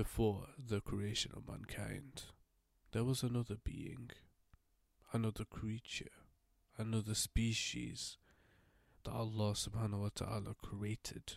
before 0.00 0.46
the 0.56 0.80
creation 0.80 1.30
of 1.36 1.46
mankind, 1.46 2.22
there 2.92 3.04
was 3.04 3.22
another 3.22 3.56
being, 3.62 4.08
another 5.12 5.44
creature, 5.44 6.08
another 6.78 7.14
species 7.14 8.16
that 9.04 9.12
Allah 9.12 9.52
subhanahu 9.52 10.00
wa 10.00 10.08
ta'ala 10.14 10.54
created. 10.62 11.34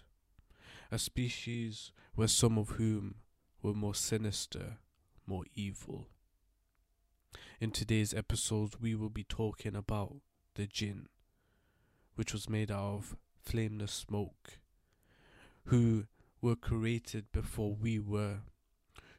A 0.89 0.97
species 0.97 1.91
where 2.15 2.29
some 2.29 2.57
of 2.57 2.69
whom 2.79 3.15
were 3.61 3.73
more 3.73 3.93
sinister, 3.93 4.77
more 5.27 5.43
evil. 5.53 6.07
In 7.59 7.71
today's 7.71 8.13
episode, 8.13 8.75
we 8.79 8.95
will 8.95 9.09
be 9.09 9.25
talking 9.25 9.75
about 9.75 10.21
the 10.55 10.67
jinn, 10.67 11.07
which 12.15 12.31
was 12.31 12.49
made 12.49 12.71
out 12.71 12.93
of 12.93 13.17
flameless 13.41 13.91
smoke, 13.91 14.59
who 15.65 16.05
were 16.41 16.55
created 16.55 17.25
before 17.33 17.75
we 17.75 17.99
were, 17.99 18.37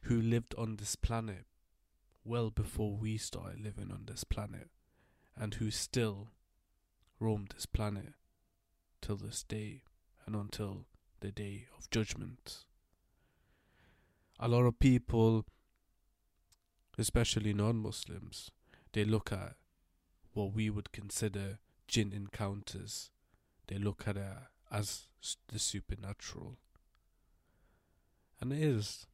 who 0.04 0.20
lived 0.20 0.54
on 0.56 0.76
this 0.76 0.96
planet 0.96 1.46
well 2.24 2.50
before 2.50 2.96
we 2.96 3.16
started 3.16 3.60
living 3.60 3.90
on 3.90 4.04
this 4.06 4.24
planet, 4.24 4.68
and 5.36 5.54
who 5.54 5.70
still 5.70 6.28
roam 7.20 7.46
this 7.54 7.66
planet 7.66 8.14
till 9.00 9.16
this 9.16 9.42
day 9.42 9.82
and 10.26 10.34
until 10.34 10.86
the 11.20 11.30
day 11.30 11.66
of 11.76 11.90
judgment. 11.90 12.64
A 14.38 14.48
lot 14.48 14.64
of 14.64 14.78
people, 14.78 15.44
especially 16.98 17.52
non 17.52 17.76
Muslims, 17.76 18.50
they 18.92 19.04
look 19.04 19.32
at 19.32 19.54
what 20.32 20.54
we 20.54 20.70
would 20.70 20.92
consider 20.92 21.58
jinn 21.88 22.12
encounters. 22.12 23.10
They 23.68 23.78
look 23.78 24.04
at 24.06 24.16
it 24.16 24.32
as 24.70 25.08
the 25.48 25.58
supernatural. 25.58 26.58
And 28.40 28.52
it 28.52 28.60
is, 28.60 29.06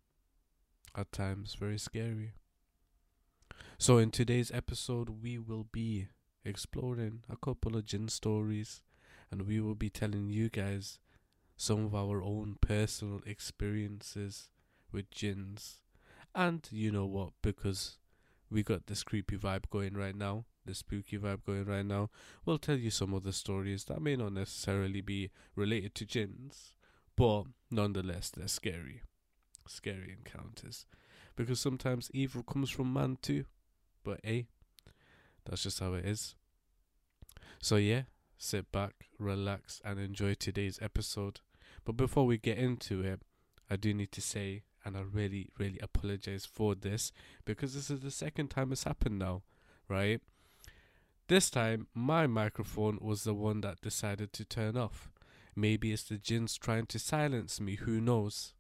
at 0.97 1.13
times, 1.13 1.55
very 1.55 1.79
scary. 1.79 2.33
So, 3.79 3.99
in 3.99 4.11
today's 4.11 4.51
episode, 4.53 5.23
we 5.23 5.39
will 5.39 5.67
be 5.73 6.09
exploring 6.45 7.23
a 7.31 7.37
couple 7.37 7.77
of 7.77 7.85
jinn 7.85 8.09
stories 8.09 8.83
and 9.31 9.43
we 9.43 9.61
will 9.61 9.75
be 9.75 9.91
telling 9.91 10.29
you 10.29 10.49
guys 10.49 10.99
some 11.57 11.85
of 11.85 11.95
our 11.95 12.23
own 12.23 12.57
personal 12.61 13.21
experiences 13.27 14.51
with 14.93 15.11
jinns. 15.11 15.81
And 16.35 16.67
you 16.71 16.91
know 16.91 17.07
what? 17.07 17.33
Because 17.43 17.99
we 18.51 18.63
got 18.63 18.87
this 18.87 19.03
creepy 19.03 19.37
vibe 19.37 19.71
going 19.71 19.95
right 19.95 20.17
now, 20.17 20.45
the 20.65 20.75
spooky 20.75 21.19
vibe 21.19 21.45
going 21.45 21.67
right 21.67 21.87
now, 21.87 22.11
we'll 22.45 22.59
tell 22.59 22.77
you 22.77 22.91
some 22.91 23.15
other 23.15 23.33
stories 23.33 23.85
that 23.85 24.03
may 24.03 24.17
not 24.17 24.33
necessarily 24.33 25.01
be 25.01 25.31
related 25.55 25.95
to 25.97 26.07
jinns, 26.07 26.73
but 27.17 27.45
nonetheless, 27.71 28.31
they're 28.31 28.49
scary. 28.49 29.03
Scary 29.67 30.17
encounters. 30.19 30.87
Because 31.37 31.61
sometimes 31.61 32.11
evil 32.13 32.43
comes 32.43 32.71
from 32.71 32.93
man 32.93 33.19
too. 33.23 33.45
But 34.03 34.21
hey, 34.25 34.47
that's 35.45 35.63
just 35.63 35.81
how 35.81 35.95
it 35.95 36.05
is. 36.05 36.35
So 37.61 37.77
yeah, 37.77 38.03
sit 38.39 38.73
back, 38.73 39.07
relax, 39.19 39.81
and 39.85 39.99
enjoy 39.99 40.35
today's 40.35 40.79
episode. 40.81 41.41
But 41.85 41.97
before 41.97 42.27
we 42.27 42.39
get 42.39 42.59
into 42.59 43.03
it, 43.03 43.21
I 43.69 43.77
do 43.77 43.95
need 43.95 44.13
to 44.13 44.21
say, 44.21 44.65
and 44.85 44.97
I 44.97 45.03
really, 45.03 45.51
really 45.59 45.79
apologize 45.83 46.47
for 46.47 46.75
this 46.75 47.13
because 47.45 47.75
this 47.75 47.91
is 47.91 48.01
the 48.01 48.11
second 48.11 48.49
time 48.49 48.73
it's 48.73 48.85
happened 48.85 49.19
now, 49.19 49.43
right? 49.89 50.21
This 51.29 51.51
time, 51.51 51.87
my 51.95 52.27
microphone 52.27 52.99
was 53.01 53.23
the 53.25 53.35
one 53.35 53.61
that 53.61 53.81
decided 53.81 54.33
to 54.33 54.45
turn 54.45 54.77
off. 54.77 55.13
Maybe 55.55 55.93
it's 55.93 56.03
the 56.03 56.17
jinns 56.17 56.57
trying 56.57 56.87
to 56.87 56.99
silence 56.99 57.61
me, 57.61 57.77
who 57.77 58.01
knows? 58.01 58.55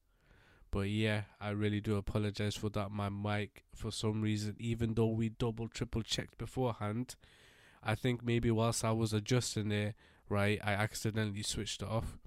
But 0.71 0.89
yeah, 0.89 1.23
I 1.41 1.51
really 1.51 1.81
do 1.81 1.97
apologize 1.97 2.55
for 2.55 2.69
that. 2.71 2.91
My 2.91 3.09
mic, 3.09 3.65
for 3.75 3.91
some 3.91 4.23
reason, 4.23 4.57
even 4.59 4.95
though 4.95 5.09
we 5.09 5.29
double, 5.29 5.69
triple 5.69 6.03
checked 6.03 6.39
beforehand, 6.39 7.17
I 7.83 7.95
think 7.95 8.25
maybe 8.25 8.51
whilst 8.51 8.85
I 8.85 8.93
was 8.93 9.13
adjusting 9.13 9.73
it, 9.73 9.95
right, 10.29 10.61
I 10.63 10.75
accidentally 10.75 11.43
switched 11.43 11.83
it 11.83 11.89
off. 11.89 12.19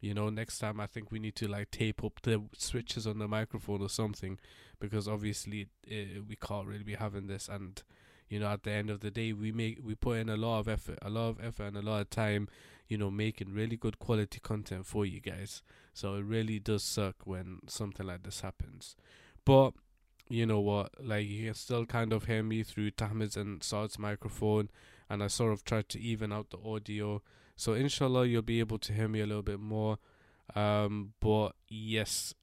You 0.00 0.14
know, 0.14 0.28
next 0.28 0.58
time 0.58 0.80
I 0.80 0.86
think 0.86 1.10
we 1.10 1.18
need 1.18 1.34
to 1.36 1.48
like 1.48 1.70
tape 1.70 2.04
up 2.04 2.20
the 2.22 2.42
switches 2.56 3.06
on 3.06 3.18
the 3.18 3.26
microphone 3.26 3.82
or 3.82 3.88
something 3.88 4.38
because 4.78 5.08
obviously 5.08 5.66
we 5.88 6.36
can't 6.40 6.68
really 6.68 6.84
be 6.84 6.94
having 6.94 7.26
this 7.26 7.48
and 7.48 7.82
you 8.28 8.38
know 8.38 8.48
at 8.48 8.62
the 8.62 8.70
end 8.70 8.90
of 8.90 9.00
the 9.00 9.10
day 9.10 9.32
we 9.32 9.52
make 9.52 9.78
we 9.82 9.94
put 9.94 10.18
in 10.18 10.28
a 10.28 10.36
lot 10.36 10.60
of 10.60 10.68
effort 10.68 10.98
a 11.02 11.10
lot 11.10 11.28
of 11.28 11.44
effort 11.44 11.64
and 11.64 11.76
a 11.76 11.82
lot 11.82 12.00
of 12.00 12.10
time 12.10 12.48
you 12.88 12.96
know 12.96 13.10
making 13.10 13.52
really 13.52 13.76
good 13.76 13.98
quality 13.98 14.40
content 14.40 14.86
for 14.86 15.04
you 15.04 15.20
guys 15.20 15.62
so 15.92 16.14
it 16.14 16.24
really 16.24 16.58
does 16.58 16.82
suck 16.82 17.16
when 17.24 17.58
something 17.66 18.06
like 18.06 18.22
this 18.22 18.40
happens 18.40 18.96
but 19.44 19.72
you 20.28 20.44
know 20.46 20.60
what, 20.60 20.90
like 21.02 21.26
you 21.26 21.46
can 21.46 21.54
still 21.54 21.86
kind 21.86 22.12
of 22.12 22.24
hear 22.24 22.42
me 22.42 22.62
through 22.62 22.90
Tahmid's 22.92 23.36
and 23.36 23.62
Saad's 23.62 23.98
microphone, 23.98 24.68
and 25.08 25.22
I 25.22 25.28
sort 25.28 25.52
of 25.52 25.64
tried 25.64 25.88
to 25.90 26.00
even 26.00 26.32
out 26.32 26.50
the 26.50 26.58
audio. 26.58 27.22
So 27.56 27.72
inshallah, 27.72 28.26
you'll 28.26 28.42
be 28.42 28.60
able 28.60 28.78
to 28.78 28.92
hear 28.92 29.08
me 29.08 29.20
a 29.20 29.26
little 29.26 29.42
bit 29.42 29.60
more. 29.60 29.98
Um, 30.54 31.14
but 31.20 31.52
yes, 31.68 32.34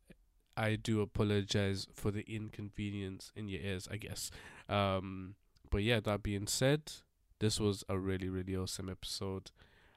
I 0.57 0.75
do 0.75 1.01
apologize 1.01 1.87
for 1.93 2.11
the 2.11 2.25
inconvenience 2.27 3.31
in 3.35 3.47
your 3.47 3.61
ears, 3.61 3.87
I 3.89 3.97
guess. 3.97 4.31
Um, 4.67 5.35
but 5.69 5.83
yeah, 5.83 5.99
that 6.01 6.23
being 6.23 6.47
said, 6.47 6.91
this 7.39 7.59
was 7.59 7.83
a 7.89 7.97
really, 7.97 8.29
really 8.29 8.55
awesome 8.55 8.89
episode, 8.89 9.51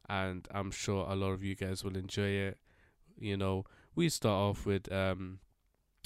and 0.08 0.46
I'm 0.50 0.70
sure 0.70 1.06
a 1.08 1.14
lot 1.14 1.32
of 1.32 1.42
you 1.42 1.54
guys 1.54 1.84
will 1.84 1.96
enjoy 1.96 2.28
it. 2.28 2.58
You 3.18 3.36
know, 3.36 3.64
we 3.94 4.08
start 4.08 4.56
off 4.56 4.66
with 4.66 4.90
um 4.92 5.40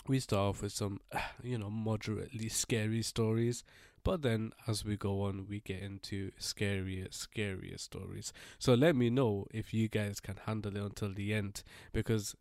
we 0.09 0.19
start 0.19 0.41
off 0.41 0.63
with 0.63 0.73
some, 0.73 1.01
you 1.43 1.59
know, 1.59 1.71
moderately 1.71 2.49
scary 2.49 3.03
stories, 3.03 3.65
but 4.05 4.23
then 4.23 4.53
as 4.67 4.85
we 4.85 4.97
go 4.97 5.23
on, 5.23 5.47
we 5.49 5.61
get 5.61 5.81
into 5.81 6.33
scarier, 6.41 7.09
scarier 7.11 7.79
stories. 7.79 8.33
So 8.59 8.75
let 8.75 8.97
me 8.97 9.11
know 9.11 9.47
if 9.53 9.73
you 9.73 9.89
guys 9.89 10.21
can 10.21 10.39
handle 10.47 10.77
it 10.77 10.83
until 10.83 11.13
the 11.13 11.33
end, 11.33 11.63
because 11.93 12.35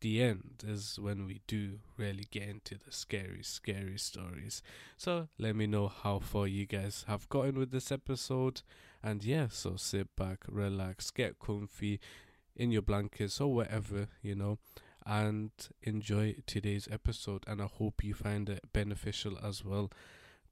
the 0.00 0.22
end 0.22 0.64
is 0.66 0.98
when 1.00 1.26
we 1.26 1.40
do 1.46 1.80
really 1.96 2.26
get 2.30 2.44
into 2.44 2.76
the 2.76 2.92
scary, 2.92 3.42
scary 3.42 3.98
stories. 3.98 4.62
So 4.96 5.28
let 5.38 5.56
me 5.56 5.66
know 5.66 5.88
how 5.88 6.18
far 6.20 6.46
you 6.46 6.66
guys 6.66 7.04
have 7.08 7.28
gotten 7.28 7.58
with 7.58 7.70
this 7.70 7.90
episode. 7.90 8.62
And 9.02 9.24
yeah, 9.24 9.48
so 9.50 9.76
sit 9.76 10.14
back, 10.16 10.44
relax, 10.48 11.10
get 11.10 11.38
comfy 11.38 12.00
in 12.56 12.70
your 12.70 12.82
blankets 12.82 13.40
or 13.40 13.54
whatever, 13.54 14.08
you 14.22 14.34
know 14.34 14.58
and 15.08 15.50
enjoy 15.82 16.36
today's 16.46 16.86
episode. 16.92 17.42
And 17.46 17.62
I 17.62 17.66
hope 17.66 18.04
you 18.04 18.12
find 18.12 18.48
it 18.50 18.60
beneficial 18.74 19.38
as 19.42 19.64
well. 19.64 19.90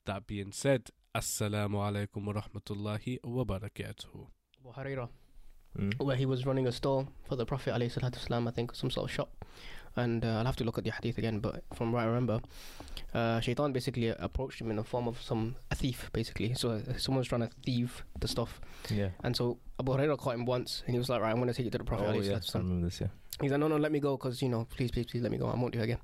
That 0.07 0.27
being 0.27 0.53
said, 0.53 0.91
Assalamu 1.15 1.77
alaikum 1.77 2.25
wa 2.25 2.41
rahmatullahi 2.41 3.19
wa 3.23 3.45
barakatuhu 3.45 4.29
Abu 5.76 5.84
Hurairah, 5.84 5.94
mm. 5.94 6.06
where 6.06 6.16
he 6.16 6.26
was 6.26 6.46
running 6.46 6.68
a 6.68 6.72
store 6.72 7.08
for 7.28 7.36
the 7.36 7.46
Prophet 7.46 7.74
والسلام, 7.74 8.48
I 8.48 8.52
think 8.52 8.76
some 8.76 8.92
sort 8.92 9.10
of 9.10 9.14
shop. 9.14 9.46
And 9.98 10.24
uh, 10.24 10.38
I'll 10.38 10.46
have 10.46 10.56
to 10.56 10.64
look 10.64 10.78
at 10.78 10.86
the 10.86 10.92
hadith 10.92 11.18
again, 11.18 11.40
but 11.40 11.64
from 11.74 11.92
what 11.92 12.04
I 12.04 12.06
remember, 12.06 12.40
uh, 13.14 13.42
Shaitan 13.42 13.74
basically 13.74 14.08
approached 14.08 14.62
him 14.62 14.70
in 14.70 14.78
the 14.78 14.86
form 14.86 15.06
of 15.06 15.22
some 15.22 15.58
a 15.70 15.76
thief, 15.76 16.10
basically. 16.14 16.54
So 16.54 16.72
uh, 16.72 16.98
someone's 16.98 17.28
trying 17.28 17.42
to 17.42 17.50
thieve 17.66 18.06
the 18.18 18.30
stuff. 18.30 18.62
Yeah. 18.90 19.10
And 19.22 19.36
so 19.36 19.58
Abu 19.82 19.92
Hurairah 19.92 20.18
caught 20.18 20.36
him 20.36 20.46
once, 20.46 20.84
and 20.86 20.96
he 20.96 20.98
was 20.98 21.10
like, 21.10 21.22
"Right, 21.22 21.32
I'm 21.32 21.38
going 21.38 21.50
to 21.50 21.54
take 21.54 21.66
you 21.66 21.72
to 21.72 21.78
the 21.78 21.84
Prophet." 21.84 22.08
Oh, 22.08 22.22
yeah, 22.22 22.40
I 22.54 22.58
remember 22.58 22.86
this. 22.86 23.02
Yeah. 23.02 23.08
He's 23.42 23.52
like, 23.52 23.60
no, 23.60 23.68
no, 23.68 23.78
let 23.78 23.92
me 23.92 24.00
go, 24.00 24.18
because, 24.18 24.42
you 24.42 24.50
know, 24.50 24.68
please, 24.70 24.92
please, 24.92 25.08
please 25.08 25.24
let 25.24 25.32
me 25.32 25.38
go. 25.38 25.48
I 25.48 25.56
won't 25.56 25.74
do 25.74 25.80
it 25.80 25.84
again. 25.84 25.98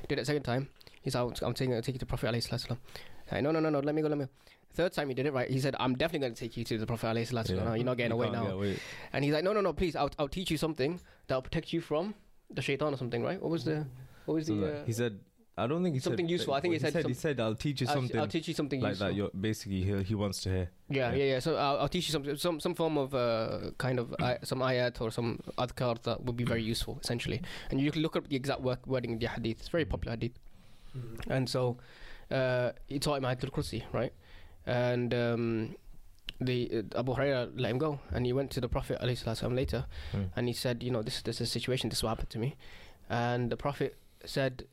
He 0.00 0.06
did 0.06 0.18
it 0.18 0.26
second 0.26 0.44
time. 0.44 0.68
He's 1.02 1.16
out, 1.16 1.42
I'm 1.42 1.52
taking, 1.52 1.80
take 1.82 1.96
you 1.96 1.98
to 1.98 2.06
Prophet 2.06 2.32
alayhi 2.32 2.48
salatu 2.48 2.78
like, 3.32 3.42
no, 3.42 3.50
no, 3.50 3.60
no, 3.60 3.70
no, 3.70 3.80
let 3.80 3.94
me 3.94 4.02
go, 4.02 4.08
let 4.08 4.18
me 4.18 4.24
go. 4.26 4.30
Third 4.73 4.93
time 4.93 5.09
he 5.09 5.13
did 5.13 5.25
it 5.25 5.33
right. 5.33 5.49
He 5.49 5.59
said, 5.59 5.75
"I'm 5.79 5.95
definitely 5.95 6.19
going 6.19 6.35
to 6.35 6.39
take 6.39 6.55
you 6.55 6.63
to 6.63 6.77
the 6.77 6.85
Prophet 6.85 7.07
alayhi 7.07 7.31
salatu 7.31 7.55
yeah. 7.55 7.75
You're 7.75 7.83
not 7.83 7.97
getting 7.97 8.15
you 8.15 8.23
away 8.23 8.29
now." 8.29 8.61
And 9.13 9.25
he's 9.25 9.33
like, 9.33 9.43
"No, 9.43 9.53
no, 9.53 9.61
no, 9.61 9.73
please. 9.73 9.95
I'll, 9.95 10.11
I'll 10.19 10.27
teach 10.27 10.51
you 10.51 10.57
something 10.57 10.99
that'll 11.27 11.41
protect 11.41 11.73
you 11.73 11.81
from 11.81 12.13
the 12.51 12.61
shaitan 12.61 12.93
or 12.93 12.97
something, 12.97 13.23
right? 13.23 13.41
What 13.41 13.51
was 13.51 13.63
the, 13.65 13.85
what 14.25 14.35
was 14.35 14.47
the?" 14.47 14.81
Uh, 14.81 14.85
he 14.85 14.93
said, 14.93 15.19
I 15.59 15.67
don't 15.67 15.83
think 15.83 15.95
he 15.95 15.99
something 15.99 16.25
said, 16.25 16.31
useful. 16.31 16.53
I 16.53 16.61
think 16.61 16.73
he, 16.73 16.77
he 16.77 16.83
said, 16.83 16.93
said 16.93 17.05
he 17.05 17.13
said 17.13 17.39
I'll 17.39 17.55
teach 17.55 17.81
you 17.81 17.87
something. 17.87 18.15
I'll, 18.15 18.23
I'll 18.23 18.27
teach 18.27 18.47
you 18.47 18.53
something 18.53 18.79
like 18.79 18.91
useful. 18.91 19.07
that. 19.07 19.13
You're, 19.13 19.29
basically, 19.29 19.81
he 19.81 20.03
he 20.03 20.15
wants 20.15 20.41
to 20.43 20.49
hear. 20.49 20.69
Yeah, 20.89 21.13
yeah, 21.13 21.25
yeah. 21.25 21.39
So 21.39 21.55
I'll, 21.55 21.79
I'll 21.79 21.89
teach 21.89 22.07
you 22.07 22.13
some 22.13 22.37
some 22.37 22.59
some 22.59 22.75
form 22.75 22.97
of 22.97 23.13
uh, 23.13 23.71
kind 23.77 23.99
of 23.99 24.15
uh, 24.19 24.35
some 24.43 24.59
ayat 24.59 25.01
or 25.01 25.11
some 25.11 25.39
adhkar 25.57 26.01
that 26.03 26.23
would 26.23 26.37
be 26.37 26.45
very 26.45 26.63
useful, 26.63 26.99
essentially. 27.03 27.41
And 27.69 27.81
you 27.81 27.91
can 27.91 28.01
look 28.01 28.15
up 28.15 28.29
the 28.29 28.35
exact 28.35 28.61
work, 28.61 28.87
wording 28.87 29.11
in 29.11 29.19
the 29.19 29.27
hadith. 29.27 29.59
It's 29.59 29.69
very 29.69 29.85
popular 29.85 30.15
hadith. 30.15 30.39
Mm-hmm. 30.97 31.31
And 31.31 31.49
so 31.49 31.77
uh, 32.31 32.71
he 32.87 32.99
taught 32.99 33.17
him 33.17 33.23
Ayatul 33.23 33.51
Kursi, 33.51 33.83
right? 33.91 34.13
And 34.66 35.12
um, 35.12 35.76
the 36.40 36.84
uh, 36.94 36.98
Abu 36.98 37.14
Hurairah 37.14 37.60
let 37.60 37.70
him 37.70 37.78
go, 37.78 38.00
and 38.12 38.26
he 38.26 38.32
went 38.32 38.50
to 38.52 38.60
the 38.60 38.68
Prophet 38.68 38.98
ﷺ 39.00 39.54
later, 39.54 39.86
mm. 40.12 40.28
and 40.36 40.48
he 40.48 40.54
said, 40.54 40.82
you 40.82 40.90
know, 40.90 41.02
this 41.02 41.22
this 41.22 41.40
is 41.40 41.48
a 41.48 41.50
situation. 41.50 41.90
This 41.90 42.02
will 42.02 42.08
happen 42.08 42.26
to 42.26 42.38
me, 42.38 42.56
and 43.10 43.50
the 43.50 43.56
Prophet 43.56 43.96
said 44.24 44.64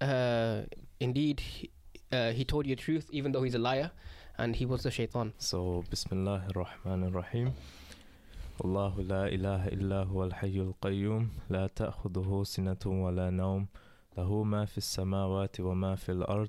uh, 0.00 0.62
indeed, 1.00 1.40
he, 1.40 1.70
uh, 2.12 2.32
he 2.32 2.44
told 2.44 2.66
you 2.66 2.76
the 2.76 2.82
truth, 2.82 3.08
even 3.10 3.32
though 3.32 3.42
he's 3.42 3.54
a 3.54 3.58
liar, 3.58 3.90
and 4.38 4.56
he 4.56 4.66
was 4.66 4.82
the 4.82 4.90
shaitan. 4.90 5.32
So, 5.38 5.84
Bismillah 5.90 6.44
ar-Rahman 6.54 7.04
ar-Rahim. 7.04 7.52
الله 8.64 8.94
لا 9.10 9.26
إله 9.26 9.68
إلا 9.68 10.06
هو 10.06 10.24
الحي 10.24 10.62
القيوم 10.62 11.28
لا 11.50 11.66
تأخذه 11.66 12.42
سنة 12.46 12.78
ولا 12.86 13.30
نوم 13.30 13.66
له 14.16 14.44
ما 14.44 14.64
في 14.64 14.78
السماوات 14.78 15.60
وما 15.60 15.96
في 15.96 16.12
الأرض 16.12 16.48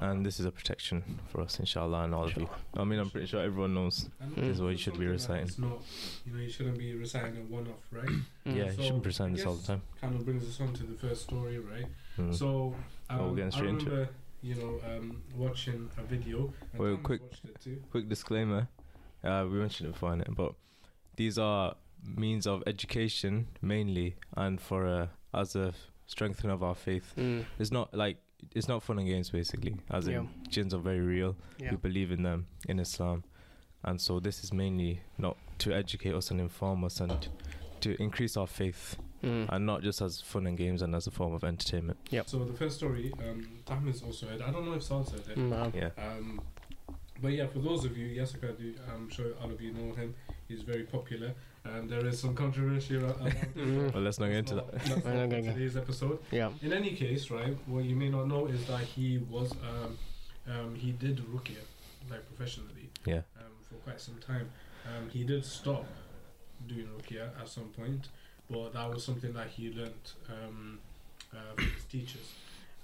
And 0.00 0.24
this 0.26 0.38
is 0.40 0.46
a 0.46 0.50
protection 0.50 1.02
for 1.28 1.40
us 1.40 1.58
inshallah 1.60 2.04
and 2.04 2.14
all 2.14 2.24
of 2.24 2.36
you 2.36 2.48
I 2.76 2.84
mean 2.84 2.98
I'm 2.98 3.10
pretty 3.10 3.26
sure 3.26 3.42
everyone 3.42 3.74
knows 3.74 4.08
And 4.20 4.34
This 4.36 4.56
is 4.56 4.62
what 4.62 4.70
you 4.70 4.76
should 4.76 4.98
be 4.98 5.06
reciting. 5.06 5.46
It's 5.46 5.58
not, 5.58 5.78
you 6.26 6.32
know, 6.32 6.40
you 6.40 6.50
shouldn't 6.50 6.78
be 6.78 6.94
reciting 6.94 7.36
it 7.36 7.50
one 7.50 7.66
off, 7.68 7.84
right? 7.90 8.06
Mm. 8.46 8.56
yeah 8.56 8.64
you 8.72 8.82
shouldn't 8.82 9.02
present 9.02 9.32
I 9.32 9.36
this 9.36 9.46
all 9.46 9.54
the 9.54 9.66
time 9.66 9.82
Kind 10.00 10.14
of 10.14 10.24
brings 10.24 10.44
us 10.48 10.60
on 10.60 10.72
to 10.74 10.82
the 10.84 10.96
first 10.98 11.22
story, 11.22 11.58
right? 11.58 11.86
Mm. 12.18 12.34
So, 12.34 12.74
um, 13.10 13.20
Oh, 13.20 13.28
we're 13.28 13.36
getting 13.36 13.46
I 13.52 13.56
straight 13.56 13.68
into 13.70 13.86
it. 13.86 13.90
remember, 13.90 14.08
you 14.42 14.54
know, 14.56 14.80
um, 14.90 15.22
watching 15.36 15.88
a 15.98 16.02
video. 16.02 16.52
And 16.72 16.80
Wait, 16.82 17.02
quick- 17.02 17.22
Watched 17.22 17.44
it 17.44 17.60
too. 17.60 17.82
quick 17.90 18.08
disclaimer 18.08 18.68
uh, 19.24 19.46
we 19.50 19.58
mentioned 19.58 19.88
it 19.88 19.92
before 19.92 20.10
innit? 20.14 20.34
but 20.34 20.54
these 21.16 21.38
are 21.38 21.76
means 22.04 22.46
of 22.48 22.62
education 22.66 23.46
mainly 23.60 24.16
and 24.36 24.60
for 24.60 24.86
uh, 24.86 25.06
as 25.32 25.54
a 25.54 25.72
strengthening 26.06 26.52
of 26.52 26.62
our 26.62 26.74
faith 26.74 27.14
Mm. 27.16 27.44
it's 27.60 27.70
not 27.70 27.94
like 27.94 28.16
it's 28.54 28.68
not 28.68 28.82
fun 28.82 28.98
and 28.98 29.06
games 29.08 29.30
basically 29.30 29.76
as 29.90 30.06
in 30.08 30.12
Yeah. 30.14 30.22
jinns 30.48 30.74
are 30.74 30.78
very 30.80 31.00
real 31.00 31.36
Yeah. 31.58 31.70
we 31.70 31.76
believe 31.76 32.10
in 32.12 32.22
them 32.22 32.46
in 32.68 32.78
islam 32.78 33.24
and 33.84 34.00
so 34.00 34.20
this 34.20 34.44
is 34.44 34.52
mainly 34.52 35.00
not 35.18 35.36
to 35.58 35.72
educate 35.72 36.14
us 36.14 36.30
and 36.30 36.40
inform 36.40 36.84
us 36.84 37.00
and 37.00 37.28
to 37.80 38.00
increase 38.02 38.36
our 38.36 38.46
faith 38.46 38.96
Mm. 39.22 39.46
and 39.50 39.64
not 39.66 39.82
just 39.82 40.02
as 40.02 40.20
fun 40.20 40.48
and 40.48 40.58
games 40.58 40.82
and 40.82 40.96
as 40.96 41.06
a 41.06 41.10
form 41.12 41.32
of 41.32 41.44
entertainment 41.44 41.96
Yeah. 42.10 42.22
So 42.26 42.44
the 42.44 42.52
first 42.54 42.76
story, 42.78 43.12
um, 43.20 43.46
Tahmid 43.64 44.02
also 44.04 44.26
heard. 44.26 44.42
I 44.42 44.50
don't 44.50 44.64
know 44.66 44.72
if 44.74 44.82
Saad 44.82 45.06
said 45.06 45.20
it. 45.28 45.38
Uh, 45.52 45.70
yeah 45.72 45.90
Um, 45.96 46.40
but 47.20 47.28
yeah, 47.32 47.46
for 47.46 47.60
those 47.60 47.84
of 47.84 47.96
you, 47.96 48.08
Yasaka, 48.20 48.58
do, 48.58 48.74
I'm 48.92 49.08
sure 49.10 49.32
all 49.40 49.48
of 49.52 49.60
you 49.60 49.72
know 49.72 49.94
him. 49.94 50.16
He's 50.48 50.62
very 50.62 50.82
popular, 50.82 51.34
and 51.64 51.88
there 51.88 52.04
is 52.06 52.18
some 52.20 52.34
controversy 52.34 52.96
ar- 52.96 53.04
around. 53.04 53.92
Well 53.94 54.02
let's 54.02 54.18
not 54.18 54.26
get 54.28 54.36
into 54.38 54.54
That's 54.56 54.66
that 54.66 54.72
not- 54.72 54.72
that's 54.72 54.88
not 54.88 54.96
not 54.96 55.04
for 55.04 55.28
gonna 55.30 55.42
go. 55.42 55.52
today's 55.52 55.76
episode. 55.76 56.18
Yeah. 56.30 56.50
In 56.62 56.72
any 56.72 56.92
case, 56.94 57.30
right, 57.30 57.56
what 57.66 57.84
you 57.84 57.94
may 57.96 58.08
not 58.08 58.26
know 58.28 58.46
is 58.46 58.64
that 58.66 58.80
he 58.80 59.18
was, 59.30 59.52
um, 59.52 59.98
um, 60.52 60.74
he 60.74 60.92
did 60.92 61.18
ruqya, 61.32 61.62
like 62.10 62.26
professionally, 62.26 62.90
yeah 63.06 63.22
um, 63.38 63.52
for 63.68 63.74
quite 63.84 64.00
some 64.00 64.18
time. 64.18 64.50
Um, 64.86 65.08
he 65.10 65.22
did 65.24 65.44
stop 65.44 65.86
doing 66.66 66.88
ruqya 66.98 67.28
at 67.40 67.48
some 67.48 67.68
point, 67.80 68.08
but 68.50 68.72
that 68.74 68.88
was 68.90 69.04
something 69.04 69.32
that 69.34 69.48
he 69.48 69.72
learnt 69.72 70.14
um, 70.28 70.78
uh, 71.32 71.54
from 71.54 71.70
his 71.70 71.84
teachers. 71.84 72.32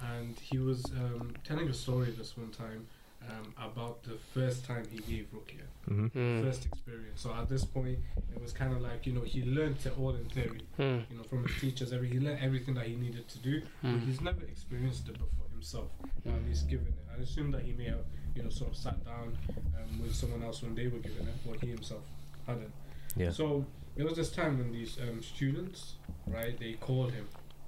And 0.00 0.38
he 0.38 0.58
was 0.58 0.84
um, 0.96 1.34
telling 1.44 1.68
a 1.68 1.74
story 1.74 2.12
this 2.16 2.36
one 2.36 2.50
time 2.50 2.86
um, 3.30 3.54
about 3.70 4.02
the 4.02 4.16
first 4.34 4.64
time 4.64 4.84
he 4.90 4.98
gave 5.12 5.26
ruqya, 5.32 5.64
hmm 5.86 6.06
Mm. 6.14 6.42
first 6.44 6.66
experience. 6.66 7.20
So 7.22 7.32
at 7.34 7.48
this 7.48 7.64
point, 7.64 7.98
it 8.34 8.40
was 8.40 8.52
kind 8.52 8.72
of 8.72 8.80
like 8.80 9.06
you 9.06 9.12
know 9.12 9.22
he 9.22 9.42
learnt 9.44 9.84
it 9.86 9.94
all 9.98 10.14
in 10.14 10.24
theory, 10.36 10.62
Mm. 10.78 11.02
you 11.10 11.16
know, 11.16 11.24
from 11.24 11.46
his 11.46 11.56
teachers. 11.60 11.92
Every 11.92 12.08
he 12.08 12.18
learnt 12.20 12.40
everything 12.42 12.74
that 12.74 12.86
he 12.86 12.96
needed 12.96 13.28
to 13.28 13.38
do, 13.38 13.54
but 13.82 13.90
Mm. 13.92 14.06
he's 14.06 14.20
never 14.20 14.42
experienced 14.42 15.08
it 15.08 15.18
before 15.18 15.48
himself. 15.52 15.90
Or 16.24 16.32
at 16.32 16.44
least 16.46 16.68
given 16.68 16.86
it. 16.88 17.04
I 17.14 17.22
assume 17.22 17.50
that 17.52 17.62
he 17.62 17.72
may 17.72 17.84
have 17.96 18.04
you 18.34 18.42
know 18.44 18.50
sort 18.50 18.70
of 18.70 18.76
sat 18.76 18.98
down 19.04 19.36
um, 19.76 19.90
with 20.02 20.14
someone 20.14 20.42
else 20.42 20.62
when 20.62 20.74
they 20.74 20.86
were 20.88 20.98
given 21.08 21.26
it, 21.32 21.34
but 21.46 21.60
he 21.60 21.68
himself 21.68 22.02
hadn't. 22.46 22.72
yeah 23.16 23.30
So 23.30 23.64
there 23.96 24.06
was 24.06 24.16
this 24.16 24.30
time 24.30 24.58
when 24.58 24.70
these 24.72 24.96
um, 25.04 25.22
students, 25.22 25.94
right, 26.26 26.56
they 26.58 26.72
called 26.74 27.10
him, 27.12 27.26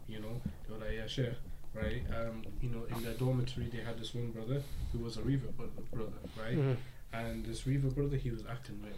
you 0.08 0.20
know, 0.20 0.34
they 0.66 0.72
were 0.74 0.80
like, 0.84 0.94
yeah, 0.94 1.06
sure, 1.08 1.34
right, 1.74 2.02
um, 2.18 2.42
you 2.60 2.68
know, 2.70 2.84
in 2.96 3.02
their 3.04 3.14
dormitory 3.14 3.68
they 3.68 3.82
had 3.82 3.98
this 3.98 4.14
one 4.14 4.30
brother 4.30 4.62
who 4.92 4.98
was 4.98 5.16
a 5.16 5.22
revert 5.22 5.56
bro- 5.56 5.70
brother, 5.92 6.18
right, 6.38 6.56
Mm. 6.58 6.76
and 7.12 7.44
this 7.46 7.66
revert 7.66 7.94
brother 7.94 8.16
he 8.16 8.30
was 8.30 8.42
acting 8.50 8.80
weird, 8.82 8.94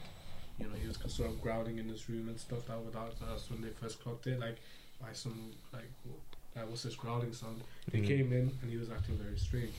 you 0.59 0.67
know, 0.67 0.75
he 0.81 0.87
was 0.89 0.99
sort 1.13 1.31
of 1.31 1.41
growling 1.43 1.79
in 1.79 1.89
his 1.89 2.09
room 2.09 2.29
and 2.29 2.39
stuff. 2.39 2.67
That 2.67 2.79
was 2.85 2.95
us 2.95 3.51
when 3.51 3.61
they 3.63 3.71
first 3.71 4.01
clocked 4.03 4.27
it, 4.27 4.39
like, 4.41 4.57
why 5.01 5.13
some 5.13 5.53
like, 5.73 5.91
wh- 6.07 6.57
like 6.57 6.69
what's 6.69 6.83
this 6.83 6.95
growling 6.95 7.33
sound? 7.33 7.63
They 7.91 8.01
Mm. 8.01 8.07
came 8.07 8.33
in 8.33 8.51
and 8.63 8.71
he 8.71 8.77
was 8.77 8.91
acting 8.91 9.17
very 9.17 9.39
strange. 9.39 9.75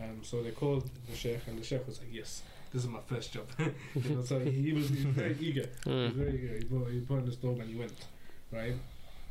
Um, 0.00 0.20
so 0.22 0.42
they 0.42 0.50
called 0.52 0.88
the 1.08 1.14
sheikh 1.14 1.40
and 1.46 1.58
the 1.58 1.64
sheikh 1.64 1.86
was 1.86 1.98
like, 2.00 2.08
yes, 2.12 2.42
this 2.72 2.82
is 2.84 2.88
my 2.88 3.00
first 3.06 3.32
job. 3.32 3.46
you 3.58 4.14
know, 4.16 4.24
so 4.24 4.38
he 4.40 4.72
was, 4.72 4.88
he 4.88 5.04
was 5.04 5.14
very 5.14 5.36
eager. 5.38 5.68
He 5.84 5.90
was 5.90 6.12
Mm. 6.12 6.14
very 6.14 6.34
eager. 6.34 6.58
He 6.58 6.64
put, 6.64 6.90
he 6.92 7.00
put 7.00 7.18
on 7.18 7.26
his 7.26 7.36
dog 7.36 7.58
and 7.60 7.68
he 7.68 7.74
went, 7.76 8.06
right? 8.50 8.74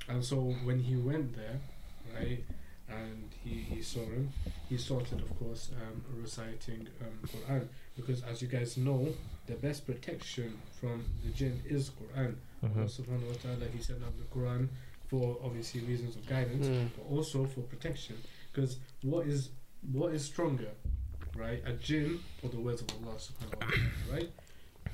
And 0.07 0.23
so 0.23 0.37
when 0.63 0.79
he 0.79 0.95
went 0.97 1.35
there, 1.35 1.59
right, 2.15 2.43
and 2.91 3.29
he, 3.43 3.55
he 3.75 3.81
saw 3.81 3.99
him, 4.01 4.29
he 4.69 4.77
started, 4.77 5.19
of 5.21 5.39
course, 5.39 5.71
um, 5.81 6.03
reciting 6.21 6.87
um, 7.01 7.27
Quran 7.27 7.67
because, 7.95 8.21
as 8.23 8.41
you 8.41 8.47
guys 8.47 8.77
know, 8.77 9.07
the 9.47 9.55
best 9.55 9.85
protection 9.85 10.57
from 10.79 11.03
the 11.23 11.31
jinn 11.31 11.61
is 11.65 11.91
Quran. 11.91 12.35
Mhm. 12.63 12.75
Allah 12.77 12.85
subhanahu 12.85 13.27
wa 13.27 13.39
ta'ala, 13.41 13.65
He 13.73 13.81
sent 13.81 14.03
out 14.03 14.13
the 14.17 14.25
Quran 14.39 14.67
for 15.07 15.37
obviously 15.43 15.81
reasons 15.81 16.15
of 16.15 16.25
guidance, 16.27 16.67
Mm. 16.67 16.89
but 16.95 17.05
also 17.09 17.45
for 17.45 17.61
protection. 17.61 18.15
Because 18.51 18.77
what 19.01 19.27
is 19.27 19.49
what 19.91 20.13
is 20.13 20.23
stronger, 20.23 20.71
right? 21.35 21.61
A 21.65 21.73
jinn 21.73 22.19
or 22.43 22.49
the 22.49 22.59
words 22.59 22.81
of 22.81 22.87
Allah 23.01 23.15
subhanahu 23.17 23.59
wa 23.59 23.65
ta'ala, 23.65 23.91
right? 24.13 24.31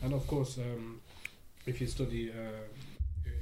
And 0.01 0.13
of 0.13 0.25
course, 0.27 0.57
um, 0.57 1.01
if 1.65 1.81
you 1.81 1.87
study 1.87 2.31
uh, 2.31 2.63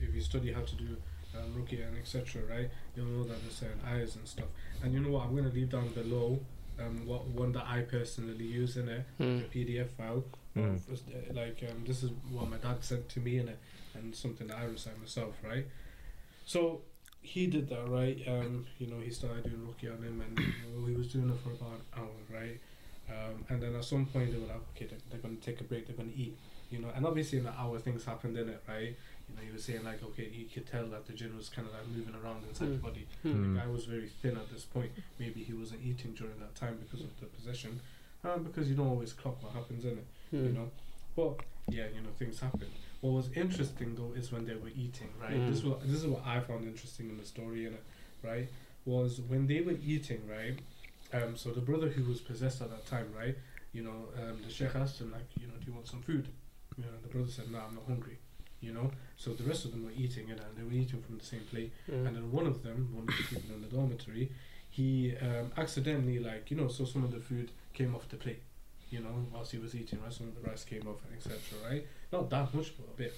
if 0.02 0.14
you 0.16 0.22
study 0.22 0.52
how 0.52 0.62
to 0.62 0.76
do 0.76 0.98
um, 1.38 1.54
ruqya 1.62 1.88
and 1.88 1.98
etc., 1.98 2.42
right? 2.50 2.70
You'll 2.96 3.06
know 3.08 3.24
that 3.24 3.42
there's 3.42 3.56
certain 3.56 3.80
ayahs 3.88 4.16
and 4.16 4.28
stuff. 4.28 4.48
And 4.84 4.94
you 4.94 5.00
know 5.00 5.10
what? 5.12 5.26
I'm 5.26 5.36
gonna 5.36 5.50
leave 5.50 5.70
down 5.70 5.90
below 5.90 6.40
um, 6.80 7.06
what 7.06 7.26
one 7.28 7.52
that 7.54 7.66
I 7.68 7.82
personally 7.82 8.46
use 8.46 8.78
in 8.78 8.90
it, 8.90 9.06
Mm. 9.20 9.46
a 9.46 9.48
PDF 9.48 9.90
file. 9.92 10.24
Mm. 10.58 10.76
Of, 10.76 11.02
uh, 11.10 11.34
like 11.34 11.64
um, 11.70 11.84
this 11.86 12.04
is 12.04 12.12
what 12.32 12.50
my 12.50 12.58
dad 12.58 12.84
sent 12.84 13.10
to 13.10 13.20
me 13.20 13.40
in 13.40 13.48
it, 13.50 13.60
and 13.94 14.16
something 14.16 14.48
that 14.48 14.58
I 14.58 14.64
recite 14.66 15.00
myself, 15.00 15.34
right? 15.44 15.66
So 16.46 16.82
he 17.22 17.48
did 17.48 17.70
that, 17.70 17.88
right? 17.90 18.22
Um, 18.28 18.66
you 18.78 18.88
know, 18.88 19.00
he 19.00 19.10
started 19.10 19.44
doing 19.44 19.68
ruqya 19.68 19.98
on 19.98 20.04
him, 20.04 20.22
and 20.22 20.38
you 20.40 20.80
know, 20.80 20.86
he 20.88 20.96
was 20.96 21.08
doing 21.12 21.30
it 21.30 21.38
for 21.44 21.52
about 21.52 21.74
an 21.80 22.02
hour, 22.04 22.40
right? 22.40 22.60
Um, 23.10 23.46
and 23.50 23.62
then 23.62 23.76
at 23.76 23.84
some 23.84 24.06
point 24.08 24.32
they 24.32 24.38
were 24.38 24.48
like, 24.48 24.62
okay, 24.76 24.86
they're, 24.88 25.00
they're 25.12 25.20
going 25.20 25.38
to 25.38 25.44
take 25.44 25.62
a 25.62 25.64
break, 25.64 25.88
they're 25.88 25.96
going 25.96 26.12
to 26.12 26.18
eat, 26.18 26.36
you 26.72 26.80
know. 26.80 26.90
And 26.96 27.06
obviously 27.06 27.38
in 27.38 27.44
the 27.44 27.52
hour 27.54 27.78
things 27.80 28.04
happened 28.06 28.38
in 28.38 28.50
it, 28.50 28.64
right? 28.68 28.96
You 29.36 29.42
know, 29.42 29.48
he 29.48 29.52
was 29.54 29.66
saying 29.66 29.84
like, 29.84 30.02
okay, 30.04 30.30
you 30.34 30.46
could 30.46 30.66
tell 30.66 30.88
that 30.88 31.06
the 31.06 31.14
jinn 31.14 31.36
was 31.36 31.50
kind 31.50 31.68
of 31.68 31.74
like 31.74 31.88
moving 31.88 32.16
around 32.16 32.44
inside 32.48 32.70
the 32.70 32.78
Mm. 32.78 32.82
body. 32.82 33.08
Mm. 33.26 33.54
The 33.54 33.60
guy 33.60 33.68
was 33.68 33.86
very 33.86 34.08
thin 34.08 34.38
at 34.38 34.50
this 34.50 34.64
point. 34.64 34.92
Maybe 35.20 35.44
he 35.44 35.54
wasn't 35.54 35.82
eating 35.84 36.14
during 36.14 36.40
that 36.40 36.56
time 36.56 36.78
because 36.78 37.02
of 37.02 37.20
the 37.20 37.26
possession, 37.26 37.82
um, 38.24 38.44
because 38.44 38.70
you 38.70 38.76
don't 38.76 38.88
always 38.88 39.12
clock 39.14 39.44
what 39.44 39.52
happens 39.54 39.84
in 39.86 39.98
it 39.98 40.08
you 40.32 40.40
Mm. 40.40 40.54
know. 40.56 40.72
But 41.16 41.40
yeah, 41.70 41.88
you 41.94 42.02
know, 42.02 42.12
things 42.18 42.40
happen. 42.40 42.68
What 43.02 43.12
was 43.12 43.30
interesting 43.34 43.96
though 43.96 44.14
is 44.14 44.32
when 44.32 44.46
they 44.46 44.56
were 44.56 44.70
eating, 44.70 45.10
right? 45.20 45.46
This 45.48 45.62
Mm. 45.62 45.70
was 45.80 45.84
this 45.92 46.02
is 46.04 46.08
what 46.08 46.26
I 46.26 46.40
found 46.40 46.66
interesting 46.66 47.10
in 47.10 47.18
the 47.18 47.26
story 47.26 47.66
in 47.66 47.74
it, 47.74 47.84
right? 48.24 48.48
Was 48.86 49.20
when 49.22 49.48
they 49.48 49.62
were 49.62 49.78
eating, 49.84 50.28
right? 50.28 50.60
Um, 51.14 51.36
so 51.36 51.52
the 51.52 51.62
brother 51.62 51.90
who 51.90 52.04
was 52.04 52.22
possessed 52.22 52.62
at 52.62 52.70
that 52.70 52.86
time, 52.86 53.12
right? 53.14 53.36
You 53.74 53.84
know, 53.84 54.10
um, 54.22 54.42
the 54.46 54.50
sheikh 54.50 54.76
asked 54.76 55.00
him 55.02 55.12
like, 55.12 55.28
you 55.40 55.48
know, 55.48 55.54
do 55.60 55.66
you 55.68 55.74
want 55.74 55.88
some 55.88 56.02
food? 56.02 56.28
You 56.78 56.84
know, 56.86 56.98
the 57.02 57.08
brother 57.10 57.30
said, 57.30 57.52
no, 57.52 57.60
I'm 57.60 57.76
not 57.76 57.86
hungry. 57.86 58.18
You 58.62 58.74
know, 58.74 58.90
so 59.18 59.34
the 59.34 59.44
rest 59.44 59.66
of 59.66 59.72
them 59.72 59.84
were 59.86 59.92
eating 59.96 60.30
it, 60.30 60.40
and 60.40 60.58
they 60.58 60.64
were 60.64 60.72
eating 60.82 61.02
from 61.02 61.18
the 61.18 61.24
same 61.26 61.42
plate. 61.52 61.72
Mm. 61.90 62.08
And 62.08 62.16
then 62.16 62.32
one 62.32 62.48
of 62.48 62.64
them, 62.64 62.90
one 62.94 63.04
of 63.08 63.16
the 63.16 63.24
people 63.36 63.54
in 63.56 63.62
the 63.62 63.68
dormitory, 63.68 64.32
he 64.70 65.14
um, 65.22 65.52
accidentally, 65.58 66.20
like, 66.20 66.50
you 66.50 66.58
know, 66.58 66.68
so 66.68 66.84
some 66.86 67.04
of 67.04 67.12
the 67.12 67.20
food 67.20 67.52
came 67.74 67.94
off 67.96 68.10
the 68.10 68.16
plate, 68.18 68.42
you 68.90 69.00
know, 69.02 69.26
whilst 69.32 69.52
he 69.52 69.58
was 69.60 69.76
eating, 69.76 70.00
right? 70.04 70.12
Some 70.12 70.28
of 70.30 70.36
the 70.42 70.50
rice 70.50 70.64
came 70.64 70.88
off, 70.88 70.98
and 71.06 71.16
etc., 71.16 71.38
right? 71.70 71.86
Not 72.12 72.30
that 72.32 72.54
much, 72.54 72.74
but 72.78 72.88
a 72.92 72.98
bit. 72.98 73.14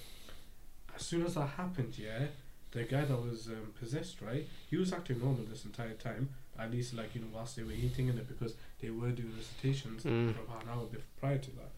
As 0.95 1.03
soon 1.03 1.25
as 1.25 1.35
that 1.35 1.47
happened, 1.47 1.97
yeah, 1.97 2.25
the 2.71 2.83
guy 2.83 3.05
that 3.05 3.17
was 3.17 3.47
um, 3.47 3.71
possessed, 3.79 4.21
right, 4.21 4.45
he 4.69 4.75
was 4.75 4.91
acting 4.91 5.19
normal 5.19 5.45
this 5.49 5.63
entire 5.65 5.93
time, 5.93 6.29
at 6.59 6.71
least, 6.71 6.93
like, 6.93 7.15
you 7.15 7.21
know, 7.21 7.27
whilst 7.33 7.55
they 7.55 7.63
were 7.63 7.71
eating 7.71 8.07
in 8.09 8.17
it, 8.17 8.27
because 8.27 8.55
they 8.81 8.89
were 8.89 9.11
doing 9.11 9.31
recitations 9.37 10.03
Mm. 10.03 10.33
for 10.35 10.41
about 10.41 10.63
an 10.63 10.69
hour 10.69 10.85
before, 10.85 11.03
prior 11.19 11.37
to 11.37 11.51
that. 11.51 11.71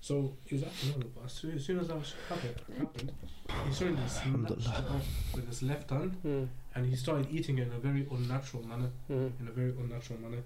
So 0.00 0.36
he 0.44 0.54
was 0.54 0.64
acting 0.64 0.90
normal, 0.90 1.10
but 1.14 1.24
as 1.24 1.32
soon 1.32 1.54
as, 1.56 1.64
soon 1.66 1.80
as 1.80 1.88
that 1.88 1.98
happened, 2.28 2.54
happened, 2.78 3.12
he 3.66 3.74
suddenly 3.74 4.08
snatched 4.08 4.66
it 4.78 4.90
off 4.90 5.06
with 5.34 5.46
his 5.48 5.62
left 5.62 5.90
hand 5.90 6.16
Mm. 6.24 6.48
and 6.74 6.86
he 6.86 6.94
started 6.96 7.26
eating 7.30 7.58
it 7.58 7.66
in 7.68 7.72
a 7.72 7.78
very 7.78 8.06
unnatural 8.10 8.62
manner 8.64 8.90
Mm. 9.10 9.32
in 9.40 9.48
a 9.48 9.50
very 9.50 9.70
unnatural 9.70 10.20
manner 10.20 10.42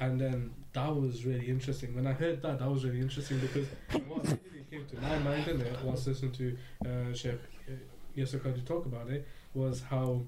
and 0.00 0.20
then 0.20 0.54
that 0.74 0.94
was 0.94 1.24
really 1.26 1.48
interesting 1.48 1.92
when 1.96 2.06
i 2.06 2.12
heard 2.12 2.40
that 2.42 2.60
that 2.60 2.70
was 2.70 2.84
really 2.84 3.00
interesting 3.00 3.40
because 3.40 3.66
what 4.06 4.24
immediately 4.24 4.64
came 4.70 4.86
to 4.86 4.96
my 5.00 5.18
mind 5.18 5.48
in 5.48 5.60
it 5.60 5.76
whilst 5.82 6.06
listening 6.06 6.30
to 6.30 6.56
uh, 6.86 7.12
Sheikh 7.12 7.40
uh, 7.68 7.72
Yasir 8.16 8.38
Qadhi 8.40 8.64
talk 8.64 8.86
about 8.86 9.08
it 9.10 9.26
was 9.54 9.82
how 9.82 10.20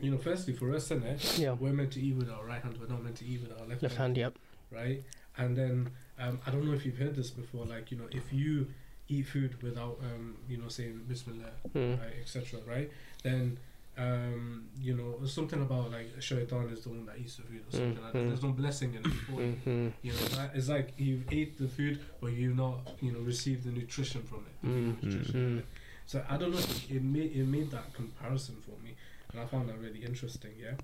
you 0.00 0.10
know 0.10 0.18
firstly 0.18 0.52
for 0.52 0.74
us 0.74 0.90
in 0.90 1.02
it 1.04 1.38
Yeah. 1.38 1.52
we're 1.52 1.72
meant 1.72 1.92
to 1.92 2.00
eat 2.00 2.16
with 2.16 2.28
our 2.28 2.44
right 2.44 2.60
hand 2.60 2.76
we're 2.80 2.88
not 2.88 3.04
meant 3.04 3.16
to 3.16 3.24
eat 3.24 3.40
with 3.42 3.52
our 3.60 3.66
left, 3.68 3.82
Left 3.84 3.96
hand, 3.96 4.16
yep. 4.16 4.34
right? 4.72 5.04
And 5.36 5.56
then 5.56 5.90
um, 6.20 6.40
I 6.46 6.50
don't 6.50 6.64
know 6.64 6.72
if 6.74 6.84
you've 6.86 6.98
heard 6.98 7.14
this 7.16 7.30
before. 7.30 7.64
Like 7.66 7.90
you 7.90 7.98
know, 7.98 8.08
if 8.10 8.32
you 8.32 8.66
eat 9.08 9.26
food 9.26 9.62
without 9.62 9.98
um, 10.02 10.36
you 10.48 10.56
know 10.58 10.68
saying 10.68 11.00
Bismillah, 11.08 11.50
Mm. 11.74 11.98
right, 12.00 12.14
etc. 12.20 12.60
Right? 12.66 12.90
Then 13.22 13.58
um, 13.96 14.66
you 14.80 14.94
know 14.96 15.24
something 15.26 15.60
about 15.60 15.90
like 15.90 16.08
shaitan 16.20 16.68
is 16.70 16.82
the 16.84 16.90
one 16.90 17.06
that 17.06 17.16
eats 17.18 17.36
the 17.36 17.42
food 17.42 17.62
or 17.68 17.72
something 17.72 17.96
Mm, 17.96 18.02
like 18.04 18.12
that. 18.12 18.18
mm. 18.24 18.28
There's 18.28 18.42
no 18.42 18.52
blessing 18.52 18.90
in 18.94 19.00
it 19.00 19.02
before. 19.04 19.42
you. 19.42 19.92
You 20.02 20.12
know, 20.12 20.18
that- 20.36 20.52
it's 20.54 20.68
like 20.68 20.92
you've 20.98 21.24
ate 21.32 21.58
the 21.58 21.68
food, 21.68 21.98
but 22.20 22.32
you've 22.32 22.56
not, 22.56 22.76
you 23.00 23.12
know, 23.12 23.20
received 23.20 23.64
the 23.64 23.70
nutrition 23.72 24.22
from 24.22 24.46
it. 24.50 24.66
Mm, 24.66 25.02
nutrition 25.02 25.22
mm. 25.24 25.30
from 25.32 25.58
it. 25.58 25.64
So 26.06 26.24
I 26.28 26.36
don't 26.36 26.52
know. 26.52 26.58
It, 26.58 26.90
it 26.96 27.02
made 27.02 27.32
it 27.34 27.46
made 27.46 27.70
that 27.72 27.92
comparison 27.92 28.56
for 28.64 28.76
me, 28.84 28.94
and 29.32 29.40
I 29.40 29.46
found 29.46 29.68
that 29.68 29.78
really 29.78 30.04
interesting. 30.04 30.52
Yeah, 30.58 30.74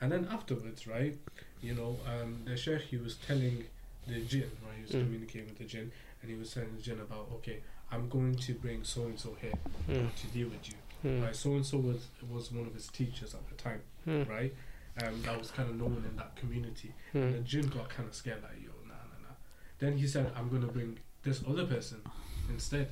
and 0.00 0.12
then 0.12 0.28
afterwards, 0.30 0.86
right? 0.86 1.16
You 1.62 1.74
know, 1.74 1.96
um, 2.06 2.42
the 2.44 2.56
sheikh 2.56 2.82
he 2.82 2.96
was 2.98 3.16
telling 3.26 3.64
the 4.08 4.20
jinn, 4.20 4.50
right? 4.64 4.76
He 4.76 4.82
was 4.82 4.90
Mm. 4.92 5.04
communicating 5.04 5.48
with 5.48 5.58
the 5.58 5.64
jinn, 5.64 5.92
and 6.22 6.30
he 6.30 6.36
was 6.36 6.52
telling 6.52 6.74
the 6.76 6.82
jinn 6.82 7.00
about, 7.00 7.28
okay, 7.34 7.62
I'm 7.90 8.08
going 8.08 8.34
to 8.36 8.52
bring 8.54 8.84
so 8.84 9.06
and 9.06 9.18
so 9.18 9.34
here 9.40 9.52
Mm. 9.88 10.14
to 10.14 10.26
deal 10.28 10.48
with 10.48 10.68
you. 10.68 10.74
Mm. 11.04 11.22
Right? 11.22 11.36
So 11.36 11.52
and 11.54 11.64
so 11.64 11.78
was 11.78 12.08
was 12.28 12.50
one 12.52 12.66
of 12.66 12.74
his 12.74 12.88
teachers 12.88 13.34
at 13.34 13.48
the 13.48 13.54
time, 13.54 13.82
Mm. 14.06 14.28
right? 14.28 14.54
Um, 14.96 15.22
that 15.22 15.38
was 15.38 15.50
kind 15.52 15.68
of 15.70 15.76
known 15.76 16.04
in 16.08 16.16
that 16.16 16.34
community. 16.36 16.92
And 17.14 17.34
the 17.34 17.38
Mm. 17.38 17.44
jinn 17.44 17.66
got 17.68 17.88
kind 17.88 18.08
of 18.08 18.14
scared, 18.14 18.42
like, 18.42 18.60
yo, 18.60 18.72
nah, 18.86 18.94
nah, 18.94 19.28
nah. 19.28 19.34
Then 19.78 19.96
he 19.96 20.06
said, 20.08 20.32
I'm 20.34 20.48
going 20.48 20.62
to 20.62 20.68
bring 20.68 20.98
this 21.22 21.42
other 21.46 21.66
person 21.66 22.02
instead, 22.48 22.88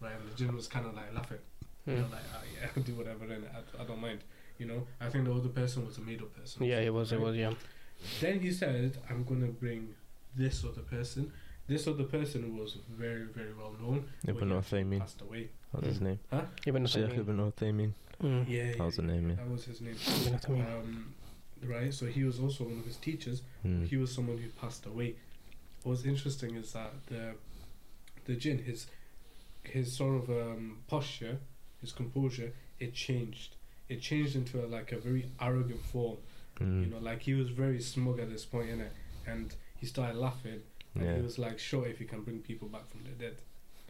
right? 0.00 0.14
And 0.18 0.30
the 0.30 0.34
jinn 0.34 0.54
was 0.54 0.66
kind 0.68 0.86
of 0.86 0.94
like 0.94 1.12
laughing. 1.14 1.38
You 1.86 1.96
know, 1.96 2.04
Mm. 2.04 2.12
like, 2.12 2.22
ah, 2.34 2.42
yeah, 2.54 2.82
do 2.82 2.94
whatever, 2.94 3.26
then 3.26 3.44
I, 3.54 3.82
I 3.82 3.84
don't 3.84 4.00
mind. 4.00 4.20
You 4.58 4.66
know, 4.66 4.86
I 5.00 5.08
think 5.10 5.24
the 5.24 5.32
other 5.34 5.48
person 5.48 5.84
was 5.86 5.96
a 5.98 6.02
middle 6.02 6.28
person. 6.28 6.64
Yeah, 6.64 6.80
it 6.80 6.92
was. 6.92 7.12
It 7.12 7.16
right? 7.16 7.24
was. 7.24 7.36
Yeah. 7.36 7.54
Then 8.20 8.40
he 8.40 8.50
said, 8.52 8.96
I'm 9.10 9.24
going 9.24 9.40
to 9.42 9.48
bring 9.52 9.94
this 10.36 10.64
other 10.64 10.82
person. 10.82 11.32
This 11.66 11.86
other 11.86 12.04
person 12.04 12.56
was 12.58 12.78
very, 12.90 13.24
very 13.24 13.52
well 13.52 13.74
known. 13.80 14.04
Ibn 14.26 14.50
he 14.50 14.56
actually 14.56 14.82
Uthaymin. 14.84 14.98
passed 15.00 15.20
away. 15.20 15.48
What's 15.70 15.86
his 15.86 15.98
Mm. 15.98 16.02
name? 16.02 16.18
Ibn 16.66 16.86
Sheikh 16.86 17.04
Uthaymeen. 17.10 17.18
Ibn 17.18 17.36
Uthaymin. 17.52 17.92
Mm. 18.22 18.48
Yeah, 18.48 18.64
yeah, 18.64 18.72
That 18.76 18.84
was 18.84 18.96
the 18.96 19.02
name, 19.02 19.30
yeah. 19.30 19.36
That 19.36 19.48
was 19.50 19.64
his 19.64 19.80
name. 19.80 19.94
Ibn 20.26 20.38
Uthaymeen. 20.38 20.80
Um, 20.80 21.14
right, 21.64 21.94
so 21.94 22.06
he 22.06 22.24
was 22.24 22.40
also 22.40 22.64
one 22.64 22.78
of 22.80 22.84
his 22.86 22.96
teachers. 22.96 23.42
Mm. 23.64 23.86
he 23.86 23.96
was 23.96 24.12
someone 24.12 24.38
who 24.38 24.48
passed 24.60 24.84
away. 24.86 25.14
What's 25.84 26.04
interesting 26.04 26.56
is 26.56 26.72
that 26.72 26.92
the 27.06 27.34
the 28.26 28.34
jinn, 28.36 28.58
his 28.58 28.86
his 29.62 29.92
sort 29.96 30.16
of 30.22 30.28
um, 30.30 30.78
posture, 30.88 31.38
his 31.80 31.92
composure, 31.92 32.52
it 32.78 32.94
changed. 32.94 33.56
It 33.88 34.00
changed 34.00 34.34
into 34.36 34.64
a, 34.64 34.66
like 34.66 34.92
a 34.92 34.98
very 34.98 35.30
arrogant 35.40 35.84
form. 35.84 36.18
Mm. 36.60 36.80
You 36.84 36.86
know, 36.90 36.98
like 36.98 37.22
he 37.22 37.34
was 37.34 37.48
very 37.50 37.80
smug 37.80 38.18
at 38.20 38.28
this 38.30 38.44
point, 38.44 38.68
innit? 38.70 38.90
And 39.26 39.54
he 39.80 39.86
started 39.86 40.16
laughing, 40.16 40.60
and 40.94 41.04
yeah. 41.04 41.16
he 41.16 41.22
was 41.22 41.38
like, 41.38 41.58
"Sure, 41.58 41.86
if 41.86 42.00
you 42.00 42.06
can 42.06 42.22
bring 42.22 42.38
people 42.40 42.68
back 42.68 42.86
from 42.90 43.00
the 43.04 43.10
dead," 43.10 43.36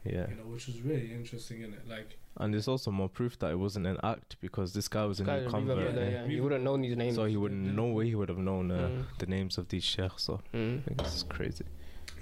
yeah. 0.04 0.26
you 0.30 0.36
know, 0.36 0.46
which 0.54 0.66
was 0.66 0.80
really 0.82 1.12
interesting, 1.12 1.62
in 1.62 1.72
it? 1.74 1.86
Like, 1.88 2.16
And 2.36 2.54
there's 2.54 2.68
also 2.68 2.90
more 2.90 3.08
proof 3.08 3.38
that 3.40 3.50
it 3.50 3.58
wasn't 3.58 3.86
an 3.86 3.98
act 4.04 4.36
because 4.40 4.72
this 4.72 4.88
guy 4.88 5.04
was 5.04 5.18
a 5.20 5.24
Guy 5.24 5.40
new 5.40 5.50
convert. 5.50 5.78
remember 5.78 6.00
that, 6.00 6.12
yeah. 6.12 6.22
yeah. 6.24 6.26
You 6.34 6.42
wouldn't 6.44 6.64
know 6.64 6.76
these 6.76 6.96
names. 6.96 7.16
So 7.16 7.24
he 7.26 7.36
would 7.36 7.52
Yeah. 7.52 7.72
no 7.82 7.86
way 7.96 8.06
he 8.06 8.14
would 8.14 8.28
have 8.28 8.38
known 8.38 8.70
uh, 8.70 8.88
Mm. 8.88 9.04
the 9.18 9.26
names 9.26 9.58
of 9.58 9.68
these 9.68 9.84
sheikhs. 9.84 10.22
So 10.24 10.40
Mm. 10.54 10.78
I 10.78 10.82
think 10.84 11.02
this 11.02 11.14
is 11.16 11.24
crazy. 11.24 11.64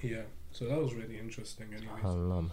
yeah. 0.03 0.23
So 0.51 0.65
that 0.71 0.81
was 0.81 0.95
really 0.95 1.19
interesting, 1.19 1.69
anyways. 1.75 2.03
Subhanallah. 2.03 2.51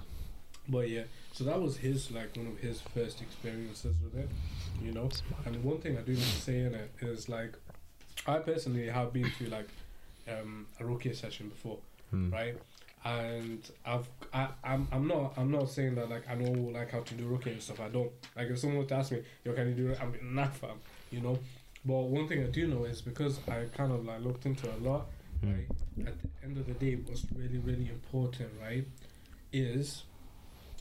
But 0.67 0.89
yeah, 0.89 1.03
so 1.31 1.43
that 1.45 1.59
was 1.61 1.77
his 1.77 2.11
like 2.11 2.35
one 2.35 2.47
of 2.47 2.57
his 2.59 2.81
first 2.81 3.21
experiences 3.21 3.95
with 4.03 4.15
it, 4.23 4.29
you 4.83 4.91
know. 4.91 5.09
And 5.45 5.63
one 5.63 5.79
thing 5.79 5.97
I 5.97 6.01
do 6.01 6.11
need 6.11 6.21
to 6.37 6.41
say 6.47 6.59
in 6.67 6.73
it 6.75 6.89
is 7.01 7.29
like, 7.29 7.53
I 8.27 8.39
personally 8.39 8.87
have 8.89 9.13
been 9.13 9.29
to 9.39 9.49
like 9.49 9.69
um, 10.27 10.67
a 10.79 10.83
ruqya 10.83 11.15
session 11.15 11.49
before, 11.49 11.77
Mm. 12.13 12.31
right? 12.31 12.55
And 13.03 13.61
I've 13.85 14.07
I, 14.33 14.47
I'm 14.63 14.87
I'm 14.91 15.07
not 15.07 15.33
I'm 15.37 15.51
not 15.51 15.69
saying 15.69 15.95
that 15.95 16.09
like 16.09 16.27
I 16.29 16.35
know 16.35 16.51
like 16.71 16.91
how 16.91 17.01
to 17.01 17.13
do 17.13 17.25
ruqya 17.29 17.51
and 17.53 17.61
stuff. 17.61 17.79
I 17.79 17.89
don't. 17.89 18.11
Like 18.35 18.47
if 18.49 18.57
someone 18.59 18.79
would 18.79 18.91
ask 18.91 19.11
me, 19.11 19.21
yo, 19.43 19.53
can 19.53 19.67
you 19.69 19.75
do 19.75 19.89
it? 19.91 19.99
I'm 20.01 20.11
like, 20.11 20.23
nah, 20.23 20.47
fam, 20.47 20.77
you 21.11 21.21
know. 21.21 21.37
But 21.85 21.99
one 22.17 22.27
thing 22.27 22.41
I 22.43 22.47
do 22.47 22.65
know 22.67 22.85
is 22.85 23.01
because 23.01 23.39
I 23.47 23.65
kind 23.77 23.91
of 23.91 24.05
like 24.05 24.21
looked 24.21 24.45
into 24.47 24.67
a 24.67 24.77
lot, 24.77 25.05
Mm. 25.43 25.53
right? 25.53 26.07
At 26.07 26.19
the 26.21 26.29
end 26.43 26.57
of 26.57 26.65
the 26.65 26.73
day, 26.73 26.95
what's 26.95 27.25
really, 27.35 27.59
really 27.59 27.89
important, 27.89 28.49
right, 28.61 28.85
is, 29.53 30.03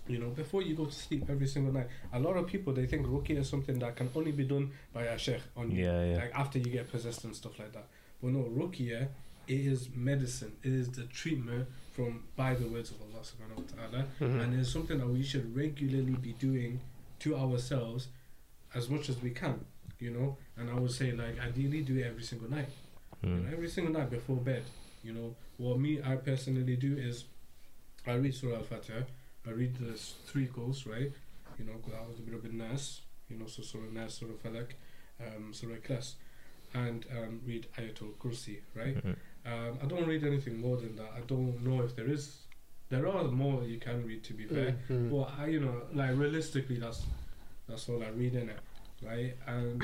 you 0.06 0.18
know, 0.18 0.28
before 0.30 0.62
you 0.62 0.74
go 0.74 0.86
to 0.86 0.92
sleep 0.92 1.24
every 1.28 1.46
single 1.46 1.72
night, 1.74 1.88
a 2.12 2.18
lot 2.20 2.36
of 2.36 2.46
people 2.46 2.72
they 2.72 2.86
think 2.86 3.06
ruqya 3.06 3.38
is 3.38 3.48
something 3.50 3.78
that 3.80 3.96
can 3.96 4.08
only 4.14 4.32
be 4.32 4.44
done 4.44 4.70
by 4.94 5.02
a 5.04 5.18
sheikh 5.18 5.42
on 5.56 5.70
you, 5.70 5.84
Yeah, 5.84 6.04
yeah. 6.04 6.16
like 6.16 6.32
after 6.34 6.58
you 6.58 6.66
get 6.66 6.90
possessed 6.90 7.24
and 7.24 7.34
stuff 7.36 7.58
like 7.58 7.72
that. 7.72 7.86
But 8.22 8.30
no, 8.32 8.44
ruqya 8.44 9.08
it 9.48 9.60
is 9.60 9.88
medicine. 9.94 10.52
It 10.62 10.72
is 10.72 10.90
the 10.90 11.04
treatment 11.04 11.68
from 11.92 12.24
by 12.36 12.54
the 12.54 12.66
words 12.66 12.90
of 12.90 12.96
Allah 13.02 13.22
Subhanahu 13.22 13.56
wa 13.56 13.82
Taala, 13.82 14.06
Mhm. 14.20 14.40
and 14.42 14.54
it's 14.60 14.70
something 14.70 14.98
that 14.98 15.06
we 15.08 15.22
should 15.22 15.54
regularly 15.54 16.14
be 16.14 16.32
doing 16.34 16.80
to 17.20 17.36
ourselves 17.36 18.08
as 18.74 18.88
much 18.90 19.08
as 19.08 19.20
we 19.22 19.30
can. 19.30 19.64
You 20.00 20.10
know, 20.10 20.36
and 20.56 20.68
I 20.70 20.74
would 20.74 20.90
say 20.90 21.12
like 21.12 21.38
ideally 21.38 21.82
do 21.82 21.96
it 21.96 22.04
every 22.04 22.22
single 22.24 22.50
night. 22.50 22.68
You 23.22 23.30
know, 23.30 23.42
Mm. 23.48 23.52
every 23.52 23.68
single 23.70 23.92
night 23.94 24.10
before 24.10 24.36
bed. 24.36 24.64
You 25.02 25.12
know, 25.14 25.36
what 25.56 25.78
me 25.78 26.02
I 26.02 26.16
personally 26.16 26.76
do 26.76 26.96
is 26.98 27.24
I 28.06 28.14
read 28.14 28.34
Surah 28.34 28.56
Al 28.58 28.64
Fatiha. 28.64 29.02
I 29.46 29.50
read 29.50 29.76
the 29.76 29.92
three 30.26 30.46
Quls, 30.48 30.86
right? 30.86 31.12
You 31.58 31.64
know, 31.66 31.80
I 31.96 32.06
was 32.08 32.18
a 32.18 32.22
bit 32.22 32.34
of 32.34 32.44
a 32.44 32.48
nas. 32.48 33.02
You 33.30 33.36
know, 33.38 33.46
so 33.46 33.62
Surah 33.62 33.90
Nas, 33.92 34.14
Surah 34.14 34.34
Falak, 34.42 34.72
um, 35.20 35.54
Surah 35.54 35.76
Ikhlas, 35.76 36.14
and 36.74 37.06
um, 37.16 37.40
read 37.46 37.66
Ayatul 37.78 38.12
Kursi, 38.18 38.60
right? 38.74 38.96
Mm. 39.02 39.16
Um, 39.46 39.78
I 39.82 39.86
don't 39.86 40.06
read 40.06 40.24
anything 40.24 40.60
more 40.60 40.76
than 40.76 40.96
that. 40.96 41.10
I 41.16 41.20
don't 41.20 41.62
know 41.64 41.82
if 41.82 41.94
there 41.94 42.08
is. 42.08 42.38
There 42.88 43.06
are 43.06 43.24
more 43.24 43.64
you 43.64 43.78
can 43.78 44.06
read, 44.06 44.24
to 44.24 44.34
be 44.34 44.44
fair. 44.44 44.76
Mm. 44.88 45.10
Well, 45.10 45.30
I, 45.38 45.46
you 45.46 45.60
know, 45.60 45.82
like 45.92 46.16
realistically, 46.16 46.78
that's 46.78 47.02
that's 47.68 47.88
all 47.88 48.02
I 48.02 48.08
read 48.08 48.34
in 48.34 48.48
it, 48.48 48.60
right? 49.02 49.34
And 49.46 49.82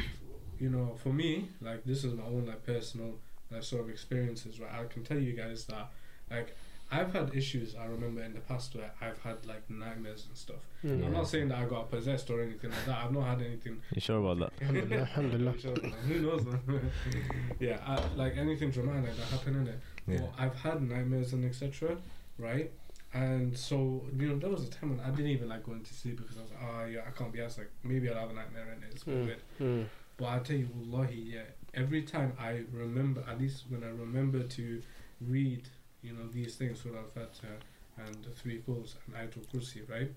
you 0.59 0.71
know, 0.71 0.97
for 1.03 1.13
me, 1.13 1.49
like 1.61 1.85
this 1.85 2.05
is 2.05 2.15
my 2.15 2.25
own 2.25 2.47
like 2.47 2.65
personal 2.65 3.15
like 3.51 3.63
sort 3.63 3.83
of 3.83 3.91
experiences, 3.91 4.61
right? 4.61 4.71
I 4.73 4.85
can 4.85 5.03
tell 5.03 5.19
you 5.19 5.33
guys 5.33 5.65
that 5.67 5.91
like 6.31 6.57
I've 6.93 7.13
had 7.13 7.35
issues. 7.35 7.77
I 7.77 7.85
remember 7.87 8.23
in 8.23 8.35
the 8.35 8.41
past 8.41 8.75
where 8.75 8.91
I've 9.01 9.19
had 9.23 9.47
like 9.47 9.69
nightmares 9.71 10.27
and 10.29 10.37
stuff. 10.37 10.57
Mm. 10.85 11.07
I'm 11.07 11.13
not 11.13 11.29
saying 11.29 11.49
that 11.49 11.59
I 11.59 11.65
got 11.67 11.91
possessed 11.91 12.29
or 12.31 12.43
anything 12.43 12.71
like 12.71 12.85
that. 12.87 12.99
I've 13.05 13.13
not 13.13 13.27
had 13.27 13.43
anything. 13.43 13.81
You 13.95 14.01
sure 14.01 14.19
about 14.19 14.39
that? 14.59 14.67
Alhamdulillah, 14.67 15.03
alhamdulillah. 15.17 15.53
Who 16.09 16.21
knows, 16.21 16.45
man? 16.45 16.91
yeah, 17.61 17.79
I, 17.87 18.01
like 18.17 18.37
anything 18.37 18.71
dramatic 18.71 19.05
like 19.11 19.17
that 19.17 19.27
happened 19.39 19.57
in 19.57 19.69
it. 19.75 19.81
Yeah. 20.09 20.21
Well, 20.23 20.33
I've 20.39 20.55
had 20.57 20.83
nightmares 20.83 21.33
and 21.33 21.45
etc. 21.45 21.97
Right, 22.39 22.71
and 23.13 23.57
so 23.57 24.03
you 24.17 24.29
know 24.29 24.39
there 24.39 24.51
was 24.51 24.67
a 24.67 24.71
time 24.71 24.97
when 24.97 25.01
I 25.01 25.11
didn't 25.11 25.31
even 25.31 25.49
like 25.49 25.63
going 25.65 25.83
to 25.83 25.95
sleep 25.95 26.17
because 26.17 26.39
I 26.39 26.43
was 26.43 26.51
like, 26.51 26.61
oh 26.63 26.87
yeah, 26.87 27.01
I 27.07 27.11
can't 27.11 27.33
be 27.33 27.41
asked. 27.43 27.59
Like 27.59 27.71
maybe 27.85 28.09
I'll 28.09 28.19
have 28.21 28.31
a 28.31 28.35
nightmare 28.35 28.67
and 28.73 28.83
it's 28.91 29.05
Mm. 29.05 29.27
weird. 29.27 29.43
Mm. 29.61 29.85
But 30.17 30.27
I 30.27 30.39
tell 30.41 30.57
you, 30.57 30.69
wallahi, 30.75 31.15
yeah. 31.35 31.41
Every 31.75 32.03
time 32.03 32.33
I 32.39 32.63
remember, 32.73 33.23
at 33.29 33.39
least 33.41 33.65
when 33.69 33.85
I 33.85 33.89
remember 33.89 34.43
to 34.43 34.83
read, 35.21 35.69
you 36.03 36.13
know, 36.13 36.27
these 36.33 36.57
things, 36.57 36.81
Surah 36.81 36.99
Al-Fatiha 37.01 37.53
and 37.99 38.15
the 38.25 38.31
three 38.31 38.63
Quls 38.67 38.95
and 39.07 39.17
Ayatul 39.17 39.47
Kursi, 39.53 39.89
right? 39.91 40.11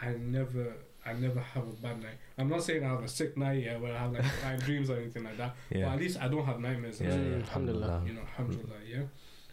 I 0.00 0.12
never, 0.14 0.74
I 1.04 1.12
never 1.12 1.40
have 1.40 1.64
a 1.64 1.72
bad 1.82 2.00
night. 2.02 2.14
I'm 2.38 2.48
not 2.48 2.62
saying 2.62 2.84
I 2.84 2.88
have 2.88 3.02
a 3.02 3.08
sick 3.08 3.36
night, 3.36 3.62
yeah, 3.64 3.76
where 3.76 3.94
I 3.94 3.98
have 3.98 4.12
like 4.12 4.24
bad 4.42 4.60
dreams 4.64 4.88
or 4.90 4.96
anything 4.96 5.24
like 5.24 5.36
that. 5.36 5.54
But 5.68 5.78
Yeah. 5.78 5.92
at 5.92 5.98
least 5.98 6.18
I 6.20 6.28
don't 6.28 6.44
have 6.44 6.60
nightmares. 6.60 7.00
and 7.00 7.08
Yeah, 7.08 7.14
stuff 7.16 7.26
yeah. 7.30 7.36
Alhamdulillah. 7.46 8.02
you 8.06 8.12
know, 8.14 8.20
alhamdulillah, 8.22 8.76
yeah. 8.88 9.02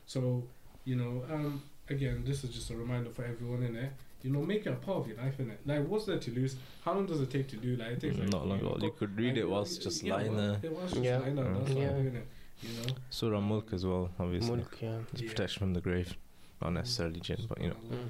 So, 0.06 0.44
you 0.86 0.96
know, 0.96 1.24
um, 1.30 1.62
again, 1.90 2.24
this 2.26 2.44
is 2.44 2.52
just 2.52 2.70
a 2.70 2.76
reminder 2.76 3.10
for 3.10 3.24
everyone 3.26 3.64
in 3.64 3.74
there. 3.74 3.92
You 4.24 4.32
know, 4.32 4.42
make 4.42 4.66
it 4.66 4.70
a 4.70 4.76
part 4.76 4.98
of 5.00 5.08
your 5.08 5.18
life, 5.18 5.38
innit? 5.38 5.58
Like, 5.66 5.86
what's 5.88 6.06
there 6.06 6.18
to 6.18 6.32
lose? 6.32 6.56
How 6.84 6.94
long 6.94 7.06
does 7.06 7.22
it 7.22 7.30
take 7.30 7.48
to 7.50 7.56
do? 7.58 7.76
Like, 7.76 7.90
it 7.92 8.00
takes 8.02 8.18
like, 8.18 8.30
Not 8.30 8.48
long 8.48 8.58
at 8.60 8.64
know. 8.64 8.78
You 8.82 8.92
could 8.92 9.16
read 9.18 9.38
it 9.38 9.48
whilst 9.48 9.82
just 9.82 10.02
yeah, 10.04 10.16
lying 10.16 10.36
well, 10.36 10.48
there. 10.54 10.60
yeah, 10.64 10.70
whilst 10.78 10.94
just 10.94 11.06
Yeah. 11.06 11.18
lying 11.20 11.36
there, 11.36 11.46
Mm. 11.46 11.58
that's 11.60 11.70
what 11.70 11.78
Yeah. 11.84 11.90
I'm 11.90 12.02
doing 12.04 12.16
it. 12.16 12.28
You 12.62 12.70
know, 12.82 12.96
Surah 13.10 13.40
Mulk 13.40 13.72
as 13.74 13.86
well, 13.86 14.10
obviously. 14.20 14.56
Mulk, 14.58 14.78
yeah. 14.82 15.00
It's 15.14 15.22
Yeah. 15.22 15.30
protection 15.30 15.60
from 15.60 15.74
the 15.74 15.82
grave. 15.82 16.16
Not 16.62 16.74
necessarily 16.74 17.20
jinn, 17.20 17.46
but 17.48 17.62
you 17.62 17.70
know. 17.70 17.76
Mm. 17.76 18.10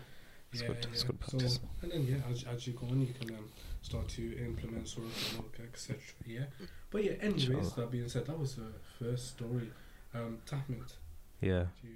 It's 0.53 0.61
yeah, 0.61 0.67
good- 0.69 0.87
it's 0.93 1.03
good 1.03 1.19
practice. 1.19 1.55
So, 1.55 1.61
and 1.81 1.91
then 1.91 2.05
yeah, 2.07 2.31
as, 2.31 2.43
as 2.45 2.65
you 2.67 2.73
go 2.73 2.87
on, 2.87 3.01
you 3.01 3.13
can 3.13 3.35
um, 3.35 3.49
start 3.81 4.07
to 4.09 4.37
implement 4.37 4.87
Surah 4.87 5.05
Al-Mulk, 5.33 5.59
etc. 5.61 5.97
Yeah, 6.25 6.45
but 6.89 7.03
yeah. 7.03 7.11
Anyways, 7.19 7.49
Inshallah. 7.49 7.73
that 7.75 7.91
being 7.91 8.07
said, 8.07 8.25
that 8.27 8.39
was 8.39 8.55
the 8.55 8.71
first 8.97 9.27
story. 9.29 9.69
Um, 10.13 10.37
Tahmid, 10.49 10.93
Yeah. 11.41 11.65
you, 11.83 11.89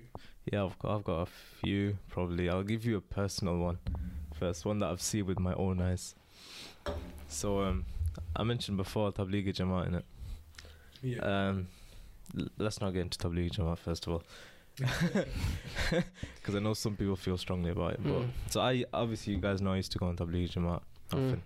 Yeah, 0.51 0.65
I've 0.65 0.77
got, 0.79 0.95
I've 0.97 1.03
got 1.05 1.21
a 1.21 1.25
few 1.63 1.97
probably. 2.09 2.49
I'll 2.49 2.63
give 2.63 2.83
you 2.85 2.97
a 2.97 3.01
personal 3.01 3.57
one 3.57 3.77
first, 4.37 4.65
one 4.65 4.79
that 4.79 4.89
I've 4.89 5.01
seen 5.01 5.25
with 5.25 5.39
my 5.39 5.53
own 5.53 5.81
eyes. 5.81 6.15
So, 7.29 7.61
um, 7.61 7.85
I 8.35 8.43
mentioned 8.43 8.75
before 8.75 9.11
Tabligh 9.13 9.47
Jamaat 9.53 9.87
in 9.87 9.95
it. 9.95 10.05
yeah, 11.01 11.19
Um, 11.19 11.67
l- 12.37 12.47
let's 12.57 12.79
not 12.81 12.91
get 12.93 13.01
into 13.01 13.17
Tabligh 13.17 13.51
Jamaat 13.51 13.77
first 13.79 14.07
of 14.07 14.13
all, 14.13 14.23
because 16.35 16.55
I 16.55 16.59
know 16.59 16.73
some 16.73 16.95
people 16.95 17.15
feel 17.15 17.37
strongly 17.37 17.71
about 17.71 17.93
it. 17.93 18.03
But 18.03 18.11
Mm. 18.13 18.29
so 18.49 18.61
I 18.61 18.85
obviously 18.93 19.33
you 19.33 19.39
guys 19.39 19.61
know 19.61 19.73
I 19.73 19.77
used 19.77 19.91
to 19.93 19.99
go 19.99 20.07
on 20.07 20.15
Tabligh 20.17 20.49
Jamaat 20.51 20.81
Mm. 21.11 21.25
often, 21.27 21.43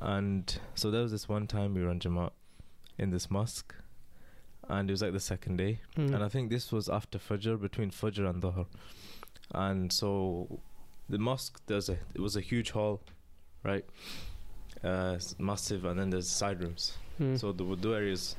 and 0.00 0.58
so 0.74 0.90
there 0.90 1.02
was 1.02 1.12
this 1.12 1.28
one 1.28 1.46
time 1.46 1.74
we 1.74 1.82
were 1.82 1.90
on 1.90 2.00
Jamaat 2.00 2.30
in 2.98 3.10
this 3.10 3.30
mosque, 3.30 3.74
and 4.68 4.88
it 4.88 4.92
was 4.92 5.02
like 5.02 5.12
the 5.12 5.20
second 5.20 5.56
day, 5.56 5.80
Mm. 5.96 6.14
and 6.14 6.24
I 6.24 6.28
think 6.28 6.50
this 6.50 6.72
was 6.72 6.88
after 6.88 7.18
Fajr, 7.18 7.60
between 7.60 7.90
Fajr 7.90 8.28
and 8.28 8.42
Dhuhr. 8.42 8.66
And 9.54 9.92
so 9.92 10.60
the 11.08 11.18
mosque 11.18 11.60
there's 11.66 11.88
a 11.90 11.98
it 12.14 12.20
was 12.20 12.36
a 12.36 12.40
huge 12.40 12.70
hall, 12.70 13.00
right? 13.62 13.84
Uh, 14.82 15.18
massive, 15.38 15.84
and 15.84 15.98
then 16.00 16.10
there's 16.10 16.28
side 16.28 16.60
rooms. 16.62 16.96
Mm. 17.20 17.38
So 17.38 17.52
the 17.52 17.64
wudu 17.64 17.94
areas 17.94 18.34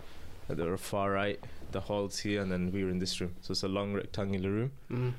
they 0.50 0.64
were 0.64 0.78
far 0.78 1.12
right, 1.12 1.40
the 1.72 1.82
hall's 1.82 2.20
here, 2.20 2.42
and 2.42 2.52
then 2.52 2.72
we 2.72 2.84
were 2.84 2.90
in 2.90 3.00
this 3.00 3.20
room. 3.20 3.36
So 3.42 3.52
it's 3.52 3.64
a 3.64 3.68
long 3.68 3.94
rectangular 3.94 4.50
room. 4.50 4.72
Mm. 4.92 5.14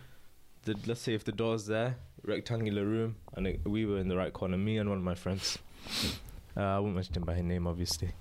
The, 0.64 0.76
let's 0.87 1.00
say 1.00 1.14
if 1.14 1.25
the 1.25 1.33
door's 1.33 1.66
there, 1.66 1.97
rectangular 2.23 2.85
room, 2.85 3.16
and 3.35 3.47
it, 3.47 3.61
we 3.64 3.87
were 3.87 3.99
in 3.99 4.09
the 4.09 4.16
right 4.16 4.33
corner, 4.33 4.57
me 4.57 4.78
and 4.78 4.88
one 4.88 4.99
of 4.99 5.04
my 5.04 5.14
friends. 5.14 5.59
Uh, 6.57 6.61
I 6.61 6.78
won't 6.78 6.95
mention 6.95 7.16
him 7.16 7.25
by 7.25 7.35
his 7.35 7.43
name, 7.43 7.66
obviously. 7.66 8.12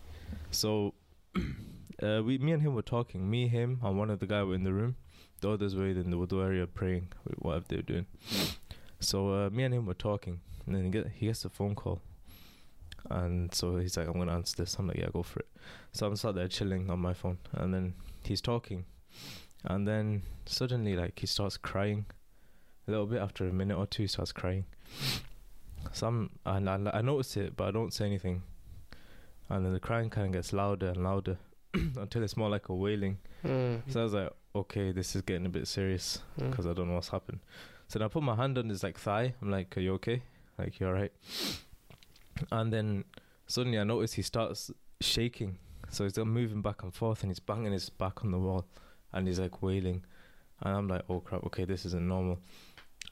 So, 0.50 0.96
uh, 2.02 2.22
we, 2.26 2.40
me 2.40 2.54
and 2.54 2.64
him 2.64 2.74
were 2.74 2.82
talking. 2.82 3.30
Me, 3.30 3.48
him, 3.48 3.80
and 3.84 3.96
one 3.96 4.10
of 4.10 4.20
the 4.20 4.26
guy 4.26 4.42
were 4.42 4.56
in 4.56 4.64
the 4.64 4.74
room. 4.74 4.96
The 5.42 5.52
others 5.52 5.76
were 5.76 5.86
in 5.86 6.10
the 6.10 6.18
wudu 6.18 6.44
area 6.44 6.66
praying, 6.66 7.10
whatever 7.38 7.66
they 7.68 7.76
were 7.76 7.84
doing. 7.84 8.06
So 9.00 9.30
uh, 9.30 9.50
me 9.52 9.64
and 9.64 9.74
him 9.76 9.86
were 9.86 9.94
talking, 9.94 10.40
and 10.66 10.76
then 10.76 10.86
he, 10.86 10.90
get, 10.90 11.08
he 11.14 11.28
gets 11.28 11.46
a 11.46 11.50
phone 11.50 11.76
call, 11.76 12.02
and 13.10 13.54
so 13.54 13.78
he's 13.78 13.98
like, 13.98 14.08
"I'm 14.08 14.18
gonna 14.18 14.34
answer 14.34 14.56
this." 14.58 14.76
I'm 14.80 14.88
like, 14.88 14.98
"Yeah, 14.98 15.10
go 15.14 15.24
for 15.24 15.40
it." 15.40 15.48
So 15.92 16.08
I'm 16.08 16.16
sat 16.16 16.36
there 16.36 16.48
chilling 16.48 16.90
on 16.90 17.00
my 17.00 17.14
phone, 17.14 17.38
and 17.54 17.74
then 17.74 17.94
he's 18.24 18.42
talking, 18.42 18.86
and 19.66 19.88
then 19.88 20.24
suddenly, 20.46 20.96
like, 20.96 21.20
he 21.20 21.28
starts 21.28 21.58
crying. 21.58 22.06
A 22.88 22.92
little 22.92 23.06
bit 23.06 23.22
after 23.22 23.48
a 23.48 23.54
minute 23.54 23.78
or 23.78 23.86
two, 23.86 24.04
he 24.04 24.08
starts 24.08 24.32
crying. 24.34 24.66
So 25.94 26.08
I'm, 26.08 26.30
and 26.46 26.70
I, 26.70 26.80
I 26.96 27.02
notice 27.02 27.38
it, 27.38 27.56
but 27.56 27.68
I 27.68 27.72
don't 27.72 27.94
say 27.94 28.06
anything. 28.06 28.42
And 29.50 29.66
then 29.66 29.74
the 29.74 29.80
crying 29.80 30.10
kind 30.10 30.28
of 30.28 30.34
gets 30.34 30.52
louder 30.54 30.88
and 30.90 31.04
louder 31.04 31.38
until 31.74 32.24
it's 32.24 32.36
more 32.38 32.50
like 32.50 32.70
a 32.70 32.74
wailing. 32.76 33.20
Mm. 33.46 33.82
So 33.90 34.02
I 34.02 34.04
was 34.04 34.14
like, 34.14 34.30
okay, 34.56 34.92
this 34.92 35.16
is 35.16 35.22
getting 35.22 35.46
a 35.46 35.50
bit 35.50 35.68
serious 35.68 36.20
Mm. 36.40 36.50
because 36.50 36.66
I 36.68 36.74
don't 36.74 36.88
know 36.88 36.96
what's 36.96 37.10
happened. 37.10 37.40
So 37.88 38.00
then 38.00 38.06
I 38.06 38.10
put 38.10 38.24
my 38.24 38.36
hand 38.36 38.58
on 38.58 38.70
his 38.70 38.84
like 38.84 38.98
thigh. 38.98 39.34
I'm 39.42 39.52
like, 39.52 39.76
"Are 39.78 39.82
you 39.82 39.94
okay? 39.94 40.24
Like, 40.58 40.80
you 40.80 40.88
alright?" 40.88 41.12
And 42.52 42.72
then 42.74 43.04
suddenly 43.48 43.78
I 43.80 43.84
notice 43.84 44.14
he 44.14 44.22
starts 44.22 44.72
shaking. 45.02 45.58
So 45.90 46.04
he's 46.06 46.18
moving 46.18 46.62
back 46.62 46.82
and 46.84 46.94
forth, 46.94 47.22
and 47.24 47.30
he's 47.30 47.40
banging 47.40 47.72
his 47.74 47.90
back 47.90 48.24
on 48.24 48.32
the 48.32 48.40
wall, 48.40 48.66
and 49.12 49.28
he's 49.28 49.40
like 49.40 49.62
wailing. 49.62 50.04
And 50.62 50.76
I'm 50.76 50.88
like, 50.88 51.04
"Oh 51.10 51.20
crap! 51.20 51.44
Okay, 51.46 51.66
this 51.66 51.86
isn't 51.86 52.08
normal." 52.08 52.40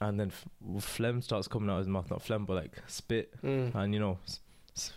And 0.00 0.18
then 0.18 0.28
f- 0.32 0.82
phlegm 0.82 1.22
starts 1.22 1.46
coming 1.46 1.68
out 1.70 1.74
of 1.74 1.78
his 1.80 1.88
mouth, 1.88 2.10
not 2.10 2.22
phlegm, 2.22 2.44
but 2.46 2.54
like 2.54 2.82
spit, 2.88 3.34
Mm. 3.42 3.74
and 3.74 3.94
you 3.94 4.00
know, 4.00 4.18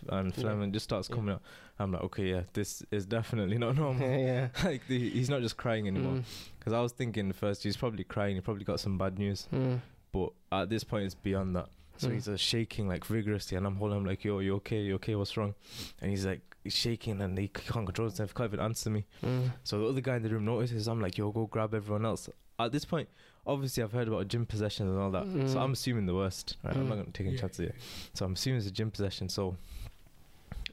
and 0.08 0.34
phlegm, 0.34 0.58
Yeah. 0.58 0.64
and 0.64 0.72
just 0.72 0.84
starts 0.84 1.08
Yeah. 1.08 1.14
coming 1.16 1.34
out. 1.34 1.42
I'm 1.78 1.92
like, 1.92 2.02
"Okay, 2.04 2.30
yeah, 2.30 2.42
this 2.54 2.82
is 2.90 3.04
definitely 3.06 3.58
not 3.58 3.76
normal." 3.76 4.08
yeah. 4.08 4.48
like 4.64 4.86
the, 4.88 5.10
he's 5.10 5.28
not 5.30 5.42
just 5.42 5.56
crying 5.56 5.86
anymore. 5.86 6.14
Mm. 6.14 6.24
Because 6.58 6.72
I 6.72 6.80
was 6.80 6.92
thinking 6.92 7.30
first 7.32 7.62
he's 7.62 7.76
probably 7.76 8.02
crying. 8.04 8.34
He 8.34 8.40
probably 8.40 8.64
got 8.64 8.80
some 8.80 8.96
bad 8.98 9.18
news. 9.18 9.46
Mm. 9.52 9.80
But 10.12 10.32
at 10.50 10.70
this 10.70 10.82
point, 10.82 11.04
it's 11.04 11.14
beyond 11.14 11.54
that. 11.56 11.68
So 11.98 12.08
Mm. 12.08 12.14
he's 12.14 12.28
uh, 12.28 12.36
shaking 12.36 12.88
like 12.88 13.04
vigorously, 13.04 13.56
and 13.56 13.66
I'm 13.66 13.76
holding 13.76 13.98
him 13.98 14.04
like, 14.04 14.22
"Yo, 14.24 14.38
you 14.40 14.54
okay? 14.56 14.80
You 14.82 14.94
okay? 14.96 15.14
What's 15.14 15.36
wrong?" 15.36 15.54
And 16.00 16.10
he's 16.10 16.26
like 16.26 16.40
he's 16.64 16.74
shaking, 16.76 17.20
and 17.22 17.38
he 17.38 17.48
can't 17.48 17.86
control 17.86 18.08
himself. 18.08 18.34
Can't 18.34 18.48
even 18.52 18.60
answer 18.60 18.90
me. 18.90 19.04
Mm. 19.22 19.52
So 19.64 19.78
the 19.80 19.86
other 19.88 20.00
guy 20.00 20.16
in 20.16 20.22
the 20.22 20.28
room 20.30 20.44
notices. 20.44 20.88
I'm 20.88 21.00
like, 21.00 21.16
"Yo, 21.18 21.30
go 21.32 21.46
grab 21.46 21.74
everyone 21.74 22.04
else." 22.04 22.28
At 22.58 22.72
this 22.72 22.84
point, 22.86 23.08
obviously, 23.46 23.82
I've 23.82 23.92
heard 23.92 24.08
about 24.08 24.28
jinn 24.28 24.46
possession 24.46 24.88
and 24.88 24.98
all 24.98 25.10
that. 25.10 25.24
So 25.48 25.58
Mm. 25.58 25.62
I'm 25.62 25.72
assuming 25.72 26.06
the 26.06 26.14
worst. 26.14 26.56
Right? 26.62 26.74
I'm 26.76 26.88
not 26.88 26.94
Mm. 26.96 27.00
gonna 27.02 27.12
take 27.12 27.26
any 27.26 27.34
Yeah, 27.36 27.40
chances 27.42 27.60
yeah, 27.60 27.66
yet. 27.66 27.76
So 28.14 28.24
I'm 28.26 28.32
assuming 28.34 28.58
it's 28.58 28.66
a 28.66 28.70
jinn 28.70 28.90
possession. 28.90 29.28
So, 29.28 29.56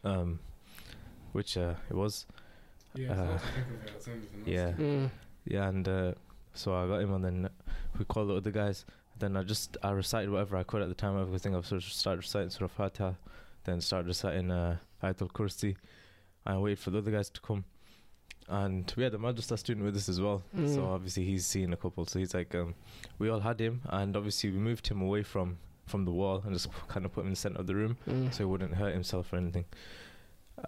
um, 0.04 0.40
which 1.32 1.58
uh, 1.58 1.76
it 1.90 1.96
was. 1.96 2.26
Yeah, 2.96 3.12
Uh, 3.14 3.16
so 3.16 3.34
I 3.34 3.38
think 3.38 3.68
of 3.68 3.74
it 3.88 3.94
as 3.98 4.08
anything 4.08 4.40
else. 4.42 4.48
yeah. 4.48 4.72
Mm. 4.74 5.12
Yeah, 5.46 5.68
and 5.70 5.88
uh, 5.88 6.14
so 6.54 6.74
I 6.76 6.88
got 6.88 7.02
him, 7.02 7.14
and 7.14 7.24
then 7.26 7.50
we 7.98 8.06
called 8.06 8.30
the 8.30 8.36
other 8.36 8.52
guys. 8.52 8.86
Then 9.20 9.38
I 9.38 9.44
just 9.44 9.78
I 9.84 9.92
recited 9.92 10.30
whatever 10.30 10.58
I 10.58 10.64
could 10.64 10.82
at 10.82 10.90
the 10.90 10.96
time. 10.96 11.16
I 11.34 11.38
think 11.38 11.56
I 11.56 11.62
sort 11.62 11.84
of 11.84 11.92
started 11.92 12.18
reciting 12.22 12.50
Surah 12.50 12.68
Fatiha, 12.68 13.14
then 13.64 13.80
started 13.82 14.08
reciting 14.08 14.52
uh, 14.52 14.78
Ayatul 15.04 15.32
Kursi. 15.32 15.76
I 16.46 16.58
waited 16.58 16.80
for 16.80 16.90
the 16.92 16.98
other 16.98 17.12
guys 17.12 17.30
to 17.30 17.40
come, 17.42 17.64
and 18.50 18.92
we 18.98 19.04
had 19.04 19.14
a 19.14 19.18
madrasa 19.18 19.58
student 19.58 19.86
with 19.86 19.96
us 19.96 20.10
as 20.10 20.20
well. 20.20 20.44
So 20.54 20.82
Mm. 20.82 20.88
obviously 20.88 21.24
he's 21.24 21.46
seen 21.46 21.72
a 21.72 21.78
couple. 21.78 22.06
So 22.06 22.20
he's 22.20 22.34
like, 22.34 22.54
um, 22.56 22.74
we 23.20 23.30
all 23.30 23.40
had 23.40 23.62
him, 23.62 23.82
and 23.86 24.16
obviously 24.18 24.50
we 24.52 24.58
moved 24.58 24.88
him 24.88 25.02
away 25.02 25.24
from 25.24 25.58
from 25.86 26.06
the 26.06 26.12
wall 26.12 26.42
and 26.46 26.54
just 26.54 26.70
kind 26.88 27.06
of 27.06 27.12
put 27.14 27.22
him 27.22 27.28
in 27.28 27.34
the 27.34 27.38
center 27.38 27.60
of 27.60 27.68
the 27.68 27.76
room 27.76 27.98
Mm. 28.08 28.32
so 28.34 28.38
he 28.40 28.46
wouldn't 28.46 28.74
hurt 28.76 28.94
himself 28.94 29.32
or 29.34 29.36
anything. 29.38 29.66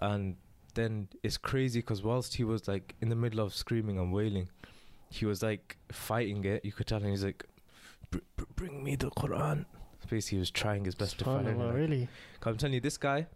And 0.02 0.36
then 0.74 1.08
it's 1.22 1.38
crazy 1.38 1.80
because 1.80 2.02
whilst 2.02 2.34
he 2.34 2.44
was 2.44 2.68
like 2.68 2.94
in 3.00 3.08
the 3.08 3.16
middle 3.16 3.40
of 3.40 3.54
screaming 3.54 3.98
and 3.98 4.12
wailing, 4.12 4.48
he 5.10 5.24
was 5.26 5.42
like 5.42 5.76
fighting 5.90 6.44
it. 6.44 6.64
You 6.64 6.72
could 6.72 6.86
tell, 6.86 6.98
and 6.98 7.08
he's 7.10 7.24
like, 7.24 7.44
"Br- 8.10 8.18
br- 8.36 8.44
"Bring 8.54 8.84
me 8.84 8.96
the 8.96 9.10
Quran." 9.10 9.64
Basically, 10.08 10.36
he 10.36 10.40
was 10.40 10.50
trying 10.52 10.84
his 10.84 10.94
best 10.94 11.18
to 11.18 11.24
find 11.24 11.48
it. 11.48 11.52
Really? 11.56 12.00
like- 12.00 12.46
I'm 12.46 12.56
telling 12.56 12.74
you, 12.74 12.80
this 12.80 12.96
guy, 12.96 13.26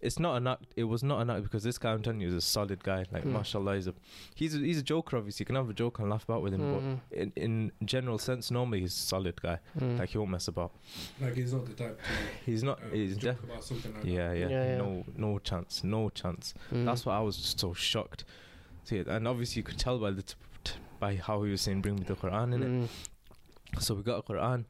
it's 0.00 0.20
not 0.20 0.36
an 0.36 0.46
act. 0.46 0.66
It 0.76 0.84
was 0.84 1.02
not 1.02 1.20
an 1.20 1.30
act 1.30 1.42
because 1.42 1.64
this 1.64 1.78
guy, 1.78 1.90
I'm 1.92 2.02
telling 2.02 2.20
you, 2.20 2.28
is 2.28 2.34
a 2.34 2.40
solid 2.40 2.84
guy. 2.84 3.06
Like, 3.10 3.24
Hmm. 3.24 3.32
mashallah, 3.32 3.74
he's 3.74 3.88
a, 3.88 3.94
he's 4.36 4.54
a, 4.54 4.58
he's 4.58 4.78
a 4.78 4.82
joker. 4.84 5.16
Obviously, 5.16 5.42
you 5.42 5.46
can 5.46 5.56
have 5.56 5.68
a 5.68 5.74
joke 5.74 5.98
and 5.98 6.08
laugh 6.08 6.22
about 6.22 6.42
with 6.42 6.54
him, 6.54 6.60
Mm. 6.60 7.00
but 7.10 7.18
in 7.18 7.32
in 7.34 7.72
general 7.84 8.18
sense, 8.18 8.52
normally 8.52 8.80
he's 8.82 8.92
a 8.94 9.00
solid 9.14 9.40
guy. 9.42 9.58
Mm. 9.80 9.98
Like 9.98 10.10
he 10.10 10.18
won't 10.18 10.30
mess 10.30 10.46
about. 10.46 10.72
Like 11.20 11.34
he's 11.34 11.52
not 11.52 11.66
the 11.66 11.72
type 11.72 11.98
to 12.00 12.08
He's 12.46 12.62
not. 12.62 12.80
uh, 12.84 12.90
he's 12.92 13.16
joke 13.16 13.36
def- 13.40 13.44
about 13.50 13.64
something 13.64 13.94
like 13.94 14.04
yeah, 14.04 14.28
that. 14.28 14.38
yeah, 14.38 14.48
Yeah, 14.48 14.64
yeah. 14.64 14.76
No, 14.78 15.04
no 15.16 15.38
chance. 15.40 15.82
No 15.82 16.08
chance. 16.10 16.54
Mm. 16.72 16.84
That's 16.84 17.04
why 17.04 17.16
I 17.16 17.20
was 17.20 17.36
just 17.36 17.58
so 17.58 17.74
shocked. 17.74 18.24
See, 18.84 18.98
and 18.98 19.26
obviously 19.26 19.58
you 19.60 19.64
could 19.64 19.78
tell 19.78 19.98
by 19.98 20.12
the 20.12 20.22
t- 20.22 20.34
t- 20.62 20.74
by 21.00 21.16
how 21.16 21.42
he 21.42 21.50
was 21.50 21.62
saying, 21.62 21.80
"Bring 21.80 21.96
me 21.96 22.04
the 22.04 22.14
Quran." 22.14 22.54
In 22.54 22.62
it. 22.84 22.90
So 23.78 23.94
we 23.94 24.02
got 24.02 24.18
a 24.18 24.22
Quran, 24.22 24.64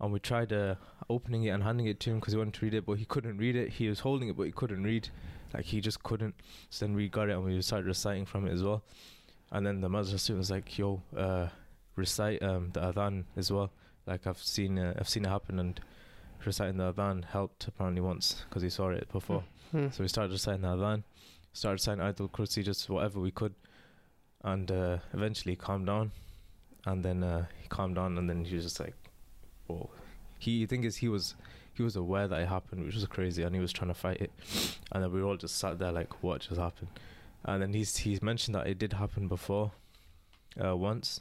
and 0.00 0.12
we 0.12 0.18
tried 0.18 0.52
uh, 0.52 0.76
opening 1.08 1.44
it 1.44 1.50
and 1.50 1.62
handing 1.62 1.86
it 1.86 2.00
to 2.00 2.10
him 2.10 2.20
because 2.20 2.32
he 2.32 2.38
wanted 2.38 2.54
to 2.54 2.64
read 2.64 2.74
it, 2.74 2.86
but 2.86 2.94
he 2.94 3.04
couldn't 3.04 3.38
read 3.38 3.56
it. 3.56 3.70
He 3.70 3.88
was 3.88 4.00
holding 4.00 4.28
it, 4.28 4.36
but 4.36 4.44
he 4.44 4.52
couldn't 4.52 4.82
read. 4.82 5.08
Like 5.52 5.64
he 5.64 5.80
just 5.80 6.02
couldn't. 6.02 6.34
So 6.70 6.86
then 6.86 6.94
we 6.94 7.08
got 7.08 7.28
it 7.28 7.32
and 7.32 7.44
we 7.44 7.60
started 7.62 7.86
reciting 7.86 8.24
from 8.24 8.46
it 8.46 8.52
as 8.52 8.62
well. 8.62 8.82
And 9.50 9.66
then 9.66 9.80
the 9.80 9.88
madrasa 9.88 10.18
student 10.18 10.38
was 10.38 10.50
like, 10.50 10.78
"Yo, 10.78 11.02
uh, 11.16 11.48
recite 11.96 12.42
um, 12.42 12.70
the 12.72 12.80
adhan 12.80 13.24
as 13.36 13.50
well." 13.50 13.70
Like 14.06 14.26
I've 14.26 14.38
seen, 14.38 14.78
uh, 14.78 14.94
I've 14.98 15.08
seen 15.08 15.24
it 15.24 15.28
happen, 15.28 15.58
and 15.58 15.80
reciting 16.44 16.76
the 16.76 16.92
adhan 16.92 17.24
helped 17.24 17.66
apparently 17.66 18.00
once 18.00 18.44
because 18.48 18.62
he 18.62 18.70
saw 18.70 18.90
it 18.90 19.10
before. 19.12 19.44
Mm. 19.74 19.92
So 19.92 20.02
we 20.02 20.08
started 20.08 20.32
reciting 20.32 20.62
the 20.62 20.68
adhan, 20.68 21.02
started 21.52 21.74
reciting 21.74 22.04
Ayatul 22.04 22.30
Kursi, 22.30 22.64
just 22.64 22.88
whatever 22.88 23.20
we 23.20 23.30
could, 23.30 23.54
and 24.44 24.70
uh, 24.70 24.98
eventually 25.12 25.56
calmed 25.56 25.86
down, 25.86 26.12
and 26.86 27.04
then 27.04 27.22
uh, 27.22 27.46
he 27.60 27.68
calmed 27.68 27.96
down, 27.96 28.16
and 28.18 28.28
then 28.28 28.44
he 28.44 28.54
was 28.54 28.64
just 28.64 28.80
like, 28.80 28.94
"Whoa." 29.66 29.90
He 30.38 30.64
thing 30.66 30.84
is 30.84 30.96
he 30.96 31.08
was 31.08 31.34
he 31.74 31.82
was 31.82 31.96
aware 31.96 32.26
that 32.28 32.40
it 32.40 32.48
happened, 32.48 32.84
which 32.84 32.94
was 32.94 33.06
crazy, 33.06 33.42
and 33.42 33.54
he 33.54 33.60
was 33.60 33.72
trying 33.72 33.88
to 33.88 33.94
fight 33.94 34.20
it, 34.20 34.32
and 34.92 35.02
then 35.02 35.12
we 35.12 35.22
all 35.22 35.36
just 35.36 35.56
sat 35.56 35.78
there 35.78 35.92
like, 35.92 36.22
"What 36.22 36.40
just 36.42 36.60
happened?" 36.60 36.88
And 37.44 37.62
then 37.62 37.72
he's 37.72 37.96
he's 37.98 38.22
mentioned 38.22 38.54
that 38.54 38.66
it 38.66 38.78
did 38.78 38.94
happen 38.94 39.28
before, 39.28 39.72
uh, 40.62 40.76
once, 40.76 41.20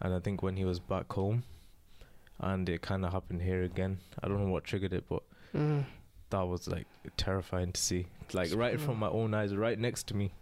and 0.00 0.14
I 0.14 0.18
think 0.20 0.42
when 0.42 0.56
he 0.56 0.64
was 0.64 0.80
back 0.80 1.12
home, 1.12 1.44
and 2.38 2.68
it 2.68 2.82
kind 2.82 3.04
of 3.04 3.12
happened 3.12 3.42
here 3.42 3.62
again. 3.62 3.98
I 4.22 4.28
don't 4.28 4.44
know 4.44 4.50
what 4.52 4.64
triggered 4.64 4.92
it, 4.92 5.04
but 5.08 5.22
Mm. 5.54 5.84
that 6.30 6.42
was 6.48 6.66
like 6.68 6.86
terrifying 7.18 7.72
to 7.72 7.80
see. 7.80 8.06
Like 8.32 8.54
right 8.54 8.72
in 8.72 8.78
front 8.78 8.92
of 8.92 8.98
my 8.98 9.08
own 9.10 9.34
eyes, 9.34 9.54
right 9.54 9.78
next 9.78 10.06
to 10.08 10.16
me, 10.16 10.32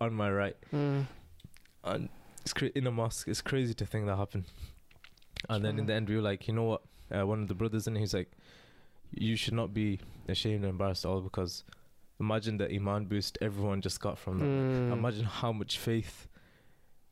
on 0.00 0.12
my 0.14 0.28
right, 0.30 0.56
Mm. 0.72 1.06
and 1.84 2.08
it's 2.42 2.52
cra- 2.52 2.70
in 2.74 2.86
a 2.86 2.90
mosque. 2.90 3.28
It's 3.28 3.40
crazy 3.42 3.74
to 3.74 3.86
think 3.86 4.06
that 4.06 4.16
happened. 4.16 4.44
And 5.48 5.64
then 5.64 5.78
in 5.78 5.86
the 5.86 5.94
end, 5.94 6.08
we 6.08 6.16
were 6.16 6.22
like, 6.22 6.46
you 6.46 6.54
know 6.54 6.64
what? 6.64 6.82
Uh, 7.10 7.26
one 7.26 7.42
of 7.42 7.48
the 7.48 7.54
brothers 7.54 7.86
in, 7.86 7.96
he's 7.96 8.14
like, 8.14 8.30
you 9.10 9.36
should 9.36 9.54
not 9.54 9.74
be 9.74 10.00
ashamed 10.28 10.64
or 10.64 10.68
embarrassed 10.68 11.04
at 11.04 11.08
all 11.08 11.20
because 11.20 11.64
imagine 12.20 12.56
the 12.58 12.72
iman 12.72 13.04
boost 13.06 13.36
everyone 13.40 13.80
just 13.80 14.00
got 14.00 14.18
from 14.18 14.38
that. 14.38 14.44
Mm. 14.46 14.92
Imagine 14.92 15.24
how 15.24 15.52
much 15.52 15.78
faith 15.78 16.28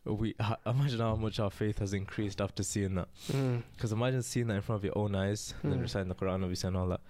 we. 0.04 0.34
Ha- 0.40 0.56
imagine 0.66 1.00
how 1.00 1.16
much 1.16 1.38
our 1.40 1.50
faith 1.50 1.78
has 1.80 1.92
increased 1.92 2.40
after 2.40 2.62
seeing 2.62 2.94
that. 2.94 3.08
Mm. 3.32 3.62
Because 3.76 3.92
imagine 3.92 4.22
seeing 4.22 4.46
that 4.46 4.54
in 4.54 4.62
front 4.62 4.80
of 4.80 4.84
your 4.84 4.96
own 4.96 5.14
eyes, 5.14 5.52
and 5.62 5.72
then 5.72 5.78
Mm. 5.80 5.82
reciting 5.82 6.08
the 6.08 6.14
Quran, 6.14 6.42
obviously, 6.42 6.68
and 6.68 6.76
all 6.76 6.88
that, 6.88 7.00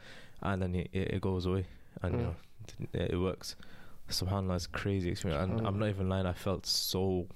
and 0.42 0.62
then 0.62 0.74
it, 0.74 0.88
it, 0.92 1.08
it 1.14 1.20
goes 1.20 1.46
away, 1.46 1.66
and 2.02 2.14
you 2.14 2.18
Mm. 2.18 2.22
know, 2.24 2.34
it, 2.94 3.10
it 3.12 3.16
works. 3.16 3.54
Subhanallah, 4.08 4.56
it's 4.56 4.66
a 4.66 4.70
crazy 4.70 5.10
experience, 5.10 5.48
and 5.52 5.64
I'm 5.66 5.78
not 5.78 5.88
even 5.90 6.08
lying. 6.08 6.26
I 6.26 6.32
felt 6.32 6.66
so, 6.66 7.28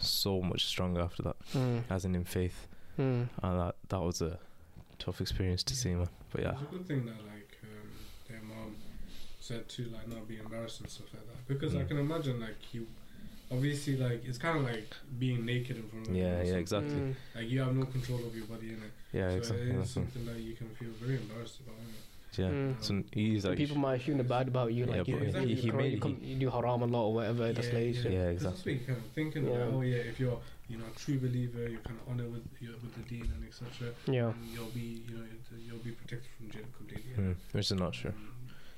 so 0.00 0.40
much 0.40 0.66
stronger 0.66 1.00
after 1.00 1.22
that, 1.22 1.36
Mm. 1.54 1.82
as 1.90 2.04
in 2.04 2.14
in 2.14 2.24
faith, 2.24 2.66
Mm. 2.98 3.28
and 3.42 3.60
that 3.60 3.76
that 3.88 4.00
was 4.00 4.20
a 4.22 4.38
tough 4.98 5.20
experience 5.20 5.62
to 5.64 5.74
see, 5.74 5.94
man. 5.94 6.08
But 6.32 6.42
yeah, 6.42 6.52
It's 6.52 6.62
a 6.62 6.64
good 6.66 6.86
thing 6.86 7.06
that 7.06 7.20
like 7.34 7.58
um, 7.64 7.90
their 8.28 8.42
mom 8.42 8.76
said 9.40 9.68
to 9.68 9.84
like 9.86 10.06
not 10.08 10.28
be 10.28 10.36
embarrassed 10.38 10.80
and 10.80 10.88
stuff 10.90 11.12
like 11.14 11.26
that 11.26 11.48
because 11.48 11.74
I 11.74 11.82
Mm. 11.84 11.88
can 11.88 11.98
imagine 11.98 12.40
like 12.40 12.74
you 12.74 12.86
obviously 13.50 13.96
like 13.96 14.24
it's 14.24 14.38
kind 14.38 14.58
of 14.58 14.64
like 14.64 14.94
being 15.18 15.44
naked 15.44 15.76
in 15.76 15.88
front 15.88 16.08
of 16.08 16.14
yeah, 16.14 16.42
yeah, 16.42 16.54
exactly, 16.54 17.00
Mm. 17.00 17.14
like 17.34 17.48
you 17.48 17.60
have 17.60 17.74
no 17.74 17.86
control 17.86 18.24
of 18.26 18.36
your 18.36 18.46
body 18.46 18.68
in 18.68 18.82
it 18.82 18.92
yeah, 19.12 19.30
so 19.30 19.36
exactly. 19.38 19.66
it 19.70 19.72
is 19.72 19.76
that's 19.78 19.90
something 19.92 20.24
that 20.26 20.38
you 20.38 20.54
can 20.54 20.68
feel 20.76 20.90
very 21.00 21.16
embarrassed 21.16 21.60
about 21.60 21.76
innit? 21.80 22.04
Yeah. 22.36 22.46
Mm. 22.46 22.82
So 22.82 23.02
he's 23.12 23.44
And 23.44 23.56
people 23.56 23.76
might 23.76 24.00
assume 24.00 24.18
the 24.18 24.24
bad 24.24 24.48
about 24.48 24.72
you, 24.72 24.84
Yeah, 24.86 24.96
like 24.98 25.08
you, 25.08 25.16
but 25.16 25.42
you, 25.48 25.56
he- 25.56 25.62
you, 25.62 25.72
made- 25.72 25.92
you, 25.94 26.00
come- 26.00 26.18
you 26.22 26.36
do 26.36 26.50
haram 26.50 26.82
a 26.82 26.86
lot 26.86 27.06
or 27.06 27.14
whatever. 27.14 27.52
That's 27.52 27.72
lazy. 27.72 28.08
Yeah, 28.10 28.28
Because 28.30 28.42
That's 28.44 28.66
exactly. 28.66 28.72
what 28.74 28.80
you're 28.86 28.94
kind 28.94 29.06
of 29.06 29.12
thinking. 29.12 29.44
Yeah. 29.46 29.50
About, 29.56 29.74
oh 29.74 29.80
yeah, 29.82 29.96
if 29.96 30.20
you're 30.20 30.38
you 30.68 30.78
know 30.78 30.84
a 30.94 30.98
true 30.98 31.18
believer, 31.18 31.68
you're 31.68 31.80
kind 31.80 31.98
of 32.00 32.08
honor 32.12 32.28
with 32.28 32.46
your, 32.60 32.72
with 32.74 32.94
the 32.94 33.02
deen 33.08 33.30
and 33.34 33.44
etc. 33.46 33.92
Yeah. 34.06 34.26
And 34.30 34.36
you'll 34.54 34.66
be 34.66 35.02
you 35.08 35.16
know 35.18 35.24
you'll 35.66 35.78
be 35.78 35.90
protected 35.90 36.30
from 36.38 36.50
jinn 36.50 36.66
completely. 36.76 37.12
Hmm, 37.14 37.32
which 37.52 37.70
is 37.72 37.78
not 37.78 37.92
true. 37.94 38.10
Um, 38.10 38.28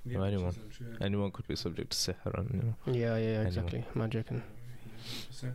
yeah, 0.05 0.19
which 0.19 0.29
anyone. 0.33 0.49
is 0.51 0.57
untrue, 0.57 0.87
yeah. 0.99 1.07
Anyone 1.07 1.31
could 1.31 1.47
be 1.47 1.55
subject 1.57 1.91
to 1.93 1.97
sihr, 2.15 2.39
and 2.39 2.51
you 2.55 2.63
know. 2.63 2.75
Yeah, 2.87 3.17
yeah, 3.17 3.27
Anyone. 3.27 3.47
exactly. 3.47 3.85
Magic 3.95 4.31
and 4.31 4.43
Yeah, 4.43 5.49
100%. 5.51 5.53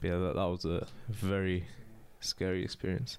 But 0.00 0.08
yeah, 0.08 0.16
that, 0.18 0.34
that 0.34 0.44
was 0.46 0.64
a 0.64 0.86
very 1.10 1.66
scary 2.20 2.64
experience. 2.64 3.18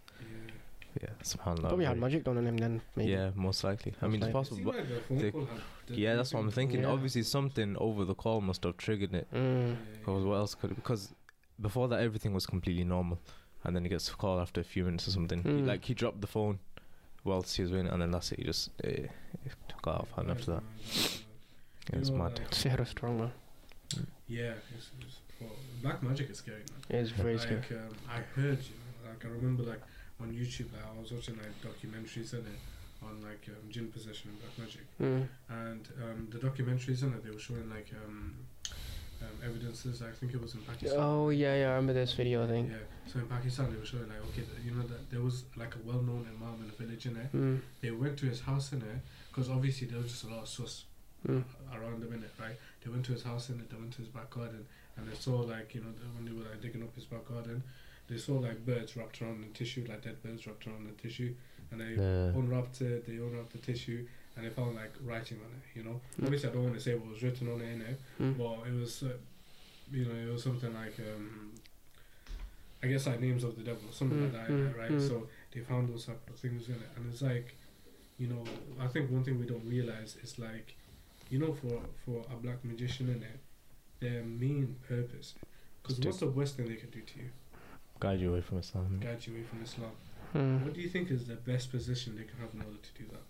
Yeah. 1.02 1.08
Yeah, 1.10 1.16
subhanallah. 1.24 1.60
probably 1.68 1.86
had 1.86 1.98
magic 1.98 2.24
done 2.24 2.38
on 2.38 2.46
him 2.48 2.58
then. 2.58 2.82
Maybe. 2.96 3.12
Yeah, 3.12 3.32
most 3.36 3.64
likely. 3.64 3.94
I 4.02 4.08
mean, 4.08 4.24
it's 4.24 4.32
possible. 4.32 4.72
But 4.72 4.86
the 5.10 5.16
they- 5.16 5.32
call 5.32 5.46
had 5.46 5.60
the- 5.88 5.96
yeah, 5.96 6.16
that's 6.16 6.34
what 6.34 6.40
I'm 6.42 6.52
thinking. 6.52 6.82
Yeah. 6.82 6.88
Obviously, 6.90 7.24
something 7.24 7.76
over 7.78 8.06
the 8.06 8.16
call 8.16 8.42
must 8.42 8.64
have 8.64 8.78
triggered 8.78 9.14
it. 9.14 9.28
Mm. 9.34 9.70
Yeah, 9.72 9.76
Because 10.00 10.24
what 10.24 10.36
else 10.36 10.56
could? 10.56 10.76
Because 10.76 11.14
before 11.62 11.88
that, 11.90 12.00
everything 12.02 12.34
was 12.34 12.46
completely 12.46 12.84
normal, 12.84 13.20
and 13.64 13.76
then 13.76 13.84
he 13.84 13.90
gets 13.90 14.10
a 14.10 14.16
call 14.16 14.40
after 14.40 14.62
a 14.62 14.64
few 14.64 14.84
minutes 14.86 15.08
or 15.08 15.12
something. 15.12 15.44
He, 15.44 15.50
Mm. 15.50 15.68
like 15.68 15.86
he 15.86 15.94
dropped 15.94 16.22
the 16.22 16.28
phone 16.28 16.60
whilst 17.24 17.56
he 17.58 17.62
was 17.64 17.72
waiting, 17.72 17.88
and 17.88 18.02
then 18.02 18.12
that's 18.12 18.32
it. 18.32 18.40
He 18.40 18.46
just 18.46 18.70
uh, 18.84 19.08
got 19.82 20.02
off 20.02 20.12
hand 20.12 20.32
after 20.32 20.52
that. 20.54 20.64
Yeah, 21.92 22.00
it's 22.00 22.10
You 22.10 22.16
know, 22.18 22.24
mad. 22.24 22.40
like- 22.40 22.52
Sihr 22.52 22.80
is 22.82 22.90
strong, 22.90 23.20
man. 23.20 23.32
Yeah, 24.28 24.54
it's, 24.76 24.90
it's, 25.02 25.20
well, 25.40 25.52
black 25.84 26.02
magic 26.02 26.30
is 26.32 26.38
scary, 26.40 26.64
man. 26.90 27.00
It's 27.02 27.12
very 27.12 27.38
scary. 27.38 27.62
um, 27.72 27.96
I 28.10 28.22
heard, 28.40 28.58
you 28.64 28.74
know, 29.04 29.10
like 29.12 29.24
I 29.24 29.28
remember, 29.28 29.64
like 29.64 29.82
on 30.22 30.32
YouTube, 30.32 30.68
I 30.76 31.00
was 31.00 31.12
watching 31.12 31.38
like 31.38 31.54
documentaries 31.62 32.34
in 32.34 32.40
it 32.40 32.60
on 33.04 33.22
like 33.22 33.44
um, 33.50 33.70
jinn 33.70 33.88
possession 33.92 34.32
and 34.32 34.40
black 34.40 34.58
magic, 34.58 34.86
Mm. 35.02 35.28
and 35.50 35.88
um, 36.04 36.28
the 36.32 36.38
documentaries 36.40 37.04
in 37.04 37.14
it 37.14 37.24
they 37.24 37.32
were 37.32 37.40
showing 37.40 37.70
like 37.70 37.90
um, 38.06 38.34
um, 39.22 39.28
evidences. 39.44 40.02
I 40.02 40.12
think 40.12 40.34
it 40.34 40.42
was 40.42 40.54
in 40.56 40.62
Pakistan. 40.62 41.00
Oh 41.00 41.30
yeah, 41.30 41.56
yeah. 41.56 41.66
I 41.68 41.76
remember 41.76 41.94
this 41.94 42.14
video. 42.14 42.46
I 42.46 42.48
think. 42.48 42.70
Yeah, 42.72 42.78
so 43.12 43.20
in 43.20 43.28
Pakistan 43.28 43.72
they 43.72 43.78
were 43.78 43.86
showing 43.86 44.08
like 44.08 44.22
okay, 44.30 44.44
you 44.64 44.72
know 44.72 44.84
that 44.88 45.10
there 45.12 45.22
was 45.22 45.44
like 45.58 45.76
a 45.76 45.80
well-known 45.86 46.26
imam 46.34 46.64
in 46.64 46.70
a 46.70 46.84
village 46.84 47.06
in 47.06 47.18
it. 47.18 47.32
Mm. 47.36 47.60
They 47.82 47.92
went 47.92 48.18
to 48.20 48.26
his 48.26 48.40
house 48.42 48.72
in 48.72 48.82
it 48.82 49.00
because 49.30 49.50
obviously 49.50 49.88
there 49.88 50.00
was 50.00 50.12
just 50.12 50.24
a 50.24 50.28
lot 50.28 50.44
of 50.44 50.48
sus 50.50 50.86
Mm. 51.28 51.44
around 51.74 52.04
the 52.04 52.06
minute, 52.06 52.30
right? 52.40 52.56
They 52.84 52.92
went 52.92 53.04
to 53.08 53.12
his 53.14 53.24
house 53.24 53.50
and 53.50 53.60
they 53.60 53.76
went 53.76 53.92
to 53.94 53.98
his 53.98 54.10
back 54.10 54.30
garden 54.30 54.64
and 54.96 55.10
they 55.10 55.16
saw 55.16 55.38
like 55.40 55.74
you 55.74 55.82
know 55.82 55.90
when 56.16 56.24
they 56.26 56.32
were 56.32 56.48
like 56.48 56.62
digging 56.62 56.84
up 56.84 56.94
his 56.94 57.06
back 57.06 57.26
garden, 57.28 57.64
they 58.08 58.18
saw 58.18 58.34
like 58.34 58.66
birds 58.66 58.96
wrapped 58.96 59.22
around 59.22 59.42
the 59.42 59.48
tissue, 59.58 59.86
like 59.90 60.02
dead 60.04 60.22
birds 60.22 60.46
wrapped 60.46 60.68
around 60.68 60.86
the 60.88 60.94
tissue, 61.02 61.34
and 61.72 61.82
they 61.82 61.94
Yeah. 61.96 62.32
unwrapped 62.40 62.82
it. 62.82 63.06
They 63.06 63.16
unwrapped 63.18 63.52
the 63.54 63.58
tissue 63.60 64.06
and 64.36 64.46
they 64.46 64.50
found 64.50 64.76
like 64.76 64.94
writing 65.02 65.40
on 65.40 65.52
it. 65.58 65.78
You 65.78 65.84
know, 65.84 66.02
Mm. 66.20 66.26
obviously 66.26 66.50
I 66.50 66.54
don't 66.54 66.64
want 66.64 66.76
to 66.76 66.82
say 66.82 66.94
what 66.96 67.10
was 67.10 67.24
written 67.24 67.52
on 67.52 67.62
it, 67.62 67.72
in 67.74 67.82
it, 67.82 68.00
Mm. 68.20 68.38
but 68.38 68.68
it 68.68 68.74
was, 68.74 69.04
uh, 69.04 69.18
you 69.92 70.06
know, 70.06 70.16
it 70.16 70.32
was 70.32 70.44
something 70.44 70.74
like 70.74 71.00
um, 71.00 71.54
I 72.84 72.88
guess 72.88 73.08
like 73.08 73.20
names 73.20 73.44
of 73.44 73.56
the 73.56 73.64
devil, 73.64 73.92
something 73.92 74.22
like 74.22 74.32
Mm, 74.32 74.34
that, 74.34 74.50
in 74.50 74.60
it, 74.68 74.74
mm, 74.74 74.78
right? 74.78 74.92
mm. 74.92 75.08
So 75.08 75.28
they 75.52 75.62
found 75.62 75.90
those 75.90 76.06
type 76.06 76.30
of 76.30 76.38
things 76.38 76.68
in 76.70 76.76
it, 76.76 76.90
and 76.96 77.12
it's 77.12 77.22
like, 77.22 77.56
you 78.18 78.28
know, 78.28 78.44
I 78.80 78.88
think 78.88 79.10
one 79.10 79.24
thing 79.24 79.40
we 79.40 79.46
don't 79.48 79.66
realize 79.66 80.16
is 80.22 80.38
like, 80.38 80.76
you 81.30 81.40
know, 81.40 81.54
for 81.54 81.82
for 82.06 82.24
a 82.32 82.36
black 82.36 82.64
magician 82.64 83.10
in 83.10 83.24
it, 83.24 83.40
their 84.00 84.24
main 84.24 84.76
purpose, 84.88 85.34
because 85.82 86.00
what's 86.02 86.20
the 86.20 86.28
worst 86.28 86.58
thing 86.58 86.68
they 86.68 86.76
can 86.76 86.90
do 86.92 87.02
to 87.02 87.20
you? 87.20 87.30
Guide 88.00 88.20
you 88.20 88.30
away 88.32 88.42
from 88.42 88.60
Islam. 88.60 89.00
Guide 89.02 89.26
you 89.26 89.34
away 89.34 89.44
from 89.44 89.62
Islam. 89.64 89.92
Mm. 90.36 90.64
What 90.66 90.74
do 90.74 90.82
you 90.82 90.90
think 90.90 91.12
is 91.12 91.26
the 91.28 91.36
best 91.36 91.72
position 91.72 92.16
they 92.18 92.24
can 92.24 92.38
have 92.40 92.54
in 92.54 92.60
order 92.62 92.78
to 92.82 93.04
do 93.04 93.06
that? 93.14 93.22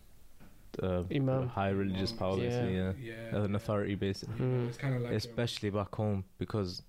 Uh, 0.86 1.04
Imam. 1.14 1.48
high 1.48 1.70
religious 1.70 2.12
Imam, 2.12 2.20
power, 2.20 2.38
basically, 2.38 2.76
yeah. 2.76 2.92
Yeah, 3.02 3.44
an 3.44 3.56
authority, 3.56 3.96
basically. 3.96 4.36
You 4.40 4.46
know, 4.46 4.58
Mm. 4.66 4.68
it's 4.70 4.78
kind 4.78 4.96
of 4.96 5.02
like 5.04 5.14
Especially 5.14 5.70
back 5.70 5.94
home 5.96 6.26
because 6.38 6.82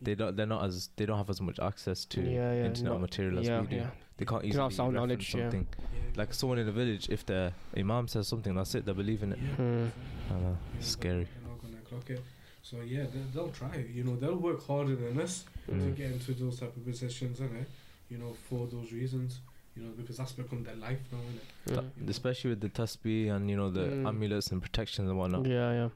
they 0.00 0.14
don't. 0.14 0.34
They're 0.36 0.46
not 0.46 0.64
as. 0.64 0.88
They 0.96 1.04
don't 1.06 1.18
have 1.18 1.28
as 1.30 1.40
much 1.40 1.58
access 1.60 2.04
to 2.06 2.20
Yeah, 2.22 2.52
yeah, 2.54 2.64
internet 2.66 2.92
not- 2.92 3.00
material 3.00 3.38
as 3.40 3.46
yeah, 3.48 3.60
we 3.60 3.66
do. 3.66 3.76
yeah. 3.76 3.90
They 4.16 4.24
can't 4.24 4.42
They 4.42 4.48
easily 4.48 4.58
don't 4.60 4.70
have 4.70 4.76
sound 4.76 4.94
reference 4.94 5.10
knowledge, 5.10 5.30
something. 5.32 5.66
yeah, 5.92 6.00
Like 6.20 6.32
someone 6.34 6.58
in 6.58 6.66
the 6.66 6.72
village, 6.72 7.08
if 7.10 7.26
the 7.26 7.52
imam 7.76 8.06
says 8.06 8.28
something, 8.28 8.54
that's 8.54 8.74
it. 8.76 8.84
They 8.86 8.92
believe 8.92 9.24
in 9.24 9.32
it. 9.32 9.38
yeah, 9.42 9.56
Mm. 9.56 9.90
I 10.30 10.34
know, 10.34 10.40
You're 10.40 10.56
it's 10.78 10.86
not 10.86 10.92
scary. 11.00 11.24
Gonna, 11.24 11.36
you're 11.42 11.50
not 11.50 11.62
gonna 11.62 11.76
clock 11.88 12.10
it. 12.10 12.22
So 12.62 12.80
yeah, 12.80 13.04
they, 13.12 13.18
they'll 13.34 13.48
try. 13.50 13.84
You 13.92 14.04
know, 14.04 14.14
they'll 14.16 14.36
work 14.36 14.64
harder 14.66 14.94
than 14.94 15.20
us 15.20 15.44
to 15.66 15.72
Mm. 15.72 15.96
get 15.96 16.10
into 16.12 16.32
those 16.34 16.58
type 16.60 16.76
of 16.76 16.84
positions, 16.84 17.40
innit? 17.40 17.66
You 18.10 18.18
know, 18.18 18.34
for 18.48 18.66
those 18.66 18.92
reasons. 18.92 19.40
You 19.76 19.82
know, 19.82 19.90
because 19.96 20.18
that's 20.18 20.32
become 20.32 20.62
their 20.62 20.76
life 20.76 21.00
now, 21.10 21.18
innit? 21.18 21.74
That- 21.74 21.98
Mm. 21.98 22.08
especially 22.08 22.50
with 22.50 22.60
the 22.60 22.68
tasbih 22.68 23.34
and 23.34 23.50
you 23.50 23.56
know 23.56 23.70
the 23.70 23.86
Mm. 23.86 24.06
amulets 24.08 24.52
and 24.52 24.62
protections 24.62 25.08
and 25.08 25.18
whatnot. 25.18 25.46
Yeah, 25.46 25.72
yeah. 25.72 25.88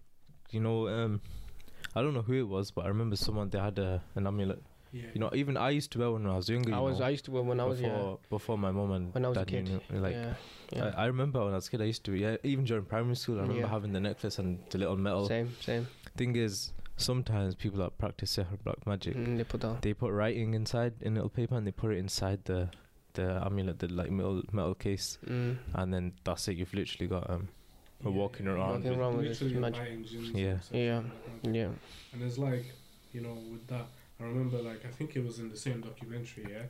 You 0.50 0.60
know, 0.60 0.88
um, 0.88 1.20
I 1.94 2.02
don't 2.02 2.12
know 2.14 2.22
who 2.22 2.32
it 2.34 2.48
was, 2.48 2.70
but 2.72 2.84
I 2.86 2.88
remember 2.88 3.14
someone 3.16 3.50
they 3.50 3.58
had 3.60 3.78
a, 3.78 4.02
an 4.16 4.26
amulet. 4.26 4.62
Yeah. 4.90 5.02
You 5.14 5.20
know, 5.20 5.30
even 5.34 5.56
I 5.58 5.70
used 5.70 5.92
to 5.92 5.98
wear 5.98 6.10
when 6.10 6.26
I 6.26 6.34
was 6.34 6.48
younger. 6.48 6.74
I 6.74 6.80
was. 6.80 6.98
know, 6.98 7.04
I 7.04 7.10
used 7.10 7.26
to 7.26 7.30
wear 7.30 7.42
when 7.42 7.60
I 7.60 7.64
was 7.66 7.78
yeah. 7.80 7.88
before 7.90 8.18
before 8.30 8.58
my 8.58 8.70
mom 8.72 8.90
and 8.92 9.12
When 9.14 9.24
I 9.24 9.28
was 9.28 9.36
a 9.38 9.44
kid. 9.44 9.68
knew, 9.68 9.80
like 10.00 10.14
yeah. 10.14 10.34
yeah. 10.72 10.86
I, 10.96 11.02
I 11.02 11.06
remember 11.06 11.44
when 11.44 11.52
I 11.52 11.56
was 11.56 11.68
a 11.68 11.70
kid, 11.70 11.82
I 11.82 11.84
used 11.84 12.04
to 12.04 12.12
yeah. 12.16 12.36
Even 12.42 12.64
during 12.64 12.84
primary 12.86 13.14
school, 13.16 13.36
I 13.38 13.42
remember 13.42 13.60
Yeah. 13.62 13.68
having 13.68 13.92
the 13.92 14.00
necklace 14.00 14.38
and 14.38 14.58
the 14.70 14.78
little 14.78 14.96
metal. 14.96 15.28
same, 15.28 15.50
same. 15.60 15.86
Thing 16.16 16.34
is, 16.36 16.72
sometimes 16.98 17.54
people 17.54 17.78
that 17.78 17.96
practice 17.98 18.36
sihr 18.36 18.46
black 18.64 18.86
magic, 18.86 19.16
Mm, 19.16 19.36
they 19.38 19.44
put 19.44 19.60
down. 19.60 19.78
they 19.82 19.94
put 19.94 20.12
writing 20.12 20.54
inside 20.54 20.94
in 21.00 21.14
little 21.14 21.30
paper 21.30 21.56
and 21.56 21.66
they 21.66 21.72
put 21.72 21.92
it 21.92 21.98
inside 21.98 22.44
the 22.44 22.68
the 23.14 23.40
amulet, 23.44 23.78
the 23.78 23.88
like 23.88 24.10
metal 24.10 24.42
metal 24.52 24.74
case, 24.74 25.18
Mm. 25.26 25.56
and 25.74 25.94
then 25.94 26.12
that's 26.24 26.46
it. 26.48 26.56
You've 26.56 26.74
literally 26.74 27.08
got 27.08 27.28
um 27.30 27.48
Or 28.04 28.12
walking 28.12 28.46
around 28.46 28.84
Walking 28.84 28.94
around 29.00 29.16
with 29.16 29.26
this 29.28 29.40
literally 29.40 29.60
magic. 29.60 29.80
inviting 29.88 30.04
jinns 30.04 30.30
Yeah. 30.34 30.58
Yeah. 30.70 30.98
like. 31.44 31.54
Yeah. 31.54 31.70
And 32.12 32.22
it's 32.22 32.38
like, 32.38 32.66
you 33.12 33.20
know, 33.22 33.34
with 33.52 33.66
that, 33.68 33.86
I 34.20 34.22
remember 34.24 34.58
like 34.70 34.84
I 34.84 34.92
think 34.98 35.16
it 35.16 35.24
was 35.24 35.38
in 35.40 35.48
the 35.50 35.56
same 35.56 35.80
documentary, 35.80 36.46
yeah, 36.54 36.66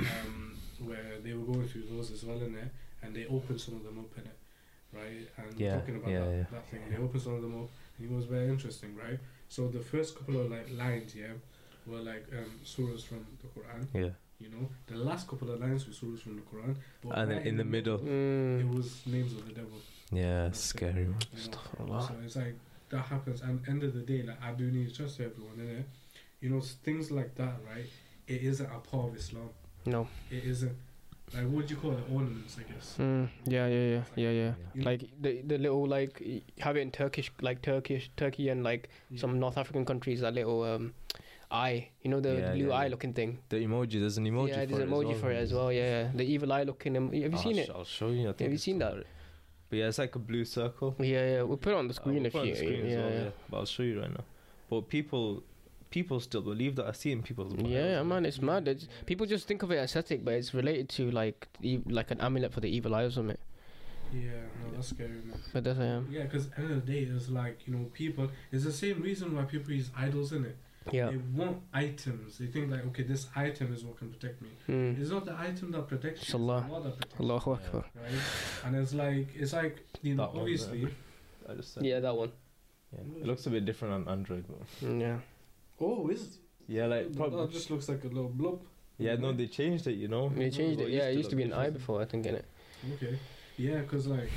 um, 0.00 0.56
where 0.88 1.18
they 1.22 1.32
were 1.32 1.46
going 1.52 1.66
through 1.68 1.84
those 1.92 2.10
as 2.10 2.24
well 2.24 2.40
in 2.42 2.52
there, 2.52 2.70
and 3.02 3.14
they 3.16 3.24
opened 3.26 3.60
some 3.60 3.76
of 3.76 3.84
them 3.84 3.98
up 4.00 4.12
in 4.18 4.24
it, 4.32 4.38
right? 4.92 5.28
And 5.38 5.58
Yeah, 5.58 5.78
talking 5.78 5.96
about 5.96 6.10
yeah, 6.10 6.20
that, 6.26 6.36
yeah. 6.36 6.44
that 6.52 6.64
thing, 6.70 6.80
they 6.90 6.96
opened 6.98 7.22
some 7.22 7.34
of 7.34 7.42
them 7.42 7.54
up, 7.62 7.70
and 7.98 8.10
it 8.10 8.14
was 8.14 8.26
very 8.26 8.48
interesting, 8.48 8.94
right? 8.96 9.18
So 9.48 9.68
the 9.68 9.80
first 9.80 10.16
couple 10.16 10.40
of 10.40 10.50
like 10.50 10.68
lines, 10.76 11.14
yeah, 11.14 11.32
were 11.86 12.00
like 12.00 12.26
um, 12.32 12.50
surahs 12.64 13.02
from 13.04 13.24
the 13.42 13.48
Quran, 13.48 13.86
yeah, 13.94 14.10
you 14.38 14.48
know. 14.50 14.68
The 14.86 14.96
last 14.96 15.28
couple 15.28 15.50
of 15.52 15.60
lines 15.60 15.86
were 15.86 15.92
surahs 15.94 16.20
from 16.20 16.36
the 16.36 16.42
Quran, 16.42 16.76
but 17.02 17.16
And 17.18 17.30
then 17.30 17.46
in 17.46 17.56
the 17.56 17.64
middle- 17.64 18.00
it 18.00 18.64
Mm. 18.64 18.74
was 18.74 19.06
names 19.06 19.32
of 19.32 19.46
the 19.46 19.52
devil. 19.54 19.78
yeah. 20.12 20.44
That's 20.44 20.58
it, 20.64 20.68
scary. 20.68 21.04
Man. 21.04 21.14
you 21.32 21.50
know. 21.50 21.56
Astaghfirullah. 21.58 22.08
So 22.08 22.14
it's 22.24 22.36
like 22.36 22.54
that 22.90 23.04
happens, 23.06 23.40
and 23.42 23.60
end 23.68 23.82
of 23.82 23.94
the 23.94 24.00
day, 24.00 24.22
like 24.22 24.42
I 24.42 24.52
do 24.52 24.70
need 24.70 24.88
to 24.88 24.94
trust 24.94 25.20
everyone 25.20 25.58
in 25.60 25.68
it. 25.80 25.86
You 26.40 26.50
know, 26.50 26.60
things 26.60 27.10
like 27.10 27.34
that, 27.36 27.54
right? 27.70 27.86
It 28.26 28.42
isn't 28.42 28.66
a 28.66 28.78
part 28.80 29.08
of 29.08 29.16
Islam. 29.16 29.48
No. 29.86 30.08
It 30.30 30.44
isn't. 30.44 30.76
Like, 31.34 31.42
what 31.44 31.52
would 31.52 31.70
you 31.70 31.76
call 31.76 31.92
it? 31.92 32.04
Ornaments, 32.12 32.56
I 32.58 32.72
guess. 32.72 32.96
Mm. 32.98 33.28
Yeah, 33.46 33.66
yeah, 33.66 33.88
yeah, 33.88 34.02
yeah, 34.30 34.52
yeah. 34.74 34.84
Like 34.84 35.02
the 35.20 35.42
the 35.42 35.58
little 35.58 35.86
like 35.86 36.22
have 36.60 36.76
it 36.76 36.80
in 36.80 36.90
Turkish, 36.92 37.32
like 37.40 37.62
Turkish, 37.62 38.10
Turkey, 38.16 38.48
and 38.48 38.62
like 38.62 38.88
yeah. 39.10 39.20
some 39.20 39.38
North 39.40 39.58
African 39.58 39.84
countries. 39.84 40.20
That 40.20 40.34
little 40.34 40.62
um, 40.62 40.94
eye, 41.50 41.88
you 42.02 42.10
know, 42.10 42.20
the 42.20 42.34
Yeah, 42.34 42.52
blue 42.52 42.68
yeah, 42.68 42.74
eye 42.74 42.84
yeah. 42.84 42.90
looking 42.90 43.12
thing. 43.12 43.38
The 43.48 43.56
emoji. 43.56 43.98
There's 43.98 44.18
an 44.18 44.24
emoji. 44.26 44.48
yeah, 44.48 44.60
for 44.60 44.66
there's 44.66 44.80
it 44.80 44.82
an 44.88 44.90
emoji 44.90 45.14
as 45.14 45.20
for 45.20 45.30
it 45.32 45.36
as 45.36 45.52
well. 45.52 45.72
Yeah, 45.72 45.82
yeah. 46.02 46.10
the 46.14 46.24
evil 46.24 46.52
eye 46.52 46.62
looking. 46.62 46.94
Em- 46.96 47.06
have 47.12 47.14
you 47.14 47.30
I'll 47.32 47.38
seen 47.42 47.56
sh- 47.56 47.58
it? 47.58 47.70
I'll 47.74 47.84
show 47.84 48.10
you. 48.10 48.28
I 48.28 48.32
think 48.32 48.40
Have 48.42 48.52
you 48.52 48.58
seen 48.58 48.78
that? 48.78 48.90
somewhere. 48.90 49.04
But 49.68 49.76
yeah, 49.80 49.88
it's 49.88 49.98
like 49.98 50.14
a 50.14 50.20
blue 50.20 50.44
circle. 50.44 50.94
Yeah, 51.00 51.06
yeah. 51.28 51.42
We'll 51.42 51.56
put 51.56 51.72
it 51.72 51.76
on 51.76 51.88
the 51.88 51.92
Uh, 51.94 51.96
screen 51.96 52.16
we'll 52.22 52.26
if 52.26 52.34
you. 52.34 52.40
on 52.40 52.46
the 52.50 52.54
screen 52.54 52.86
as 52.86 52.92
yeah, 52.92 52.98
well, 53.00 53.12
yeah. 53.12 53.30
But 53.50 53.56
I'll 53.56 53.66
show 53.66 53.82
you 53.82 54.00
right 54.00 54.10
now. 54.10 54.24
But 54.70 54.88
people, 54.88 55.42
people 55.90 56.20
still 56.20 56.42
believe 56.42 56.76
that. 56.76 56.86
I 56.86 56.92
see 56.92 57.12
in 57.12 57.22
people's. 57.22 57.54
bios, 57.54 57.68
Yeah, 57.68 57.98
like, 57.98 58.06
man, 58.06 58.26
it's 58.26 58.40
mad. 58.40 58.68
It's, 58.68 58.88
people 59.06 59.26
just 59.26 59.46
think 59.48 59.62
of 59.62 59.70
it 59.70 59.76
aesthetic, 59.76 60.24
but 60.24 60.34
it's 60.34 60.52
related 60.54 60.88
to 60.90 61.10
like 61.10 61.48
e- 61.62 61.80
like 61.86 62.10
an 62.10 62.20
amulet 62.20 62.52
for 62.52 62.60
the 62.60 62.68
evil 62.68 62.94
eye 62.94 63.02
or 63.04 63.10
something. 63.10 63.38
Yeah, 64.14 64.30
no, 64.62 64.70
that's 64.74 64.88
scary, 64.88 65.08
man. 65.10 65.38
But 65.52 65.64
that's 65.64 65.78
um, 65.80 66.06
Yeah, 66.10 66.22
because 66.24 66.48
end 66.56 66.70
of 66.70 66.86
the 66.86 66.92
day, 66.92 67.00
it's 67.00 67.28
like 67.28 67.66
you 67.66 67.74
know, 67.74 67.86
people. 67.92 68.28
It's 68.52 68.64
the 68.64 68.72
same 68.72 69.02
reason 69.02 69.34
why 69.34 69.42
people 69.44 69.72
use 69.72 69.90
idols 69.96 70.32
in 70.32 70.44
it. 70.44 70.56
yeah. 70.92 71.10
They 71.10 71.16
want 71.16 71.58
items. 71.74 72.38
They 72.38 72.46
think 72.46 72.70
like, 72.70 72.86
okay, 72.86 73.02
this 73.02 73.26
item 73.34 73.74
is 73.74 73.84
what 73.84 73.98
can 73.98 74.08
protect 74.10 74.40
me. 74.42 74.48
Mm. 74.68 75.00
It's 75.00 75.10
not 75.10 75.24
the 75.24 75.36
item 75.36 75.72
that 75.72 75.88
protects 75.88 76.22
It's 76.22 76.32
you. 76.32 76.36
It's 76.36 76.48
Allah. 76.48 76.66
Allah 76.70 76.82
that 76.84 76.96
protects 76.98 77.18
you, 77.18 77.24
Allahu 77.26 77.50
Yeah. 77.50 77.56
Akbar. 77.66 77.84
right? 77.96 78.20
And 78.64 78.76
it's 78.76 78.94
like, 78.94 79.28
it's 79.34 79.52
like 79.52 79.84
you 80.02 80.14
know, 80.14 80.22
That 80.24 80.32
one 80.34 80.40
obviously. 80.42 80.80
there. 80.84 80.90
I 81.50 81.54
just 81.54 81.74
said. 81.74 81.84
Yeah, 81.84 81.98
that 82.00 82.16
one. 82.16 82.30
Yeah. 82.92 83.00
It 83.22 83.26
looks 83.26 83.44
a 83.46 83.50
bit 83.50 83.64
different 83.64 83.94
on 83.94 84.08
Android, 84.08 84.44
but. 84.48 84.88
Yeah. 84.88 85.18
Oh, 85.80 86.08
is 86.08 86.22
it? 86.22 86.28
Yeah, 86.68 86.86
like 86.86 87.08
that 87.12 87.16
probably. 87.16 87.52
just 87.52 87.70
looks 87.70 87.88
like 87.88 88.02
a 88.04 88.08
little 88.08 88.28
blob. 88.28 88.60
Yeah, 88.98 89.16
no, 89.16 89.32
they 89.32 89.46
changed 89.46 89.86
it. 89.86 89.94
You 89.94 90.08
know. 90.08 90.28
They 90.30 90.50
changed 90.50 90.80
it. 90.80 90.88
Yeah, 90.90 91.08
it 91.08 91.16
used 91.16 91.30
to 91.30 91.36
be 91.36 91.42
an 91.44 91.52
eye 91.52 91.70
before. 91.70 92.00
I 92.00 92.06
think 92.06 92.26
in 92.26 92.36
it. 92.36 92.44
Okay. 92.94 93.18
Yeah, 93.58 93.80
because 93.80 94.06
like, 94.06 94.30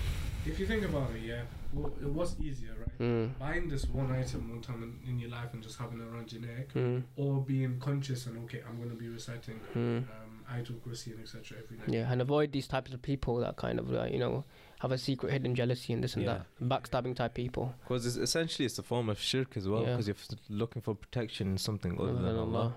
if 0.46 0.60
you 0.60 0.66
think 0.66 0.84
about 0.86 1.12
it, 1.12 1.22
yeah, 1.24 1.42
well, 1.74 1.92
it 2.02 2.08
was 2.08 2.40
easier, 2.40 2.72
right? 2.80 3.00
Mm. 3.00 3.38
Buying 3.40 3.68
this 3.70 3.86
one 3.90 4.12
item 4.12 4.50
one 4.50 4.62
time 4.62 4.82
in, 4.84 5.10
in 5.10 5.20
your 5.20 5.30
life 5.30 5.54
and 5.54 5.62
just 5.62 5.78
having 5.78 6.00
it 6.00 6.08
around 6.08 6.32
your 6.32 6.42
neck, 6.42 6.74
Mm. 6.74 7.04
or 7.18 7.42
being 7.42 7.80
conscious 7.80 8.26
and 8.28 8.38
okay, 8.46 8.62
I'm 8.68 8.78
gonna 8.82 8.96
be 8.96 9.08
reciting 9.10 9.60
Mm. 9.76 9.98
um, 9.98 10.46
Ayatul 10.52 10.80
Kursi 10.80 11.12
and 11.12 11.22
etc. 11.22 11.58
every 11.64 11.78
night. 11.78 11.90
Yeah, 11.90 12.12
and 12.12 12.22
avoid 12.22 12.52
these 12.54 12.68
types 12.68 12.94
of 12.94 13.02
people 13.02 13.38
that 13.38 13.56
kind 13.58 13.78
of 13.80 13.90
like, 13.90 14.12
you 14.14 14.20
know 14.20 14.44
have 14.80 14.92
a 14.92 14.98
secret 14.98 15.32
hidden 15.32 15.56
jealousy 15.56 15.94
and 15.94 16.04
this 16.04 16.16
and 16.16 16.24
Yeah. 16.26 16.42
that, 16.60 16.70
backstabbing 16.70 17.16
type 17.16 17.34
people. 17.34 17.74
Because 17.84 18.06
it's 18.06 18.16
essentially 18.18 18.66
it's 18.66 18.80
a 18.80 18.84
form 18.84 19.10
of 19.10 19.20
shirk 19.20 19.56
as 19.58 19.68
well. 19.68 19.84
Yeah. 19.84 19.92
Because 19.98 20.08
you're 20.08 20.18
looking 20.50 20.82
for 20.82 20.96
protection 20.96 21.48
in 21.52 21.58
something 21.58 21.94
other 22.00 22.10
Other 22.10 22.14
than 22.14 22.24
than 22.26 22.36
Allah, 22.38 22.58
Allah. 22.60 22.74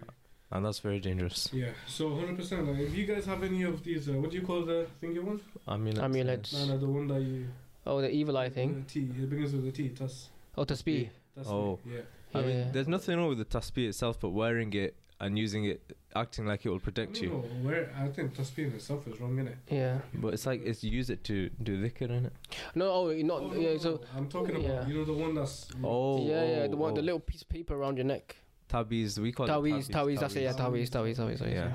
Right. 0.00 0.10
and 0.52 0.64
that's 0.66 0.78
very 0.80 1.00
dangerous. 1.00 1.50
Yeah, 1.52 1.70
so 1.86 2.10
100%. 2.10 2.68
Like, 2.68 2.78
if 2.88 2.94
you 2.94 3.06
guys 3.06 3.24
have 3.26 3.42
any 3.42 3.62
of 3.62 3.82
these, 3.82 4.08
uh, 4.08 4.12
what 4.12 4.30
do 4.30 4.36
you 4.36 4.46
call 4.46 4.64
the 4.64 4.86
thing 5.00 5.14
you 5.14 5.22
want? 5.24 5.42
Amulets. 5.66 6.00
Amulets. 6.00 6.52
No, 6.52 6.66
no, 6.74 6.78
the 6.78 6.86
one 6.88 7.06
that 7.08 7.20
you. 7.20 7.46
Oh, 7.86 8.00
the 8.00 8.10
evil 8.10 8.36
eye 8.38 8.48
thing. 8.50 8.84
The 8.86 9.00
T. 9.00 9.00
It 9.22 9.28
begins 9.30 9.52
with 9.52 9.64
the 9.64 9.72
T. 9.72 9.88
Tas. 9.90 10.30
Oh, 10.56 10.64
to 10.64 10.76
speed. 10.76 11.10
Tas- 11.34 11.46
Oh. 11.48 11.78
Yeah. 11.86 12.00
I 12.34 12.42
mean, 12.42 12.72
there's 12.72 12.88
nothing 12.88 13.16
wrong 13.18 13.28
with 13.28 13.38
the 13.38 13.44
tasbih 13.44 13.88
itself, 13.88 14.18
but 14.20 14.30
wearing 14.30 14.72
it 14.74 14.96
and 15.20 15.38
using 15.38 15.64
it, 15.66 15.96
acting 16.14 16.46
like 16.46 16.64
it 16.64 16.70
will 16.70 16.80
protect 16.80 17.16
No, 17.16 17.22
you. 17.22 17.30
no, 17.30 17.38
where 17.62 17.90
I 17.98 18.08
think 18.08 18.34
tasbih 18.34 18.66
in 18.66 18.74
itself 18.74 19.06
is 19.08 19.20
wrong, 19.20 19.36
innit? 19.36 19.56
Yeah. 19.68 19.98
But 20.14 20.34
it's 20.34 20.46
like 20.46 20.62
it's 20.64 20.84
use 20.84 21.10
it 21.10 21.24
to 21.24 21.50
do 21.62 21.82
dhikr 21.82 22.10
in 22.10 22.26
it. 22.26 22.32
No, 22.74 22.90
oh, 22.90 23.12
not. 23.12 23.42
Oh, 23.42 23.48
no, 23.48 23.60
yeah, 23.60 23.78
so 23.78 24.00
I'm 24.16 24.28
talking 24.28 24.56
about 24.56 24.68
yeah. 24.68 24.86
you 24.86 24.94
know 24.94 25.04
the 25.04 25.12
one 25.12 25.34
that's 25.34 25.66
Oh, 25.82 26.24
yeah, 26.26 26.44
yeah, 26.44 26.66
the 26.66 26.76
oh, 26.76 26.84
one, 26.86 26.94
the 26.94 27.00
oh, 27.00 27.02
oh. 27.02 27.06
little 27.06 27.20
piece 27.20 27.42
of 27.42 27.48
paper 27.48 27.74
around 27.74 27.96
your 27.96 28.06
neck. 28.06 28.36
Tabiz, 28.68 29.18
we 29.18 29.30
call 29.30 29.46
Tawiz, 29.46 29.88
it 29.90 29.92
tawiz, 29.92 30.18
that's 30.20 30.34
it, 30.36 30.42
yeah, 30.42 30.52
tawiz, 30.52 30.88
tawiz, 30.90 31.16
tawiz, 31.16 31.38
tawiz. 31.40 31.52
Yeah. 31.52 31.72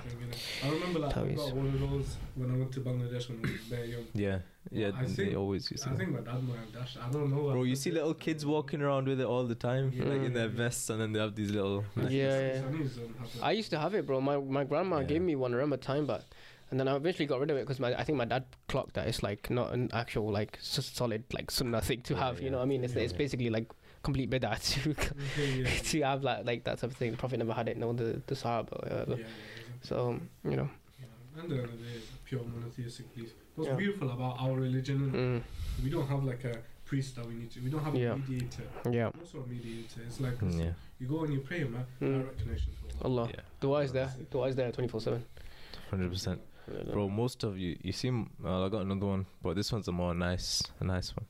I 0.65 0.69
remember 0.71 0.99
like 0.99 1.15
I 1.15 1.32
got 1.34 1.56
one 1.56 1.67
of 1.67 1.80
those 1.80 2.17
when 2.36 2.52
I 2.52 2.58
went 2.58 2.71
to 2.73 2.80
Bangladesh 2.82 3.30
when 3.30 3.38
I 3.45 3.52
was 3.52 3.62
very 3.69 3.91
young. 3.91 4.06
Yeah, 4.13 4.39
yeah, 4.71 4.91
I 4.97 5.04
they 5.06 5.13
think- 5.13 5.38
always 5.38 5.69
use 5.71 5.86
I 5.88 5.91
it. 5.91 5.97
think 5.97 6.10
my 6.12 6.19
dad 6.21 6.43
might 6.47 6.58
have 6.58 6.73
dashed. 6.73 6.97
I 6.97 7.10
don't 7.12 7.30
know. 7.30 7.52
Bro, 7.52 7.63
you 7.63 7.75
see 7.75 7.91
little 7.91 8.13
kids 8.15 8.45
walking 8.45 8.82
around 8.82 9.08
with 9.08 9.21
it 9.21 9.25
all 9.25 9.45
the 9.45 9.56
time, 9.56 9.91
Yeah. 9.95 10.06
like 10.06 10.21
in 10.23 10.32
mm. 10.32 10.34
their 10.34 10.47
vests, 10.49 10.89
and 10.89 10.99
then 10.99 11.13
they 11.13 11.19
have 11.19 11.36
these 11.36 11.52
little. 11.52 11.86
Yeah, 11.95 12.10
yeah. 12.10 12.62
Um, 12.65 12.89
I 13.43 13.52
used 13.52 13.69
to 13.69 13.80
have 13.80 13.93
it, 13.93 14.06
bro. 14.08 14.19
My 14.19 14.38
my 14.38 14.63
grandma 14.63 14.97
Yeah. 14.99 15.04
gave 15.06 15.21
me 15.21 15.36
one. 15.36 15.54
I 15.54 15.58
remember 15.58 15.78
time 15.78 16.08
back, 16.08 16.23
and 16.71 16.80
then 16.80 16.88
I 16.88 16.95
eventually 16.95 17.28
got 17.28 17.39
rid 17.39 17.52
of 17.52 17.58
it 17.58 17.67
because 17.67 17.80
I 17.82 18.04
think 18.04 18.17
my 18.17 18.25
dad 18.25 18.45
clocked 18.67 18.95
that 18.95 19.08
it's 19.08 19.21
like 19.23 19.49
not 19.52 19.73
an 19.73 19.89
actual 19.93 20.32
like 20.32 20.58
s- 20.60 20.91
solid 20.91 21.23
like 21.34 21.52
sunnah 21.52 21.82
thing 21.82 22.02
to 22.02 22.15
Yeah, 22.15 22.19
have. 22.25 22.39
You 22.39 22.45
yeah. 22.45 22.52
know 22.52 22.58
what 22.58 22.63
I 22.63 22.67
mean? 22.67 22.84
It's 22.84 22.95
Yeah, 22.95 23.04
it's 23.04 23.13
yeah. 23.13 23.17
basically 23.19 23.49
like 23.52 23.67
complete 24.03 24.29
bid'ah 24.29 24.57
to 24.73 24.93
to 25.83 26.01
have 26.03 26.23
like 26.23 26.45
like 26.45 26.63
that 26.63 26.79
type 26.79 26.91
of 26.91 26.97
thing. 26.97 27.12
The 27.12 27.17
Prophet 27.17 27.38
never 27.39 27.53
had 27.53 27.67
it. 27.67 27.77
No, 27.77 27.93
the 27.93 28.21
the 28.27 28.35
Sahaba. 28.35 28.71
or 28.73 28.79
whatever. 28.89 29.15
Yeah, 29.21 29.25
So 29.81 30.19
you 30.43 30.55
know. 30.55 30.69
yeah. 30.99 31.41
And 31.41 31.49
the 31.51 31.55
end 31.55 31.65
of 31.65 31.71
the 31.71 31.77
day, 31.77 31.99
pure 32.25 32.41
monotheistic 32.43 33.13
belief. 33.15 33.33
What's 33.55 33.69
Yeah. 33.69 33.75
beautiful 33.75 34.12
about 34.12 34.39
our 34.39 34.53
religion, 34.55 34.99
Mm, 35.12 35.83
we 35.83 35.89
don't 35.89 36.07
have 36.07 36.23
like 36.23 36.43
a 36.45 36.57
priest 36.85 37.15
that 37.17 37.25
we 37.27 37.33
need 37.35 37.51
to. 37.51 37.59
We 37.62 37.69
don't 37.69 37.83
have 37.83 37.95
Yeah. 37.95 38.13
a 38.13 38.17
mediator. 38.17 38.63
yeah. 38.89 39.12
No 39.17 39.25
sort 39.25 39.43
of 39.45 39.49
mediator. 39.51 40.01
It's 40.07 40.19
like 40.19 40.38
Mm, 40.39 40.59
Yeah, 40.59 40.73
you 40.99 41.07
go 41.07 41.23
and 41.23 41.33
you 41.33 41.41
pray, 41.41 41.63
man. 41.65 41.85
Mm. 42.01 42.21
Direct 42.21 42.39
connection 42.43 42.71
to 42.73 43.05
Allah. 43.05 43.21
Allah. 43.21 43.29
yeah, 43.33 43.41
Dua 43.59 43.79
is 43.83 43.91
there. 43.91 44.12
Dua 44.31 44.47
is 44.47 44.55
there 44.55 44.71
twenty 44.71 44.88
four 44.89 45.01
seven. 45.01 45.23
hundred 45.89 46.09
percent. 46.12 46.39
Bro, 46.93 47.09
most 47.09 47.43
of 47.43 47.57
you, 47.57 47.75
you 47.81 47.91
seem. 47.91 48.29
Well, 48.39 48.63
I 48.65 48.69
got 48.69 48.81
another 48.83 49.07
one, 49.07 49.25
but 49.41 49.55
this 49.55 49.71
one's 49.71 49.88
a 49.88 49.91
more 49.91 50.13
nice, 50.13 50.62
a 50.79 50.83
nice 50.83 51.15
one. 51.17 51.25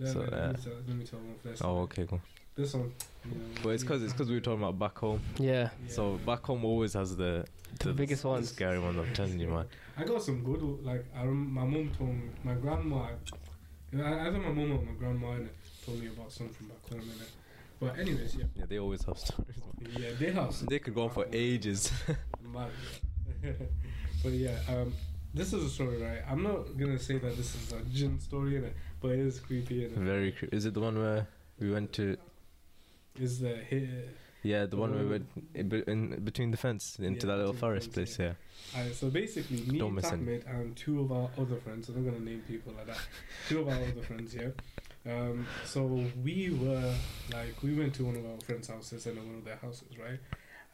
let, 0.00 0.12
So, 0.12 0.18
let, 0.20 0.32
uh, 0.32 0.48
me 0.48 0.54
tell, 0.62 0.72
let 0.88 0.96
me 0.96 1.04
tell 1.04 1.18
one 1.20 1.34
first. 1.42 1.64
Oh, 1.64 1.78
okay, 1.80 2.06
cool. 2.06 2.20
This 2.56 2.74
one. 2.74 2.92
You 3.24 3.30
know, 3.32 3.44
But 3.62 3.68
it's 3.70 3.82
because 3.82 4.02
it's 4.02 4.12
because 4.12 4.28
we 4.28 4.34
were 4.36 4.40
talking 4.40 4.62
about 4.62 4.78
back 4.78 4.96
home. 4.98 5.20
Yeah. 5.38 5.50
yeah. 5.52 5.68
So 5.88 6.18
back 6.26 6.42
home 6.44 6.64
always 6.64 6.92
has 6.94 7.16
the 7.16 7.44
The 7.80 7.92
biggest 7.92 8.24
one, 8.24 8.44
scary 8.44 8.78
one. 8.78 8.98
I'm 8.98 9.12
telling 9.12 9.38
you, 9.40 9.48
man. 9.48 9.66
I 9.96 10.04
got 10.04 10.22
some 10.22 10.42
good, 10.44 10.60
like, 10.84 11.04
I 11.16 11.22
rem- 11.24 11.52
my 11.52 11.64
mom 11.64 11.90
told 11.96 12.10
me, 12.10 12.28
my 12.44 12.54
grandma, 12.54 13.08
you 13.92 13.98
know, 13.98 14.04
either 14.06 14.38
my 14.38 14.50
mom 14.50 14.72
or 14.72 14.82
my 14.82 14.92
grandma 14.98 15.36
told 15.84 16.00
me 16.00 16.08
about 16.08 16.30
something 16.32 16.66
back 16.68 16.88
home, 16.90 17.00
innit. 17.00 17.30
But, 17.80 17.98
anyways, 17.98 18.36
yeah. 18.36 18.44
Yeah, 18.56 18.64
they 18.68 18.78
always 18.78 19.04
have 19.04 19.18
stories. 19.26 19.56
Yeah, 19.98 20.10
they 20.18 20.30
have 20.32 20.52
some 20.54 20.66
They 20.68 20.78
could 20.78 20.94
go 20.94 21.04
on 21.04 21.10
for 21.10 21.26
ages. 21.32 21.90
mad. 22.52 22.70
but, 24.22 24.32
yeah, 24.32 24.58
um, 24.68 24.92
this 25.32 25.52
is 25.52 25.64
a 25.64 25.68
story, 25.70 26.00
right? 26.00 26.22
I'm 26.28 26.42
not 26.42 26.76
gonna 26.78 26.98
say 26.98 27.18
that 27.18 27.36
this 27.36 27.54
is 27.54 27.72
a 27.72 27.80
jinn 27.92 28.20
story, 28.20 28.52
innit, 28.52 28.72
but 29.04 29.12
it 29.12 29.18
is 29.20 29.38
creepy? 29.38 29.86
Very. 29.86 30.32
Cre- 30.32 30.46
is 30.50 30.64
it 30.64 30.72
the 30.72 30.80
one 30.80 30.98
where 30.98 31.26
we 31.60 31.70
went 31.70 31.92
to? 31.92 32.16
Is 33.20 33.40
the 33.40 33.56
here? 33.68 34.04
Yeah, 34.42 34.64
the 34.66 34.76
one 34.76 34.94
where 34.94 35.04
we 35.04 35.10
went 35.10 35.26
in, 35.54 35.72
in 35.86 36.20
between 36.24 36.50
the 36.50 36.56
fence 36.56 36.98
into 36.98 37.26
Yeah, 37.26 37.32
that 37.32 37.38
little 37.38 37.52
forest 37.54 37.92
fence, 37.92 38.16
place. 38.16 38.18
Yeah. 38.18 38.78
Alright, 38.78 38.94
so 38.94 39.08
basically, 39.10 39.60
me, 39.62 39.78
Don't 39.78 39.94
miss. 39.94 40.06
Ahmed, 40.06 40.44
and 40.46 40.74
two 40.76 41.00
of 41.00 41.12
our 41.12 41.28
other 41.38 41.56
friends, 41.56 41.88
I'm 41.88 42.02
not 42.04 42.10
gonna 42.12 42.24
name 42.24 42.42
people 42.48 42.72
like 42.76 42.86
that. 42.86 42.98
Two 43.48 43.60
of 43.60 43.68
our 43.68 43.74
other 43.74 44.02
friends, 44.08 44.32
here. 44.32 44.54
Um, 45.06 45.46
so 45.66 45.82
we 46.22 46.50
were 46.50 46.94
like, 47.32 47.62
we 47.62 47.74
went 47.74 47.94
to 47.94 48.04
one 48.06 48.16
of 48.16 48.24
our 48.24 48.38
friends' 48.44 48.68
houses 48.68 49.06
and 49.06 49.16
one 49.18 49.36
of 49.36 49.44
their 49.44 49.56
houses, 49.56 49.98
right? 49.98 50.18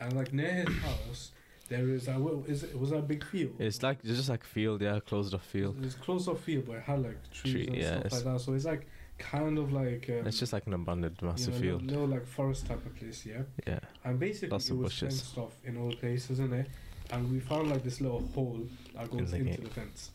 And 0.00 0.14
like 0.14 0.32
near 0.32 0.64
his 0.66 0.76
house, 0.78 1.30
there 1.70 1.88
is 1.88 2.06
is 2.48 2.62
it? 2.64 2.78
Was 2.78 2.90
that 2.90 2.98
a 2.98 3.02
big 3.02 3.24
field? 3.24 3.54
It's 3.58 3.82
like 3.82 3.98
it's 4.04 4.16
just 4.18 4.28
like 4.28 4.44
field, 4.44 4.82
yeah, 4.82 4.98
closed 5.00 5.32
off 5.32 5.44
field. 5.46 5.76
It's 5.82 5.94
closed 5.94 6.28
off 6.28 6.40
field, 6.40 6.64
but 6.66 6.76
it 6.76 6.82
had 6.82 7.02
like 7.02 7.18
trees 7.32 7.52
Tree, 7.54 7.66
and 7.68 7.76
yeah, 7.76 8.00
stuff 8.00 8.12
like 8.12 8.24
that. 8.24 8.40
So 8.40 8.52
it's 8.52 8.64
like 8.66 8.86
kind 9.18 9.56
of 9.56 9.72
like 9.72 10.10
um, 10.10 10.26
It's 10.26 10.38
just 10.38 10.52
like 10.52 10.66
an 10.66 10.74
abandoned 10.74 11.16
you 11.22 11.28
massive 11.28 11.54
know, 11.54 11.60
field. 11.60 11.82
little 11.86 12.06
like 12.08 12.26
forest 12.26 12.66
type 12.66 12.84
of 12.84 12.94
place, 12.96 13.24
yeah. 13.24 13.42
Yeah. 13.66 13.78
And 14.04 14.18
basically, 14.18 14.48
Lots 14.50 14.68
it 14.68 14.72
of 14.72 14.78
was 14.78 14.92
bushes. 14.92 15.20
fenced 15.20 15.38
off 15.38 15.54
in 15.64 15.76
all 15.78 15.92
places, 15.92 16.30
isn't 16.32 16.52
it? 16.52 16.68
And 17.12 17.30
we 17.32 17.40
found 17.40 17.70
like 17.70 17.82
this 17.84 18.00
little 18.00 18.20
hole 18.34 18.60
that 18.96 19.10
goes 19.10 19.30
the 19.30 19.36
into 19.38 19.50
gate. 19.50 19.64
the 19.64 19.70
fence, 19.70 20.10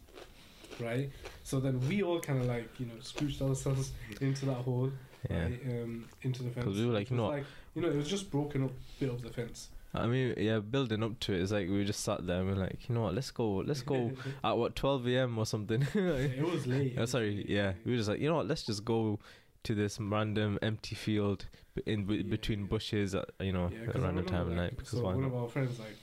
right? 0.80 1.10
So 1.44 1.60
then 1.60 1.80
we 1.88 2.04
all 2.04 2.20
kind 2.20 2.39
of 2.39 2.48
like 2.48 2.70
you 2.80 2.86
know 2.88 2.96
scooched 3.02 3.41
ourselves 3.41 3.91
into 4.22 4.46
that 4.48 4.56
hole, 4.58 4.91
Yeah. 5.30 5.44
right? 5.44 5.60
Um, 5.70 6.06
into 6.22 6.44
the 6.44 6.50
fence. 6.50 6.65
'Cause 6.65 6.78
we 6.80 6.86
were 6.86 6.94
like, 6.94 7.10
you 7.12 7.18
know 7.18 7.28
like, 7.28 7.46
you 7.76 7.82
know, 7.82 7.89
it 7.89 7.96
was 7.96 8.08
just 8.10 8.30
broken 8.32 8.63
up 8.63 8.72
bit 9.00 9.10
of 9.10 9.22
the 9.22 9.30
fence. 9.30 9.70
I 9.97 10.08
mean, 10.08 10.34
yeah, 10.38 10.60
building 10.60 11.03
up 11.03 11.19
to 11.21 11.34
it, 11.34 11.41
it's 11.41 11.51
like 11.51 11.69
we 11.69 11.84
just 11.86 12.01
sat 12.01 12.25
there 12.25 12.39
and 12.41 12.47
we're 12.49 12.55
like, 12.55 12.88
you 12.89 12.95
know 12.95 13.01
what, 13.01 13.15
let's 13.15 13.31
go, 13.31 13.58
let's 13.58 13.81
go 13.81 14.12
at 14.43 14.58
what 14.58 14.75
12 14.75 15.08
a.m. 15.08 15.38
or 15.38 15.45
something. 15.45 15.81
it 15.93 16.41
was 16.41 16.65
late. 16.67 16.95
Oh, 16.97 17.05
sorry, 17.05 17.45
yeah. 17.47 17.73
We 17.86 17.91
were 17.91 17.97
just 17.97 18.10
like, 18.10 18.19
you 18.19 18.29
know 18.29 18.36
what, 18.36 18.47
let's 18.47 18.63
just 18.63 18.84
go 18.86 19.19
to 19.63 19.75
this 19.75 19.99
random 19.99 20.60
empty 20.62 20.95
field 20.95 21.45
in 21.86 22.05
b- 22.05 22.17
Yeah, 22.17 22.23
between 22.29 22.62
yeah. 22.62 22.67
bushes 22.67 23.15
at 23.15 23.29
you 23.39 23.51
know 23.51 23.71
Yeah, 23.73 23.89
at 23.89 24.01
random 24.01 24.25
time 24.25 24.47
of 24.47 24.53
night 24.53 24.77
because 24.77 24.99
so 24.99 25.03
one 25.03 25.23
of 25.23 25.34
our 25.36 25.49
friends 25.49 25.79
like. 25.79 25.97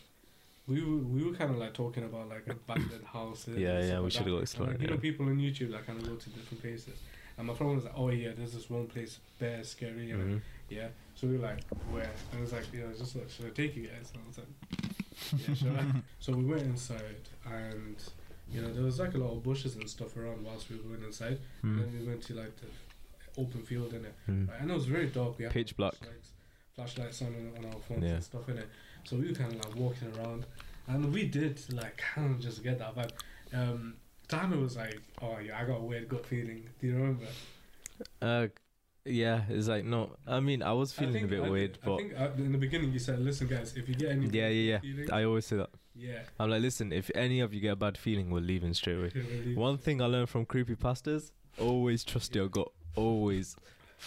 We 0.68 0.81
were, 0.81 0.96
we 0.98 1.24
were 1.24 1.35
kind 1.35 1.50
of 1.50 1.59
like 1.59 1.74
talking 1.74 2.05
about 2.05 2.28
like 2.28 2.46
abandoned 2.48 3.05
houses. 3.05 3.59
Yeah, 3.59 3.81
yeah, 3.83 3.96
we 3.98 4.05
like 4.05 4.12
should 4.12 4.20
that. 4.26 4.31
go 4.31 4.35
And, 4.37 4.42
exploring. 4.42 4.72
like, 4.74 4.83
you 4.83 4.87
know, 4.88 4.96
people 4.96 5.26
on 5.26 5.37
YouTube 5.38 5.72
like 5.72 5.87
kind 5.88 6.00
of 6.00 6.07
go 6.09 6.14
to 6.14 6.31
different 6.31 6.62
places. 6.62 7.00
And 7.37 7.48
my 7.48 7.55
friend 7.55 7.74
was 7.74 7.85
like, 7.85 7.94
"Oh 7.96 8.11
yeah, 8.11 8.31
there's 8.37 8.52
this 8.52 8.70
one 8.70 8.87
place, 8.87 9.18
bare 9.40 9.64
scary." 9.64 10.12
And 10.12 10.35
Mhm. 10.37 10.40
Yeah. 10.70 10.88
So 11.23 11.29
we 11.29 11.37
were 11.37 11.47
like, 11.47 11.63
where? 11.93 12.11
And 12.33 12.41
it 12.41 12.43
was 12.43 12.53
like, 12.53 12.65
you 12.73 12.81
know, 12.81 12.93
just 12.99 13.15
like, 13.15 13.31
should 13.31 13.47
I 13.47 13.51
take 13.51 13.77
you 13.77 13.87
guys? 13.87 14.13
And 14.13 14.25
I 14.25 14.27
was 14.27 14.39
like, 14.39 15.49
yeah, 15.49 15.55
sure. 15.55 16.03
so 16.19 16.33
we 16.33 16.45
went 16.45 16.63
inside, 16.63 17.29
and 17.47 17.95
you 18.51 18.61
know, 18.61 18.73
there 18.73 18.83
was 18.83 18.99
like 18.99 19.15
a 19.15 19.19
lot 19.19 19.31
of 19.31 19.43
bushes 19.45 19.77
and 19.77 19.89
stuff 19.89 20.17
around 20.17 20.45
whilst 20.45 20.69
we 20.69 20.79
went 20.79 21.05
inside. 21.05 21.39
And 21.63 21.77
Mm. 21.79 21.79
then 21.93 22.01
we 22.01 22.09
went 22.09 22.23
to 22.25 22.35
like 22.35 22.53
the 22.57 22.67
open 23.41 23.63
field 23.63 23.95
in 23.95 24.05
it, 24.05 24.15
Mm. 24.29 24.49
right? 24.49 24.61
and 24.63 24.71
it 24.73 24.75
was 24.75 24.87
very 24.87 25.07
dark. 25.07 25.39
We 25.39 25.45
had 25.45 25.53
Pitch 25.53 25.77
black. 25.77 25.95
flashlights, 25.95 26.31
flashlights 26.75 27.23
on 27.23 27.53
on 27.57 27.65
our 27.67 27.81
phones 27.89 28.03
Yeah. 28.03 28.15
and 28.15 28.25
stuff 28.25 28.49
in 28.49 28.59
it. 28.59 28.69
So 29.05 29.17
we 29.17 29.29
were 29.29 29.35
kind 29.35 29.53
of 29.55 29.65
like 29.65 29.77
walking 29.77 30.09
around, 30.19 30.45
and 30.89 31.13
we 31.15 31.29
did 31.29 31.61
like 31.73 31.97
kind 32.15 32.33
of 32.35 32.41
just 32.41 32.65
get 32.65 32.81
that 32.81 32.97
vibe. 32.97 33.13
Um, 33.55 33.95
Time 34.27 34.61
was 34.61 34.77
like, 34.77 35.01
oh 35.21 35.39
yeah, 35.39 35.61
I 35.61 35.65
got 35.67 35.77
a 35.77 35.85
weird 35.85 36.09
gut 36.09 36.27
feeling. 36.27 36.69
Do 36.81 36.87
you 36.89 36.95
remember? 36.97 37.27
Uh, 38.21 38.49
yeah, 39.05 39.43
it's 39.49 39.69
like 39.69 39.85
no. 39.85 40.11
I 40.27 40.41
mean, 40.41 40.62
I 40.62 40.73
was 40.73 40.93
I 40.97 41.01
feeling 41.01 41.15
think- 41.15 41.25
a 41.27 41.29
bit 41.29 41.43
I, 41.45 41.49
weird, 41.51 41.79
I 41.83 41.87
but 41.87 41.97
think 41.99 42.12
uh, 42.19 42.29
in 42.37 42.53
the 42.53 42.59
beginning 42.59 42.93
you 42.93 42.99
said, 42.99 43.19
listen, 43.21 43.49
guys, 43.49 43.75
if 43.77 43.88
you 43.88 43.95
get 43.95 44.11
any 44.11 44.27
yeah, 44.29 44.49
yeah, 44.49 44.79
feeling, 44.81 45.07
yeah. 45.09 45.15
I 45.15 45.25
always 45.25 45.47
say 45.47 45.57
that. 45.57 45.71
yeah, 45.95 46.21
I'm 46.38 46.51
like, 46.51 46.62
listen, 46.62 46.93
if 46.93 47.11
any 47.15 47.41
of 47.41 47.53
you 47.53 47.61
get 47.61 47.73
a 47.73 47.77
bad 47.77 47.99
feeling, 47.99 48.31
we're 48.31 48.41
leaving 48.41 48.75
straight 48.75 48.99
away. 48.99 49.11
really- 49.15 49.55
One 49.57 49.79
thing 49.79 50.01
I 50.01 50.07
learned 50.07 50.29
from 50.29 50.47
creepy 50.47 50.75
pastors: 50.77 51.33
always 51.59 52.05
trust 52.05 52.35
your 52.35 52.49
gut. 52.49 52.69
Always. 52.97 53.57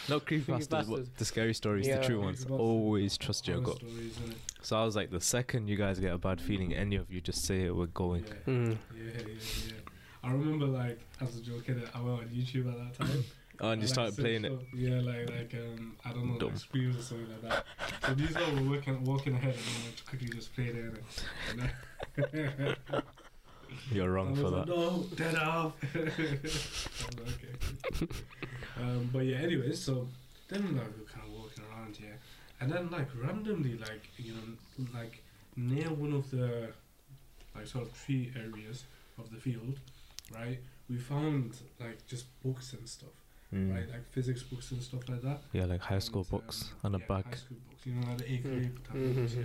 Not 0.09 0.25
creepy 0.25 0.51
Creepypastas. 0.51 0.69
pastors, 0.69 0.87
but 1.07 1.17
the 1.17 1.23
scary 1.25 1.53
stories, 1.53 1.87
Yeah. 1.87 1.99
the 1.99 2.05
true 2.07 2.19
ones. 2.21 2.45
Always 2.49 3.17
trust 3.17 3.47
your 3.47 3.61
horror 3.61 3.67
gut. 3.67 3.77
stories. 3.77 4.19
So 4.61 4.75
I 4.77 4.83
was 4.83 4.93
like, 4.93 5.09
the 5.09 5.21
second 5.21 5.69
you 5.69 5.77
guys 5.77 5.99
get 5.99 6.11
a 6.13 6.17
bad 6.17 6.41
feeling, 6.41 6.73
any 6.73 6.97
of 6.97 7.09
you 7.09 7.21
just 7.21 7.45
say 7.45 7.61
it, 7.61 7.73
we're 7.75 7.85
going. 7.87 8.25
Yeah. 8.25 8.53
Mm. 8.53 8.77
Yeah, 8.93 9.03
yeah, 9.15 9.21
yeah. 9.67 9.73
I 10.21 10.31
remember 10.33 10.65
like 10.65 10.99
as 11.21 11.37
a 11.37 11.41
joke, 11.41 11.65
innit, 11.67 11.87
I 11.95 12.01
went 12.01 12.19
on 12.19 12.27
YouTube 12.27 12.67
at 12.73 12.77
that 12.97 13.05
time. 13.05 13.23
Oh, 13.61 13.69
and 13.71 13.81
you 13.81 13.87
like, 13.87 13.93
started 13.93 14.17
playing 14.17 14.45
it. 14.45 14.53
Yeah, 14.73 15.01
like 15.01 15.29
like 15.29 15.53
um 15.55 15.95
I 16.03 16.11
don't 16.11 16.33
know, 16.33 16.37
Dumb. 16.37 16.53
or 16.53 16.57
something 16.57 17.27
like 17.29 17.41
that. 17.49 17.65
So 18.05 18.13
these 18.13 18.31
guys 18.31 18.53
were 18.53 18.69
working 18.69 19.03
walking 19.03 19.35
ahead 19.35 19.53
and 19.53 19.63
then 19.63 19.93
quickly 20.07 20.29
just 20.29 20.53
played 20.55 20.75
it. 20.75 21.03
And 22.17 22.75
You're 23.91 24.11
wrong 24.11 24.35
for 24.35 24.49
like, 24.49 24.65
that. 24.65 24.75
No, 24.75 25.05
dead 25.15 25.35
off. 25.35 25.73
I 25.95 25.99
was 25.99 27.19
like, 27.19 28.01
okay. 28.01 28.07
um, 28.79 29.09
but 29.11 29.19
yeah, 29.19 29.37
anyway, 29.37 29.71
so 29.73 30.07
then 30.47 30.75
like 30.75 30.95
we 30.95 31.01
were 31.01 31.07
kind 31.07 31.25
of 31.27 31.33
walking 31.33 31.63
around 31.71 31.95
here, 31.95 32.19
and 32.59 32.71
then 32.71 32.89
like 32.89 33.07
randomly, 33.21 33.77
like 33.77 34.09
you 34.17 34.33
know, 34.33 34.87
like 34.93 35.23
near 35.55 35.89
one 35.89 36.13
of 36.13 36.29
the 36.31 36.69
like 37.55 37.67
sort 37.67 37.85
of 37.85 38.05
tree 38.05 38.31
areas 38.35 38.83
of 39.17 39.31
the 39.31 39.37
field, 39.37 39.79
right? 40.33 40.59
We 40.89 40.97
found 40.97 41.57
like 41.79 42.05
just 42.07 42.25
books 42.43 42.73
and 42.73 42.87
stuff, 42.87 43.09
Mm. 43.53 43.73
right? 43.75 43.89
Like 43.89 44.05
physics 44.11 44.43
books 44.43 44.71
and 44.71 44.81
stuff 44.81 45.07
like 45.07 45.21
that. 45.21 45.41
Yeah, 45.53 45.65
like 45.65 45.81
high 45.81 45.99
school 45.99 46.21
And, 46.29 46.33
um, 46.33 46.39
books 46.39 46.71
and 46.83 46.95
a 46.95 46.99
yeah, 46.99 47.05
bag. 47.07 47.25
High 47.25 47.35
school 47.35 47.57
books, 47.69 47.85
you 47.85 47.93
know, 47.93 48.07
like 48.07 48.17
the 48.17 48.31
eighth 48.31 48.45
Mm. 48.45 48.51
grade 48.59 48.85
type 48.85 48.95
of 48.95 49.15
books. 49.15 49.33
Yeah, 49.35 49.43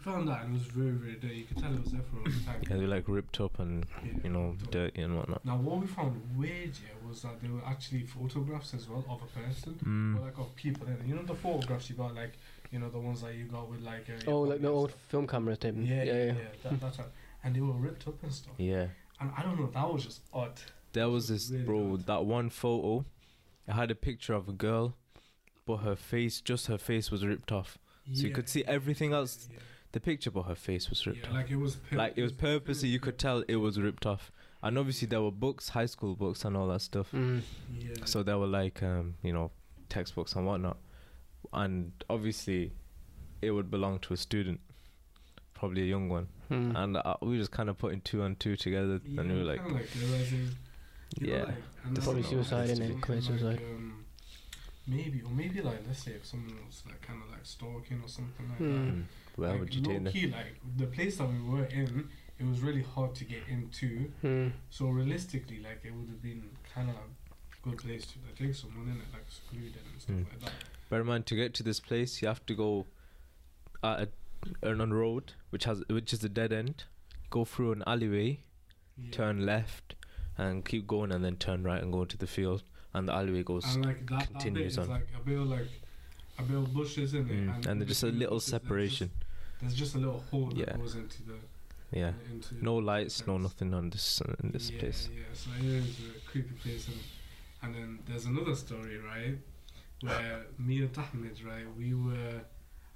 found 0.00 0.28
that 0.28 0.44
and 0.44 0.50
it 0.56 0.58
was 0.58 0.66
very, 0.68 0.90
very 0.92 1.14
dirty. 1.16 1.36
You 1.36 1.44
could 1.44 1.58
tell 1.58 1.72
it 1.74 1.80
was 1.82 1.92
there 1.92 2.00
for 2.02 2.16
a 2.16 2.22
long 2.30 2.40
time. 2.44 2.62
Yeah, 2.68 2.76
they're 2.78 2.88
like 2.88 3.08
ripped 3.08 3.40
up 3.40 3.58
and 3.60 3.86
Yeah, 4.04 4.12
you 4.24 4.30
know 4.30 4.56
so- 4.58 4.70
dirty 4.70 5.02
and 5.02 5.16
whatnot. 5.16 5.44
Now, 5.44 5.56
what 5.58 5.78
we 5.80 5.86
found 5.86 6.20
weird 6.36 6.70
yeah, 6.70 7.08
was 7.08 7.22
that 7.22 7.40
there 7.40 7.52
were 7.52 7.64
actually 7.66 8.02
photographs 8.06 8.74
as 8.74 8.88
well 8.88 9.04
of 9.08 9.22
a 9.22 9.26
person, 9.26 9.74
Mm. 9.84 10.16
or 10.18 10.24
like 10.24 10.38
of 10.38 10.54
people 10.56 10.88
in. 10.88 11.06
You 11.08 11.14
know 11.16 11.22
the 11.22 11.34
photographs 11.36 11.88
you 11.90 11.96
got, 11.96 12.14
like 12.14 12.32
you 12.72 12.78
know 12.80 12.88
the 12.88 12.98
ones 12.98 13.20
that 13.22 13.34
you 13.34 13.44
got 13.44 13.68
with 13.70 13.82
like. 13.82 14.08
Uh, 14.10 14.30
Oh, 14.30 14.40
like 14.40 14.60
the 14.62 14.68
old 14.68 14.90
stuff. 14.90 15.02
film 15.08 15.26
cameras 15.28 15.58
type. 15.58 15.74
Yeah, 15.78 16.02
yeah, 16.02 16.04
yeah. 16.14 16.24
yeah. 16.24 16.34
that, 16.64 16.80
that's 16.80 16.98
right. 16.98 17.08
And 17.44 17.54
they 17.54 17.60
were 17.60 17.72
ripped 17.74 18.08
up 18.08 18.20
and 18.22 18.32
stuff. 18.32 18.54
Yeah, 18.58 18.86
And 19.20 19.30
I 19.36 19.42
don't 19.42 19.58
know, 19.60 19.66
that 19.66 19.92
was 19.92 20.04
just 20.04 20.22
odd. 20.32 20.58
there 20.92 21.08
was 21.10 21.28
this 21.28 21.50
Really 21.50 21.64
bro. 21.64 21.92
odd. 21.94 22.06
That 22.06 22.24
one 22.24 22.50
photo, 22.50 23.04
it 23.68 23.72
had 23.72 23.90
a 23.90 23.94
picture 23.94 24.34
of 24.34 24.48
a 24.48 24.52
girl, 24.52 24.96
but 25.66 25.78
her 25.78 25.96
face, 25.96 26.40
just 26.40 26.66
her 26.66 26.78
face, 26.78 27.10
was 27.10 27.24
ripped 27.24 27.52
off. 27.52 27.78
So 28.12 28.26
you 28.26 28.32
could 28.32 28.48
see 28.48 28.64
everything 28.66 29.12
else. 29.12 29.48
Yeah, 29.52 29.58
The 29.92 30.00
picture, 30.00 30.30
but 30.30 30.42
her 30.44 30.54
face 30.56 30.90
was 30.90 31.06
ripped 31.06 31.20
Yeah, 31.22 31.28
off. 31.28 31.34
like 31.34 31.50
it 31.50 31.56
was. 31.56 31.76
pur- 31.76 31.96
Like 31.96 32.14
it 32.16 32.22
was 32.22 32.32
purposely, 32.32 32.88
you 32.88 32.98
could 33.00 33.18
tell 33.18 33.44
it 33.46 33.56
was 33.56 33.78
ripped 33.80 34.06
off. 34.06 34.32
And 34.64 34.78
obviously 34.78 35.06
there 35.08 35.20
were 35.22 35.30
books, 35.32 35.68
high 35.70 35.86
school 35.86 36.14
books, 36.16 36.44
and 36.44 36.56
all 36.56 36.68
that 36.68 36.80
stuff. 36.82 37.10
Mm. 37.12 37.42
Yeah. 37.78 37.94
So 38.04 38.22
there 38.22 38.38
were 38.38 38.46
like, 38.46 38.82
um, 38.82 39.14
you 39.22 39.32
know, 39.32 39.50
textbooks 39.88 40.34
and 40.34 40.46
whatnot. 40.46 40.78
And 41.52 41.92
obviously, 42.08 42.72
it 43.40 43.50
would 43.50 43.70
belong 43.70 43.98
to 44.00 44.14
a 44.14 44.16
student, 44.16 44.60
probably 45.54 45.82
a 45.82 45.86
young 45.86 46.08
one. 46.08 46.28
Mm. 46.50 46.76
And 46.76 46.96
uh, 46.96 47.14
we 47.22 47.28
were 47.30 47.36
just 47.38 47.50
kind 47.50 47.68
of 47.70 47.78
putting 47.78 48.00
two 48.02 48.22
and 48.22 48.38
two 48.38 48.56
together, 48.56 49.00
yeah, 49.04 49.20
and 49.20 49.30
we 49.32 49.38
were 49.38 49.44
like, 49.44 49.64
like 49.70 49.88
realizing, 51.20 51.20
you 51.20 51.26
know, 51.26 51.36
yeah, 51.38 51.44
like, 51.44 51.54
and 51.84 51.96
That's 51.96 52.06
then 52.06 52.14
probably 52.14 52.22
suicide, 52.22 52.68
like, 52.68 52.78
innit? 52.78 52.78
something 52.78 53.00
Commit 53.00 53.30
like, 53.30 53.40
suicide. 53.40 53.58
um, 53.74 54.04
maybe, 54.86 55.22
or 55.22 55.30
maybe 55.30 55.60
like 55.60 55.80
let's 55.86 56.02
say 56.04 56.12
if 56.12 56.26
someone 56.26 56.56
was 56.66 56.82
like 56.86 57.00
kind 57.02 57.20
of 57.22 57.30
like 57.30 57.44
stalking 57.44 58.00
or 58.04 58.08
something 58.08 58.48
like 58.48 58.58
Hmm. 58.58 58.72
that. 58.72 58.92
mm, 58.94 59.04
where 59.36 59.50
like, 59.50 59.60
would 59.60 59.74
you 59.74 59.82
low 59.82 59.88
take 59.94 60.04
them? 60.04 60.12
key, 60.12 60.26
like 60.28 60.56
the 60.76 60.86
place 60.86 61.16
that 61.18 61.28
we 61.28 61.40
were 61.40 61.64
in, 61.66 62.08
it 62.38 62.46
was 62.46 62.60
really 62.60 62.82
hard 62.82 63.14
to 63.16 63.24
get 63.24 63.42
into. 63.48 64.10
Mm. 64.24 64.52
So 64.70 64.86
realistically, 64.88 65.60
like 65.60 65.80
it 65.84 65.92
would 65.94 66.08
have 66.08 66.22
been 66.22 66.42
kind 66.74 66.90
of 66.90 66.96
a 66.96 67.68
good 67.68 67.78
place 67.78 68.04
to 68.06 68.18
like, 68.26 68.36
take 68.36 68.54
someone 68.54 68.88
in 68.88 68.96
it, 68.96 69.06
like 69.12 69.24
secluded 69.28 69.74
and 69.92 70.00
stuff 70.00 70.16
Mm. 70.16 70.26
like 70.30 70.40
that. 70.40 70.52
Bear 70.90 71.00
in 71.00 71.06
mind, 71.06 71.26
to 71.26 71.36
get 71.36 71.54
to 71.54 71.62
this 71.62 71.80
place, 71.80 72.20
you 72.20 72.28
have 72.28 72.44
to 72.46 72.54
go 72.54 72.86
at 73.84 74.08
a, 74.62 74.68
on 74.68 74.80
a 74.80 74.86
road 74.86 75.32
which 75.50 75.64
has 75.64 75.82
which 75.88 76.12
is 76.12 76.22
a 76.24 76.28
dead 76.28 76.52
end. 76.52 76.84
Go 77.30 77.44
through 77.44 77.72
an 77.72 77.82
alleyway, 77.86 78.40
Yeah. 78.98 79.10
turn 79.12 79.46
left, 79.46 79.94
and 80.38 80.64
keep 80.64 80.86
going, 80.86 81.12
and 81.12 81.24
then 81.24 81.36
turn 81.36 81.62
right 81.62 81.82
and 81.82 81.92
go 81.92 82.02
into 82.02 82.16
the 82.16 82.26
field. 82.26 82.62
And 82.94 83.08
the 83.08 83.14
alleyway 83.14 83.42
goes. 83.42 83.64
and 83.74 83.84
like 83.86 84.06
that, 84.10 84.18
that 84.20 84.28
continues 84.32 84.72
is 84.72 84.78
on. 84.78 84.88
like 84.90 85.06
a 85.18 85.24
bit 85.24 85.38
of 85.38 85.46
like 85.48 85.68
a 86.38 86.42
bit 86.42 86.56
of 86.56 86.72
bushes 86.74 87.14
in 87.14 87.20
it, 87.28 87.32
Mm, 87.46 87.54
and, 87.56 87.66
and 87.66 87.80
there's 87.80 87.88
just 87.88 88.02
a 88.02 88.06
little 88.06 88.36
bushes, 88.36 88.50
there's 88.50 88.50
just- 88.50 88.50
separation. 88.50 89.10
There's 89.60 89.74
just 89.74 89.94
a 89.94 89.98
little 89.98 90.24
hole 90.30 90.46
that 90.48 90.58
Yeah. 90.58 90.76
goes 90.76 90.94
into 90.96 91.22
the 91.22 91.34
Yeah, 91.92 92.12
into 92.30 92.62
no 92.64 92.76
lights, 92.76 93.26
no 93.26 93.38
nothing 93.38 93.72
on 93.74 93.90
this 93.90 94.20
uh, 94.22 94.34
in 94.42 94.50
this 94.50 94.70
yeah, 94.70 94.78
place. 94.80 95.08
Yeah, 95.14 95.22
so 95.34 95.50
it 95.58 95.64
is 95.64 95.98
a 96.16 96.30
creepy 96.30 96.54
place, 96.54 96.88
and 96.88 96.96
and 97.62 97.74
then 97.74 97.98
there's 98.06 98.24
another 98.26 98.54
story, 98.56 98.98
right, 98.98 99.38
where 100.00 100.46
me 100.58 100.80
and 100.80 100.92
Tahmid, 100.92 101.44
right, 101.46 101.64
we 101.78 101.94
were, 101.94 102.40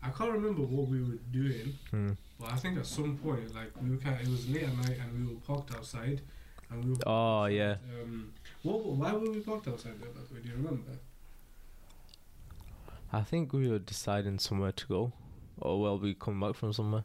I 0.03 0.11
can't 0.11 0.33
remember 0.33 0.63
what 0.63 0.89
we 0.89 1.01
were 1.01 1.19
doing, 1.31 1.79
Mm. 1.93 2.17
but 2.41 2.53
I 2.53 2.57
think 2.57 2.79
at 2.79 2.87
some 2.87 3.17
point, 3.17 3.55
like 3.55 3.71
we 3.81 3.91
were 3.91 3.97
kind, 3.99 4.21
it 4.21 4.29
was 4.29 4.49
late 4.49 4.65
at 4.65 4.77
night, 4.77 4.99
and 5.01 5.09
we 5.27 5.33
were 5.35 5.41
parked 5.41 5.73
outside, 5.75 6.03
and 6.11 6.21
we 6.21 6.21
were. 6.21 6.23
Oh, 6.73 7.45
outside, 7.45 7.53
yeah. 7.55 7.77
Um, 8.03 8.33
what? 8.63 8.85
Why 8.85 9.13
were 9.13 9.31
we 9.31 9.41
parked 9.41 9.69
outside 9.69 10.01
there? 10.01 10.11
By 10.11 10.21
the 10.29 10.35
way, 10.35 10.41
do 10.43 10.49
you 10.49 10.55
remember? 10.57 10.93
I 13.13 13.23
think 13.23 13.53
we 13.53 13.69
were 13.69 13.79
deciding 13.79 14.39
somewhere 14.41 14.73
to 14.73 14.87
go, 14.87 15.13
or 15.59 15.81
well, 15.81 15.99
we 15.99 16.15
come 16.15 16.41
back 16.41 16.55
from 16.55 16.73
somewhere. 16.73 17.05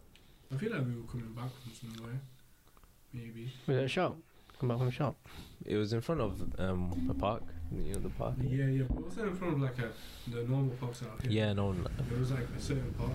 I 0.54 0.58
feel 0.58 0.72
like 0.72 0.86
we 0.86 0.96
were 0.96 1.08
coming 1.08 1.32
back 1.34 1.50
from 1.64 1.74
somewhere, 1.74 2.20
maybe. 3.14 3.52
Was 3.68 3.78
it 3.78 3.84
a 3.84 3.88
shop? 3.88 4.18
Come 4.60 4.70
back 4.70 4.78
from 4.80 4.88
the 4.88 4.92
shop. 4.92 5.16
It 5.66 5.76
was 5.78 5.94
in 5.94 6.02
front 6.02 6.22
of 6.22 6.42
um 6.60 7.08
a 7.10 7.14
park, 7.14 7.44
you 7.72 7.94
know 7.94 8.00
the 8.00 8.10
park. 8.10 8.34
Yeah, 8.42 8.66
yeah, 8.66 8.84
but 8.90 8.98
it 8.98 9.04
wasn't 9.06 9.28
in 9.28 9.36
front 9.36 9.54
of 9.54 9.62
like 9.62 9.78
a 9.80 9.92
the 10.30 10.44
normal 10.44 10.76
parks 10.78 11.04
out 11.04 11.22
here. 11.22 11.32
Yeah, 11.32 11.54
no, 11.54 11.70
n- 11.72 11.88
It 12.12 12.20
was 12.20 12.32
like 12.32 12.48
a 12.58 12.60
certain 12.60 12.94
park. 12.98 13.12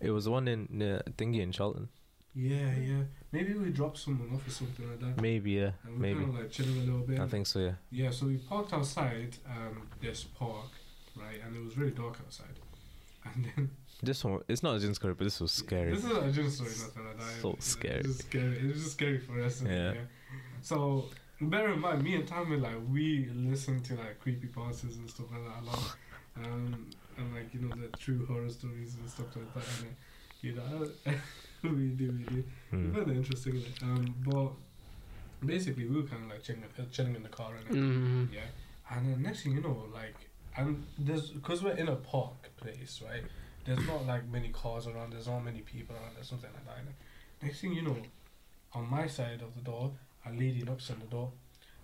it 0.00 0.10
was 0.10 0.24
the 0.24 0.30
one 0.30 0.48
in 0.48 0.82
uh, 0.82 1.02
Thingy 1.18 1.40
in 1.40 1.52
Charlton. 1.52 1.88
Yeah, 2.34 2.74
yeah. 2.76 3.02
Maybe 3.36 3.52
we 3.54 3.68
dropped 3.70 3.98
someone 3.98 4.30
off 4.34 4.46
or 4.46 4.50
something 4.50 4.88
like 4.90 5.00
that. 5.00 5.20
Maybe, 5.20 5.50
yeah, 5.52 5.72
And 5.84 5.94
we 5.96 6.00
maybe. 6.00 6.20
kind 6.20 6.30
of 6.34 6.40
like 6.40 6.50
chilling 6.50 6.78
a 6.78 6.84
little 6.90 7.06
bit. 7.10 7.20
I 7.20 7.28
think 7.28 7.46
so, 7.46 7.58
yeah. 7.58 7.72
Yeah, 7.90 8.10
so 8.10 8.26
we 8.26 8.36
parked 8.38 8.72
outside 8.72 9.36
um, 9.54 9.88
this 10.00 10.24
park, 10.24 10.70
right? 11.14 11.38
And 11.44 11.54
it 11.54 11.62
was 11.62 11.76
really 11.76 11.92
dark 11.92 12.16
outside. 12.24 12.56
And 13.34 13.44
then 13.44 13.70
This 14.02 14.24
one, 14.24 14.40
it's 14.48 14.62
not 14.62 14.76
a 14.76 14.80
jinn 14.80 14.94
story, 14.94 15.14
but 15.14 15.24
this 15.24 15.38
was 15.40 15.52
scary. 15.52 15.90
This 15.94 16.04
is 16.04 16.10
a 16.16 16.30
gym 16.32 16.48
story, 16.50 16.70
nothing 16.70 17.04
like 17.08 17.18
that. 17.18 17.42
So 17.42 17.50
It- 17.50 17.62
scary. 17.62 18.00
It 18.00 18.06
was 18.06 18.18
scary. 18.18 18.56
It 18.58 18.66
was 18.72 18.78
just 18.84 18.92
scary 18.92 19.18
for 19.18 19.34
us. 19.42 19.62
Yeah. 19.62 19.92
yeah. 19.92 20.00
So 20.62 20.78
bear 21.40 21.72
in 21.72 21.80
mind, 21.80 22.02
me 22.04 22.14
and 22.14 22.26
Tommy 22.26 22.56
like 22.56 22.78
we 22.90 23.28
listen 23.34 23.82
to 23.82 23.94
like 23.96 24.18
creepy 24.20 24.46
pastas 24.48 24.96
and 24.96 25.10
stuff 25.10 25.26
like 25.32 25.44
that 25.48 25.62
a 25.62 25.64
lot. 25.70 25.96
Um, 26.42 26.90
and 27.18 27.34
like 27.34 27.52
you 27.52 27.60
know 27.60 27.74
the 27.82 27.88
true 27.98 28.24
horror 28.26 28.48
stories 28.48 28.94
and 28.98 29.10
stuff 29.10 29.30
like 29.36 29.52
that. 29.54 29.64
And, 29.80 29.88
uh, 29.90 29.94
you 30.40 30.52
know, 30.54 30.78
we 31.76 31.88
do, 31.88 32.12
we 32.12 32.22
do. 32.24 32.44
We 32.72 32.78
Mm. 32.78 32.94
find 32.94 33.10
it 33.10 33.16
interesting. 33.16 33.62
Um, 33.82 34.14
but 34.24 34.52
basically, 35.44 35.86
we 35.86 35.96
were 35.96 36.08
kind 36.08 36.24
of 36.24 36.30
like 36.30 36.42
chilling, 36.42 36.64
uh, 36.78 36.82
chilling 36.90 37.14
in 37.16 37.22
the 37.22 37.28
car 37.28 37.54
and 37.56 37.68
Mm. 37.68 38.32
yeah. 38.32 38.40
And 38.90 39.08
then 39.12 39.22
next 39.22 39.42
thing 39.42 39.52
you 39.52 39.60
know, 39.60 39.86
like, 39.92 40.28
and 40.56 40.84
there's 40.98 41.30
because 41.30 41.62
we're 41.62 41.72
in 41.76 41.88
a 41.88 41.96
park 41.96 42.50
place, 42.56 43.02
right? 43.04 43.24
There's 43.64 43.84
not 43.86 44.06
like 44.06 44.26
many 44.28 44.50
cars 44.50 44.86
around. 44.86 45.12
There's 45.12 45.26
not 45.26 45.40
many 45.44 45.60
people 45.60 45.96
around. 45.96 46.14
There's 46.14 46.28
something 46.28 46.50
like 46.54 46.64
that. 46.66 46.76
innit? 46.84 47.42
Next 47.44 47.60
thing 47.60 47.72
you 47.72 47.82
know, 47.82 47.96
on 48.72 48.88
my 48.88 49.06
side 49.06 49.42
of 49.42 49.54
the 49.54 49.60
door, 49.60 49.92
a 50.24 50.30
lady 50.30 50.62
knocks 50.62 50.90
on 50.90 51.00
the 51.00 51.06
door, 51.06 51.32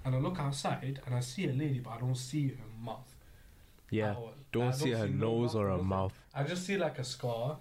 and 0.05 0.15
I 0.15 0.19
look 0.19 0.39
outside 0.39 1.01
and 1.05 1.15
I 1.15 1.21
see 1.21 1.45
a 1.49 1.53
lady, 1.53 1.81
but 1.81 1.91
I 1.91 1.99
don't 1.99 2.15
see 2.15 2.49
her 2.49 2.65
mouth. 2.81 3.15
Yeah, 3.91 4.11
at 4.13 4.17
all. 4.17 4.33
I 4.33 4.57
don't 4.57 4.73
see 4.73 4.91
her 4.93 5.09
no 5.09 5.41
nose 5.41 5.55
or 5.55 5.69
her 5.71 5.83
mouth. 5.83 6.15
I 6.35 6.45
just 6.45 6.65
see 6.67 6.77
like 6.79 6.99
a 6.99 7.05
scar. 7.05 7.59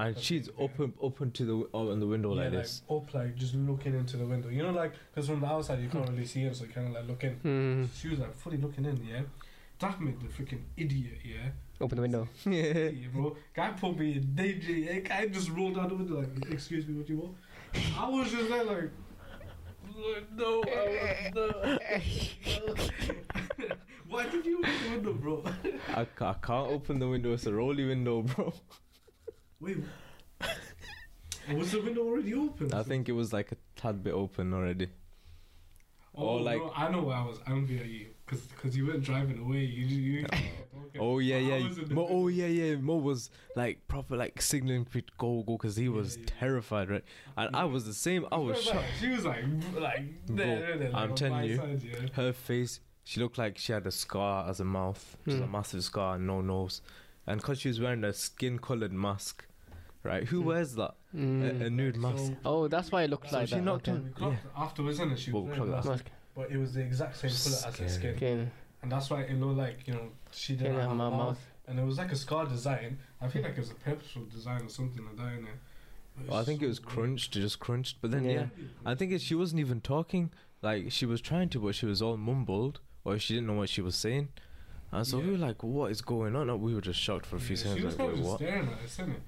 And 0.00 0.16
Okay, 0.16 0.20
she's 0.24 0.46
yeah. 0.46 0.64
open, 0.64 0.94
open 1.00 1.30
to 1.32 1.44
the 1.44 1.78
in 1.92 2.00
the 2.00 2.06
window 2.06 2.34
yeah, 2.34 2.42
like 2.44 2.52
this. 2.52 2.82
up, 2.90 3.12
like 3.12 3.36
just 3.36 3.54
looking 3.54 3.94
into 3.94 4.16
the 4.16 4.24
window. 4.24 4.48
You 4.48 4.62
know, 4.62 4.70
like 4.70 4.92
because 5.12 5.28
from 5.28 5.40
the 5.40 5.46
outside 5.46 5.80
you 5.80 5.88
can't 5.88 6.08
really 6.08 6.24
see 6.24 6.40
him, 6.40 6.54
so 6.54 6.64
you 6.64 6.70
kind 6.70 6.86
of 6.88 6.94
like 6.94 7.06
looking. 7.06 7.36
Mm. 7.44 7.88
She 7.94 8.08
was 8.08 8.18
like 8.18 8.34
fully 8.34 8.56
looking 8.56 8.84
in, 8.86 8.96
yeah. 9.06 9.22
That 9.80 10.00
made 10.00 10.18
the 10.20 10.28
freaking 10.28 10.62
idiot, 10.76 11.18
yeah. 11.24 11.50
Open 11.80 11.96
the 11.96 12.02
window. 12.02 12.28
Yeah. 12.46 12.88
Yeah, 12.88 13.08
bro. 13.12 13.36
Guy 13.54 13.70
put 13.70 13.98
me 13.98 14.12
in 14.14 14.34
danger. 14.34 14.72
Yeah. 14.72 15.00
Guy 15.00 15.26
just 15.28 15.50
rolled 15.50 15.78
out 15.78 15.88
the 15.90 15.96
window 15.96 16.20
like, 16.20 16.50
excuse 16.50 16.86
me, 16.86 16.94
what 16.98 17.08
you 17.08 17.16
want? 17.18 17.36
I 17.98 18.08
was 18.08 18.30
just 18.30 18.48
there 18.48 18.64
like, 18.64 18.90
like, 19.96 20.32
no, 20.34 20.62
I 20.62 21.30
was, 21.34 21.34
no, 21.34 21.46
no. 21.46 21.78
Why 24.08 24.26
did 24.28 24.44
you 24.44 24.58
open 24.58 24.72
the 24.84 24.90
window, 24.90 25.12
bro? 25.14 25.44
I, 25.94 26.00
I 26.02 26.34
can't 26.42 26.70
open 26.72 26.98
the 26.98 27.08
window. 27.08 27.32
It's 27.32 27.46
a 27.46 27.52
rolly 27.52 27.84
window, 27.86 28.22
bro. 28.22 28.52
Wait. 29.60 29.78
Was 31.52 31.72
the 31.72 31.80
window 31.82 32.02
already 32.06 32.34
open? 32.34 32.72
I 32.72 32.82
think 32.82 33.08
it 33.08 33.12
was 33.12 33.32
like 33.32 33.50
a 33.50 33.56
tad 33.74 34.04
bit 34.04 34.12
open 34.14 34.54
already. 34.54 34.88
Oh, 36.14 36.22
or 36.38 36.40
like- 36.40 36.58
no, 36.58 36.72
I 36.76 36.90
know 36.90 37.02
why 37.02 37.16
I 37.18 37.26
was 37.26 37.38
angry 37.46 37.80
at 37.80 37.86
you. 37.86 38.06
Cause, 38.26 38.46
cause 38.62 38.76
you 38.76 38.86
weren't 38.86 39.02
driving 39.02 39.38
away. 39.40 39.64
You, 39.64 39.86
you. 39.86 40.26
Oh 40.98 41.20
yeah, 41.20 41.36
yeah. 41.38 41.68
Mo, 41.90 42.06
oh 42.10 42.26
yeah, 42.28 42.46
yeah. 42.46 42.74
Mo 42.76 42.96
was 42.96 43.30
like 43.54 43.86
proper 43.86 44.16
like 44.16 44.42
signaling 44.42 44.84
for 44.84 45.00
to 45.00 45.12
go, 45.18 45.42
go, 45.46 45.52
because 45.56 45.76
he 45.76 45.88
was 45.88 46.16
yeah. 46.16 46.24
terrified, 46.40 46.90
right? 46.90 47.04
And 47.36 47.54
I 47.54 47.64
was 47.64 47.84
the 47.86 47.94
same. 47.94 48.26
I 48.32 48.38
was 48.38 48.60
shocked. 48.60 48.84
She 49.00 49.08
was 49.08 49.24
like, 49.24 49.44
like, 49.78 50.26
Bro, 50.26 50.36
there, 50.36 50.78
there, 50.78 50.90
like 50.90 50.94
I'm 51.02 51.14
telling 51.14 51.44
you. 51.44 51.56
side, 51.58 51.82
yeah. 51.84 52.08
Her 52.14 52.32
face, 52.32 52.80
she 53.04 53.20
looked 53.20 53.38
like 53.38 53.56
she 53.56 53.72
had 53.72 53.86
a 53.86 53.92
scar 53.92 54.48
as 54.48 54.58
a 54.58 54.64
mouth, 54.64 55.16
just 55.26 55.38
a 55.40 55.44
Hmm. 55.46 55.52
massive 55.52 55.84
scar 55.84 56.16
and 56.16 56.26
no 56.26 56.40
nose. 56.40 56.82
And 57.24 57.40
because 57.40 57.60
she 57.60 57.68
was 57.68 57.80
wearing 57.80 58.02
a 58.02 58.12
skin-colored 58.12 58.92
mask, 58.92 59.44
right? 60.02 60.24
Who 60.24 60.40
Hmm. 60.42 60.46
wears 60.48 60.74
that? 60.76 60.94
Mm. 61.14 61.60
A, 61.62 61.64
a 61.66 61.70
nude 61.70 61.96
mask. 61.96 62.16
so- 62.18 62.36
oh, 62.44 62.68
that's 62.68 62.90
why 62.92 63.02
it 63.02 63.10
looked 63.10 63.30
So 63.30 63.38
like 63.38 63.48
she 63.48 63.56
that. 63.56 63.62
knocked 63.64 63.88
okay. 63.88 63.98
on- 63.98 64.04
We 64.04 64.10
clocked 64.10 64.46
afterwards, 64.56 64.98
and 65.00 65.18
she 65.18 65.30
was 65.30 65.34
Well, 65.34 65.42
wearing 65.44 65.56
clock 65.56 65.68
a 65.68 65.72
mask, 65.72 65.88
Mask. 65.88 66.04
but 66.34 66.50
it 66.50 66.56
was 66.58 66.74
the 66.74 66.80
exact 66.82 67.16
same 67.16 67.30
color 67.30 67.68
as 67.68 67.76
her 67.78 67.88
Scary. 67.88 68.16
skin, 68.16 68.50
and 68.82 68.92
that's 68.92 69.10
why 69.10 69.22
it 69.22 69.38
looked 69.40 69.58
like 69.58 69.86
you 69.88 69.94
know 69.94 70.10
she 70.32 70.54
didn't 70.56 70.74
Yeah, 70.74 70.82
have 70.82 70.90
a 70.92 70.94
my 70.94 71.08
mouth. 71.10 71.18
mouth. 71.18 71.46
and 71.66 71.78
it 71.78 71.84
was 71.84 71.98
like 71.98 72.10
a 72.12 72.16
scar 72.16 72.46
design. 72.46 72.98
I 73.20 73.28
feel 73.28 73.42
like 73.42 73.52
it 73.52 73.58
was 73.60 73.70
a 73.70 73.74
purposeful 73.74 74.24
design 74.24 74.62
or 74.62 74.68
something 74.68 75.04
like 75.04 75.16
that. 75.16 75.24
innit? 75.40 75.46
But 76.16 76.26
Well, 76.26 76.36
I 76.36 76.40
it's 76.40 76.46
think 76.48 76.62
it 76.62 76.64
so 76.64 76.68
was 76.68 76.80
weird. 76.80 76.88
crunched, 76.88 77.32
just 77.32 77.60
crunched. 77.60 77.98
But 78.00 78.10
then 78.10 78.24
yeah, 78.24 78.32
Yeah. 78.32 78.46
I 78.84 78.94
think 78.96 79.12
it, 79.12 79.20
she 79.20 79.34
wasn't 79.36 79.60
even 79.60 79.80
talking. 79.80 80.32
Like 80.62 80.90
she 80.90 81.06
was 81.06 81.20
trying 81.20 81.48
to, 81.50 81.60
but 81.60 81.74
she 81.76 81.86
was 81.86 82.02
all 82.02 82.16
mumbled, 82.16 82.80
or 83.04 83.18
she 83.18 83.34
didn't 83.34 83.46
know 83.46 83.54
what 83.54 83.68
she 83.68 83.80
was 83.82 83.94
saying. 83.96 84.28
And 84.92 85.06
so 85.06 85.20
we 85.20 85.30
were 85.30 85.38
like, 85.38 85.62
"What 85.62 85.92
is 85.92 86.00
going 86.02 86.34
on?" 86.34 86.50
And 86.50 86.60
we 86.60 86.74
were 86.74 86.80
just 86.80 86.98
shocked 86.98 87.24
for 87.26 87.36
a 87.36 87.40
few 87.40 87.54
Yeah, 87.56 87.62
She 87.62 87.68
seconds. 87.68 87.84
was 87.84 87.98
Like, 87.98 87.98
kind 87.98 88.10
of 88.10 88.16
Wait, 88.16 88.22
just 88.22 88.30
what? 88.30 88.38
staring 88.40 88.68
at 88.68 88.78
us, 88.80 88.96
innit? 88.98 89.20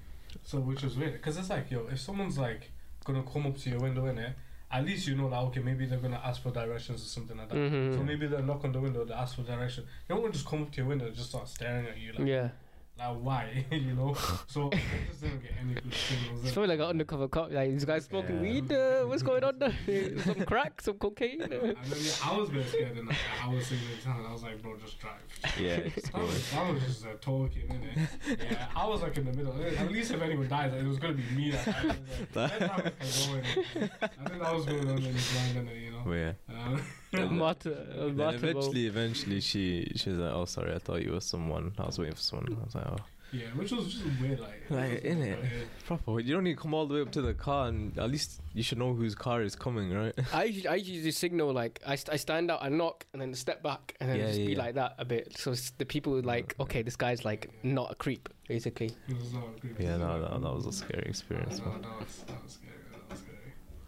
So 0.43 0.59
which 0.59 0.83
is 0.83 0.95
weird, 0.97 1.13
because 1.13 1.37
it's 1.37 1.49
like, 1.49 1.69
yo, 1.71 1.87
if 1.91 1.99
someone's 1.99 2.37
like 2.37 2.71
gonna 3.05 3.23
come 3.23 3.45
up 3.47 3.57
to 3.57 3.69
your 3.69 3.79
window, 3.79 4.05
in 4.07 4.17
it, 4.17 4.33
At 4.71 4.85
least 4.85 5.07
you 5.07 5.15
know 5.15 5.29
that 5.29 5.37
okay, 5.37 5.59
maybe 5.59 5.85
they're 5.85 5.99
gonna 5.99 6.19
ask 6.25 6.41
for 6.41 6.49
directions 6.49 7.03
or 7.03 7.07
something 7.07 7.37
like 7.37 7.47
that. 7.49 7.55
Mhm. 7.57 7.93
So 7.95 8.03
maybe 8.03 8.25
they'll 8.25 8.41
knock 8.41 8.63
on 8.65 8.71
the 8.71 8.79
window, 8.81 9.05
they 9.05 9.13
ask 9.13 9.35
for 9.35 9.43
direction. 9.43 9.85
They 10.07 10.15
won't 10.15 10.33
just 10.33 10.47
come 10.47 10.63
up 10.63 10.71
to 10.71 10.77
your 10.77 10.87
window 10.87 11.05
and 11.05 11.15
just 11.15 11.29
start 11.29 11.47
staring 11.47 11.85
at 11.85 11.95
you 11.95 12.11
like 12.13 12.25
Yeah. 12.27 12.49
Like 12.95 13.17
why? 13.21 13.65
you 13.71 13.93
know. 13.95 14.13
So 14.47 14.69
I 14.73 14.79
just 15.09 15.21
didn't 15.21 15.41
get 15.41 15.51
any 15.59 15.73
good 15.73 15.93
signals. 15.93 16.43
It's 16.43 16.53
probably 16.53 16.69
like 16.75 16.79
an 16.79 16.85
undercover 16.85 17.27
cop. 17.27 17.51
Like 17.51 17.73
this 17.73 17.85
guy's 17.85 18.05
smoking 18.05 18.35
Yeah. 18.35 18.41
weed. 18.41 18.71
Uh, 18.71 19.01
what's 19.05 19.23
going 19.23 19.43
on? 19.43 19.57
there? 19.57 19.73
some 20.23 20.45
crack, 20.45 20.79
some 20.81 20.97
cocaine. 20.99 21.41
And 21.41 21.51
then, 21.51 21.75
yeah, 21.75 22.11
I 22.23 22.37
was 22.37 22.49
very 22.49 22.63
scared, 22.65 22.97
and 22.97 23.09
I, 23.09 23.15
I 23.45 23.53
was 23.53 23.65
sitting 23.65 23.83
in 23.97 24.03
town. 24.03 24.23
I 24.27 24.31
was 24.31 24.43
like, 24.43 24.61
bro, 24.61 24.77
just 24.77 24.99
drive. 24.99 25.13
Yeah, 25.59 25.79
just 25.89 26.13
I 26.13 26.19
go. 26.19 26.25
was, 26.25 26.53
I 26.53 26.71
was 26.71 26.83
just 26.83 27.05
uh, 27.05 27.09
talking, 27.19 27.67
innit? 27.67 28.41
Yeah, 28.51 28.67
I 28.75 28.87
was 28.87 29.01
like 29.01 29.17
in 29.17 29.25
the 29.25 29.33
middle. 29.33 29.53
At 29.61 29.91
least 29.91 30.11
if 30.11 30.21
anyone 30.21 30.47
dies, 30.47 30.71
it 30.73 30.85
was 30.85 30.99
gonna 30.99 31.13
be 31.13 31.23
me 31.35 31.51
that 31.51 31.65
died. 31.65 31.97
Like, 32.35 32.59
let 32.59 32.59
Travis 32.99 33.27
can. 33.73 33.89
I 34.01 34.29
think 34.29 34.41
that 34.43 34.53
was 34.53 34.65
going 34.65 34.87
on 34.87 34.97
in 34.97 35.03
his 35.03 35.35
mind, 35.35 35.67
innit, 35.67 35.83
you 35.83 35.91
know. 35.91 36.01
But 36.05 36.11
yeah. 36.13 36.33
Um, 36.49 36.81
Martyr, 37.31 37.71
uh, 37.91 38.05
Then 38.05 38.15
martyr 38.17 38.37
mode. 38.39 38.43
eventually, 38.49 38.87
eventually, 38.87 39.39
she 39.41 39.91
she 39.95 40.09
was 40.09 40.19
like, 40.19 40.33
"Oh, 40.33 40.45
sorry, 40.45 40.73
I 40.73 40.79
thought 40.79 41.03
you 41.03 41.11
were 41.11 41.21
someone. 41.21 41.73
I 41.77 41.85
was 41.85 41.97
waiting 41.99 42.15
for 42.15 42.21
someone." 42.21 42.57
I 42.61 42.65
was 42.65 42.75
like, 42.75 42.85
"Oh, 42.87 42.97
yeah, 43.31 43.45
which 43.55 43.71
was 43.71 43.91
just 43.91 44.05
weird, 44.21 44.39
like. 44.39 44.61
Like, 44.69 45.03
it 45.03 45.17
was 45.39 45.49
proper. 45.85 46.19
You 46.19 46.33
don't 46.35 46.43
need 46.43 46.55
to 46.55 46.61
come 46.61 46.73
all 46.75 46.85
the 46.87 46.93
way 46.95 47.01
up 47.01 47.11
to 47.13 47.21
the 47.21 47.33
car, 47.33 47.67
and 47.67 47.97
at 47.97 48.09
least 48.11 48.41
you 48.53 48.61
should 48.61 48.77
know 48.77 48.93
whose 48.93 49.15
car 49.15 49.41
is 49.41 49.55
coming, 49.55 49.91
right?" 49.91 50.13
I 50.33 50.43
usually, 50.45 50.67
I 50.67 50.75
usually 50.75 51.11
signal 51.11 51.51
like 51.51 51.81
I, 51.85 51.95
st- 51.95 52.13
I 52.13 52.17
stand 52.17 52.51
out, 52.51 52.63
I 52.63 52.69
knock, 52.69 53.05
and 53.13 53.21
then 53.21 53.33
step 53.33 53.63
back, 53.63 53.95
and 53.99 54.09
then 54.09 54.17
Yeah, 54.19 54.27
just 54.27 54.39
yeah, 54.39 54.45
be 54.45 54.51
yeah. 54.53 54.57
like 54.59 54.75
that 54.75 54.95
a 54.99 55.05
bit. 55.05 55.37
So 55.37 55.53
the 55.77 55.85
people 55.85 56.13
would 56.13 56.25
like, 56.25 56.55
okay, 56.59 56.81
this 56.83 56.95
guy's 56.95 57.25
like 57.25 57.49
not 57.63 57.91
a 57.91 57.95
creep, 57.95 58.29
basically. 58.47 58.91
It 59.07 59.17
was 59.17 59.33
not 59.33 59.59
good. 59.61 59.75
yeah, 59.79 59.97
no, 59.97 60.21
that, 60.21 60.41
that 60.41 60.53
was 60.53 60.65
a 60.67 60.71
scary 60.73 61.03
experience. 61.07 61.59
no, 61.59 61.65
man. 61.71 61.81
that 61.81 61.99
was, 61.99 62.17
that 62.27 62.43
was 62.43 62.51
scary. 62.53 62.73
That 62.91 63.09
was 63.09 63.19
scary. 63.19 63.37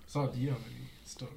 So, 0.07 0.27
do 0.27 0.39
you 0.39 0.49
have 0.49 0.57
any 0.65 0.85
stories? 1.05 1.33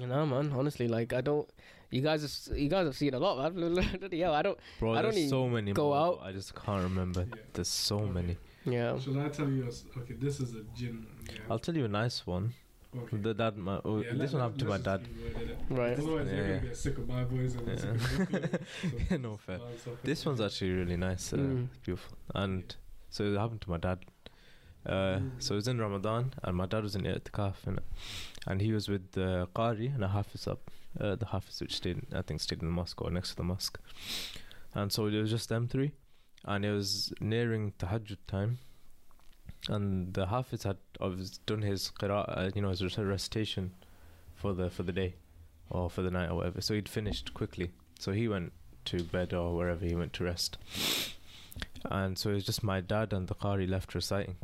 You 0.00 0.06
know, 0.06 0.26
man. 0.26 0.52
Honestly, 0.54 0.88
like 0.88 1.12
I 1.12 1.20
don't. 1.20 1.48
You 1.92 2.02
guys, 2.02 2.22
have, 2.22 2.56
you 2.56 2.68
guys 2.68 2.86
have 2.86 2.96
seen 2.96 3.14
a 3.14 3.18
lot, 3.18 3.52
man. 3.56 3.74
yeah, 4.12 4.30
I 4.30 4.42
don't. 4.42 4.58
Bro, 4.78 4.94
I 4.94 5.02
don't 5.02 5.12
there's 5.14 5.28
so 5.28 5.48
many. 5.48 5.72
go 5.72 5.86
more, 5.88 5.96
out. 5.96 6.20
I 6.22 6.30
just 6.32 6.54
can't 6.54 6.82
remember. 6.84 7.26
Yeah. 7.28 7.34
There's 7.52 7.66
so 7.68 7.98
Okay. 7.98 8.12
many. 8.12 8.36
Yeah. 8.64 8.96
Should 9.00 9.16
I 9.18 9.28
tell 9.28 9.48
you? 9.50 9.64
A, 9.64 9.68
s- 9.68 9.86
okay, 9.98 10.14
this 10.14 10.38
is 10.38 10.54
a 10.54 10.62
jinn. 10.76 11.04
Yeah. 11.26 11.38
I'll 11.50 11.58
tell 11.58 11.76
you 11.76 11.86
a 11.86 11.88
nice 11.88 12.24
one. 12.26 12.54
okay. 12.96 13.16
The 13.16 13.34
dad, 13.34 13.56
my 13.56 13.80
oh, 13.84 14.02
Yeah, 14.02 14.12
this 14.14 14.32
one 14.32 14.42
happened 14.42 14.60
to 14.60 14.66
my 14.66 14.78
dad. 14.78 15.00
just 15.04 15.36
keep. 15.68 15.78
Right. 15.78 15.98
Otherwise, 15.98 16.28
Yeah, 16.30 16.36
you're 16.46 16.58
get 16.58 16.76
sick 16.76 16.96
of 16.98 17.08
my 17.08 17.24
voice 17.24 17.54
and 17.54 17.66
Yeah. 17.68 17.92
voice. 17.94 18.48
Yeah, 19.10 19.16
no 19.16 19.36
fair. 19.36 19.58
So, 19.84 19.96
This 20.04 20.24
one's 20.24 20.40
actually 20.40 20.70
really 20.72 20.96
nice. 20.96 21.32
Uh, 21.32 21.38
Mm. 21.38 21.68
Beautiful. 21.84 22.16
And 22.36 22.76
so 23.08 23.24
it 23.24 23.36
happened 23.36 23.62
to 23.62 23.70
my 23.70 23.78
dad. 23.78 23.98
Uh, 24.86 25.18
so 25.40 25.54
it 25.54 25.56
was 25.56 25.68
in 25.68 25.78
Ramadan, 25.78 26.32
and 26.42 26.56
my 26.56 26.66
dad 26.66 26.82
was 26.82 26.94
in 26.96 27.02
I'tikaf, 27.02 27.56
innit? 27.66 27.82
And 28.46 28.60
he 28.60 28.72
was 28.72 28.88
with 28.88 29.12
the 29.12 29.48
Qari 29.54 29.94
and 29.94 30.04
a 30.04 30.08
Hafiz 30.08 30.46
up, 30.46 30.70
uh, 30.98 31.16
the 31.16 31.26
Hafiz 31.26 31.60
which 31.60 31.76
stayed, 31.76 32.02
I 32.14 32.22
think, 32.22 32.40
stayed 32.40 32.60
in 32.60 32.68
the 32.68 32.72
mosque 32.72 33.00
or 33.02 33.10
next 33.10 33.30
to 33.30 33.36
the 33.36 33.44
mosque. 33.44 33.78
And 34.74 34.92
so 34.92 35.06
it 35.06 35.20
was 35.20 35.30
just 35.30 35.48
them 35.48 35.68
three, 35.68 35.92
and 36.44 36.64
it 36.64 36.72
was 36.72 37.12
nearing 37.20 37.72
Tahajjud 37.78 38.18
time, 38.26 38.58
and 39.68 40.14
the 40.14 40.26
Hafiz 40.26 40.62
had 40.62 40.78
done 41.46 41.62
his 41.62 41.90
qira'ah, 42.00 42.38
uh, 42.38 42.50
you 42.54 42.62
know, 42.62 42.70
his 42.70 42.98
recitation 42.98 43.72
for 44.34 44.54
the 44.54 44.70
for 44.70 44.84
the 44.84 44.92
day, 44.92 45.16
or 45.68 45.90
for 45.90 46.02
the 46.02 46.10
night 46.10 46.30
or 46.30 46.36
whatever. 46.36 46.60
So 46.60 46.74
he'd 46.74 46.88
finished 46.88 47.34
quickly, 47.34 47.72
so 47.98 48.12
he 48.12 48.28
went 48.28 48.52
to 48.86 49.02
bed 49.02 49.34
or 49.34 49.54
wherever 49.56 49.84
he 49.84 49.94
went 49.94 50.12
to 50.14 50.24
rest. 50.24 50.56
And 51.84 52.16
so 52.16 52.30
it 52.30 52.34
was 52.34 52.44
just 52.44 52.62
my 52.62 52.80
dad 52.80 53.12
and 53.12 53.28
the 53.28 53.34
Qari 53.34 53.68
left 53.68 53.94
reciting. 53.94 54.36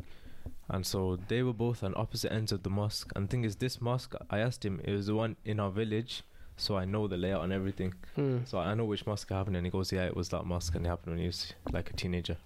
And 0.69 0.85
so 0.85 1.17
they 1.27 1.43
were 1.43 1.53
both 1.53 1.83
on 1.83 1.93
opposite 1.95 2.31
ends 2.31 2.51
of 2.51 2.63
the 2.63 2.69
mosque. 2.69 3.11
And 3.15 3.27
the 3.27 3.31
thing 3.31 3.45
is, 3.45 3.55
this 3.55 3.79
mosque, 3.79 4.15
I 4.29 4.39
asked 4.39 4.65
him, 4.65 4.81
it 4.83 4.91
was 4.91 5.07
the 5.07 5.15
one 5.15 5.37
in 5.45 5.59
our 5.59 5.71
village, 5.71 6.23
so 6.57 6.75
I 6.75 6.85
know 6.85 7.07
the 7.07 7.17
layout 7.17 7.43
and 7.43 7.53
everything. 7.53 7.93
Hmm. 8.15 8.39
So 8.45 8.57
I 8.59 8.73
know 8.73 8.83
which 8.85 9.05
mosque 9.05 9.29
happened. 9.29 9.55
And 9.55 9.65
he 9.65 9.71
goes, 9.71 9.91
Yeah, 9.91 10.05
it 10.05 10.15
was 10.15 10.29
that 10.29 10.45
mosque, 10.45 10.75
and 10.75 10.85
it 10.85 10.89
happened 10.89 11.13
when 11.15 11.21
he 11.21 11.27
was 11.27 11.53
like 11.71 11.89
a 11.89 11.93
teenager. 11.93 12.37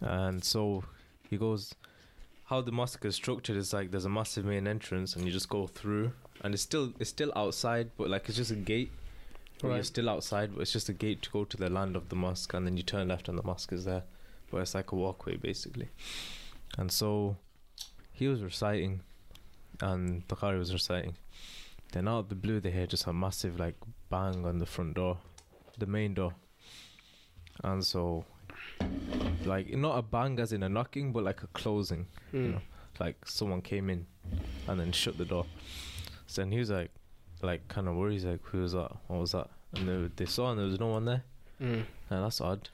And 0.00 0.42
so 0.42 0.84
he 1.30 1.36
goes, 1.36 1.74
How 2.46 2.60
the 2.62 2.72
mosque 2.72 3.04
is 3.04 3.14
structured 3.14 3.56
is 3.56 3.72
like 3.72 3.90
there's 3.90 4.06
a 4.06 4.10
massive 4.10 4.44
main 4.44 4.66
entrance, 4.66 5.14
and 5.14 5.24
you 5.24 5.30
just 5.30 5.48
go 5.48 5.66
through, 5.66 6.12
and 6.42 6.52
it's 6.54 6.62
still 6.62 6.92
it's 6.98 7.10
still 7.10 7.32
outside, 7.36 7.90
but 7.96 8.10
like 8.10 8.28
it's 8.28 8.38
just 8.38 8.50
a 8.50 8.56
gate. 8.56 8.90
Where 9.60 9.76
You're 9.76 9.84
still 9.84 10.10
outside, 10.10 10.52
but 10.52 10.62
it's 10.62 10.72
just 10.72 10.88
a 10.88 10.92
gate 10.92 11.22
to 11.22 11.30
go 11.30 11.44
to 11.44 11.56
the 11.56 11.70
land 11.70 11.94
of 11.96 12.08
the 12.08 12.16
mosque, 12.16 12.52
and 12.54 12.66
then 12.66 12.76
you 12.76 12.82
turn 12.82 13.08
left, 13.08 13.28
and 13.28 13.38
the 13.38 13.42
mosque 13.44 13.72
is 13.72 13.84
there. 13.84 14.02
But 14.50 14.58
it's 14.58 14.74
like 14.74 14.92
a 14.92 14.96
walkway, 14.96 15.36
basically. 15.36 15.88
And 16.78 16.90
so 16.90 17.36
he 18.12 18.28
was 18.28 18.42
reciting, 18.42 19.00
and 19.80 20.22
the 20.28 20.36
Qari 20.36 20.58
was 20.58 20.72
reciting. 20.72 21.16
Then 21.92 22.08
out 22.08 22.18
of 22.20 22.28
the 22.28 22.34
blue, 22.34 22.60
they 22.60 22.70
hear 22.70 22.86
just 22.86 23.06
a 23.06 23.12
massive 23.12 23.58
like 23.58 23.76
bang 24.10 24.44
on 24.44 24.58
the 24.58 24.66
front 24.66 24.94
door, 24.94 25.18
the 25.78 25.86
main 25.86 26.14
door. 26.14 26.34
And 27.62 27.84
so, 27.84 28.24
like 29.44 29.72
not 29.76 29.98
a 29.98 30.02
bang 30.02 30.38
as 30.40 30.52
in 30.52 30.62
a 30.62 30.68
knocking, 30.68 31.12
but 31.12 31.22
like 31.22 31.42
a 31.42 31.46
closing. 31.48 32.06
Hmm. 32.30 32.36
You 32.36 32.48
know, 32.52 32.60
like 32.98 33.16
someone 33.26 33.62
came 33.62 33.90
in 33.90 34.06
and 34.66 34.80
then 34.80 34.92
shut 34.92 35.18
the 35.18 35.24
door. 35.24 35.46
So 36.26 36.42
then 36.42 36.50
he 36.50 36.58
was 36.58 36.70
like, 36.70 36.90
like 37.42 37.68
kind 37.68 37.88
of 37.88 37.94
worried. 37.94 38.14
He's 38.14 38.24
like, 38.24 38.42
"Who 38.46 38.62
was 38.62 38.72
that? 38.72 38.90
What 39.06 39.20
was 39.20 39.32
that?" 39.32 39.50
And 39.74 39.88
they, 39.88 40.24
they 40.24 40.26
saw, 40.26 40.50
and 40.50 40.58
there 40.58 40.66
was 40.66 40.80
no 40.80 40.88
one 40.88 41.04
there. 41.04 41.22
Hmm. 41.58 41.82
And 42.10 42.24
that's 42.24 42.40
odd. 42.40 42.68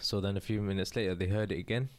So 0.00 0.20
then 0.20 0.36
a 0.36 0.40
few 0.40 0.60
minutes 0.60 0.96
later, 0.96 1.14
they 1.14 1.26
heard 1.26 1.52
it 1.52 1.58
again, 1.58 1.90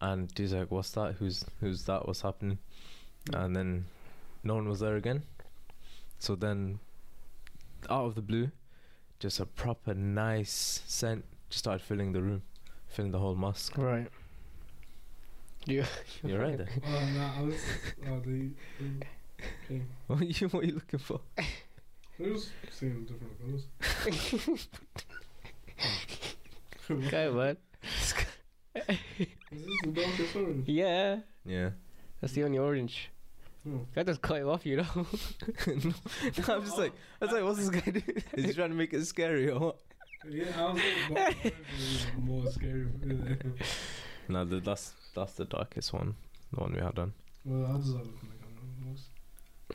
and 0.00 0.30
he's 0.36 0.52
like, 0.52 0.70
"What's 0.70 0.90
that? 0.92 1.14
Who's 1.18 1.44
who's 1.60 1.84
that? 1.84 2.06
What's 2.06 2.20
happening?" 2.22 2.58
And 3.32 3.54
then 3.56 3.86
no 4.44 4.54
one 4.54 4.68
was 4.68 4.80
there 4.80 4.96
again. 4.96 5.22
So 6.18 6.34
then, 6.34 6.78
out 7.90 8.06
of 8.06 8.14
the 8.14 8.22
blue, 8.22 8.50
just 9.18 9.40
a 9.40 9.46
proper 9.46 9.94
nice 9.94 10.82
scent 10.86 11.24
just 11.50 11.60
started 11.60 11.82
filling 11.82 12.12
the 12.12 12.22
room, 12.22 12.42
filling 12.88 13.12
the 13.12 13.18
whole 13.18 13.34
mosque. 13.34 13.76
Right. 13.76 14.08
You. 15.66 15.84
You're 16.22 16.40
right 16.40 16.56
there. 16.58 16.68
Oh, 16.86 17.08
no, 17.14 17.30
I 17.38 17.42
was. 17.42 17.60
Oh, 18.08 18.20
the. 18.20 18.50
um, 18.80 19.02
Okay. 19.64 19.82
What 20.06 20.20
are 20.20 20.24
you, 20.24 20.48
what 20.48 20.62
are 20.62 20.66
you 20.66 20.74
looking 20.74 20.98
for? 20.98 21.20
They're 22.18 22.32
just 22.32 22.50
seeing 22.70 23.04
different 23.04 23.38
colours. 23.40 24.66
Okay, 26.88 27.28
man. 27.30 27.56
Is 29.52 29.62
this 29.64 29.76
the 29.84 29.90
darkest 29.92 30.36
orange? 30.36 30.68
Yeah. 30.68 31.18
Yeah. 31.44 31.70
That's 32.20 32.32
the 32.32 32.44
only 32.44 32.58
orange. 32.58 33.10
Hmm. 33.64 33.76
Oh. 33.78 33.86
I 34.00 34.02
just 34.02 34.22
cut 34.22 34.38
him 34.40 34.48
off, 34.48 34.64
you 34.66 34.76
know. 34.78 34.86
no, 34.94 35.74
I'm 36.54 36.64
just 36.64 36.78
like, 36.78 36.92
I 37.20 37.24
was 37.24 37.32
like, 37.34 37.44
what's 37.44 37.58
this 37.58 37.68
guy 37.70 37.90
doing? 37.90 38.22
Is 38.34 38.44
he 38.46 38.52
trying 38.52 38.70
to 38.70 38.74
make 38.76 38.92
it 38.92 39.04
scary 39.06 39.50
or 39.50 39.58
what? 39.60 39.76
Yeah, 40.28 40.44
I 40.56 40.72
was 40.72 40.82
like, 41.10 41.14
dark 41.14 41.36
orange 41.44 41.54
is 41.78 42.06
more 42.18 42.50
scary. 42.50 42.86
No, 44.28 44.44
the, 44.44 44.58
that's 44.58 44.92
that's 45.14 45.34
the 45.34 45.44
darkest 45.44 45.92
one, 45.92 46.16
the 46.52 46.58
one 46.60 46.72
we 46.72 46.80
had 46.80 46.96
done. 46.96 47.12
well, 47.44 47.64
how 47.64 47.76
does 47.76 47.92
that 47.92 47.98
look 47.98 48.16
like? 48.24 48.40
I'm 48.42 48.96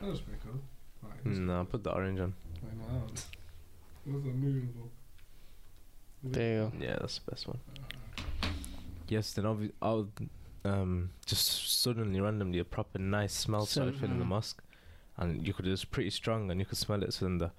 That 0.02 0.10
was 0.10 0.20
pretty 0.20 0.40
cool. 0.44 0.60
Right, 1.02 1.14
let's- 1.24 1.38
mm, 1.40 1.70
put 1.70 1.84
the 1.86 1.92
orange 1.92 2.20
on. 2.20 2.34
Wait, 2.62 2.74
no, 2.78 3.00
that 3.00 3.12
was- 3.12 3.26
What's 4.04 4.26
that 4.26 4.36
moving 4.36 4.70
for? 4.76 4.90
There 6.24 6.64
you 6.64 6.72
go. 6.80 6.86
Yeah, 6.86 6.98
that's 7.00 7.20
the 7.20 7.32
best 7.32 7.48
one. 7.48 7.60
Uh, 7.78 7.80
Yes, 9.12 9.34
then 9.34 9.44
obvi- 9.44 9.74
out, 9.82 10.08
um, 10.64 11.10
just 11.26 11.82
suddenly, 11.82 12.22
randomly, 12.22 12.60
a 12.60 12.64
proper 12.64 12.98
nice 12.98 13.34
smell 13.34 13.66
started 13.66 13.96
filling 14.00 14.20
the 14.20 14.24
Mhm. 14.24 14.30
mosque, 14.30 14.64
and 15.18 15.46
you 15.46 15.54
could 15.54 15.68
it 15.68 15.72
was 15.72 15.84
pretty 15.84 16.10
strong, 16.12 16.50
and 16.50 16.62
you 16.62 16.66
could 16.66 16.78
smell 16.78 17.04
it. 17.04 17.12
So 17.14 17.26
then 17.26 17.38
the 17.40 17.52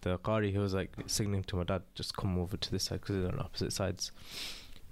the 0.00 0.18
qari 0.18 0.50
he 0.50 0.58
was 0.58 0.74
like 0.74 0.90
signaling 1.06 1.44
to 1.44 1.54
my 1.56 1.62
dad, 1.62 1.82
just 1.94 2.16
come 2.16 2.36
over 2.38 2.56
to 2.56 2.70
this 2.72 2.84
side 2.84 3.02
because 3.02 3.16
they're 3.22 3.32
on 3.32 3.38
opposite 3.38 3.72
sides. 3.72 4.10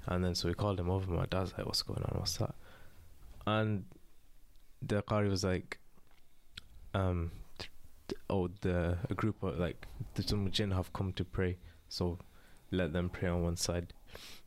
And 0.06 0.24
then 0.24 0.36
so 0.36 0.46
we 0.48 0.54
called 0.54 0.78
him 0.78 0.88
over. 0.88 1.10
My 1.10 1.26
dad's 1.26 1.52
like, 1.58 1.66
"What's 1.66 1.82
going 1.82 2.04
on? 2.04 2.16
What's 2.20 2.36
that?" 2.36 2.54
And 3.44 3.84
the 4.80 5.02
qari 5.02 5.28
was 5.28 5.42
like, 5.42 5.80
um, 6.94 7.32
oh, 8.30 8.48
the 8.60 8.98
a 9.10 9.14
group 9.14 9.42
of 9.42 9.58
like 9.58 9.88
the 10.14 10.22
some 10.22 10.48
jinn 10.52 10.70
have 10.70 10.92
come 10.92 11.12
to 11.14 11.24
pray, 11.24 11.58
so 11.88 12.18
let 12.70 12.92
them 12.92 13.08
pray 13.10 13.28
on 13.28 13.42
one 13.42 13.56
side. 13.56 13.94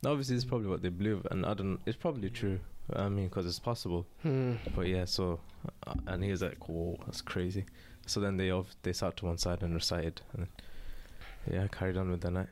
Now, 0.02 0.10
obviously, 0.10 0.36
it's 0.36 0.44
probably 0.44 0.68
what 0.68 0.82
they 0.82 0.88
believe, 0.88 1.26
and 1.30 1.46
I 1.46 1.54
don't. 1.54 1.78
It's 1.86 1.96
probably 1.96 2.30
true. 2.30 2.58
I 2.94 3.08
mean, 3.08 3.28
because 3.28 3.46
it's 3.46 3.58
possible. 3.60 4.06
Hmm. 4.22 4.54
But 4.74 4.88
yeah, 4.88 5.04
so 5.04 5.40
uh, 5.86 5.94
and 6.06 6.22
he 6.24 6.30
was 6.30 6.42
like, 6.42 6.68
"Whoa, 6.68 6.98
that's 7.06 7.20
crazy." 7.20 7.64
So 8.06 8.20
then 8.20 8.36
they 8.36 8.50
off 8.50 8.74
they 8.82 8.92
sat 8.92 9.16
to 9.18 9.26
one 9.26 9.38
side 9.38 9.62
and 9.62 9.74
recited, 9.74 10.20
and 10.36 10.46
yeah, 11.50 11.66
carried 11.68 11.96
on 11.96 12.10
with 12.10 12.20
the 12.20 12.30
night. 12.30 12.48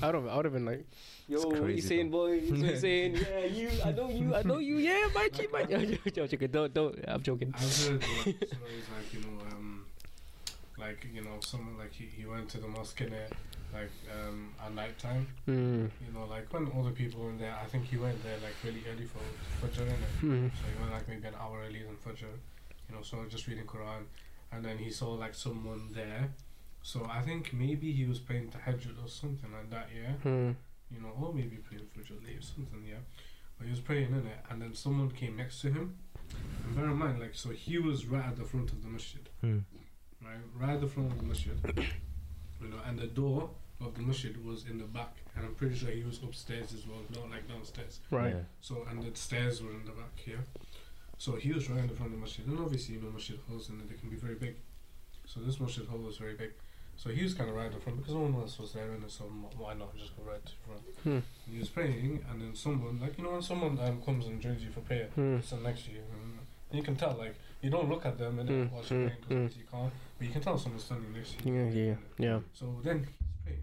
I 0.00 0.06
would 0.06 0.14
have, 0.14 0.26
I 0.26 0.36
would 0.36 0.44
have 0.46 0.54
been 0.54 0.64
like, 0.64 0.86
yo, 1.28 1.36
It's 1.36 1.44
what 1.44 1.56
you 1.56 1.62
crazy, 1.62 1.88
saying, 1.88 2.10
boy? 2.10 2.38
What 2.40 2.58
you 2.58 2.76
saying? 2.78 3.16
Yeah, 3.30 3.44
you, 3.44 3.68
I 3.84 3.92
know 3.92 4.08
you, 4.08 4.34
I 4.34 4.42
know 4.42 4.58
you. 4.58 4.78
Yeah, 4.78 5.08
Mikey, 5.14 5.48
Mikey. 5.52 5.74
I'm 6.16 6.26
joking. 6.28 6.50
Don't, 6.50 6.72
don't. 6.72 6.98
I'm 7.06 7.22
joking. 7.22 7.52
I've 7.54 7.60
heard 7.86 8.00
like, 8.00 8.10
stories 8.22 8.86
like 8.96 9.12
you 9.12 9.20
know, 9.20 9.40
um, 9.52 9.71
like 10.78 11.06
you 11.12 11.22
know, 11.22 11.38
someone 11.40 11.78
like 11.78 11.92
he, 11.92 12.06
he 12.06 12.24
went 12.26 12.48
to 12.50 12.58
the 12.58 12.68
mosque 12.68 13.00
in 13.00 13.10
there, 13.10 13.28
like 13.72 13.90
um, 14.12 14.52
at 14.64 14.74
night 14.74 14.98
time. 14.98 15.26
Hmm. 15.46 15.86
You 16.06 16.12
know, 16.14 16.26
like 16.28 16.52
when 16.52 16.70
other 16.78 16.90
people 16.90 17.22
were 17.24 17.30
in 17.30 17.38
there. 17.38 17.56
I 17.62 17.66
think 17.66 17.84
he 17.86 17.96
went 17.96 18.22
there 18.22 18.36
like 18.42 18.54
really 18.64 18.82
early 18.90 19.06
for 19.06 19.20
Fajr, 19.66 19.86
innit? 19.86 20.20
Hmm. 20.20 20.48
So 20.48 20.62
he 20.72 20.80
went 20.80 20.92
like 20.92 21.08
maybe 21.08 21.28
an 21.28 21.34
hour 21.40 21.62
earlier 21.66 21.84
than 21.84 21.96
Fajr. 21.96 22.32
You 22.88 22.94
know, 22.96 23.02
so 23.02 23.24
just 23.28 23.46
reading 23.46 23.66
Quran, 23.66 24.04
and 24.52 24.64
then 24.64 24.78
he 24.78 24.90
saw 24.90 25.12
like 25.12 25.34
someone 25.34 25.88
there. 25.92 26.30
So 26.82 27.08
I 27.10 27.22
think 27.22 27.52
maybe 27.52 27.92
he 27.92 28.04
was 28.06 28.18
playing 28.18 28.50
Tahajjud 28.50 29.04
or 29.04 29.08
something 29.08 29.50
like 29.52 29.70
that. 29.70 29.88
Yeah. 29.94 30.12
Hmm. 30.22 30.50
you 30.90 31.00
know, 31.00 31.12
or 31.20 31.32
maybe 31.32 31.56
praying 31.56 31.86
for 31.94 32.02
Jolly 32.02 32.36
or 32.36 32.42
something, 32.42 32.84
yeah. 32.86 32.96
But 33.58 33.64
he 33.66 33.70
was 33.70 33.80
praying 33.80 34.08
in 34.08 34.26
it, 34.26 34.38
and 34.50 34.60
then 34.60 34.74
someone 34.74 35.10
came 35.10 35.36
next 35.36 35.60
to 35.62 35.68
him. 35.70 35.96
And 36.66 36.76
bear 36.76 36.84
in 36.86 36.96
mind, 36.96 37.20
like, 37.20 37.34
so 37.34 37.50
he 37.50 37.78
was 37.78 38.06
right 38.06 38.26
at 38.26 38.36
the 38.36 38.44
front 38.44 38.72
of 38.72 38.82
the 38.82 38.88
masjid, 38.88 39.28
Hmm. 39.40 39.58
Right, 40.24 40.36
right 40.66 40.74
at 40.74 40.80
the 40.80 40.86
front 40.86 41.12
of 41.12 41.18
the 41.18 41.24
masjid, 41.24 41.58
you 42.60 42.68
know, 42.68 42.76
and 42.86 42.98
the 42.98 43.06
door 43.06 43.50
of 43.80 43.94
the 43.94 44.02
masjid 44.02 44.44
was 44.44 44.64
in 44.70 44.78
the 44.78 44.84
back, 44.84 45.16
and 45.36 45.44
I'm 45.44 45.54
pretty 45.54 45.76
sure 45.76 45.90
he 45.90 46.04
was 46.04 46.18
upstairs 46.22 46.72
as 46.72 46.86
well, 46.86 47.00
not 47.14 47.30
like 47.30 47.48
downstairs. 47.48 48.00
Right. 48.10 48.34
Yeah. 48.34 48.40
So 48.60 48.86
and 48.90 49.02
the 49.02 49.16
stairs 49.18 49.62
were 49.62 49.70
in 49.70 49.84
the 49.84 49.92
back 49.92 50.16
here. 50.16 50.44
So 51.18 51.36
he 51.36 51.52
was 51.52 51.68
right 51.70 51.80
in 51.80 51.86
the 51.88 51.94
front 51.94 52.12
of 52.12 52.18
the 52.18 52.24
masjid. 52.24 52.46
And 52.46 52.58
obviously, 52.58 52.96
you 52.96 53.02
know, 53.02 53.10
masjid 53.10 53.38
halls 53.48 53.68
and 53.68 53.80
they 53.88 53.94
can 53.96 54.08
be 54.10 54.16
very 54.16 54.34
big. 54.34 54.56
So 55.24 55.40
this 55.40 55.60
masjid 55.60 55.86
hall 55.86 55.98
was 55.98 56.16
very 56.16 56.34
big. 56.34 56.50
So 56.96 57.10
he 57.10 57.22
was 57.22 57.32
kind 57.34 57.48
of 57.48 57.56
right 57.56 57.66
in 57.66 57.72
the 57.72 57.78
front 57.80 57.98
because 57.98 58.14
no 58.14 58.20
one 58.22 58.34
else 58.34 58.58
was 58.58 58.72
there 58.72 58.90
and. 58.92 59.08
So 59.10 59.24
why 59.56 59.74
not 59.74 59.96
just 59.96 60.16
go 60.16 60.24
right 60.24 60.44
to 60.44 60.52
the 60.52 60.58
front? 60.66 60.82
Hmm. 61.04 61.10
And 61.10 61.22
he 61.54 61.58
was 61.58 61.68
praying, 61.68 62.24
and 62.30 62.40
then 62.42 62.54
someone, 62.54 63.00
like 63.00 63.16
you 63.18 63.24
know, 63.24 63.30
when 63.32 63.42
someone 63.42 63.78
um, 63.80 64.02
comes 64.02 64.26
and 64.26 64.40
joins 64.40 64.62
you 64.62 64.70
for 64.70 64.80
prayer, 64.80 65.08
Hmm. 65.14 65.38
sit 65.40 65.62
next 65.62 65.86
to 65.86 65.92
you, 65.92 66.02
and 66.12 66.38
you 66.76 66.82
can 66.82 66.96
tell, 66.96 67.14
like 67.18 67.34
you 67.62 67.70
don't 67.70 67.88
look 67.88 68.04
at 68.04 68.18
them 68.18 68.38
and 68.40 68.48
then 68.48 68.66
Hmm, 68.68 68.74
watch 68.74 68.90
you're 68.90 69.00
hmm, 69.00 69.06
praying 69.26 69.46
'cause 69.48 69.54
hmm. 69.54 69.60
you 69.60 69.66
can't, 69.70 69.92
but 70.22 70.28
you 70.28 70.32
can 70.32 70.40
tell 70.42 70.56
someone's 70.56 70.84
standing 70.84 71.12
next 71.12 71.36
to 71.36 71.48
you. 71.48 71.54
Yeah, 71.54 71.70
yeah, 71.70 71.94
yeah. 72.16 72.38
So 72.52 72.78
then 72.84 73.00
he's 73.00 73.26
praying. 73.42 73.58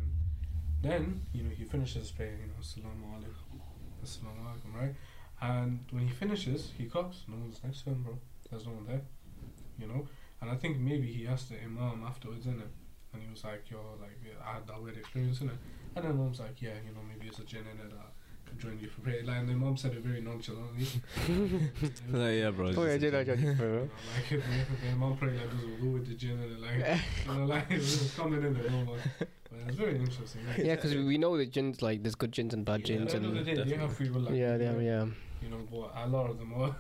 Then, 0.82 1.22
you 1.32 1.44
know, 1.44 1.52
he 1.52 1.64
finishes 1.64 2.12
praying, 2.12 2.38
you 2.42 2.48
know, 2.48 2.60
Assalamu 2.60 3.06
alaikum. 3.16 3.62
Assalamu 4.04 4.44
alaikum, 4.44 4.76
right? 4.76 4.94
And 5.42 5.80
when 5.92 6.06
he 6.06 6.14
finishes, 6.14 6.74
he 6.78 6.84
coughs. 6.88 7.24
No 7.30 7.38
one's 7.38 7.64
next 7.64 7.84
to 7.84 7.92
him, 7.92 8.04
bro. 8.04 8.20
There's 8.50 8.66
no 8.66 8.74
one 8.74 8.86
there. 8.86 9.02
You 9.80 9.88
know? 9.88 10.06
And 10.42 10.52
I 10.52 10.56
think 10.56 10.80
maybe 10.80 11.08
he 11.08 11.28
asked 11.28 11.48
the 11.48 11.64
Imam 11.64 12.04
afterwards, 12.06 12.46
innit? 12.46 12.68
And 13.14 13.24
he 13.24 13.30
was 13.30 13.46
like, 13.46 13.64
yo, 13.72 13.78
like, 14.02 14.20
I 14.46 14.56
had 14.56 14.68
that 14.68 14.84
weird 14.84 14.98
experience, 14.98 15.40
innit? 15.40 15.56
And 15.96 16.04
then 16.04 16.12
Imam's 16.12 16.42
like, 16.42 16.62
yeah, 16.62 16.76
you 16.86 16.94
know, 16.94 17.04
maybe 17.08 17.30
it's 17.30 17.40
a 17.40 17.46
jinn 17.46 17.64
in 17.72 17.80
it 17.80 17.90
that 17.92 18.12
join 18.58 18.80
you 18.80 18.88
for 18.90 19.02
prayer. 19.02 19.24
Like, 19.24 19.38
and 19.38 19.50
the 19.50 19.54
Imam 19.54 19.78
said 19.78 19.94
it 19.94 20.02
very 20.04 20.22
nonchalantly. 20.22 20.86
Like, 22.12 22.38
yeah, 22.40 22.50
bro. 22.52 22.74
Oh 22.76 22.84
yeah, 22.86 22.98
just 22.98 23.02
did 23.02 23.16
I 23.16 23.24
joke. 23.24 23.36
judge 23.38 23.46
you 23.46 23.56
for 23.56 23.64
You 23.64 23.70
it? 23.78 23.82
know, 23.82 23.90
like, 24.16 24.32
if, 24.32 24.72
if 24.72 24.82
the 24.82 24.88
Imam 24.90 25.18
prayed 25.18 25.36
like 25.40 25.52
this, 25.52 25.62
wudu 25.62 25.94
with 25.94 26.08
the 26.08 26.16
jinn 26.16 26.40
and 26.40 26.60
like, 26.62 27.00
you 27.28 27.34
know, 27.34 27.46
like, 27.46 27.72
it 27.72 27.78
was 27.80 28.14
coming 28.16 28.44
in 28.44 28.54
the 28.54 28.64
room. 28.64 28.88
Like, 28.88 29.00
but 29.20 29.60
it's 29.68 29.78
very 29.78 29.96
interesting. 29.96 30.42
Like, 30.48 30.58
Yeah, 30.58 30.76
because 30.76 30.96
we 30.96 31.18
know 31.18 31.38
the 31.38 31.46
jinns 31.46 31.82
like 31.82 32.04
there's 32.04 32.16
good 32.16 32.32
jinns 32.32 32.54
and 32.54 32.66
bad 32.66 32.82
At 32.82 32.86
jinns 32.86 33.14
the 33.14 33.20
the 33.20 33.28
and 33.28 33.46
day, 33.46 33.64
they 33.64 33.76
have 33.76 33.94
free 33.96 34.10
will. 34.10 34.22
Like, 34.22 34.36
yeah, 34.36 34.58
they 34.58 34.66
have, 34.66 34.82
yeah, 34.82 35.06
You 35.42 35.50
know, 35.50 35.62
but 35.72 35.92
a 35.96 36.08
lot 36.08 36.30
of 36.30 36.38
them 36.40 36.54
are, 36.54 36.76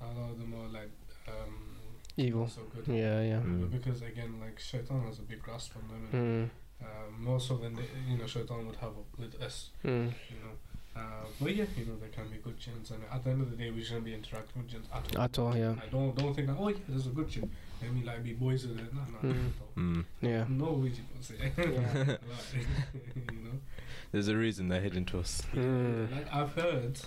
a 0.00 0.06
lot 0.18 0.30
of 0.30 0.38
them 0.38 0.54
are 0.54 0.68
like, 0.68 0.90
um, 1.28 1.76
evil. 2.16 2.40
not 2.42 2.50
so 2.50 2.62
good. 2.74 2.86
Yeah, 2.88 3.20
yeah. 3.22 3.36
Mm. 3.40 3.70
Because 3.70 4.02
again, 4.02 4.34
like 4.40 4.58
shaitan 4.58 5.02
has 5.06 5.18
a 5.18 5.22
big 5.22 5.42
grasp 5.42 5.72
on 5.76 5.88
them, 5.88 6.08
and 6.12 6.50
Mm. 6.50 6.50
uh, 6.84 7.10
more 7.18 7.40
so 7.40 7.56
than 7.56 7.74
they, 7.74 7.86
you 8.08 8.18
know, 8.18 8.26
shaitan 8.26 8.66
would 8.66 8.76
have 8.76 8.92
with 9.18 9.40
us. 9.40 9.70
Mm. 9.84 10.12
You 10.30 10.36
know, 10.42 10.54
uh, 10.94 11.00
but 11.40 11.54
yeah, 11.56 11.64
you 11.76 11.86
know, 11.86 11.96
there 11.98 12.08
can 12.10 12.28
be 12.28 12.36
good 12.38 12.58
jinns, 12.58 12.90
and 12.90 13.02
at 13.12 13.24
the 13.24 13.30
end 13.30 13.40
of 13.42 13.50
the 13.50 13.56
day, 13.56 13.70
we 13.70 13.82
shouldn't 13.82 14.04
be 14.04 14.14
interacting 14.14 14.62
with 14.62 14.70
jinns 14.70 14.86
at 14.92 15.16
all. 15.16 15.22
At 15.22 15.38
all, 15.38 15.56
yeah. 15.56 15.74
I 15.82 15.86
don't 15.90 16.14
don't 16.16 16.34
think 16.34 16.48
that. 16.48 16.56
Oh 16.58 16.68
yeah, 16.68 16.76
there's 16.88 17.06
a 17.06 17.10
good 17.10 17.28
jinn. 17.28 17.50
Let 17.80 17.92
me 17.94 18.04
like 18.04 18.22
be 18.22 18.32
boys 18.34 18.66
with 18.66 18.78
it. 18.78 18.92
No, 18.94 19.00
no, 19.28 19.34
Mm. 19.34 19.52
Mm. 19.76 20.04
Yeah. 20.20 20.44
no 20.48 20.72
way 20.72 20.90
to 20.90 21.00
say. 21.22 21.52
Yeah. 21.56 21.64
you 23.32 23.38
know. 23.42 23.58
There's 24.12 24.28
a 24.28 24.36
reason 24.36 24.68
they're 24.68 24.80
hidden 24.80 25.04
to 25.06 25.20
us. 25.20 25.42
Mm. 25.54 26.12
Like 26.12 26.32
I've 26.32 26.52
heard 26.54 27.00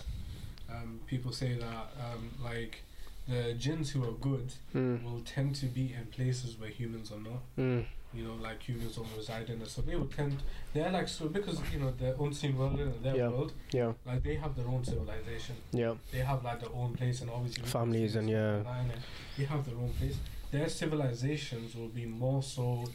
um, 0.69 0.99
people 1.05 1.31
say 1.31 1.53
that 1.53 1.87
um, 2.03 2.31
like 2.43 2.81
the 3.27 3.53
jinns 3.53 3.91
who 3.91 4.03
are 4.03 4.11
good 4.13 4.53
Mm. 4.75 5.03
will 5.03 5.21
tend 5.21 5.55
to 5.55 5.67
be 5.67 5.93
in 5.97 6.07
places 6.07 6.57
where 6.59 6.69
humans 6.69 7.11
are 7.11 7.19
not. 7.19 7.85
You 8.15 8.23
know, 8.23 8.35
like 8.41 8.61
humans 8.63 8.95
don't 8.95 9.07
reside 9.17 9.49
in 9.49 9.61
it. 9.61 9.67
So 9.67 9.81
they 9.81 9.95
will 9.95 10.05
tend 10.07 10.37
they're 10.73 10.91
like 10.91 11.07
so 11.07 11.27
because 11.27 11.59
you 11.73 11.79
know 11.79 11.91
the 11.97 12.17
unseen 12.21 12.57
world 12.57 12.79
in 12.79 12.91
their 13.03 13.15
Yeah. 13.15 13.27
world, 13.29 13.51
Yeah. 13.71 13.93
like 14.05 14.23
they 14.23 14.35
have 14.35 14.55
their 14.55 14.67
own 14.67 14.83
civilization. 14.85 15.55
Yeah. 15.73 15.95
They 16.11 16.19
have 16.19 16.43
like 16.43 16.59
their 16.61 16.73
own 16.73 16.93
place 16.93 17.21
and 17.21 17.29
obviously 17.29 17.63
we 17.63 17.69
Families 17.69 18.15
and 18.15 18.29
yeah. 18.29 18.57
online 18.57 18.91
and 18.91 19.01
They 19.37 19.43
have 19.45 19.65
their 19.65 19.75
own 19.75 19.91
place. 19.99 20.17
Their 20.51 20.69
civilizations 20.69 21.75
will 21.75 21.89
be 21.89 22.05
more 22.05 22.41
so 22.41 22.85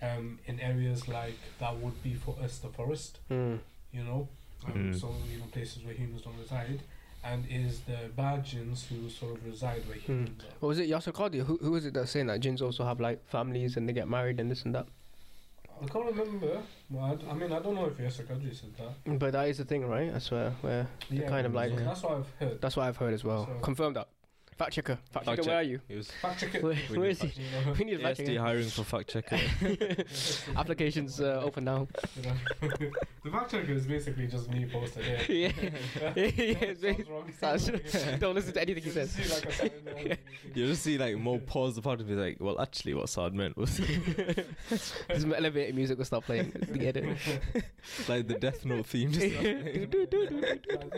um, 0.00 0.38
in 0.46 0.60
areas 0.60 1.08
like 1.08 1.38
that 1.58 1.76
would 1.78 2.00
be 2.02 2.14
for 2.14 2.36
us 2.42 2.58
the 2.58 2.68
forest 2.68 3.18
Mm. 3.30 3.58
you 3.92 4.04
know, 4.04 4.28
um, 4.66 4.72
Mm. 4.92 5.00
so 5.00 5.12
you 5.32 5.38
know 5.38 5.46
places 5.50 5.82
where 5.84 5.94
humans 5.94 6.22
don't 6.22 6.38
reside, 6.38 6.80
and 7.24 7.44
is 7.50 7.80
the 7.80 8.10
Bajins 8.16 8.86
who 8.86 9.08
sort 9.08 9.36
of 9.36 9.44
reside 9.44 9.86
where 9.86 9.96
humans 9.96 10.42
hmm. 10.42 10.46
are. 10.46 10.52
What 10.60 10.68
was 10.68 10.78
it 10.78 10.88
Yasir 10.88 11.12
Qadhi? 11.12 11.44
Who, 11.44 11.56
who 11.58 11.74
is 11.76 11.86
it 11.86 11.94
that's 11.94 12.10
saying 12.10 12.26
that 12.26 12.40
jinns 12.40 12.62
also 12.62 12.84
have 12.84 13.00
like 13.00 13.26
families 13.28 13.76
and 13.76 13.88
they 13.88 13.92
get 13.92 14.08
married 14.08 14.40
and 14.40 14.50
this 14.50 14.62
and 14.64 14.74
that? 14.74 14.86
I 15.80 15.86
can't 15.86 16.06
remember. 16.06 16.60
Well, 16.90 17.04
I, 17.04 17.14
d- 17.14 17.26
I 17.30 17.34
mean, 17.34 17.52
I 17.52 17.60
don't 17.60 17.74
know 17.74 17.86
if 17.86 17.98
Yasir 17.98 18.26
Qadhi 18.26 18.54
said 18.54 18.70
that. 18.76 19.18
But 19.18 19.32
that 19.32 19.48
is 19.48 19.58
the 19.58 19.64
thing, 19.64 19.86
right? 19.86 20.12
I 20.12 20.18
swear. 20.18 20.52
Where 20.60 20.88
Yeah, 21.10 21.28
kind 21.28 21.46
of 21.46 21.54
like- 21.54 21.76
that's 21.76 22.02
what 22.02 22.12
I've 22.18 22.30
heard. 22.40 22.60
that's 22.60 22.76
what 22.76 22.86
I've 22.86 22.96
heard 22.96 23.14
as 23.14 23.24
well. 23.24 23.46
So- 23.46 23.60
Confirm 23.60 23.94
that. 23.94 24.08
Fact 24.58 24.72
checker. 24.72 24.96
Fact, 25.12 25.12
Fact 25.12 25.26
checker. 25.26 25.36
check. 25.42 25.46
Where 25.46 25.56
are 25.56 25.62
you? 25.62 25.80
He 25.86 25.94
was 25.94 26.10
Fact 26.10 26.40
check 26.40 26.54
it. 26.56 26.62
Where, 26.64 26.76
We 26.90 26.98
need 26.98 27.08
is 27.10 27.20
he? 27.22 27.28
You 27.28 27.64
know, 27.66 27.72
We 27.78 27.84
need 27.84 28.00
a 28.00 28.02
fact 28.02 28.18
ASD 28.18 28.26
checker. 28.26 28.40
hiring 28.40 28.68
for 28.68 28.82
fact 28.82 29.08
checker. 29.10 29.38
Applications 30.56 31.20
uh, 31.20 31.40
open 31.44 31.64
now. 31.64 31.86
the 32.60 33.30
fact 33.30 33.50
checker 33.52 33.72
is 33.72 33.86
basically 33.86 34.26
just 34.26 34.50
me 34.50 34.66
posted 34.66 35.04
here. 35.04 35.52
yeah. 35.64 35.70
yeah. 36.16 36.22
it's 36.26 36.80
very- 36.80 37.06
Sounds 37.38 37.70
wrong. 37.70 37.80
sounds- 37.86 38.18
Don't 38.20 38.34
listen 38.34 38.52
to 38.54 38.60
anything 38.60 38.82
he 38.82 38.88
You 38.90 38.94
just 38.94 39.14
says. 39.14 39.56
see, 39.56 39.62
like, 39.62 39.72
a 40.08 40.12
uh, 40.12 40.16
You 40.54 40.66
just 40.66 40.82
see 40.82 40.98
like 40.98 41.16
more 41.18 41.38
pause 41.38 41.76
the 41.76 41.82
part 41.82 42.00
and 42.00 42.08
be 42.08 42.14
like, 42.16 42.38
well, 42.40 42.60
actually, 42.60 42.94
what 42.94 43.08
Saad 43.08 43.34
meant 43.34 43.56
was 43.56 43.76
This 43.76 44.92
elevator 45.08 45.72
music 45.72 45.98
will 45.98 46.04
start 46.04 46.24
playing. 46.24 46.50
The 46.68 46.86
edit. 46.88 47.16
like 48.08 48.26
the 48.26 48.34
Death 48.34 48.64
Note 48.64 48.86
theme. 48.86 49.12
Just 49.12 49.20
they, 49.20 49.30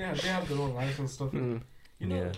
have, 0.01 0.23
they 0.23 0.29
have 0.29 0.49
their 0.49 0.59
own 0.59 0.73
life 0.75 0.99
and 0.99 1.11
stuff. 1.11 1.31
Mm. 1.33 1.61
You 1.99 2.07
know, 2.07 2.17
Yeah. 2.17 2.33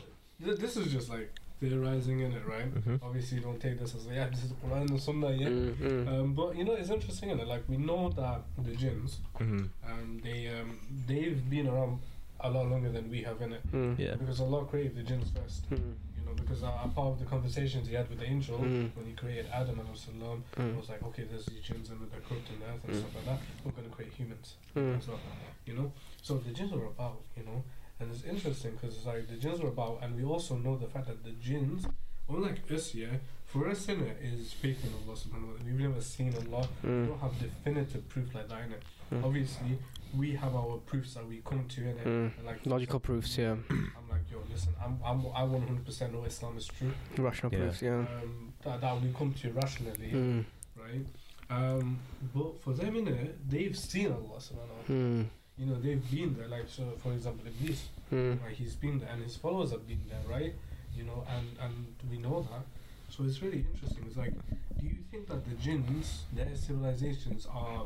Th- 0.44 0.58
this 0.58 0.76
is 0.76 0.92
just 0.92 1.08
like 1.08 1.30
theorizing 1.60 2.20
in 2.20 2.32
it, 2.32 2.44
right? 2.46 2.72
Mhm. 2.74 3.00
Obviously, 3.02 3.40
don't 3.40 3.60
take 3.60 3.78
this 3.78 3.94
as 3.94 4.06
yeah, 4.06 4.28
this 4.28 4.44
is 4.44 4.52
Quran 4.52 4.90
and 4.90 5.00
Sunnah, 5.00 5.30
yeah. 5.32 5.48
Mm, 5.48 5.74
mm. 5.76 6.08
Um, 6.08 6.34
but 6.34 6.56
you 6.56 6.64
know, 6.64 6.72
it's 6.74 6.90
interesting, 6.90 7.30
in 7.30 7.40
it. 7.40 7.46
Like 7.46 7.62
we 7.68 7.76
know 7.76 8.08
that 8.10 8.42
the 8.58 8.74
jinns, 8.74 9.20
Mhm. 9.38 9.68
um, 9.88 10.20
they 10.24 10.48
um, 10.48 10.78
they've 11.06 11.42
been 11.48 11.68
around 11.68 12.00
a 12.40 12.50
lot 12.50 12.66
longer 12.68 12.90
than 12.90 13.08
we 13.08 13.22
have 13.22 13.40
in 13.40 13.52
it. 13.52 13.62
Mm. 13.72 13.96
Yeah. 13.98 14.16
Because 14.16 14.40
Allah 14.40 14.64
created 14.66 14.96
the 14.96 15.04
jinns 15.04 15.30
first. 15.30 15.70
Mm. 15.70 15.94
You 16.18 16.24
know, 16.26 16.34
because 16.34 16.64
uh, 16.64 16.72
a 16.84 16.88
part 16.88 17.08
of 17.14 17.18
the 17.20 17.24
conversations 17.26 17.86
he 17.86 17.94
had 17.94 18.08
with 18.10 18.18
the 18.18 18.24
angel 18.26 18.58
Mm. 18.58 18.90
when 18.96 19.06
he 19.06 19.12
created 19.12 19.46
Adam 19.52 19.78
and 19.78 19.96
salam 19.96 20.42
Mm. 20.56 20.76
was 20.76 20.88
like, 20.88 21.02
okay, 21.04 21.22
there's 21.30 21.46
these 21.46 21.60
jinns 21.62 21.90
and 21.90 22.00
they're 22.10 22.20
cooked 22.28 22.48
in 22.52 22.58
the 22.58 22.66
earth 22.66 22.82
and 22.84 22.94
Mm. 22.94 22.98
stuff 22.98 23.14
like 23.14 23.26
that. 23.26 23.40
We're 23.64 23.70
gonna 23.78 23.88
create 23.96 24.12
humans. 24.12 24.56
Mm. 24.74 24.98
as 24.98 25.06
well, 25.06 25.20
you 25.66 25.74
know. 25.74 25.92
So 26.22 26.38
the 26.38 26.50
jinns 26.52 26.72
are 26.72 26.84
about, 26.86 27.20
you 27.36 27.44
know, 27.44 27.62
and 28.02 28.10
it's 28.12 28.24
interesting 28.24 28.72
because 28.72 28.96
it's 28.96 29.06
like 29.06 29.28
the 29.28 29.36
jinns 29.36 29.60
were 29.60 29.68
about, 29.68 30.00
and 30.02 30.16
we 30.16 30.24
also 30.24 30.56
know 30.56 30.76
the 30.76 30.86
fact 30.88 31.06
that 31.06 31.22
the 31.24 31.32
jinns, 31.32 31.86
unlike 32.28 32.58
us, 32.70 32.94
yeah, 32.94 33.06
for 33.46 33.68
us 33.68 33.88
in 33.88 34.00
is 34.22 34.52
faith 34.52 34.84
in 34.84 34.90
Allah 35.00 35.16
subhanahu 35.16 35.46
wa 35.48 35.52
ta'ala. 35.58 35.64
We've 35.64 35.80
never 35.88 36.00
seen 36.00 36.34
Allah. 36.34 36.66
We 36.82 36.88
Mm. 36.88 37.06
don't 37.08 37.20
have 37.20 37.38
definitive 37.38 38.08
proof 38.08 38.34
like 38.34 38.48
that 38.48 38.62
in 38.66 38.72
it. 38.72 38.82
Mm. 39.12 39.24
Obviously, 39.24 39.78
we 40.16 40.32
have 40.42 40.54
our 40.54 40.76
proofs 40.90 41.14
that 41.14 41.26
we 41.28 41.42
come 41.44 41.66
to 41.68 41.80
in 41.82 41.96
it. 41.98 42.04
Mm. 42.06 42.30
And 42.38 42.46
like 42.46 42.64
Logical 42.66 43.00
proofs, 43.00 43.36
yeah. 43.38 43.56
I'm 43.70 44.08
like, 44.10 44.24
yo, 44.30 44.38
listen, 44.50 44.72
I'm, 44.84 44.98
I'm, 45.04 45.20
I 45.34 45.42
100% 45.42 46.12
know 46.12 46.24
Islam 46.24 46.56
is 46.56 46.66
true. 46.66 46.92
Rational 47.18 47.52
Yeah. 47.52 47.58
proofs, 47.58 47.82
yeah. 47.82 47.98
Um, 48.22 48.52
that, 48.64 48.80
that 48.80 49.00
we 49.02 49.12
come 49.12 49.32
to 49.34 49.52
rationally, 49.52 50.10
Mm. 50.12 50.44
right? 50.76 51.06
Um, 51.50 51.98
but 52.34 52.58
for 52.62 52.72
them 52.72 52.96
in 52.96 53.08
it, 53.08 53.50
they've 53.50 53.76
seen 53.76 54.06
Allah 54.12 54.38
subhanahu 54.40 54.76
wa 54.78 54.84
ta'ala. 54.86 55.24
You 55.62 55.68
know, 55.68 55.80
they've 55.80 56.10
been 56.10 56.34
there. 56.36 56.48
Like, 56.48 56.66
so 56.68 56.82
for 57.02 57.12
example, 57.12 57.46
Iblis, 57.46 57.88
Mm. 58.12 58.42
right, 58.44 58.52
he's 58.54 58.74
been 58.74 58.98
there, 58.98 59.08
and 59.12 59.22
his 59.22 59.36
followers 59.36 59.70
have 59.70 59.86
been 59.86 60.02
there, 60.08 60.20
right? 60.28 60.52
You 60.96 61.04
know, 61.04 61.24
and 61.28 61.46
and 61.60 61.94
we 62.10 62.18
know 62.18 62.42
that. 62.50 62.64
So 63.08 63.22
it's 63.24 63.40
really 63.40 63.64
interesting. 63.72 64.04
It's 64.08 64.16
like, 64.16 64.34
do 64.80 64.86
you 64.86 64.96
think 65.10 65.28
that 65.28 65.44
the 65.48 65.54
jinns, 65.54 66.24
their 66.32 66.54
civilizations 66.56 67.46
are 67.46 67.84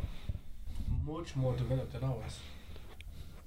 much 1.07 1.37
more 1.37 1.55
developed 1.55 1.93
than 1.93 2.05
ours? 2.05 2.39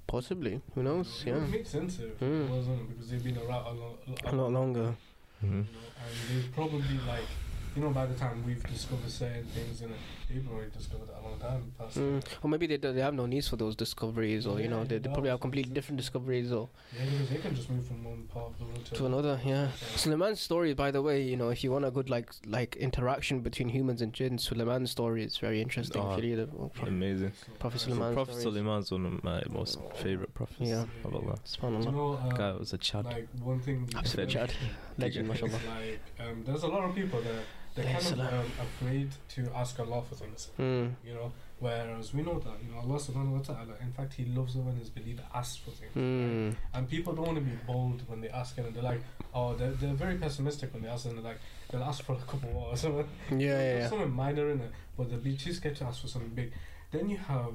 Possibly. 0.06 0.60
Who 0.74 0.82
knows? 0.82 1.22
You 1.26 1.32
know, 1.32 1.38
Yeah. 1.40 1.44
It 1.46 1.50
makes 1.50 1.70
sense 1.70 1.98
if 1.98 2.20
Mm. 2.20 2.44
it 2.44 2.50
wasn't 2.50 2.88
because 2.88 3.10
they've 3.10 3.24
been 3.24 3.38
around 3.38 3.66
a 3.66 3.72
lot, 3.80 3.98
A 4.24 4.36
lot 4.36 4.52
longer. 4.52 4.94
Mhm. 5.42 5.50
You 5.50 5.50
know, 5.50 5.64
and 6.02 6.12
they've 6.28 6.52
probably 6.54 6.98
like, 7.06 7.28
you 7.74 7.82
know, 7.82 7.90
by 7.90 8.06
the 8.06 8.14
time 8.14 8.44
we've 8.46 8.62
discovered 8.62 9.10
certain 9.10 9.44
things, 9.46 9.82
in 9.82 9.90
and 9.90 10.00
they've 10.32 10.48
already 10.50 10.70
discovered 10.70 11.08
it 11.08 11.14
a 11.18 11.28
long 11.28 11.38
time 11.38 11.72
past. 11.78 11.98
Mm. 11.98 12.22
Or 12.42 12.48
maybe 12.50 12.66
they, 12.66 12.76
do- 12.76 12.92
they 12.92 13.00
have 13.00 13.14
no 13.14 13.26
needs 13.26 13.48
for 13.48 13.56
those 13.56 13.74
discoveries, 13.76 14.46
or 14.46 14.60
you 14.60 14.68
know, 14.68 14.84
they, 14.84 14.98
they 14.98 15.08
no, 15.08 15.14
probably 15.14 15.30
have 15.30 15.40
completely 15.40 15.72
different 15.74 15.96
discoveries, 15.98 16.52
or 16.52 16.68
Yeah, 16.96 17.04
because 17.10 17.28
they 17.30 17.36
can 17.36 17.54
just 17.54 17.70
move 17.70 17.86
from 17.86 18.04
one 18.04 18.22
part 18.32 18.46
of 18.52 18.58
the 18.58 18.64
world 18.64 18.84
to, 18.86 18.94
to 18.94 19.06
another. 19.06 19.40
Yeah. 19.44 19.70
So- 19.72 19.96
Suleiman's 19.96 20.40
story, 20.40 20.74
by 20.74 20.90
the 20.90 21.02
way, 21.02 21.22
you 21.22 21.36
know, 21.36 21.48
if 21.50 21.62
you 21.64 21.70
want 21.72 21.84
a 21.84 21.90
good 21.90 22.08
like 22.10 22.30
like 22.46 22.76
interaction 22.76 23.40
between 23.40 23.68
humans 23.68 24.00
and 24.02 24.12
jinns, 24.12 24.44
Suleiman's 24.44 24.90
story 24.90 25.24
is 25.24 25.36
very 25.38 25.60
interesting. 25.60 26.02
Oh, 26.02 26.14
if 26.14 26.24
you. 26.24 26.48
Well, 26.52 26.70
Pro- 26.74 26.88
Amazing. 26.88 27.32
Prophet 27.58 27.80
Suleiman. 27.80 28.14
Prophet 28.14 28.34
stories. 28.36 28.44
Suleiman's 28.44 28.90
one 28.92 29.06
of 29.06 29.24
my 29.24 29.42
most 29.50 29.78
favorite 29.96 30.32
prophets 30.34 30.70
Yeah. 30.70 30.84
of 31.04 31.14
Allah. 31.14 31.36
Do 31.36 31.68
you 31.68 31.78
Subhanallah. 31.78 31.92
know, 31.92 32.12
uh, 32.14 32.28
Guy 32.36 32.52
was 32.52 32.72
a 32.72 32.78
Chad. 32.78 33.04
like 33.06 33.28
one 33.42 33.60
thing. 33.60 33.88
Absolute 33.96 34.28
Chad. 34.28 34.52
Legend, 34.98 35.28
mashallah. 35.32 35.50
like 35.52 36.00
um, 36.20 36.42
there's 36.44 36.62
a 36.62 36.68
lot 36.68 36.84
of 36.88 36.94
people 36.94 37.20
that 37.22 37.42
they're 37.74 37.84
kind 37.84 38.20
of 38.20 38.20
um, 38.20 38.52
afraid 38.60 39.10
to 39.30 39.50
ask 39.54 39.78
Allah 39.78 40.02
for 40.08 40.14
things. 40.16 40.48
Mm. 40.58 40.94
You 41.04 41.14
know, 41.14 41.32
whereas 41.58 42.12
we 42.12 42.22
know 42.22 42.38
that 42.38 42.54
you 42.62 42.72
know 42.72 42.80
Allah 42.80 42.98
Subhanahu 42.98 43.32
wa 43.32 43.38
Taala. 43.38 43.80
In 43.80 43.92
fact, 43.92 44.14
He 44.14 44.24
loves 44.24 44.56
it 44.56 44.60
when 44.60 44.76
His 44.76 44.90
believer 44.90 45.22
asks 45.34 45.56
for 45.56 45.70
things. 45.70 45.92
Mm. 45.96 46.56
And 46.74 46.88
people 46.88 47.12
don't 47.14 47.26
want 47.26 47.38
to 47.38 47.44
be 47.44 47.56
bold 47.66 48.02
when 48.08 48.20
they 48.20 48.28
ask 48.28 48.58
it, 48.58 48.66
and 48.66 48.74
they're 48.74 48.82
like, 48.82 49.00
oh, 49.34 49.54
they're, 49.54 49.72
they're 49.72 49.94
very 49.94 50.16
pessimistic 50.16 50.72
when 50.72 50.82
they 50.82 50.88
ask, 50.88 51.06
and 51.06 51.16
they're 51.16 51.24
like, 51.24 51.40
they'll 51.70 51.84
ask 51.84 52.04
for 52.04 52.14
a 52.14 52.16
cup 52.16 52.42
of 52.42 52.52
water 52.52 52.74
or 52.74 52.76
something. 52.76 53.08
Yeah, 53.30 53.38
yeah, 53.38 53.78
yeah. 53.78 53.88
Something 53.88 54.12
minor 54.12 54.50
in 54.50 54.60
it, 54.60 54.72
but 54.96 55.08
they'll 55.08 55.18
be 55.18 55.36
too 55.36 55.52
scared 55.52 55.76
to 55.76 55.84
ask 55.84 56.00
for 56.00 56.08
something 56.08 56.30
big. 56.30 56.52
Then 56.90 57.08
you 57.08 57.18
have, 57.18 57.54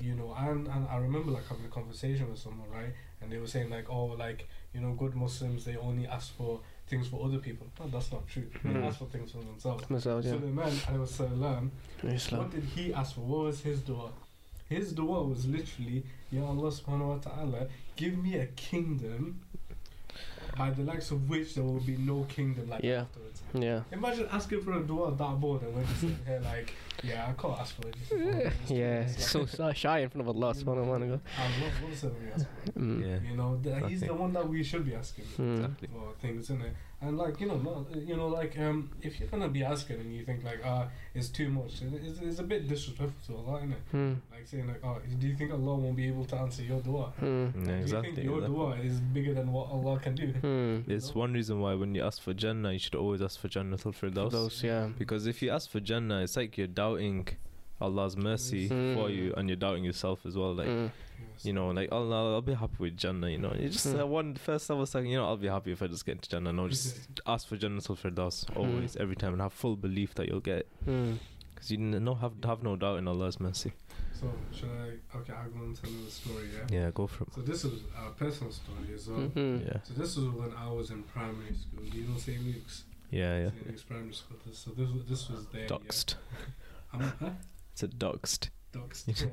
you 0.00 0.14
know, 0.14 0.34
and, 0.38 0.68
and 0.68 0.86
I 0.88 0.98
remember 0.98 1.30
like 1.30 1.48
having 1.48 1.64
a 1.64 1.68
conversation 1.68 2.28
with 2.30 2.38
someone, 2.38 2.68
right? 2.70 2.92
And 3.22 3.32
they 3.32 3.38
were 3.38 3.46
saying 3.46 3.70
like, 3.70 3.88
oh, 3.88 4.06
like, 4.06 4.48
you 4.74 4.80
know, 4.80 4.92
good 4.92 5.14
Muslims, 5.14 5.64
they 5.64 5.76
only 5.76 6.06
ask 6.06 6.36
for 6.36 6.60
things 6.86 7.08
for 7.08 7.24
other 7.24 7.38
people. 7.38 7.66
No, 7.80 7.88
that's 7.88 8.12
not 8.12 8.26
true. 8.28 8.46
They 8.62 8.70
Mm. 8.70 8.84
ask 8.86 8.98
for 8.98 9.06
things 9.06 9.32
for 9.32 9.38
themselves. 9.38 9.86
Themselves, 9.88 10.26
yeah. 10.26 10.32
Suleiman, 10.32 10.70
alayhi 10.70 11.70
what 12.38 12.50
did 12.50 12.64
he 12.64 12.94
ask 12.94 13.14
for? 13.14 13.20
What 13.22 13.44
was 13.46 13.60
his 13.60 13.80
dua? 13.80 14.10
His 14.68 14.92
dua 14.92 15.22
was 15.22 15.46
literally, 15.46 16.04
Ya 16.32 16.44
Allah 16.44 16.70
subhanahu 16.70 17.08
wa 17.08 17.18
ta'ala, 17.18 17.68
give 17.96 18.16
me 18.18 18.36
a 18.36 18.46
kingdom 18.46 19.40
by 20.56 20.70
the 20.70 20.82
likes 20.82 21.10
of 21.10 21.28
which 21.28 21.54
there 21.54 21.64
will 21.64 21.80
be 21.80 21.96
no 21.96 22.24
kingdom 22.24 22.68
like 22.68 22.82
Yeah. 22.82 23.02
afterwards. 23.02 23.35
Yeah. 23.54 23.82
Imagine 23.92 24.26
asking 24.30 24.60
for 24.62 24.72
a 24.74 24.82
dua 24.82 25.14
that 25.16 25.40
bored 25.40 25.62
and 25.62 25.74
we're 25.74 25.84
just 25.84 26.00
sitting 26.00 26.18
here 26.26 26.40
like, 26.44 26.72
yeah, 27.02 27.26
I 27.28 27.32
can't 27.40 27.58
ask 27.58 27.74
for 27.80 27.88
it. 27.88 27.96
Just. 27.98 28.70
Yeah. 28.70 29.00
It's 29.00 29.26
So, 29.30 29.46
so 29.46 29.72
shy 29.72 30.00
in 30.00 30.08
front 30.10 30.28
of 30.28 30.36
Allah 30.36 30.52
subhanahu 30.54 30.86
wa 30.86 30.98
ta'ala. 30.98 31.12
Allah, 31.12 31.70
what 31.82 31.92
is 31.92 32.04
it 32.04 32.12
we 32.20 32.30
ask? 32.32 32.46
Mm. 32.78 33.00
Yeah. 33.06 33.30
You 33.30 33.36
know, 33.36 33.56
the, 33.62 33.88
he's 33.88 34.02
Okay. 34.02 34.08
the 34.08 34.14
one 34.14 34.32
that 34.32 34.48
we 34.48 34.62
should 34.62 34.84
be 34.84 34.94
asking 34.94 35.24
Mm. 35.38 35.54
Exactly. 35.56 35.88
for 35.92 36.12
things, 36.20 36.40
isn't 36.44 36.62
it? 36.62 36.72
And 37.02 37.18
like 37.18 37.40
you 37.40 37.46
know, 37.46 37.58
not, 37.58 37.94
you 37.94 38.16
know, 38.16 38.26
like 38.28 38.58
um, 38.58 38.90
if 39.02 39.20
you're 39.20 39.28
gonna 39.28 39.48
be 39.50 39.62
asking 39.62 40.00
and 40.00 40.14
you 40.16 40.24
think 40.24 40.42
like 40.42 40.60
ah, 40.64 40.88
it's 41.14 41.28
too 41.28 41.50
much, 41.50 41.82
it's, 41.82 42.18
it's 42.20 42.38
a 42.38 42.42
bit 42.42 42.66
disrespectful 42.66 43.34
to 43.34 43.40
Allah, 43.42 43.58
isn't 43.58 43.72
it? 43.72 43.92
Mm. 43.92 44.16
Like 44.32 44.46
saying 44.46 44.66
like, 44.66 44.80
oh, 44.82 44.96
do 45.20 45.26
you 45.28 45.36
think 45.36 45.52
Allah 45.52 45.74
won't 45.76 45.94
be 45.94 46.08
able 46.08 46.24
to 46.24 46.36
answer 46.36 46.62
your 46.62 46.80
dua? 46.80 47.12
Mm. 47.20 47.52
Yeah, 47.68 47.84
Do 47.84 47.96
you 47.96 48.02
think 48.02 48.16
your 48.24 48.40
dua 48.40 48.76
is 48.76 48.98
bigger 49.00 49.34
than 49.34 49.52
what 49.52 49.68
Allah 49.70 49.98
can 50.00 50.14
do? 50.14 50.32
Mm. 50.32 50.88
It's 50.88 51.14
one 51.14 51.34
reason 51.34 51.60
why 51.60 51.74
when 51.74 51.94
you 51.94 52.02
ask 52.02 52.22
for 52.22 52.32
Jannah, 52.32 52.72
you 52.72 52.78
should 52.78 52.94
always 52.94 53.20
ask 53.20 53.38
for 53.38 53.48
Jannatul 53.48 53.94
Firdaus. 53.94 54.30
Those, 54.32 54.62
yeah. 54.62 54.88
Because 54.98 55.26
if 55.26 55.42
you 55.42 55.50
ask 55.50 55.68
for 55.68 55.80
Jannah, 55.80 56.22
it's 56.22 56.36
like 56.36 56.56
you're 56.56 56.66
doubting 56.66 57.28
Allah's 57.78 58.16
mercy 58.16 58.70
Mm. 58.70 58.94
for 58.94 59.10
you, 59.10 59.34
and 59.36 59.50
you're 59.50 59.56
doubting 59.56 59.84
yourself 59.84 60.24
as 60.24 60.34
well. 60.34 60.54
Like 60.54 60.66
Mm. 60.68 60.84
Yes. 60.84 60.92
You 61.42 61.52
know, 61.52 61.68
like 61.68 61.90
Allah, 61.92 62.34
I'll 62.34 62.42
be 62.42 62.54
happy 62.54 62.76
with 62.78 62.96
Jannah. 62.96 63.28
You 63.28 63.38
know, 63.38 63.52
you 63.58 63.68
just 63.68 63.86
Mm. 63.86 64.00
uh, 64.00 64.06
one 64.06 64.34
first 64.36 64.70
I 64.70 64.74
was 64.74 64.94
like, 64.94 65.04
you 65.06 65.16
know, 65.16 65.26
I'll 65.26 65.36
be 65.36 65.48
happy 65.48 65.72
if 65.72 65.82
I 65.82 65.86
just 65.86 66.04
get 66.06 66.12
into 66.16 66.28
Jannah. 66.30 66.52
No, 66.52 66.68
just 66.68 66.98
ask 67.26 67.46
for 67.48 67.56
Jannatul 67.56 67.96
Firdaus 67.98 68.44
always, 68.56 68.96
every 68.96 69.16
time, 69.16 69.32
and 69.32 69.42
have 69.42 69.52
full 69.52 69.76
belief 69.76 70.14
that 70.14 70.28
you'll 70.28 70.40
get. 70.40 70.66
Mm. 70.86 71.18
Because 71.54 71.70
you 71.70 71.78
n- 71.78 72.04
no 72.04 72.14
have 72.14 72.32
have 72.44 72.62
no 72.62 72.76
doubt 72.76 72.98
in 72.98 73.08
Allah's 73.08 73.40
mercy. 73.40 73.72
So 74.12 74.30
should 74.52 74.68
I? 74.70 75.16
Okay, 75.18 75.32
I'll 75.32 75.48
go 75.50 75.60
on 75.60 75.74
to 75.74 75.86
another 75.86 76.10
story. 76.10 76.48
Yeah. 76.70 76.80
Yeah, 76.84 76.90
go 76.92 77.06
for 77.06 77.24
it. 77.24 77.34
So 77.34 77.40
this 77.42 77.64
is 77.64 77.82
a 77.96 78.10
personal 78.10 78.52
story 78.52 78.92
as 78.94 79.08
well. 79.08 79.20
Mhm. 79.20 79.66
Yeah, 79.66 79.80
So 79.82 79.94
this 79.94 80.16
was 80.16 80.26
when 80.28 80.52
I 80.54 80.70
was 80.70 80.90
in 80.90 81.02
primary 81.02 81.54
school. 81.54 81.84
Do 81.90 81.98
you 81.98 82.08
know 82.08 82.16
St. 82.18 82.42
Luke's? 82.44 82.84
yeah, 83.10 83.38
yeah. 83.40 83.50
St. 83.50 83.66
Luke's 83.68 83.82
primary 83.82 84.12
school. 84.14 84.36
So 84.52 84.70
this 84.72 84.88
was 84.90 85.04
this 85.06 85.28
was 85.30 85.46
there. 85.52 85.66
Doxed. 85.66 86.14
Yeah. 86.14 86.46
I'm, 86.92 87.00
huh? 87.20 87.30
It's 87.72 87.82
a 87.82 87.88
doxed. 87.88 88.48
Doxed. 88.72 89.28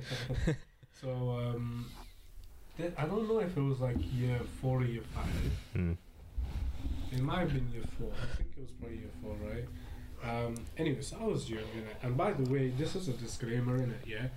so 1.03 1.09
um, 1.11 1.85
th- 2.77 2.93
I 2.97 3.05
don't 3.05 3.27
know 3.27 3.39
if 3.39 3.55
it 3.55 3.61
was 3.61 3.79
like 3.79 3.97
year 4.13 4.39
four 4.61 4.79
or 4.81 4.85
year 4.85 5.01
five. 5.13 5.27
Mm. 5.75 5.97
It 7.11 7.21
might 7.21 7.39
have 7.41 7.53
been 7.53 7.69
year 7.71 7.83
four. 7.99 8.11
I 8.21 8.35
think 8.37 8.49
it 8.57 8.61
was 8.61 8.71
probably 8.79 8.97
year 8.97 9.09
four, 9.21 9.35
right? 9.47 9.65
Um, 10.23 10.55
anyways, 10.77 11.13
I 11.19 11.23
was 11.25 11.49
young 11.49 11.59
in 11.75 11.81
it. 11.83 11.97
And 12.01 12.15
by 12.17 12.31
the 12.31 12.49
way, 12.51 12.69
this 12.69 12.95
is 12.95 13.07
a 13.09 13.13
disclaimer 13.13 13.75
in 13.75 13.91
it, 13.91 14.01
yeah? 14.07 14.27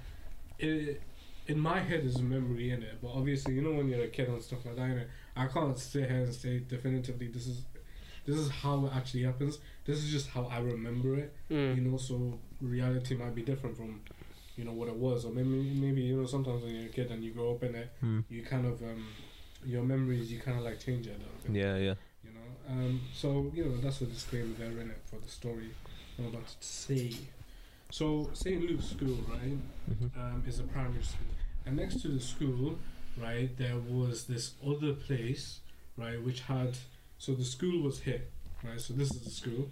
It, 0.58 1.00
in 1.46 1.60
my 1.60 1.78
head 1.78 2.04
is 2.04 2.16
a 2.16 2.22
memory 2.22 2.70
in 2.72 2.82
it, 2.82 2.98
but 3.00 3.12
obviously, 3.12 3.54
you 3.54 3.62
know, 3.62 3.70
when 3.72 3.88
you're 3.88 4.02
a 4.02 4.08
kid 4.08 4.28
and 4.28 4.42
stuff 4.42 4.66
like 4.66 4.74
that, 4.76 4.82
innit, 4.82 5.06
I 5.36 5.46
can't 5.46 5.78
sit 5.78 6.10
here 6.10 6.18
and 6.24 6.34
say 6.34 6.58
definitively 6.58 7.28
this 7.28 7.46
is 7.46 7.62
this 8.26 8.36
is 8.36 8.50
how 8.50 8.84
it 8.86 8.92
actually 8.96 9.22
happens. 9.22 9.58
This 9.84 9.98
is 9.98 10.10
just 10.10 10.28
how 10.30 10.46
I 10.46 10.58
remember 10.58 11.14
it, 11.16 11.32
you 11.48 11.56
Mm. 11.56 11.82
know. 11.92 11.96
So 11.98 12.36
reality 12.60 13.14
might 13.14 13.36
be 13.36 13.42
different 13.42 13.76
from, 13.76 14.00
you 14.57 14.64
know, 14.64 14.72
what 14.72 14.88
it 14.88 14.96
was, 14.96 15.24
or 15.24 15.32
maybe 15.32 15.48
maybe 15.48 16.02
you 16.02 16.16
know 16.20 16.26
sometimes 16.26 16.62
when 16.64 16.74
you're 16.74 16.86
a 16.86 16.88
kid 16.88 17.11
and 17.11 17.22
you 17.22 17.32
grow 17.32 17.52
up 17.54 17.62
in 17.62 17.74
it, 17.74 17.92
Mm. 18.02 18.24
you 18.28 18.42
kind 18.42 18.66
of 18.66 18.82
um, 18.82 19.07
your 19.64 19.82
memories 19.82 20.30
you 20.32 20.38
kind 20.40 20.59
of 20.59 20.64
like 20.64 20.78
change 20.80 21.07
it 21.07 21.16
a 21.16 21.18
little 21.18 21.40
bit 21.44 21.57
Yeah, 21.62 21.76
yeah. 21.76 21.94
you 22.24 22.30
know. 22.36 22.48
Um, 22.72 23.00
so 23.14 23.50
you 23.54 23.64
know 23.64 23.76
that's 23.78 24.00
a 24.00 24.07
disclaimer 24.07 24.54
there 24.59 24.78
in 24.82 24.90
it 24.90 25.00
for 25.07 25.16
the 25.16 25.28
story 25.28 25.70
I'm 26.18 26.26
about 26.26 26.46
to 26.46 26.66
say. 26.66 27.12
So 27.90 28.30
St. 28.32 28.61
Luke's 28.68 28.86
School, 28.86 29.18
right, 29.30 29.59
hmm 29.88 30.07
um, 30.18 30.42
is 30.46 30.59
a 30.59 30.64
primary 30.64 31.02
school, 31.02 31.32
and 31.66 31.76
next 31.76 32.00
to 32.02 32.09
the 32.09 32.20
school, 32.20 32.78
right, 33.16 33.54
there 33.57 33.78
was 33.78 34.24
this 34.24 34.54
other 34.66 34.92
place, 34.94 35.61
right, 35.96 36.20
which 36.22 36.40
had 36.40 36.76
so 37.18 37.32
the 37.34 37.44
school 37.44 37.82
was 37.82 38.00
here, 38.00 38.22
right. 38.64 38.80
So 38.80 38.94
this 38.94 39.11
is 39.11 39.20
the 39.20 39.30
school. 39.30 39.70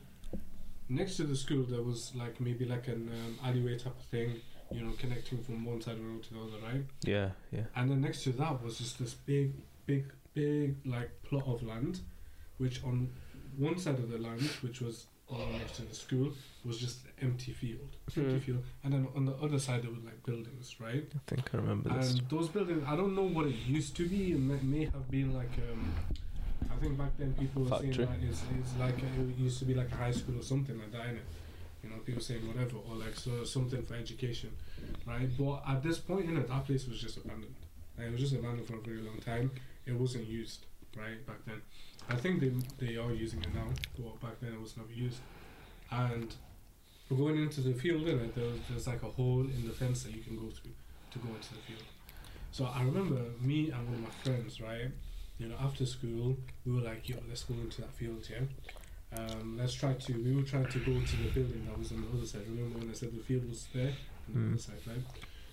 Next 0.89 1.17
to 1.17 1.25
the 1.25 1.35
school, 1.37 1.63
there 1.65 1.83
was 1.83 2.13
like 2.15 2.41
maybe 2.41 2.65
like 2.67 2.89
an 2.89 3.11
um, 3.19 3.39
alleyway 3.47 3.79
type 3.79 3.99
of 3.99 4.05
thing, 4.07 4.31
you 4.71 4.83
know, 4.83 4.93
connecting 4.99 5.39
from 5.43 5.65
one 5.65 5.81
side 5.81 5.95
of 5.95 6.01
the 6.01 6.05
road 6.07 6.23
to 6.25 6.35
the 6.35 6.41
other, 6.41 6.59
right. 6.65 6.85
Yeah, 7.05 7.31
yeah. 7.53 7.65
And 7.77 7.91
then 7.91 8.01
next 8.01 8.25
to 8.25 8.33
that 8.33 8.63
was 8.63 8.79
just 8.79 8.99
this 8.99 9.15
big, 9.15 9.53
big, 9.87 10.13
big 10.35 10.77
like 10.87 11.11
plot 11.23 11.45
of 11.47 11.63
land, 11.63 12.01
which 12.59 12.83
on 12.85 13.09
one 13.57 13.79
side 13.79 13.99
of 13.99 14.11
the 14.11 14.19
land, 14.19 14.43
which 14.63 14.81
was 14.81 15.07
uh, 15.31 15.37
next 15.59 15.77
to 15.77 15.83
the 15.83 15.95
school, 15.95 16.33
was 16.65 16.79
just 16.79 16.99
empty 17.23 17.53
field, 17.53 17.97
empty 18.17 18.33
Hmm. 18.35 18.39
field, 18.39 18.65
and 18.83 18.93
then 18.93 19.09
on 19.15 19.25
the 19.27 19.33
other 19.37 19.59
side 19.59 19.83
there 19.83 19.91
were 19.91 19.97
like 20.05 20.23
buildings, 20.25 20.77
right? 20.81 21.05
I 21.15 21.19
think 21.27 21.51
I 21.55 21.57
remember 21.59 21.91
this. 21.91 22.13
And 22.13 22.29
those 22.29 22.49
buildings, 22.49 22.85
I 22.87 22.97
don't 22.97 23.15
know 23.15 23.23
what 23.25 23.47
it 23.47 23.55
used 23.67 23.97
to 23.97 24.09
be. 24.09 24.33
It 24.33 24.39
may, 24.41 24.59
may 24.63 24.85
have 24.87 25.11
been 25.11 25.33
like, 25.35 25.53
um, 25.71 25.95
I 26.71 26.77
think 26.81 26.99
back 26.99 27.17
then 27.19 27.33
people 27.35 27.63
were 27.65 27.79
saying 27.79 27.93
that 27.93 28.09
it's, 28.29 28.43
it's 28.59 28.77
like 28.79 28.99
a, 29.03 29.07
it 29.31 29.37
used 29.39 29.59
to 29.61 29.65
be 29.67 29.75
like 29.75 29.91
a 29.93 29.97
high 29.97 30.11
school 30.11 30.39
or 30.39 30.43
something 30.43 30.79
like 30.79 30.93
that, 30.93 31.07
innit? 31.09 31.21
You 31.85 31.91
know, 31.91 31.99
people 32.05 32.23
saying 32.23 32.47
whatever 32.49 32.79
or 32.79 32.97
like 32.97 33.15
so 33.17 33.45
something 33.45 33.83
for 33.83 33.95
education, 33.95 34.51
right? 35.07 35.29
But 35.39 35.63
at 35.69 35.83
this 35.83 35.99
point, 35.99 36.29
in 36.31 36.37
it, 36.39 36.49
that 36.49 36.65
place 36.67 36.87
was 36.89 37.01
just 37.01 37.19
abandoned. 37.19 37.55
And 37.99 38.07
it 38.07 38.13
was 38.13 38.21
just 38.21 38.35
abandoned 38.35 38.67
for 38.67 38.77
a 38.77 38.81
very 38.81 39.03
long 39.03 39.19
time. 39.19 39.51
It 39.87 39.93
wasn't 39.95 40.27
used, 40.27 40.67
right 40.97 41.25
back 41.27 41.45
then. 41.47 41.61
I 42.09 42.17
think 42.17 42.41
they 42.41 42.53
they 42.85 42.97
are 42.97 43.13
using 43.13 43.43
it 43.43 43.55
now, 43.55 43.69
but 43.99 44.21
back 44.21 44.41
then 44.41 44.55
it 44.55 44.61
was 44.61 44.77
never 44.77 44.93
used. 44.93 45.21
And 45.91 46.35
going 47.11 47.37
into 47.37 47.61
the 47.61 47.75
field, 47.75 48.09
in 48.09 48.19
it, 48.21 48.35
there's 48.69 48.87
like 48.87 49.03
a 49.03 49.11
hole 49.11 49.43
in 49.43 49.67
the 49.67 49.73
fence 49.75 50.03
that 50.05 50.15
you 50.15 50.23
can 50.23 50.37
go 50.37 50.51
through 50.51 50.73
to 51.13 51.19
go 51.19 51.29
into 51.35 51.55
the 51.55 51.61
field. 51.69 51.85
So 52.53 52.67
I 52.67 52.83
remember 52.83 53.21
me 53.41 53.71
and 53.71 53.85
one 53.87 53.95
of 53.97 54.03
my 54.03 54.11
friends, 54.23 54.61
right? 54.61 54.91
You 55.39 55.49
know, 55.49 55.57
after 55.61 55.87
school, 55.87 56.37
we 56.65 56.73
were 56.73 56.81
like, 56.81 57.09
"Yo, 57.09 57.17
let's 57.29 57.45
go 57.45 57.55
into 57.55 57.83
that 57.83 57.93
field, 57.95 58.27
yeah." 58.31 58.47
Um, 59.17 59.57
let's 59.59 59.75
try 59.75 59.93
to. 59.95 60.13
We 60.23 60.35
were 60.35 60.43
trying 60.43 60.69
to 60.69 60.79
go 60.79 61.01
to 61.01 61.17
the 61.17 61.29
building 61.29 61.65
that 61.67 61.79
was 61.79 61.93
on 61.93 62.01
the 62.03 62.09
other 62.17 62.27
side. 62.27 62.43
Remember 62.49 62.79
when 62.79 62.91
I 62.91 62.95
said 62.95 63.13
the 63.15 63.21
field 63.23 63.49
was 63.49 63.67
there 63.73 63.97
on 64.27 64.35
the 64.35 64.41
Mm. 64.41 64.49
other 64.53 64.59
side, 64.59 64.81
right? 64.87 65.03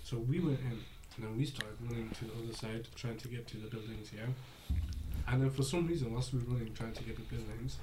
So 0.04 0.18
we 0.18 0.40
went 0.40 0.60
in, 0.62 0.84
and 1.16 1.24
then 1.26 1.38
we 1.38 1.46
started 1.46 1.76
running 1.82 2.10
to 2.12 2.26
the 2.26 2.34
other 2.34 2.54
side, 2.54 2.88
trying 2.96 3.18
to 3.18 3.28
get 3.28 3.48
to 3.48 3.58
the 3.58 3.68
buildings, 3.68 4.12
yeah. 4.14 4.28
And 5.28 5.42
then 5.44 5.50
for 5.52 5.64
some 5.64 5.88
reason, 5.88 6.12
whilst 6.12 6.34
we 6.34 6.40
were 6.40 6.54
running, 6.54 6.74
trying 6.74 6.94
to 6.94 7.04
get 7.04 7.16
the 7.16 7.22
buildings, 7.24 7.78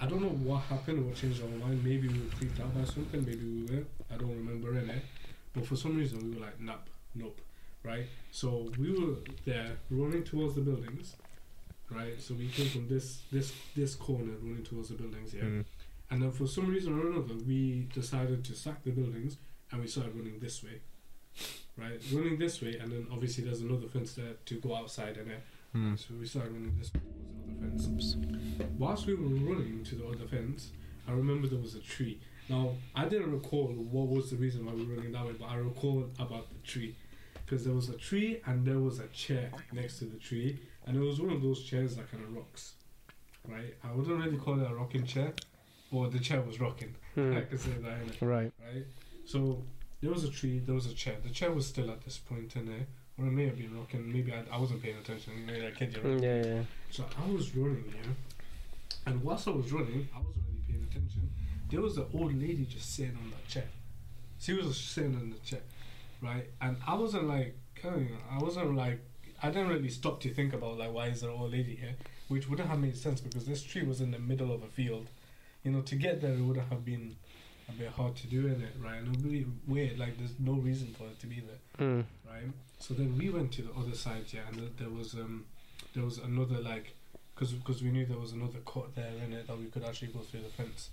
I 0.00 0.06
don't 0.06 0.20
know 0.22 0.28
what 0.30 0.62
happened, 0.62 1.06
what 1.06 1.14
changed 1.14 1.42
our 1.42 1.48
mind. 1.48 1.84
Maybe 1.84 2.08
we 2.08 2.20
were 2.20 2.30
creeped 2.30 2.60
out 2.60 2.74
by 2.74 2.84
something. 2.84 3.24
Maybe 3.24 3.44
we 3.44 3.62
were. 3.64 3.84
I 4.12 4.16
don't 4.16 4.36
remember 4.36 4.76
in 4.78 4.90
it. 4.90 5.04
But 5.52 5.66
for 5.66 5.76
some 5.76 5.96
reason, 5.96 6.18
we 6.24 6.32
were 6.34 6.40
like, 6.44 6.60
nope, 6.60 6.90
nope, 7.14 7.40
right? 7.84 8.06
So 8.32 8.72
we 8.76 8.90
were 8.90 9.18
there 9.44 9.78
running 9.88 10.24
towards 10.24 10.56
the 10.56 10.62
buildings, 10.62 11.14
right? 11.94 12.20
So 12.20 12.34
we 12.34 12.48
came 12.48 12.68
from 12.68 12.88
this 12.88 13.22
this 13.30 13.52
this 13.74 13.94
corner 13.94 14.32
running 14.42 14.64
towards 14.64 14.88
the 14.88 14.94
buildings, 14.94 15.34
yeah. 15.34 15.42
Mm. 15.42 15.64
And 16.10 16.22
then 16.22 16.30
for 16.30 16.46
some 16.46 16.68
reason 16.68 16.98
or 16.98 17.08
another, 17.08 17.34
we 17.46 17.88
decided 17.94 18.44
to 18.44 18.54
sack 18.54 18.84
the 18.84 18.90
buildings 18.90 19.36
and 19.72 19.80
we 19.80 19.88
started 19.88 20.14
running 20.14 20.38
this 20.38 20.62
way, 20.62 20.80
right? 21.76 22.00
Running 22.12 22.38
this 22.38 22.60
way, 22.62 22.78
and 22.78 22.92
then 22.92 23.06
obviously 23.10 23.44
there's 23.44 23.62
another 23.62 23.88
fence 23.88 24.14
there 24.14 24.34
to 24.46 24.54
go 24.60 24.76
outside, 24.76 25.16
and 25.16 25.30
it. 25.30 25.42
Mm. 25.74 25.98
so 25.98 26.14
we 26.20 26.26
started 26.26 26.52
running 26.52 26.76
this 26.78 26.92
way 26.94 27.00
towards 27.82 28.14
the 28.14 28.18
other 28.20 28.38
fence. 28.38 28.66
Whilst 28.78 29.06
we 29.06 29.14
were 29.14 29.28
running 29.28 29.82
to 29.84 29.94
the 29.96 30.06
other 30.06 30.26
fence, 30.26 30.70
I 31.08 31.12
remember 31.12 31.48
there 31.48 31.58
was 31.58 31.74
a 31.74 31.80
tree. 31.80 32.20
Now 32.48 32.72
I 32.94 33.06
didn't 33.06 33.32
recall 33.32 33.68
what 33.68 34.08
was 34.08 34.30
the 34.30 34.36
reason 34.36 34.66
why 34.66 34.72
we 34.72 34.84
were 34.84 34.94
running 34.94 35.12
that 35.12 35.24
way, 35.24 35.32
but 35.38 35.46
I 35.46 35.56
recall 35.56 36.10
about 36.18 36.52
the 36.52 36.58
tree 36.66 36.94
because 37.44 37.64
there 37.64 37.74
was 37.74 37.88
a 37.88 37.96
tree 37.96 38.40
and 38.46 38.66
there 38.66 38.78
was 38.78 39.00
a 39.00 39.06
chair 39.08 39.50
next 39.72 39.98
to 39.98 40.06
the 40.06 40.18
tree, 40.18 40.58
and 40.86 40.96
it 40.96 41.00
was 41.00 41.20
one 41.20 41.30
of 41.32 41.42
those 41.42 41.62
chairs 41.64 41.96
that 41.96 42.10
kind 42.10 42.22
of 42.24 42.34
rocks, 42.36 42.74
right? 43.48 43.74
I 43.82 43.92
wouldn't 43.92 44.22
really 44.24 44.36
call 44.36 44.60
it 44.60 44.70
a 44.70 44.74
rocking 44.74 45.04
chair, 45.06 45.32
or 45.92 46.08
the 46.08 46.18
chair 46.18 46.40
was 46.42 46.60
rocking. 46.60 46.94
I 47.16 47.20
Mm. 47.20 47.48
could 47.50 47.60
say 47.60 47.70
that, 47.72 48.06
innit? 48.06 48.20
Right. 48.20 48.52
right? 48.66 48.84
So 49.24 49.62
there 50.00 50.10
was 50.10 50.24
a 50.24 50.30
tree, 50.30 50.58
there 50.58 50.74
was 50.74 50.86
a 50.86 50.94
chair. 50.94 51.16
The 51.22 51.30
chair 51.30 51.52
was 51.52 51.66
still 51.66 51.90
at 51.90 52.02
this 52.02 52.18
point 52.18 52.56
in 52.56 52.66
there, 52.66 52.86
or 53.18 53.26
it 53.26 53.30
may 53.30 53.46
have 53.46 53.56
been 53.56 53.76
rocking. 53.78 54.12
Maybe 54.12 54.32
I, 54.32 54.42
I 54.52 54.58
wasn't 54.58 54.82
paying 54.82 54.96
attention. 54.98 55.46
Maybe 55.46 55.66
I 55.66 55.70
kid 55.70 55.94
you. 55.94 56.00
Mm, 56.02 56.22
Yeah, 56.22 56.44
yeah. 56.54 56.62
So 56.90 57.04
I 57.16 57.30
was 57.30 57.54
running, 57.56 57.84
yeah. 57.94 58.10
And 59.06 59.22
whilst 59.22 59.46
I 59.48 59.52
was 59.52 59.70
running, 59.72 60.08
I 60.14 60.18
wasn't 60.18 60.44
really 60.48 60.62
paying 60.68 60.86
attention. 60.90 61.30
there 61.70 61.80
was 61.80 61.96
an 61.96 62.06
old 62.14 62.34
lady 62.34 62.64
just 62.66 62.94
sitting 62.94 63.16
on 63.16 63.30
that 63.30 63.48
chair. 63.48 63.66
She 64.38 64.52
was 64.52 64.66
just 64.66 64.92
sitting 64.92 65.14
on 65.16 65.30
the 65.30 65.38
chair, 65.38 65.60
right? 66.22 66.46
And 66.60 66.76
I 66.86 66.94
wasn't 66.94 67.26
like, 67.28 67.56
I 67.84 68.38
wasn't 68.38 68.76
like, 68.76 69.00
I 69.44 69.48
didn't 69.48 69.68
really 69.68 69.90
stop 69.90 70.20
to 70.22 70.32
think 70.32 70.54
about 70.54 70.78
like 70.78 70.90
why 70.90 71.08
is 71.08 71.20
there 71.20 71.28
an 71.28 71.36
old 71.38 71.52
lady 71.52 71.76
here, 71.76 71.94
which 72.28 72.48
wouldn't 72.48 72.66
have 72.66 72.78
made 72.78 72.96
sense 72.96 73.20
because 73.20 73.44
this 73.44 73.62
tree 73.62 73.82
was 73.82 74.00
in 74.00 74.10
the 74.10 74.18
middle 74.18 74.50
of 74.50 74.62
a 74.62 74.68
field. 74.68 75.06
You 75.62 75.70
know, 75.72 75.82
to 75.82 75.96
get 75.96 76.22
there 76.22 76.32
it 76.32 76.40
wouldn't 76.40 76.68
have 76.70 76.82
been 76.82 77.16
a 77.68 77.72
bit 77.72 77.90
hard 77.90 78.16
to 78.16 78.26
do 78.26 78.46
in 78.46 78.62
it, 78.62 78.74
right? 78.82 78.96
And 78.96 79.08
it 79.08 79.10
would 79.10 79.30
be 79.30 79.46
weird. 79.66 79.98
Like 79.98 80.16
there's 80.16 80.38
no 80.38 80.54
reason 80.54 80.94
for 80.98 81.04
it 81.04 81.20
to 81.20 81.26
be 81.26 81.42
there 81.48 81.86
Mm. 81.86 82.04
right? 82.26 82.50
So 82.78 82.94
then 82.94 83.18
we 83.18 83.28
went 83.28 83.52
to 83.52 83.62
the 83.62 83.72
other 83.74 83.94
side, 83.94 84.24
yeah, 84.32 84.48
and 84.48 84.70
there 84.78 84.88
was 84.88 85.12
um, 85.12 85.44
there 85.92 86.04
was 86.04 86.16
another 86.18 86.58
like, 86.60 86.94
because 87.34 87.52
because 87.52 87.82
we 87.82 87.90
knew 87.90 88.06
there 88.06 88.18
was 88.18 88.32
another 88.32 88.60
court 88.60 88.94
there 88.94 89.12
in 89.26 89.34
it 89.34 89.46
that 89.46 89.58
we 89.58 89.66
could 89.66 89.84
actually 89.84 90.08
go 90.08 90.20
through 90.20 90.40
the 90.40 90.48
fence, 90.48 90.88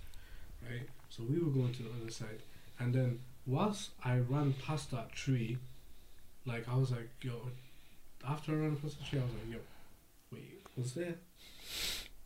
right? 0.61 0.87
So 1.09 1.23
we 1.23 1.39
were 1.39 1.51
going 1.51 1.71
to 1.73 1.83
the 1.83 1.89
other 2.01 2.11
side, 2.11 2.41
and 2.79 2.93
then 2.93 3.19
whilst 3.45 3.91
I 4.03 4.17
ran 4.17 4.55
past 4.65 4.91
that 4.91 5.13
tree, 5.13 5.57
like 6.45 6.67
I 6.67 6.75
was 6.75 6.91
like, 6.91 7.09
yo, 7.21 7.49
after 8.27 8.51
I 8.53 8.55
ran 8.55 8.75
past 8.77 8.99
the 8.99 9.05
tree, 9.05 9.19
I 9.19 9.23
was 9.23 9.31
like, 9.33 9.51
yo, 9.53 9.59
wait, 10.31 10.61
was 10.77 10.93
there, 10.93 11.15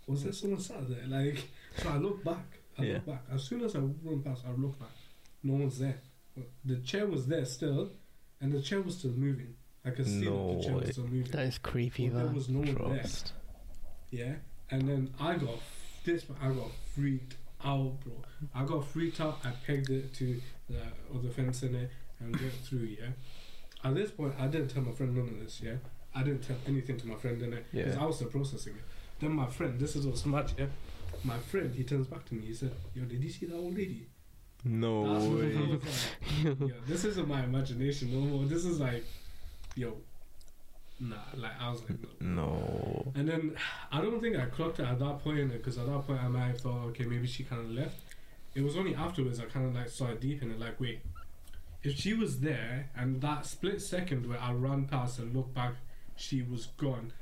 was 0.08 0.24
there 0.24 0.34
someone 0.34 0.60
sat 0.60 0.88
there? 0.90 1.00
Like, 1.08 1.44
so 1.78 1.90
I 1.90 1.98
look 1.98 2.24
back, 2.24 2.46
I 2.78 2.84
Yeah. 2.84 2.94
looked 2.94 3.06
back. 3.08 3.24
As 3.32 3.44
soon 3.44 3.62
as 3.64 3.76
I 3.76 3.80
run 3.80 4.22
past, 4.24 4.44
I 4.48 4.52
look 4.52 4.80
back, 4.80 4.90
no 5.44 5.54
one's 5.54 5.80
there. 5.80 6.00
The 6.66 6.78
chair 6.78 7.08
was 7.08 7.28
there 7.28 7.46
still, 7.46 7.90
and 8.42 8.52
the 8.52 8.62
chair 8.62 8.82
was 8.82 8.98
still 8.98 9.12
moving. 9.12 9.56
I 9.86 9.92
could 9.92 10.06
see 10.08 10.26
No 10.26 10.48
that 10.50 10.58
the 10.58 10.64
chair 10.64 10.76
was 10.76 10.90
still 10.92 11.04
moving. 11.06 11.32
That 11.32 11.46
is 11.46 11.58
creepy, 11.60 12.10
But 12.10 12.24
there 12.24 12.34
was 12.34 12.50
no 12.50 12.60
one 12.60 12.94
there. 12.96 13.06
Yeah, 14.12 14.34
and 14.72 14.88
then 14.90 15.14
I 15.20 15.36
got 15.38 15.60
this. 16.04 16.26
I 16.42 16.50
got 16.50 16.72
freaked 16.94 17.36
out, 17.64 18.00
bro. 18.04 18.14
I 18.54 18.66
got 18.66 18.86
freaked 18.88 19.22
out. 19.22 19.40
I 19.44 19.52
pegged 19.66 19.90
it 19.90 20.14
to 20.16 20.42
the 20.70 20.82
other 21.14 21.30
fence 21.30 21.64
in 21.64 21.76
it 21.76 21.92
and 22.20 22.36
went 22.36 22.54
through. 22.64 22.80
Yeah. 23.00 23.10
At 23.86 23.94
this 23.96 24.12
point, 24.12 24.34
I 24.40 24.48
didn't 24.48 24.70
tell 24.70 24.82
my 24.84 24.92
friend 24.92 25.16
none 25.16 25.28
of 25.30 25.40
this. 25.40 25.62
Yeah. 25.64 25.76
I 26.14 26.24
didn't 26.24 26.42
tell 26.48 26.58
anything 26.66 26.98
to 26.98 27.08
my 27.08 27.16
friend 27.16 27.42
in 27.42 27.54
it 27.54 27.66
because 27.72 27.96
Yeah. 27.96 28.02
I 28.04 28.06
was 28.06 28.16
still 28.18 28.30
processing 28.30 28.74
it. 28.76 28.84
Then 29.20 29.32
my 29.34 29.48
friend, 29.48 29.80
this 29.80 29.96
is 29.96 30.06
what's 30.08 30.26
mad. 30.26 30.52
Yeah. 30.58 30.68
My 31.24 31.38
friend, 31.38 31.74
he 31.76 31.84
turns 31.84 32.08
back 32.08 32.26
to 32.30 32.34
me. 32.36 32.42
He 32.48 32.54
said, 32.54 32.72
"Yo, 32.96 33.04
did 33.06 33.24
you 33.24 33.30
see 33.30 33.46
that 33.46 33.56
old 33.56 33.76
lady?" 33.76 34.08
No 34.64 34.94
That's 35.14 35.26
way. 35.26 35.54
like, 35.56 36.60
yo, 36.72 36.76
this 36.88 37.06
isn't 37.06 37.28
my 37.28 37.44
imagination 37.44 38.12
no 38.12 38.22
more. 38.22 38.46
This 38.46 38.66
is 38.66 38.80
like, 38.80 39.04
yo, 39.76 39.96
nah. 41.00 41.18
Like 41.36 41.52
I 41.62 41.70
was 41.72 41.82
like, 41.82 42.00
no. 42.22 42.36
No. 42.42 43.12
And 43.16 43.30
then 43.30 43.56
I 43.92 44.02
don't 44.02 44.20
think 44.22 44.36
I 44.38 44.46
clocked 44.48 44.80
it 44.80 44.88
at 44.94 44.98
that 45.00 45.20
point 45.24 45.52
because 45.54 45.78
at 45.78 45.86
that 45.86 46.02
point 46.08 46.20
I 46.22 46.28
might 46.28 46.48
have 46.48 46.62
thought, 46.62 46.86
okay, 46.90 47.06
maybe 47.06 47.28
she 47.28 47.44
kind 47.44 47.62
of 47.62 47.70
left. 47.72 48.00
It 48.56 48.62
was 48.64 48.76
only 48.76 48.96
afterwards 48.96 49.40
I 49.40 49.46
kind 49.46 49.68
of 49.68 49.76
like 49.76 49.90
started 49.90 50.20
deep 50.20 50.42
in 50.42 50.50
it, 50.52 50.60
like, 50.60 50.80
wait, 50.80 51.00
if 51.86 51.98
she 52.00 52.14
was 52.14 52.40
there 52.40 52.90
and 52.96 53.22
that 53.22 53.46
split 53.46 53.82
second 53.82 54.28
where 54.28 54.40
I 54.42 54.52
ran 54.54 54.86
past 54.86 55.20
and 55.20 55.36
looked 55.36 55.54
back, 55.54 55.74
she 56.16 56.42
was 56.42 56.68
gone. 56.78 57.14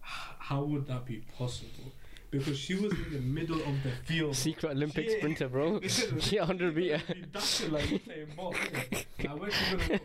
How 0.00 0.62
would 0.62 0.86
that 0.88 1.04
be 1.06 1.22
possible? 1.38 1.92
Because 2.30 2.58
she 2.58 2.74
was 2.74 2.92
in 2.92 3.12
the 3.12 3.20
middle 3.20 3.60
of 3.60 3.82
the 3.82 3.90
field. 4.04 4.34
Secret 4.36 4.70
Olympic 4.72 5.06
Yeah. 5.08 5.16
sprinter, 5.18 5.48
bro. 5.48 5.80
Yeah, 6.30 6.40
100 6.40 6.74
meter. 6.76 7.00
you 7.14 7.26
dashing 7.32 7.72
like 7.72 7.90
you're 7.90 7.98
playing 8.00 8.26
ball. 8.36 8.54
innit? 8.54 9.04
Like, 9.40 9.52
she 9.52 9.76
gonna 9.76 9.88
go? 9.88 9.98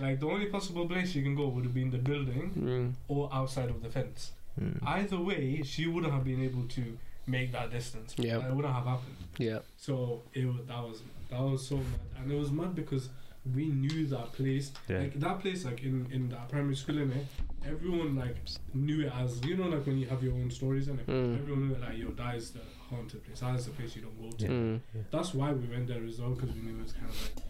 Like 0.00 0.20
the 0.20 0.26
only 0.26 0.46
possible 0.46 0.86
place 0.88 1.12
she 1.12 1.22
can 1.22 1.34
go 1.36 1.48
would 1.48 1.64
have 1.64 1.74
been 1.74 1.90
the 1.90 1.98
building 1.98 2.52
Mm. 2.58 2.92
or 3.08 3.30
outside 3.32 3.70
of 3.70 3.82
the 3.82 3.88
fence. 3.88 4.32
Mm. 4.60 4.78
Either 4.84 5.20
way, 5.20 5.62
she 5.62 5.86
wouldn't 5.86 6.12
have 6.12 6.24
been 6.24 6.42
able 6.42 6.64
to 6.64 6.98
make 7.28 7.52
that 7.52 7.70
distance. 7.70 8.14
Yeah. 8.18 8.38
It 8.46 8.52
wouldn't 8.54 8.74
have 8.74 8.84
happened. 8.84 9.16
Yeah. 9.38 9.60
So 9.76 10.22
it 10.34 10.44
that 10.66 10.82
was 10.82 11.00
that 11.30 11.40
was 11.40 11.66
so 11.66 11.76
mad, 11.76 12.00
and 12.18 12.32
it 12.32 12.38
was 12.38 12.50
mad 12.50 12.74
because 12.74 13.08
we 13.54 13.68
knew 13.68 14.06
that 14.08 14.32
place. 14.32 14.72
Yeah. 14.88 14.98
Like 15.00 15.18
that 15.20 15.40
place, 15.40 15.64
like 15.64 15.82
in 15.82 16.06
in 16.10 16.28
that 16.30 16.48
primary 16.48 16.76
school 16.76 16.98
in 16.98 17.12
it, 17.12 17.26
everyone 17.66 18.16
like 18.16 18.36
knew 18.74 19.06
it 19.06 19.12
as 19.14 19.42
you 19.44 19.56
know, 19.56 19.68
like 19.68 19.86
when 19.86 19.98
you 19.98 20.06
have 20.06 20.22
your 20.22 20.34
own 20.34 20.50
stories 20.50 20.88
in 20.88 20.98
it. 20.98 21.06
Mm. 21.06 21.38
Everyone 21.40 21.68
knew 21.68 21.74
it 21.74 21.80
like 21.80 21.96
yo, 21.98 22.10
that 22.10 22.34
is 22.34 22.50
the 22.50 22.60
haunted 22.90 23.24
place. 23.24 23.40
That 23.40 23.54
is 23.56 23.64
the 23.66 23.70
place 23.72 23.96
you 23.96 24.02
don't 24.02 24.20
go 24.20 24.30
to. 24.36 24.44
Yeah. 24.44 24.50
Mm. 24.50 24.80
That's 25.10 25.34
why 25.34 25.52
we 25.52 25.66
went 25.66 25.86
there 25.88 26.04
as 26.04 26.20
well 26.20 26.30
because 26.30 26.52
we 26.54 26.60
knew 26.62 26.78
it 26.78 26.82
was 26.82 26.92
kind 26.92 27.08
of 27.08 27.22
like 27.22 27.44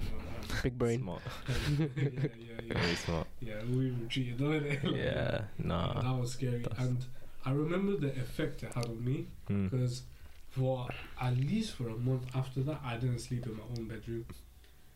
you 0.00 0.10
know. 0.10 0.62
Big 0.62 0.78
brain. 0.78 1.00
Smart. 1.00 1.22
yeah, 1.78 1.86
yeah, 1.96 2.26
yeah, 2.66 2.74
Very 2.80 2.94
smart. 2.96 3.26
yeah. 3.40 3.54
We 3.68 3.90
retreated. 3.90 4.10
treated, 4.10 4.38
don't 4.38 4.54
it? 4.54 4.84
Like, 4.84 4.94
Yeah. 4.96 5.40
Nah. 5.58 6.00
that 6.00 6.20
was 6.20 6.32
scary, 6.32 6.62
That's- 6.62 6.86
and 6.86 7.04
I 7.44 7.50
remember 7.52 7.96
the 7.96 8.08
effect 8.08 8.62
it 8.62 8.72
had 8.74 8.86
on 8.86 9.04
me 9.04 9.26
Mm. 9.50 9.70
because 9.70 10.02
for 10.56 10.88
at 11.20 11.36
least 11.36 11.74
for 11.74 11.88
a 11.88 11.96
month 11.96 12.24
after 12.34 12.60
that, 12.62 12.80
I 12.84 12.96
didn't 12.96 13.20
sleep 13.20 13.46
in 13.46 13.56
my 13.56 13.64
own 13.76 13.88
bedroom. 13.88 14.26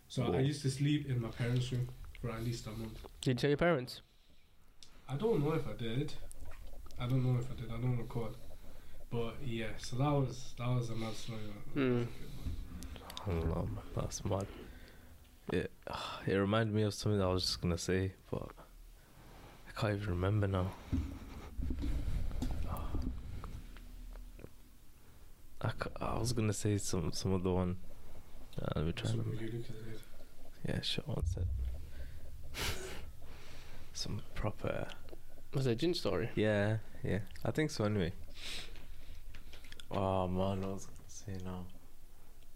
So 0.09 0.33
I 0.33 0.41
used 0.41 0.63
to 0.63 0.71
sleep 0.71 1.09
in 1.09 1.21
my 1.21 1.29
parents' 1.29 1.71
room 1.73 1.89
for 2.21 2.31
at 2.31 2.43
least 2.43 2.67
a 2.67 2.71
month. 2.71 2.99
Did 3.21 3.31
you 3.31 3.35
tell 3.35 3.51
your 3.51 3.57
parents? 3.57 4.01
I 5.09 5.17
don't 5.17 5.45
know 5.45 5.53
if 5.53 5.67
I 5.67 5.73
did. 5.73 6.15
I 7.01 7.07
don't 7.07 7.25
know 7.25 7.39
if 7.39 7.51
I 7.51 7.61
did. 7.61 7.71
I 7.71 7.81
don't 7.81 7.99
record. 7.99 8.35
But 9.11 9.37
yeah, 9.45 9.69
so 9.79 9.97
that 9.97 10.11
was 10.11 10.55
that 10.59 10.69
was 10.69 10.91
a 10.91 10.95
mad 10.95 11.15
story. 11.15 11.41
Mm. 11.75 12.07
Allah, 13.27 13.67
that's 13.97 14.25
mad. 14.25 14.47
It, 15.53 15.71
it 16.27 16.35
reminded 16.35 16.75
me 16.75 16.83
of 16.83 16.95
something 16.95 17.19
that 17.19 17.27
I 17.27 17.33
was 17.33 17.45
just 17.45 17.61
gonna 17.61 17.79
say, 17.79 18.13
but 18.31 18.49
I 19.69 19.81
can't 19.81 19.95
even 19.95 20.11
remember 20.11 20.47
now. 20.47 20.71
I, 25.61 25.71
I 26.01 26.19
was 26.19 26.33
gonna 26.33 26.53
say 26.53 26.79
some 26.79 27.13
some 27.13 27.35
other 27.35 27.51
one. 27.51 27.77
Uh, 28.61 28.67
let 28.77 28.85
me 28.87 28.93
try. 28.93 29.03
That's 29.11 29.15
and 29.15 29.19
what 29.19 29.27
remember. 29.27 29.45
you 29.45 29.59
look 29.59 29.71
at 29.71 29.95
it. 29.95 30.01
Yeah, 30.69 30.81
sure. 30.83 31.05
One 31.07 31.25
sec. 31.27 31.45
Some 33.93 34.21
proper. 34.35 34.87
Was 35.55 35.67
it 35.67 35.73
a 35.73 35.75
jinn 35.75 35.95
story? 35.95 36.31
Yeah, 36.35 36.79
yeah. 37.03 37.21
I 37.45 37.51
think 37.51 37.71
so. 37.71 37.85
Anyway. 37.85 38.13
Oh 39.91 40.29
man, 40.29 40.63
I 40.65 40.69
was 40.69 40.87
gonna 40.87 41.09
say 41.09 41.33
now. 41.45 41.65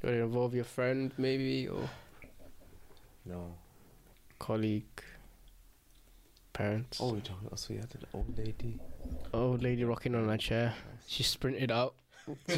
Did 0.00 0.10
it 0.14 0.22
involve 0.22 0.54
your 0.54 0.64
friend, 0.64 1.12
maybe, 1.16 1.68
or 1.68 1.88
No. 3.24 3.54
colleague, 4.38 5.02
parents? 6.52 6.98
Oh, 7.00 7.14
we 7.14 7.20
talking. 7.20 7.48
Oh, 7.52 7.56
so 7.56 7.72
you 7.72 7.80
had 7.80 7.94
an 7.94 8.06
old 8.12 8.36
lady. 8.36 8.78
Old 9.32 9.62
lady 9.62 9.84
rocking 9.84 10.14
on 10.14 10.28
a 10.28 10.36
chair. 10.38 10.74
She 11.06 11.22
sprinted 11.22 11.70
out. 11.70 11.94
She 12.26 12.54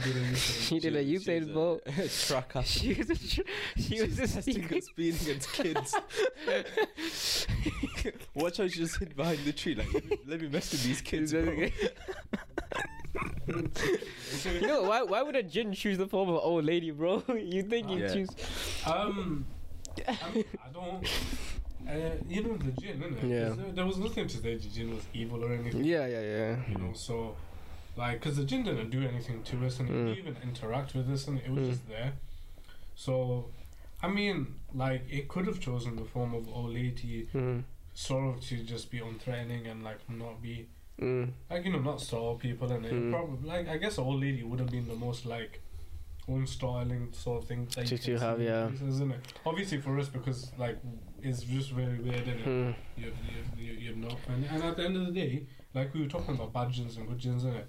did 0.00 0.16
a 0.16 0.36
She 0.36 0.78
did 0.80 0.96
a 0.96 1.04
Usain 1.04 1.52
Bolt. 1.54 1.82
track 2.26 2.52
She 2.64 2.94
was 2.94 3.10
a, 3.10 3.14
tr- 3.16 3.42
she 3.78 4.00
was 4.02 4.18
a 4.18 4.26
secret. 4.42 4.84
speed 4.84 5.14
against 5.22 5.52
kids. 5.52 5.94
Watch 8.34 8.56
how 8.58 8.66
she 8.68 8.78
just 8.80 8.98
hid 8.98 9.14
behind 9.16 9.38
the 9.44 9.52
tree. 9.52 9.74
Like, 9.74 9.88
let 10.26 10.40
me, 10.40 10.48
mess 10.48 10.72
with 10.72 10.82
these 10.84 11.00
kids. 11.00 11.32
Bro. 11.32 11.42
you 13.52 14.60
know 14.66 14.82
why? 14.82 15.02
Why 15.02 15.22
would 15.22 15.36
a 15.36 15.42
jinn 15.42 15.72
choose 15.72 15.98
the 15.98 16.06
form 16.06 16.28
of 16.28 16.36
an 16.36 16.40
old 16.42 16.64
lady, 16.64 16.90
bro? 16.90 17.22
you 17.28 17.62
think 17.62 17.88
you 17.90 17.98
Yeah. 17.98 18.12
choose? 18.14 18.28
Um, 18.86 19.46
I, 20.06 20.12
I 20.64 20.68
don't. 20.72 21.04
Uh, 21.88 22.10
you 22.28 22.42
know 22.42 22.56
the 22.56 22.72
jinn, 22.80 23.00
innit? 23.00 23.20
'Cause 23.20 23.30
Yeah. 23.30 23.48
There, 23.50 23.72
there 23.72 23.86
was 23.86 23.96
nothing 23.98 24.26
to 24.28 24.36
say 24.36 24.56
the 24.56 24.68
jinn 24.68 24.94
was 24.94 25.04
evil 25.14 25.44
or 25.44 25.52
anything. 25.52 25.84
Yeah, 25.84 26.06
yeah, 26.06 26.20
yeah. 26.20 26.56
You 26.68 26.76
know, 26.78 26.92
so 26.92 27.34
like, 27.98 28.20
because 28.20 28.36
the 28.36 28.44
jinn 28.44 28.62
didn't 28.64 28.90
do 28.90 29.02
anything 29.02 29.42
to 29.50 29.66
us, 29.66 29.78
and 29.80 29.88
it 29.90 29.92
Mm. 29.92 30.06
didn't 30.14 30.18
even 30.18 30.36
interact 30.42 30.94
with 30.94 31.10
us, 31.10 31.26
and 31.28 31.38
it 31.38 31.50
was 31.50 31.66
Mm. 31.66 31.70
just 31.72 31.88
there. 31.88 32.12
So, 32.94 33.50
I 34.02 34.08
mean, 34.08 34.54
like, 34.72 35.02
it 35.10 35.28
could 35.28 35.46
have 35.46 35.60
chosen 35.60 35.96
the 35.96 36.04
form 36.04 36.32
of 36.34 36.48
old 36.48 36.72
lady, 36.74 37.28
Mm. 37.34 37.64
sort 37.94 38.24
of 38.36 38.40
to 38.48 38.62
just 38.62 38.90
be 38.92 38.98
unthreatening 39.00 39.68
and 39.70 39.82
like 39.82 39.98
not 40.08 40.40
be 40.40 40.68
Mm. 41.00 41.32
like 41.50 41.64
you 41.64 41.72
know 41.72 41.80
not 41.80 42.00
startle 42.00 42.36
people, 42.36 42.70
and 42.72 42.84
it 42.86 42.92
Mm. 42.92 43.10
probably 43.12 43.48
like 43.48 43.66
I 43.68 43.76
guess 43.78 43.98
old 43.98 44.20
lady 44.20 44.42
would 44.44 44.60
have 44.60 44.70
been 44.70 44.86
the 44.88 44.94
most 44.94 45.26
like 45.26 45.60
unstartling 46.28 47.14
sort 47.14 47.42
of 47.42 47.48
thing 47.48 47.64
that 47.74 47.86
To- 47.86 47.94
you 47.94 47.98
to 47.98 48.18
have, 48.18 48.40
yeah. 48.40 48.68
isn't 48.70 49.10
it? 49.12 49.20
Obviously 49.46 49.80
for 49.80 49.98
us 49.98 50.08
because 50.08 50.52
like 50.58 50.78
it's 51.22 51.42
just 51.42 51.70
very 51.72 51.98
weird, 51.98 52.22
isn't? 52.28 52.44
Mm. 52.44 52.74
you, 52.96 53.12
you, 53.56 53.64
you, 53.66 53.72
you're 53.84 53.96
not. 53.96 54.16
And, 54.28 54.44
and 54.44 54.62
at 54.62 54.76
the 54.76 54.84
end 54.84 54.96
of 54.96 55.06
the 55.06 55.12
day, 55.12 55.46
like 55.74 55.92
we 55.94 56.02
were 56.02 56.08
talking 56.08 56.34
about 56.34 56.52
bad 56.52 56.70
jinns 56.70 56.96
and 56.96 57.08
good 57.08 57.18
jinns, 57.18 57.44
innit? 57.44 57.54
Good 57.54 57.66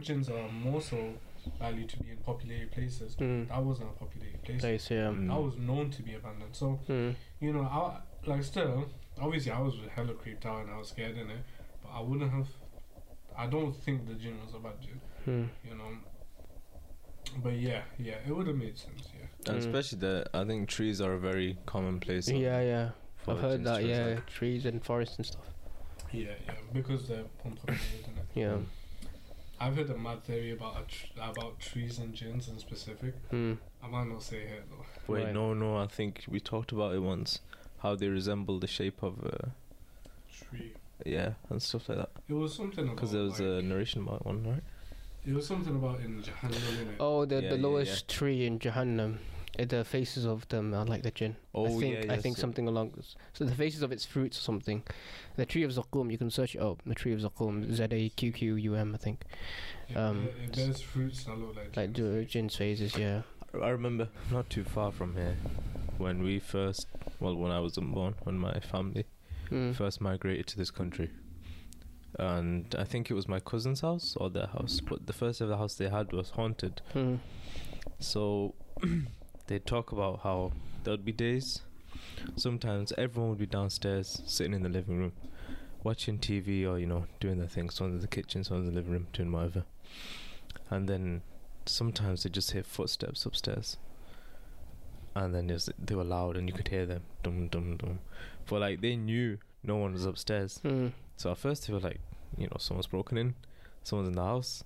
jinns 0.00 0.28
are 0.28 0.48
more 0.48 0.80
so 0.80 1.14
likely 1.60 1.84
to 1.84 1.98
be 1.98 2.10
in 2.10 2.16
populated 2.18 2.70
places. 2.72 3.16
Mm. 3.16 3.48
That 3.48 3.62
wasn't 3.64 3.90
a 3.90 3.92
populated 3.92 4.42
place. 4.42 4.60
Place, 4.60 4.90
yeah. 4.90 5.08
Mm. 5.08 5.28
That 5.28 5.40
was 5.40 5.56
known 5.56 5.90
to 5.90 6.02
be 6.02 6.14
abandoned. 6.14 6.54
So, 6.54 6.78
Mm. 6.88 7.14
you 7.40 7.52
know, 7.52 7.62
I 7.62 8.00
like 8.26 8.44
still, 8.44 8.86
obviously 9.20 9.50
I 9.52 9.60
was 9.60 9.74
hella 9.94 10.14
creeped 10.14 10.46
out 10.46 10.60
and 10.62 10.70
I 10.70 10.78
was 10.78 10.88
scared 10.88 11.16
in 11.18 11.28
it, 11.30 11.44
but 11.82 11.90
I 11.90 12.00
wouldn't 12.00 12.30
have. 12.32 12.48
I 13.36 13.46
don't 13.46 13.72
think 13.74 14.06
the 14.06 14.14
jinn 14.14 14.38
was 14.44 14.54
a 14.54 14.58
bad 14.58 14.80
jinn, 14.80 15.00
Mm. 15.26 15.48
you 15.68 15.74
know. 15.76 15.90
But 17.42 17.54
yeah, 17.54 17.82
yeah, 17.98 18.16
it 18.26 18.36
would 18.36 18.46
have 18.46 18.56
made 18.56 18.76
sense, 18.78 19.08
yeah. 19.18 19.26
And 19.52 19.60
Mm. 19.62 19.66
especially 19.66 19.98
the, 20.00 20.26
I 20.34 20.44
think 20.44 20.68
trees 20.68 21.00
are 21.00 21.14
a 21.14 21.18
very 21.18 21.56
common 21.66 21.98
place. 21.98 22.28
Yeah, 22.28 22.60
yeah. 22.60 22.90
I've 23.26 23.40
heard 23.40 23.64
that. 23.64 23.78
to 23.80 23.86
Yeah, 23.86 24.04
reside. 24.06 24.26
trees 24.26 24.66
and 24.66 24.84
forests 24.84 25.16
and 25.16 25.26
stuff. 25.26 25.46
Yeah, 26.12 26.34
yeah, 26.46 26.54
because 26.72 27.08
they're 27.08 27.24
unpopulated. 27.44 28.10
Yeah. 28.34 28.58
I've 29.62 29.76
heard 29.76 29.90
a 29.90 29.96
mad 29.96 30.24
theory 30.24 30.50
about 30.52 30.74
a 30.82 30.84
tr- 30.92 31.30
about 31.30 31.60
trees 31.60 31.98
and 31.98 32.12
jinns 32.12 32.48
in 32.48 32.58
specific. 32.58 33.14
Hmm. 33.30 33.54
I 33.82 33.86
might 33.88 34.08
not 34.08 34.22
say 34.22 34.38
it 34.38 34.48
here 34.48 34.64
though. 34.70 34.84
Wait, 35.12 35.24
Right. 35.24 35.34
no, 35.34 35.54
no. 35.54 35.76
I 35.76 35.86
think 35.86 36.24
we 36.28 36.40
talked 36.40 36.72
about 36.72 36.94
it 36.94 36.98
once. 37.00 37.40
How 37.78 37.94
they 37.94 38.08
resemble 38.08 38.58
the 38.58 38.66
shape 38.66 39.02
of, 39.02 39.14
a 39.24 39.52
Tree. 40.32 40.72
yeah, 41.06 41.34
and 41.50 41.62
stuff 41.62 41.88
like 41.88 41.98
that. 41.98 42.10
It 42.28 42.34
was 42.34 42.54
something 42.54 42.86
Because 42.88 43.12
there 43.12 43.22
was 43.22 43.38
like, 43.40 43.62
a 43.62 43.62
narration 43.62 44.02
about 44.02 44.24
one, 44.26 44.44
right? 44.46 44.62
It 45.26 45.34
was 45.34 45.46
something 45.46 45.74
about 45.76 46.00
in 46.00 46.20
Jahannam, 46.22 46.50
innit? 46.82 46.96
Oh, 46.98 47.24
the 47.24 47.36
Yeah, 47.42 47.50
the 47.50 47.56
yeah, 47.56 47.62
lowest 47.62 48.08
tree 48.08 48.44
in 48.46 48.58
Jahannam. 48.58 49.18
Uh, 49.58 49.64
the 49.66 49.84
faces 49.84 50.24
of 50.24 50.48
them 50.48 50.72
are 50.72 50.86
like 50.86 51.02
the 51.02 51.10
jinn. 51.10 51.36
Oh 51.54 51.66
I 51.66 51.80
think 51.80 52.04
yeah, 52.06 52.12
I 52.14 52.16
think 52.16 52.36
yeah. 52.36 52.40
something 52.40 52.66
along 52.68 52.92
this. 52.96 53.16
So 53.34 53.44
the 53.44 53.54
faces 53.54 53.82
of 53.82 53.92
its 53.92 54.06
fruits 54.06 54.38
or 54.38 54.40
something. 54.40 54.82
The 55.36 55.44
tree 55.44 55.62
of 55.62 55.70
Zaqqum, 55.72 56.10
you 56.10 56.16
can 56.16 56.30
search 56.30 56.54
it 56.54 56.60
up. 56.62 56.80
The 56.86 56.94
tree 56.94 57.12
of 57.12 57.20
Zaqqum, 57.20 57.70
Z 57.72 57.86
A 57.90 58.08
Q 58.10 58.32
Q 58.32 58.54
U 58.56 58.74
M, 58.74 58.94
I 58.94 58.98
think. 58.98 59.24
Yeah, 59.90 60.08
um, 60.08 60.24
there- 60.54 60.66
there's 60.66 60.80
fruits 60.80 61.24
that 61.24 61.36
look 61.38 61.54
like 61.56 61.76
Like 61.76 61.92
jinns. 61.92 62.14
the 62.14 62.24
jinn's 62.24 62.56
faces, 62.56 62.96
yeah. 62.96 63.22
I 63.62 63.68
remember 63.68 64.08
not 64.30 64.48
too 64.48 64.64
far 64.64 64.90
from 64.90 65.14
here 65.14 65.36
when 65.98 66.22
we 66.22 66.38
first, 66.38 66.86
well, 67.20 67.36
when 67.36 67.52
I 67.52 67.60
wasn't 67.60 67.92
born, 67.92 68.14
when 68.24 68.38
my 68.38 68.58
family 68.60 69.04
Mm. 69.50 69.74
first 69.74 70.00
migrated 70.00 70.46
to 70.46 70.56
this 70.56 70.70
country. 70.70 71.10
And 72.18 72.74
I 72.78 72.84
think 72.84 73.10
it 73.10 73.14
was 73.14 73.28
my 73.28 73.38
cousin's 73.40 73.82
house 73.82 74.16
or 74.16 74.30
their 74.30 74.46
house, 74.46 74.80
but 74.80 75.06
the 75.06 75.12
first 75.12 75.42
ever 75.42 75.56
house 75.58 75.74
they 75.74 75.90
had 75.90 76.12
was 76.12 76.30
haunted. 76.30 76.80
Mm. 76.94 77.18
So 77.98 78.54
they 79.46 79.58
talk 79.58 79.92
about 79.92 80.20
how 80.20 80.52
there 80.84 80.92
would 80.92 81.04
be 81.04 81.12
days, 81.12 81.60
sometimes 82.36 82.92
everyone 82.98 83.30
would 83.30 83.38
be 83.38 83.46
downstairs 83.46 84.22
sitting 84.26 84.54
in 84.54 84.62
the 84.62 84.68
living 84.68 84.98
room 84.98 85.12
watching 85.84 86.18
TV 86.18 86.66
or, 86.66 86.78
you 86.78 86.86
know, 86.86 87.06
doing 87.20 87.38
their 87.38 87.48
thing. 87.48 87.70
Someone's 87.70 87.96
in 87.96 88.00
the 88.00 88.08
kitchen, 88.08 88.44
someone's 88.44 88.68
in 88.68 88.74
the 88.74 88.80
living 88.80 88.92
room 88.92 89.06
doing 89.12 89.32
whatever. 89.32 89.64
And 90.70 90.88
then 90.88 91.22
sometimes 91.66 92.22
they 92.22 92.30
just 92.30 92.52
hear 92.52 92.62
footsteps 92.62 93.26
upstairs. 93.26 93.76
And 95.14 95.34
then 95.34 95.48
there's, 95.48 95.68
they 95.78 95.94
were 95.94 96.04
loud 96.04 96.36
and 96.36 96.48
you 96.48 96.54
could 96.54 96.68
hear 96.68 96.86
them. 96.86 97.02
Dum, 97.22 97.48
dum, 97.48 97.76
dum. 97.76 97.98
But 98.48 98.60
like 98.60 98.80
they 98.80 98.96
knew 98.96 99.38
no 99.62 99.76
one 99.76 99.92
was 99.92 100.06
upstairs. 100.06 100.60
Mm. 100.64 100.92
So 101.16 101.30
at 101.30 101.38
first 101.38 101.66
they 101.66 101.72
were 101.72 101.80
like, 101.80 102.00
you 102.36 102.46
know, 102.46 102.56
someone's 102.58 102.86
broken 102.86 103.18
in, 103.18 103.34
someone's 103.82 104.08
in 104.08 104.14
the 104.14 104.22
house. 104.22 104.64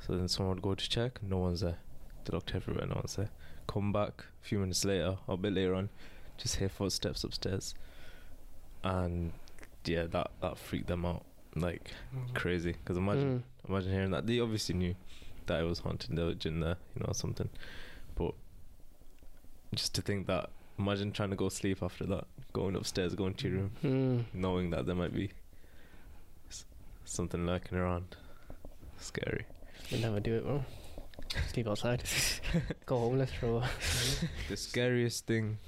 So 0.00 0.14
then 0.14 0.28
someone 0.28 0.56
would 0.56 0.62
go 0.62 0.74
to 0.74 0.88
check, 0.88 1.22
no 1.22 1.38
one's 1.38 1.60
there. 1.60 1.78
They 2.24 2.34
looked 2.34 2.54
everywhere, 2.54 2.86
no 2.86 2.96
one's 2.96 3.16
there. 3.16 3.30
Come 3.66 3.92
back 3.92 4.24
a 4.42 4.46
few 4.46 4.58
minutes 4.58 4.84
later, 4.84 5.16
or 5.26 5.34
a 5.34 5.36
bit 5.36 5.52
later 5.54 5.74
on, 5.74 5.88
just 6.36 6.56
hear 6.56 6.68
footsteps 6.68 7.24
upstairs. 7.24 7.74
And 8.84 9.32
yeah, 9.84 10.06
that, 10.06 10.30
that 10.40 10.58
freaked 10.58 10.88
them 10.88 11.04
out 11.06 11.24
like 11.54 11.92
Mhm. 12.14 12.34
crazy. 12.34 12.72
Because 12.72 12.96
imagine, 12.96 13.44
Mm. 13.66 13.68
imagine 13.70 13.92
hearing 13.92 14.10
that. 14.10 14.26
They 14.26 14.40
obviously 14.40 14.74
knew 14.74 14.94
that 15.46 15.60
it 15.60 15.64
was 15.64 15.80
haunted, 15.80 16.16
there 16.16 16.26
was 16.26 16.36
jinn 16.36 16.60
there, 16.60 16.76
you 16.94 17.00
know, 17.00 17.06
or 17.08 17.14
something. 17.14 17.48
But 18.16 18.34
just 19.74 19.94
to 19.94 20.02
think 20.02 20.26
that, 20.26 20.50
imagine 20.78 21.12
trying 21.12 21.30
to 21.30 21.36
go 21.36 21.48
sleep 21.48 21.82
after 21.82 22.04
that, 22.06 22.24
going 22.52 22.74
upstairs, 22.76 23.14
going 23.14 23.34
to 23.34 23.48
your 23.48 23.58
room 23.58 23.70
Mm. 23.82 24.24
knowing 24.34 24.70
that 24.70 24.86
there 24.86 24.94
might 24.94 25.12
be 25.14 25.30
something 27.04 27.46
lurking 27.46 27.78
around. 27.78 28.16
Scary. 28.98 29.44
You'll 29.90 30.00
never 30.00 30.20
do 30.20 30.34
it, 30.36 30.44
bro. 30.44 30.64
Sleep 31.52 31.66
outside. 31.68 32.02
Go 32.86 32.98
homeless 32.98 33.30
for 33.32 33.46
a 33.46 33.52
while. 33.58 33.70
The 34.48 34.56
scariest 34.56 35.26
thing, 35.26 35.58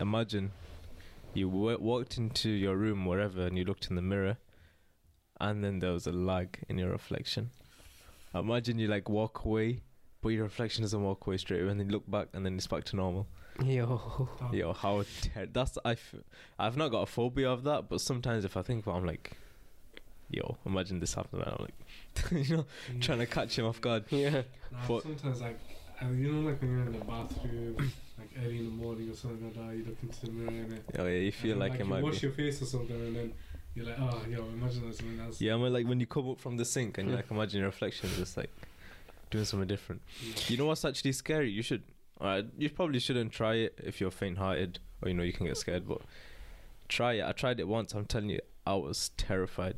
imagine 0.00 0.52
you 1.34 1.48
w- 1.48 1.78
walked 1.80 2.18
into 2.18 2.48
your 2.50 2.76
room, 2.76 3.04
wherever, 3.06 3.46
and 3.46 3.56
you 3.58 3.64
looked 3.64 3.88
in 3.90 3.96
the 3.96 4.02
mirror, 4.02 4.36
and 5.40 5.62
then 5.64 5.78
there 5.80 5.92
was 5.92 6.06
a 6.06 6.12
lag 6.12 6.58
in 6.68 6.78
your 6.78 6.90
reflection. 6.90 7.50
Imagine 8.34 8.78
you 8.78 8.88
like 8.88 9.08
walk 9.08 9.44
away, 9.44 9.82
but 10.22 10.30
your 10.30 10.44
reflection 10.44 10.82
doesn't 10.82 11.02
walk 11.02 11.26
away 11.26 11.36
straight 11.36 11.62
away, 11.62 11.70
and 11.70 11.80
then 11.80 11.86
you 11.88 11.92
look 11.92 12.08
back, 12.10 12.28
and 12.32 12.44
then 12.44 12.56
it's 12.56 12.66
back 12.66 12.84
to 12.84 12.96
normal. 12.96 13.26
Yo. 13.64 14.28
Yo, 14.52 14.72
how 14.72 15.02
ter- 15.22 15.46
that's 15.52 15.78
I. 15.84 15.92
F- 15.92 16.14
I've 16.60 16.76
not 16.76 16.90
got 16.90 17.02
a 17.02 17.06
phobia 17.06 17.50
of 17.50 17.64
that, 17.64 17.88
but 17.88 18.00
sometimes 18.00 18.44
if 18.44 18.56
I 18.56 18.62
think 18.62 18.84
about, 18.86 18.94
it, 18.94 18.98
I'm 18.98 19.06
like, 19.06 19.32
yo, 20.30 20.56
imagine 20.66 21.00
this 21.00 21.14
happened, 21.14 21.42
and 21.42 21.52
I'm 21.52 21.66
like, 21.66 22.48
you 22.48 22.56
know, 22.58 22.64
Mm. 22.92 23.00
trying 23.02 23.18
to 23.18 23.26
catch 23.26 23.58
him 23.58 23.64
off 23.66 23.80
guard. 23.80 24.04
Yeah. 24.10 24.42
Nah, 24.72 24.78
But- 24.88 25.02
sometimes 25.02 25.40
like 25.40 25.58
uh, 26.02 26.06
you 26.10 26.32
know 26.32 26.48
like 26.50 26.60
when 26.60 26.70
you're 26.70 26.86
in 26.86 26.92
the 26.92 27.04
bathroom 27.04 27.76
like 28.18 28.30
early 28.44 28.58
in 28.58 28.64
the 28.66 28.70
morning 28.70 29.10
or 29.10 29.14
something 29.14 29.44
like 29.46 29.54
that 29.54 29.76
you 29.76 29.84
look 29.84 29.96
into 30.02 30.26
the 30.26 30.30
mirror 30.32 30.62
and 30.64 30.72
it 30.74 30.84
Oh 30.98 31.06
yeah, 31.06 31.18
you 31.18 31.32
feel 31.32 31.52
and 31.52 31.60
like, 31.60 31.72
then, 31.72 31.80
it 31.80 31.84
you 31.84 31.90
might 31.90 32.02
wash 32.04 32.20
be. 32.20 32.26
your 32.28 32.32
face 32.36 32.62
or 32.62 32.66
something 32.66 32.94
and 32.94 33.16
then 33.16 33.32
you're 33.74 33.86
like 33.86 33.96
oh 34.00 34.22
yo 34.30 34.44
imagine 34.46 34.82
there's 34.82 34.98
something 34.98 35.18
else 35.20 35.40
Yeah, 35.40 35.54
I 35.54 35.56
mean, 35.56 35.72
like 35.72 35.86
when 35.88 35.98
you 35.98 36.06
come 36.06 36.28
up 36.30 36.38
from 36.38 36.56
the 36.56 36.64
sink 36.64 36.98
and 36.98 37.10
you 37.10 37.16
like 37.16 37.30
imagine 37.32 37.58
your 37.60 37.68
reflection 37.68 38.08
just 38.16 38.36
like 38.36 38.50
doing 39.30 39.44
something 39.44 39.66
different. 39.68 40.02
You 40.46 40.56
know 40.56 40.66
what's 40.66 40.84
actually 40.84 41.12
scary? 41.12 41.50
You 41.50 41.62
should. 41.62 41.82
Alright, 42.20 42.46
you 42.56 42.70
probably 42.70 42.98
shouldn't 43.00 43.32
try 43.32 43.54
it 43.54 43.74
if 43.82 44.00
you're 44.00 44.10
faint-hearted 44.10 44.78
or 45.02 45.08
you 45.08 45.14
know 45.14 45.22
you 45.24 45.32
can 45.32 45.46
get 45.46 45.56
scared. 45.56 45.86
But 45.88 46.00
try 46.88 47.14
it. 47.14 47.24
I 47.24 47.32
tried 47.32 47.60
it 47.60 47.68
once. 47.68 47.92
I'm 47.94 48.06
telling 48.06 48.30
you, 48.30 48.40
I 48.68 48.74
was 48.74 49.10
terrified. 49.16 49.76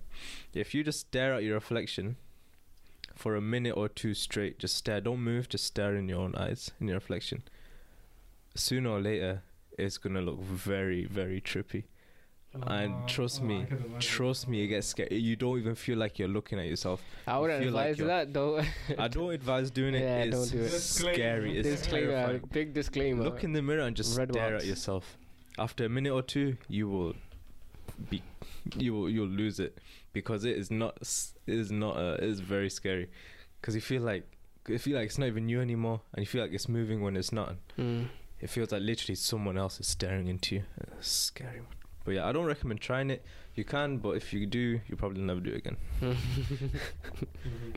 If 0.52 0.74
you 0.74 0.82
just 0.82 1.00
stare 1.00 1.32
at 1.34 1.44
your 1.44 1.54
reflection 1.54 2.16
for 3.14 3.36
a 3.36 3.40
minute 3.40 3.76
or 3.76 3.88
two 3.88 4.14
straight, 4.14 4.58
just 4.58 4.74
stare. 4.76 5.00
Don't 5.00 5.20
move. 5.22 5.48
Just 5.48 5.64
stare 5.64 5.94
in 5.94 6.08
your 6.08 6.20
own 6.20 6.34
eyes 6.34 6.70
in 6.80 6.88
your 6.88 6.96
reflection. 6.96 7.42
Sooner 8.54 8.90
or 8.90 9.00
later, 9.00 9.42
it's 9.78 9.96
gonna 9.98 10.20
look 10.20 10.40
very, 10.40 11.04
very 11.04 11.40
trippy. 11.40 11.84
and 12.52 12.94
Uh, 12.94 13.06
trust 13.06 13.40
oh, 13.42 13.44
me. 13.44 13.58
Trust 14.00 14.48
me, 14.48 14.64
it 14.64 14.66
gets 14.74 14.88
scary. 14.88 15.16
You 15.28 15.36
don't 15.36 15.56
even 15.60 15.76
feel 15.76 15.96
like 15.98 16.18
you're 16.18 16.34
looking 16.38 16.58
at 16.58 16.66
yourself. 16.66 17.00
I 17.28 17.38
wouldn't 17.38 17.62
feel 17.62 17.72
like 17.72 17.90
advise 17.90 17.98
you're- 17.98 18.08
that 18.08 18.34
though. 18.34 18.60
I 18.98 19.06
don't 19.06 19.32
advise 19.32 19.70
doing 19.70 19.94
it. 19.94 20.00
Yeah, 20.08 20.24
it's 20.24 20.36
don't 20.36 20.50
do 20.58 20.64
it. 20.64 20.70
scary. 20.80 21.58
It's 21.58 21.68
disclaimer, 21.68 22.10
terrifying. 22.10 22.48
big 22.52 22.74
disclaimer. 22.74 23.22
Look 23.22 23.44
in 23.44 23.52
the 23.52 23.62
mirror 23.62 23.84
and 23.86 23.94
just 23.96 24.18
Red 24.18 24.30
stare 24.32 24.50
marks. 24.50 24.64
at 24.64 24.68
yourself. 24.68 25.16
After 25.58 25.84
a 25.84 25.88
minute 25.88 26.12
or 26.12 26.22
two, 26.22 26.56
you 26.68 26.88
will 26.88 27.14
be, 28.10 28.22
you 28.76 28.94
will 28.94 29.08
you'll 29.10 29.26
lose 29.28 29.58
it 29.60 29.78
because 30.12 30.44
it 30.44 30.56
is 30.56 30.70
not 30.70 30.96
s- 31.00 31.34
it 31.46 31.54
is 31.54 31.70
not 31.72 31.96
uh, 31.96 32.14
it 32.18 32.24
is 32.24 32.40
very 32.40 32.70
scary 32.70 33.08
because 33.60 33.74
you 33.74 33.80
feel 33.80 34.02
like 34.02 34.24
you 34.68 34.78
feel 34.78 34.96
like 34.96 35.06
it's 35.06 35.18
not 35.18 35.26
even 35.26 35.48
you 35.48 35.60
anymore 35.60 36.00
and 36.14 36.22
you 36.22 36.26
feel 36.26 36.42
like 36.42 36.52
it's 36.52 36.68
moving 36.68 37.02
when 37.02 37.16
it's 37.16 37.32
not. 37.32 37.56
Mm. 37.78 38.06
It 38.40 38.48
feels 38.50 38.72
like 38.72 38.82
literally 38.82 39.16
someone 39.16 39.58
else 39.58 39.80
is 39.80 39.86
staring 39.86 40.28
into 40.28 40.56
you. 40.56 40.62
It's 40.98 41.08
scary. 41.08 41.60
But 42.04 42.12
yeah, 42.14 42.26
I 42.26 42.32
don't 42.32 42.46
recommend 42.46 42.80
trying 42.80 43.10
it. 43.10 43.22
You 43.54 43.64
can, 43.64 43.98
but 43.98 44.10
if 44.16 44.32
you 44.32 44.46
do, 44.46 44.80
you 44.88 44.96
probably 44.96 45.20
never 45.20 45.40
do 45.40 45.50
it 45.50 45.56
again. 45.58 45.76
Mhm. 46.00 47.76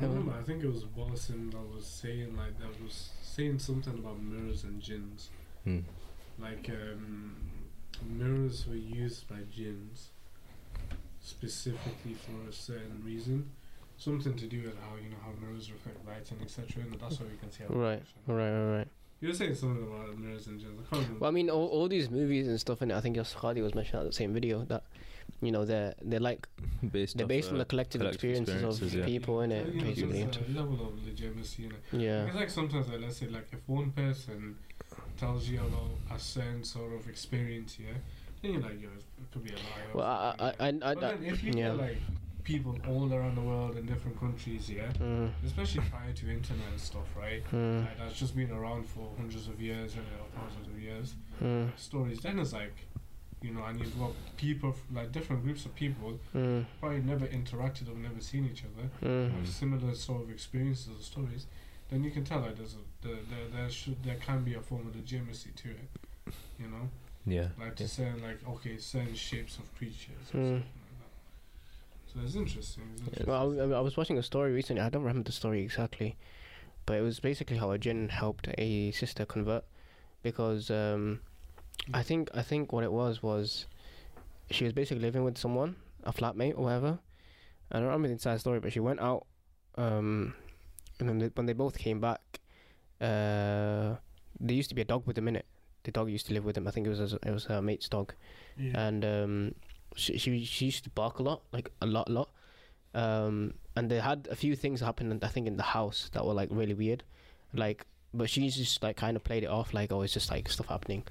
I 0.00 0.04
remember, 0.06 0.32
I 0.38 0.42
think 0.42 0.64
it 0.64 0.66
was 0.72 0.84
Wallace 0.96 1.28
that 1.28 1.74
was 1.74 1.86
saying 1.86 2.36
like 2.36 2.58
that 2.58 2.82
was 2.82 3.10
saying 3.22 3.60
something 3.60 3.94
about 3.94 4.20
mirrors 4.20 4.64
and 4.64 4.80
jinns. 4.82 5.30
Hmm. 5.62 5.80
Like 6.38 6.68
um, 6.70 7.36
mirrors 8.08 8.66
were 8.66 8.74
used 8.74 9.28
by 9.28 9.38
jinns 9.50 10.10
specifically 11.20 12.14
for 12.14 12.48
a 12.48 12.52
certain 12.52 13.02
reason. 13.04 13.50
Something 13.96 14.34
to 14.34 14.46
do 14.46 14.62
with 14.62 14.76
how 14.80 14.96
you 15.02 15.08
know 15.08 15.16
how 15.24 15.30
mirrors 15.40 15.70
reflect 15.70 16.04
light 16.06 16.30
and 16.30 16.42
etc. 16.42 16.82
And 16.82 17.00
that's 17.00 17.20
why 17.20 17.26
we 17.26 17.36
can 17.38 17.50
see 17.50 17.64
how. 17.66 17.74
Right, 17.74 18.02
right, 18.26 18.50
right, 18.50 18.76
right. 18.78 18.88
You 19.20 19.28
were 19.28 19.34
saying 19.34 19.54
something 19.54 19.82
about 19.82 20.18
mirrors 20.18 20.48
and 20.48 20.60
jinns. 20.60 20.78
I 20.78 20.82
can't 20.90 21.02
remember. 21.02 21.20
Well, 21.20 21.28
I 21.28 21.32
mean, 21.32 21.48
all, 21.48 21.66
all 21.68 21.88
these 21.88 22.10
movies 22.10 22.48
and 22.48 22.58
stuff, 22.60 22.82
and 22.82 22.92
I 22.92 23.00
think 23.00 23.16
Yas 23.16 23.34
was 23.40 23.74
mentioning 23.74 24.00
at 24.00 24.06
the 24.06 24.12
same 24.12 24.34
video 24.34 24.64
that, 24.64 24.82
you 25.40 25.52
know, 25.52 25.64
they're 25.64 25.94
they're 26.02 26.20
like 26.20 26.46
Based 26.92 27.16
they're 27.16 27.26
based 27.26 27.48
on 27.48 27.54
uh, 27.54 27.58
the 27.58 27.64
collective, 27.64 28.00
collective 28.00 28.16
experiences, 28.16 28.54
experiences, 28.56 28.94
of 28.94 29.00
yeah. 29.00 29.06
people, 29.06 29.40
in 29.40 29.52
it, 29.52 29.66
You 29.68 29.80
know, 29.80 29.86
basically. 29.86 30.22
there's 30.24 30.36
a 30.36 30.60
level 30.60 30.86
of 30.88 31.04
legitimacy 31.06 31.64
in 31.64 31.70
it. 31.72 31.82
Yeah. 31.92 32.26
It's 32.26 32.34
like 32.34 32.50
sometimes, 32.50 32.88
like, 32.88 33.00
let's 33.00 33.16
say, 33.16 33.28
like 33.28 33.46
if 33.52 33.60
one 33.66 33.92
person 33.92 34.56
tells 35.16 35.48
you 35.48 35.60
about 35.60 35.90
a 36.16 36.18
certain 36.18 36.64
sort 36.64 36.92
of 36.92 37.08
experience, 37.08 37.78
yeah, 37.78 37.92
then 38.42 38.52
you're 38.52 38.62
like, 38.62 38.80
yo, 38.82 38.88
it 38.88 39.30
could 39.32 39.44
be 39.44 39.50
a 39.50 39.54
lie. 39.56 39.86
Well, 39.94 40.06
I, 40.06 40.34
I. 40.38 40.66
I, 40.66 40.68
I, 40.68 40.94
But 40.94 41.04
I, 41.04 41.14
then 41.14 41.24
if 41.24 41.42
you 41.44 41.52
yeah. 41.52 41.68
get 41.68 41.76
like 41.76 41.96
people 42.42 42.76
all 42.86 43.12
around 43.12 43.36
the 43.36 43.40
world 43.40 43.76
in 43.76 43.86
different 43.86 44.18
countries, 44.20 44.68
yeah, 44.70 44.92
Mm, 45.00 45.30
especially 45.46 45.82
prior 45.90 46.12
to 46.12 46.30
internet 46.30 46.68
and 46.70 46.80
stuff, 46.80 47.06
right? 47.16 47.42
mm, 47.52 47.80
Like 47.80 47.98
that's 47.98 48.18
just 48.18 48.36
been 48.36 48.50
around 48.50 48.86
for 48.86 49.08
hundreds 49.16 49.48
of 49.48 49.60
years 49.60 49.94
and 49.94 50.04
or 50.20 50.26
thousands 50.38 50.66
of 50.68 50.78
years. 50.78 51.14
mm, 51.42 51.70
Stories. 51.78 52.20
Then 52.20 52.38
it's 52.38 52.52
like, 52.52 52.74
you 53.40 53.52
know, 53.52 53.64
and 53.64 53.80
you've 53.80 53.98
got 53.98 54.12
people 54.36 54.74
like 54.92 55.10
different 55.12 55.42
groups 55.42 55.64
of 55.64 55.74
people 55.74 56.18
mm, 56.36 56.64
probably 56.80 57.00
never 57.00 57.26
interacted 57.26 57.88
or 57.90 57.96
never 57.98 58.20
seen 58.20 58.44
each 58.50 58.62
other 58.64 58.88
mm. 59.02 59.30
have 59.38 59.48
similar 59.48 59.94
sort 59.94 60.22
of 60.24 60.30
experiences 60.30 60.88
or 60.98 61.02
stories, 61.02 61.46
then 61.90 62.02
you 62.04 62.10
can 62.10 62.24
tell 62.24 62.40
that 62.42 62.56
there's 62.56 62.74
a 62.74 63.06
there 63.06 63.16
there, 63.30 63.48
there 63.54 63.70
should 63.70 64.02
there 64.02 64.16
can 64.16 64.42
be 64.44 64.54
a 64.54 64.60
form 64.60 64.86
of 64.88 64.96
legitimacy 64.96 65.50
to 65.56 65.70
it, 65.70 66.34
you 66.58 66.66
know, 66.68 66.88
Yeah. 67.26 67.48
like 67.58 67.76
to 67.76 67.84
yeah. 67.84 67.88
say 67.88 68.12
like 68.22 68.46
okay 68.48 68.78
certain 68.78 69.14
shapes 69.14 69.58
of 69.58 69.74
creatures 69.76 70.24
or 70.32 70.38
Mm. 70.38 70.42
something 70.42 70.54
like 70.56 70.98
that. 71.00 72.12
So 72.12 72.20
it's 72.24 72.34
interesting. 72.36 72.84
It's 72.94 73.00
interesting. 73.02 73.26
Well, 73.26 73.60
I, 73.60 73.64
I- 73.74 73.78
I 73.78 73.80
was 73.80 73.96
watching 73.96 74.18
a 74.18 74.22
story 74.22 74.52
recently. 74.52 74.82
I 74.82 74.88
don't 74.88 75.02
remember 75.02 75.24
the 75.26 75.32
story 75.32 75.62
exactly, 75.62 76.16
but 76.86 76.96
it 76.98 77.02
was 77.02 77.20
basically 77.20 77.56
how 77.58 77.70
a 77.72 77.78
jinn 77.78 78.08
helped 78.08 78.48
a 78.58 78.90
sister 78.92 79.24
convert, 79.26 79.64
because 80.22 80.70
um, 80.70 81.20
I 81.92 82.02
think 82.02 82.30
I 82.34 82.42
think 82.42 82.72
what 82.72 82.84
it 82.84 82.92
was 82.92 83.22
was, 83.22 83.66
she 84.50 84.64
was 84.64 84.72
basically 84.72 85.02
living 85.02 85.24
with 85.24 85.36
someone, 85.38 85.76
a 86.04 86.12
flatmate 86.12 86.56
or 86.58 86.64
whatever. 86.64 86.98
I 87.72 87.76
don't 87.78 87.86
remember 87.86 88.08
the 88.08 88.12
entire 88.14 88.38
story, 88.38 88.60
but 88.60 88.72
she 88.72 88.80
went 88.80 89.00
out 89.00 89.26
um, 89.76 90.34
and 91.00 91.08
then 91.08 91.30
when 91.34 91.46
they 91.46 91.52
both 91.52 91.78
came 91.78 92.00
back, 92.00 92.40
uh, 93.00 93.96
there 94.40 94.56
used 94.56 94.68
to 94.70 94.74
be 94.74 94.82
a 94.82 94.84
dog 94.84 95.06
with 95.06 95.16
them 95.16 95.28
in 95.28 95.36
it. 95.36 95.46
The 95.84 95.90
dog 95.92 96.08
used 96.10 96.26
to 96.28 96.34
live 96.34 96.44
with 96.44 96.54
them. 96.54 96.66
I 96.66 96.70
think 96.70 96.86
it 96.86 96.90
was 96.90 97.12
it 97.12 97.30
was 97.30 97.44
her 97.46 97.60
mate's 97.60 97.88
dog, 97.88 98.14
Yeah. 98.58 98.86
and 98.88 99.04
um, 99.04 99.54
she, 99.96 100.16
she 100.18 100.44
she 100.44 100.64
used 100.66 100.84
to 100.84 100.90
bark 100.90 101.18
a 101.18 101.22
lot, 101.22 101.42
like 101.52 101.70
a 101.82 101.86
lot, 101.86 102.08
a 102.08 102.12
lot. 102.12 102.30
Um, 102.94 103.54
and 103.76 103.90
they 103.90 103.98
had 103.98 104.28
a 104.30 104.36
few 104.36 104.54
things 104.56 104.80
happen, 104.80 105.18
I 105.22 105.28
think, 105.28 105.46
in 105.46 105.56
the 105.56 105.62
house 105.64 106.10
that 106.12 106.24
were 106.24 106.34
like 106.34 106.48
really 106.52 106.74
weird, 106.74 107.02
like. 107.52 107.86
But 108.16 108.30
she 108.30 108.48
just 108.48 108.80
like 108.82 108.96
kind 108.96 109.16
of 109.16 109.24
played 109.24 109.42
it 109.42 109.48
off 109.48 109.74
like, 109.74 109.90
oh, 109.92 110.02
it's 110.02 110.12
just 110.14 110.30
like 110.30 110.48
stuff 110.48 110.66
happening, 110.68 111.02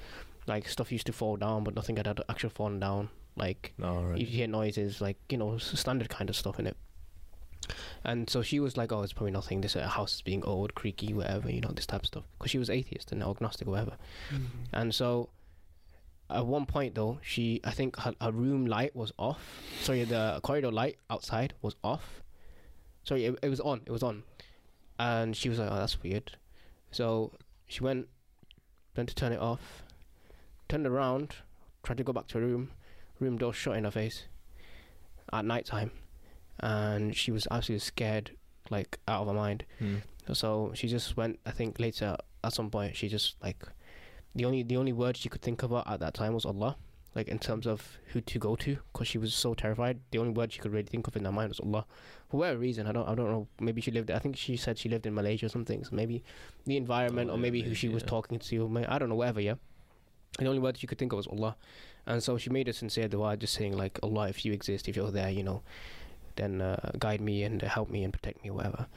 like 0.47 0.69
stuff 0.69 0.89
used 0.89 1.05
to 1.07 1.13
fall 1.13 1.35
down, 1.35 1.65
but 1.65 1.75
nothing 1.75 1.97
had 1.97 2.07
actually 2.29 2.51
fallen 2.51 2.79
down. 2.79 3.09
Like 3.35 3.73
right. 3.77 4.17
you 4.17 4.25
hear 4.25 4.47
noises, 4.47 5.01
like 5.01 5.17
you 5.29 5.37
know, 5.37 5.57
standard 5.57 6.09
kind 6.09 6.29
of 6.29 6.35
stuff 6.37 6.59
in 6.59 6.67
it. 6.67 6.77
And 8.03 8.29
so 8.29 8.41
she 8.41 8.59
was 8.59 8.77
like, 8.77 8.91
"Oh, 8.91 9.01
it's 9.03 9.13
probably 9.13 9.31
nothing. 9.31 9.61
This 9.61 9.75
uh, 9.75 9.87
house 9.87 10.15
is 10.15 10.21
being 10.21 10.43
old, 10.43 10.75
creaky, 10.75 11.13
whatever, 11.13 11.51
you 11.51 11.61
know, 11.61 11.71
this 11.71 11.85
type 11.85 12.01
of 12.01 12.07
stuff." 12.07 12.23
Because 12.37 12.51
she 12.51 12.57
was 12.57 12.69
atheist 12.69 13.11
and 13.11 13.23
agnostic, 13.23 13.67
or 13.67 13.71
whatever. 13.71 13.97
Mhm. 14.31 14.45
And 14.73 14.95
so, 14.95 15.29
at 16.29 16.45
one 16.45 16.65
point 16.65 16.95
though, 16.95 17.19
she, 17.21 17.59
I 17.63 17.71
think 17.71 17.95
her, 17.97 18.13
her 18.21 18.31
room 18.31 18.65
light 18.65 18.95
was 18.95 19.11
off. 19.17 19.41
Sorry, 19.81 20.03
the 20.03 20.39
corridor 20.43 20.71
light 20.71 20.97
outside 21.09 21.53
was 21.61 21.75
off. 21.83 22.21
Sorry, 23.03 23.25
it, 23.25 23.37
it 23.41 23.49
was 23.49 23.59
on. 23.59 23.81
It 23.85 23.91
was 23.91 24.03
on. 24.03 24.23
And 24.99 25.35
she 25.35 25.49
was 25.49 25.59
like, 25.59 25.69
"Oh, 25.71 25.75
that's 25.75 26.01
weird." 26.01 26.37
So 26.91 27.31
she 27.67 27.83
went, 27.83 28.07
went 28.95 29.09
to 29.09 29.15
turn 29.15 29.31
it 29.31 29.39
off, 29.39 29.83
turned 30.69 30.85
around, 30.85 31.35
tried 31.81 31.97
to 31.97 32.03
go 32.03 32.13
back 32.13 32.27
to 32.27 32.37
her 32.39 32.45
room, 32.45 32.71
room 33.19 33.37
door 33.37 33.51
shut 33.53 33.75
in 33.77 33.83
her 33.85 33.91
face, 33.91 34.25
at 35.31 35.43
night 35.43 35.65
time, 35.65 35.89
and 36.59 37.15
she 37.15 37.31
was 37.31 37.47
absolutely 37.51 37.79
scared, 37.79 38.31
like 38.69 38.99
out 39.07 39.21
of 39.21 39.27
her 39.27 39.33
mind. 39.33 39.65
Hmm. 39.79 39.97
So 40.31 40.71
she 40.73 40.87
just 40.87 41.17
went. 41.17 41.39
I 41.45 41.51
think 41.51 41.79
later 41.79 42.17
at 42.43 42.53
some 42.53 42.69
point 42.69 42.95
she 42.95 43.07
just 43.07 43.35
like 43.41 43.63
the 44.35 44.45
only 44.45 44.63
the 44.63 44.77
only 44.77 44.93
word 44.93 45.17
she 45.17 45.29
could 45.29 45.41
think 45.41 45.63
about 45.63 45.89
at 45.89 45.99
that 45.99 46.13
time 46.13 46.33
was 46.33 46.45
Allah. 46.45 46.77
Like 47.15 47.27
in 47.27 47.37
terms 47.37 47.67
of 47.67 47.99
who 48.07 48.21
to 48.21 48.39
go 48.39 48.55
to, 48.55 48.77
because 48.91 49.07
she 49.07 49.19
was 49.19 49.35
so 49.35 49.53
terrified. 49.53 49.99
The 50.09 50.17
only 50.17 50.31
word 50.31 50.51
she 50.51 50.59
could 50.59 50.71
really 50.71 50.87
think 50.87 51.05
of 51.05 51.15
in 51.15 51.25
her 51.25 51.31
mind 51.31 51.49
was 51.49 51.59
Allah. 51.59 51.85
For 52.29 52.37
whatever 52.37 52.57
reason, 52.57 52.87
I 52.87 52.91
don't 52.91 53.07
I 53.07 53.13
don't 53.13 53.29
know. 53.29 53.47
Maybe 53.59 53.81
she 53.81 53.91
lived. 53.91 54.09
I 54.09 54.17
think 54.17 54.35
she 54.35 54.57
said 54.57 54.79
she 54.79 54.89
lived 54.89 55.05
in 55.05 55.13
Malaysia 55.13 55.45
or 55.45 55.49
something. 55.49 55.83
So 55.83 55.91
maybe 55.95 56.23
the 56.65 56.75
environment, 56.75 57.29
Oh, 57.29 57.33
or 57.33 57.35
yeah, 57.35 57.41
maybe 57.41 57.61
who 57.61 57.75
she 57.75 57.87
maybe, 57.87 57.93
was 57.95 58.03
talking 58.03 58.39
to. 58.39 58.85
I 58.89 58.97
don't 58.97 59.09
know. 59.09 59.15
Whatever. 59.15 59.41
Yeah. 59.41 59.55
The 60.39 60.47
only 60.47 60.57
word 60.59 60.77
she 60.79 60.87
could 60.87 60.97
think 60.97 61.13
of 61.13 61.17
was 61.17 61.27
Allah, 61.27 61.55
and 62.07 62.23
so 62.23 62.39
she 62.39 62.49
made 62.49 62.67
a 62.67 62.73
sincere 62.73 63.07
dua, 63.07 63.37
just 63.37 63.53
saying 63.53 63.77
like 63.77 63.99
Allah, 64.01 64.29
if 64.29 64.43
you 64.43 64.51
exist, 64.51 64.89
if 64.89 64.95
you're 64.95 65.11
there, 65.11 65.29
you 65.29 65.43
know, 65.43 65.61
then 66.35 66.61
uh, 66.61 66.91
guide 66.99 67.21
me 67.21 67.43
and 67.43 67.61
help 67.61 67.89
me 67.89 68.03
and 68.03 68.13
protect 68.13 68.43
me, 68.43 68.49
whatever. 68.49 68.87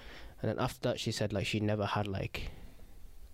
And 0.42 0.50
then 0.50 0.58
after 0.58 0.80
that, 0.88 1.00
she 1.00 1.12
said 1.12 1.32
like 1.32 1.46
she 1.46 1.60
never 1.60 1.86
had 1.86 2.06
like 2.06 2.50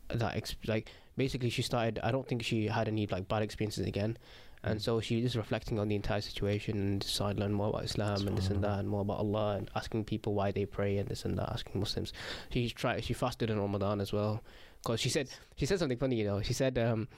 that 0.09 0.36
ex- 0.36 0.57
like 0.66 0.90
basically 1.16 1.50
she 1.50 1.62
started. 1.62 1.98
I 2.03 2.11
don't 2.11 2.26
think 2.26 2.42
she 2.42 2.66
had 2.66 2.88
any 2.88 3.07
like 3.07 3.28
bad 3.28 3.42
experiences 3.42 3.86
again, 3.86 4.16
and 4.64 4.80
so 4.80 5.00
she 5.00 5.16
was 5.16 5.24
just 5.24 5.36
reflecting 5.36 5.78
on 5.80 5.88
the 5.88 5.96
entire 5.96 6.20
situation 6.20 6.78
and 6.78 7.00
decided 7.00 7.36
to 7.36 7.40
learn 7.42 7.53
more 7.53 7.68
about 7.68 7.84
Islam 7.84 8.28
and 8.28 8.38
this 8.38 8.48
and 8.48 8.62
that 8.62 8.78
and 8.78 8.88
more 8.88 9.00
about 9.00 9.18
Allah 9.18 9.57
and 9.57 9.68
asking 9.74 10.05
people 10.05 10.34
why 10.34 10.53
they 10.53 10.64
pray 10.64 10.98
and 10.98 11.09
this 11.09 11.24
and 11.24 11.36
that, 11.38 11.50
asking 11.50 11.80
Muslims. 11.80 12.12
She 12.50 12.70
tried. 12.70 13.05
She 13.05 13.12
fasted 13.12 13.50
in 13.50 13.59
Ramadan 13.59 14.00
as 14.00 14.12
well, 14.12 14.42
because 14.82 15.00
she 15.00 15.09
said 15.09 15.28
she 15.57 15.66
said 15.66 15.80
something 15.80 15.98
funny. 15.98 16.16
You 16.16 16.24
know, 16.24 16.42
she 16.42 16.53
said 16.53 16.78
um, 16.78 17.09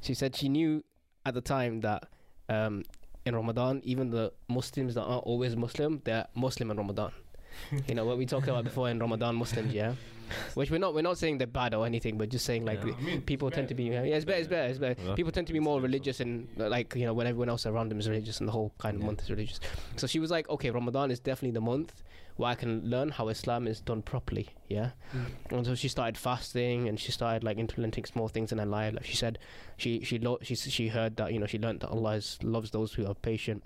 she 0.00 0.14
said 0.14 0.34
she 0.34 0.48
knew 0.48 0.82
at 1.26 1.34
the 1.34 1.42
time 1.42 1.80
that 1.80 2.08
um, 2.48 2.84
in 3.26 3.34
Ramadan, 3.34 3.80
even 3.84 4.10
the 4.10 4.32
Muslims 4.48 4.94
that 4.94 5.02
aren't 5.02 5.24
always 5.24 5.56
Muslim, 5.56 6.00
they're 6.04 6.26
Muslim 6.34 6.70
in 6.70 6.76
Ramadan. 6.76 7.12
you 7.88 7.94
know 7.94 8.04
what 8.04 8.18
we 8.18 8.26
talked 8.26 8.48
about 8.48 8.64
before 8.64 8.88
in 8.90 8.98
Ramadan 8.98 9.36
Muslims, 9.36 9.72
yeah. 9.72 9.94
Which 10.54 10.70
we're 10.70 10.78
not 10.78 10.94
we're 10.94 11.02
not 11.02 11.18
saying 11.18 11.38
they're 11.38 11.46
bad 11.46 11.74
or 11.74 11.84
anything, 11.86 12.16
but 12.18 12.28
just 12.30 12.44
saying 12.46 12.64
like 12.64 12.82
Yeah. 12.84 12.92
I 12.98 13.00
mean, 13.02 13.20
people 13.22 13.50
tend 13.50 13.68
to 13.68 13.74
be 13.74 13.84
yeah, 13.84 14.02
it's 14.02 14.24
better, 14.24 14.38
it's 14.38 14.48
better, 14.48 14.68
it's 14.68 14.78
better. 14.78 15.00
Yeah. 15.00 15.14
People 15.14 15.30
tend 15.32 15.46
to 15.48 15.52
be 15.52 15.60
more 15.60 15.80
religious 15.80 16.20
and 16.20 16.48
uh, 16.58 16.68
like 16.68 16.94
you 16.96 17.04
know 17.04 17.12
when 17.14 17.26
everyone 17.26 17.48
else 17.50 17.66
around 17.66 17.90
them 17.90 17.98
is 18.00 18.08
religious 18.08 18.40
and 18.40 18.48
the 18.48 18.52
whole 18.52 18.72
kind 18.78 18.96
of 18.96 19.02
Yeah. 19.02 19.06
month 19.06 19.22
is 19.22 19.30
religious. 19.30 19.60
So 19.96 20.06
she 20.06 20.18
was 20.18 20.30
like, 20.30 20.48
okay, 20.48 20.70
Ramadan 20.70 21.10
is 21.10 21.20
definitely 21.20 21.52
the 21.52 21.60
month 21.60 22.02
where 22.36 22.50
I 22.50 22.54
can 22.54 22.88
learn 22.90 23.10
how 23.10 23.28
Islam 23.28 23.66
is 23.68 23.80
done 23.80 24.02
properly. 24.02 24.48
Yeah. 24.68 24.90
Mm. 25.14 25.56
And 25.56 25.66
so 25.66 25.74
she 25.74 25.88
started 25.88 26.18
fasting 26.18 26.88
and 26.88 26.98
she 26.98 27.12
started 27.12 27.44
like 27.44 27.58
implementing 27.58 28.04
small 28.04 28.28
things 28.28 28.50
in 28.52 28.58
her 28.58 28.66
life. 28.66 28.94
Like 28.94 29.04
she 29.04 29.16
said, 29.16 29.38
she 29.76 30.00
she 30.04 30.18
lo- 30.18 30.38
she 30.42 30.54
she 30.56 30.88
heard 30.88 31.16
that 31.16 31.32
you 31.32 31.38
know 31.38 31.46
she 31.46 31.58
learned 31.58 31.80
that 31.80 31.88
Allah 31.90 32.14
is, 32.14 32.38
loves 32.42 32.70
those 32.70 32.92
who 32.94 33.06
are 33.06 33.14
patient. 33.14 33.62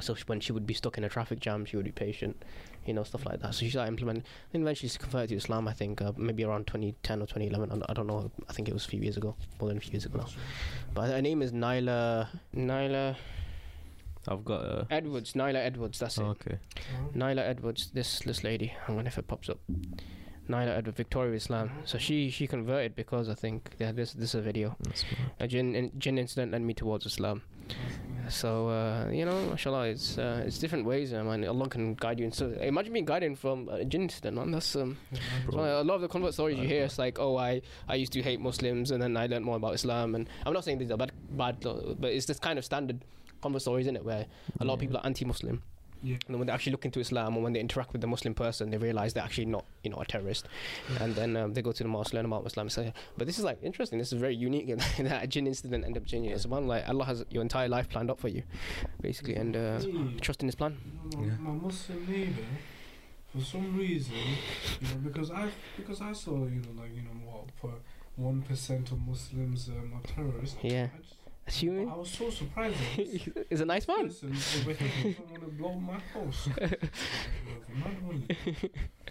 So 0.00 0.14
when 0.26 0.38
she 0.38 0.52
would 0.52 0.66
be 0.66 0.74
stuck 0.74 0.96
in 0.98 1.02
a 1.04 1.08
traffic 1.08 1.40
jam, 1.40 1.64
she 1.64 1.74
would 1.76 1.86
be 1.86 1.90
patient, 1.90 2.44
you 2.86 2.92
know, 2.92 3.02
stuff 3.02 3.24
like 3.26 3.40
that. 3.40 3.54
So 3.54 3.60
she 3.60 3.70
started 3.70 3.88
implementing. 3.88 4.22
And 4.52 4.62
eventually 4.62 4.90
she 4.90 4.98
converted 4.98 5.30
to 5.30 5.36
Islam. 5.36 5.66
I 5.66 5.72
think 5.72 6.00
uh, 6.02 6.12
maybe 6.16 6.44
around 6.44 6.66
2010 6.68 7.22
or 7.22 7.26
2011. 7.26 7.70
I 7.70 7.74
don't- 7.74 7.90
I 7.90 7.94
don't 7.94 8.06
know. 8.06 8.30
I 8.48 8.52
think 8.52 8.68
it 8.68 8.74
was 8.74 8.84
a 8.84 8.88
few 8.88 9.00
years 9.00 9.16
ago, 9.16 9.34
more 9.58 9.68
than 9.70 9.78
a 9.78 9.80
few 9.80 9.92
years 9.92 10.04
ago 10.04 10.18
now. 10.18 10.28
But 10.94 11.08
her 11.10 11.22
name 11.22 11.40
is 11.42 11.52
Nyla 11.52 12.28
Nyla 12.54 13.16
I've 14.28 14.44
got 14.44 14.60
a. 14.62 14.86
Edwards. 14.90 15.32
Nyla 15.32 15.56
Edwards. 15.56 15.98
That's 15.98 16.18
it. 16.18 16.22
okay. 16.22 16.58
Nyla 17.14 17.40
Edwards, 17.40 17.90
this 17.92 18.20
this 18.20 18.44
lady. 18.44 18.72
I'm 18.86 18.96
gonna 18.96 19.08
if 19.08 19.18
it 19.18 19.26
pops 19.26 19.48
up. 19.48 19.58
Nyla 20.48 20.76
Edwards, 20.76 20.96
Victoria 20.96 21.34
Islam. 21.34 21.70
So 21.84 21.98
she 21.98 22.30
she 22.30 22.46
converted 22.46 22.94
because 22.94 23.28
I 23.28 23.34
think 23.34 23.70
yeah 23.78 23.92
this 23.92 24.12
this 24.12 24.30
is 24.30 24.34
a 24.34 24.40
video. 24.40 24.76
A 25.40 25.46
jinn 25.46 25.74
in, 25.74 25.92
jinn 25.98 26.18
incident 26.18 26.52
led 26.52 26.62
me 26.62 26.74
towards 26.74 27.06
Islam. 27.06 27.42
So 28.28 28.68
uh, 28.68 29.10
you 29.10 29.24
know, 29.24 29.40
mashallah, 29.50 29.88
it's 29.88 30.18
uh, 30.18 30.42
it's 30.46 30.58
different 30.58 30.84
ways. 30.84 31.12
I 31.12 31.22
mean, 31.22 31.46
Allah 31.46 31.68
can 31.68 31.94
guide 31.94 32.18
you. 32.18 32.24
And 32.26 32.34
so 32.34 32.50
imagine 32.60 32.92
being 32.92 33.04
guided 33.04 33.38
from 33.38 33.68
a 33.68 33.84
jinn 33.84 34.02
incident, 34.02 34.36
man. 34.36 34.50
That's 34.50 34.74
um. 34.76 34.96
Bro. 35.46 35.52
So 35.52 35.82
a 35.82 35.84
lot 35.84 35.94
of 35.96 36.00
the 36.02 36.08
convert 36.08 36.34
stories 36.34 36.58
you 36.58 36.66
hear, 36.66 36.84
it's 36.84 36.98
like, 36.98 37.18
oh, 37.18 37.36
I, 37.36 37.62
I 37.88 37.94
used 37.94 38.12
to 38.14 38.22
hate 38.22 38.40
Muslims, 38.40 38.90
and 38.90 39.02
then 39.02 39.16
I 39.16 39.26
learned 39.26 39.44
more 39.44 39.56
about 39.56 39.74
Islam. 39.74 40.14
And 40.14 40.28
I'm 40.44 40.52
not 40.52 40.64
saying 40.64 40.78
these 40.78 40.90
are 40.90 40.96
bad, 40.96 41.12
bad, 41.30 41.60
but 41.60 42.10
it's 42.12 42.26
this 42.26 42.38
kind 42.38 42.58
of 42.58 42.64
standard 42.64 43.04
convert 43.40 43.62
stories, 43.62 43.86
in 43.86 43.96
it, 43.96 44.04
where 44.04 44.26
a 44.60 44.64
lot 44.64 44.74
of 44.74 44.80
people 44.80 44.96
are 44.96 45.06
anti-Muslim, 45.06 45.62
Yeah. 46.02 46.14
and 46.26 46.34
then 46.34 46.38
when 46.38 46.46
they 46.46 46.52
actually 46.52 46.72
look 46.72 46.84
into 46.84 47.00
Islam, 47.00 47.36
or 47.36 47.42
when 47.42 47.52
they 47.52 47.60
interact 47.60 47.92
with 47.92 48.00
the 48.00 48.06
Muslim 48.06 48.34
person, 48.34 48.70
they 48.70 48.76
realize 48.78 49.14
they're 49.14 49.24
actually 49.24 49.46
not, 49.46 49.64
you 49.82 49.90
know, 49.90 49.98
a 49.98 50.04
terrorist. 50.04 50.46
And 51.00 51.14
then 51.14 51.36
um, 51.36 51.54
they 51.54 51.62
go 51.62 51.72
to 51.72 51.82
the 51.82 51.88
mosque, 51.88 52.12
learn 52.14 52.24
about 52.24 52.46
Islam. 52.46 52.68
So, 52.68 52.92
but 53.16 53.26
this 53.26 53.38
is 53.38 53.44
like 53.44 53.58
interesting. 53.62 53.98
This 53.98 54.12
is 54.12 54.18
very 54.20 54.34
unique. 54.36 54.68
And 54.68 54.80
that 55.08 55.24
a 55.24 55.26
jinn 55.26 55.46
incident 55.46 55.84
ended 55.84 56.02
up 56.02 56.06
changing. 56.08 56.30
It's 56.32 56.46
one 56.46 56.66
like 56.68 56.88
Allah 56.88 57.04
has 57.04 57.24
your 57.30 57.42
entire 57.42 57.68
life 57.68 57.88
planned 57.88 58.10
up 58.10 58.18
for 58.20 58.28
you, 58.28 58.42
basically, 59.00 59.34
and 59.34 59.56
uh, 59.56 59.80
Me, 59.84 60.16
trust 60.20 60.40
in 60.42 60.48
His 60.48 60.54
plan. 60.54 60.76
you 61.12 61.18
know, 61.18 61.24
Yeah. 61.26 61.36
my, 61.40 61.50
my 61.52 61.62
Muslim 61.66 62.06
neighbor, 62.10 62.46
for 63.32 63.40
some 63.44 63.76
reason, 63.76 64.14
you 64.80 64.88
know, 64.88 64.94
because 65.02 65.30
I 65.30 65.48
because 65.76 66.00
I 66.00 66.12
saw 66.12 66.46
you 66.46 66.60
know 66.64 66.80
like 66.80 66.94
you 66.94 67.02
know 67.02 67.16
what 67.30 67.44
for 67.60 67.72
one 68.16 68.42
percent 68.42 68.90
of 68.92 68.98
Muslims 69.06 69.68
um, 69.68 69.92
are 69.96 70.06
terrorists. 70.14 70.56
Yeah. 70.62 70.88
I, 70.94 70.98
just, 71.00 71.14
Assuming 71.48 71.88
I 71.90 71.96
was 71.96 72.10
so 72.10 72.28
surprised. 72.30 72.76
that 72.76 72.96
this 72.96 73.46
is 73.50 73.60
a 73.62 73.64
nice 73.64 73.88
man. 73.88 74.08
person 74.08 74.36
over 74.60 74.72
here 74.74 75.14
don't 75.14 75.30
want 75.30 75.42
to 75.42 75.48
blow 75.48 75.74
my 75.74 75.98
house. 76.12 76.48
Mad 76.56 78.02
one. 78.06 78.28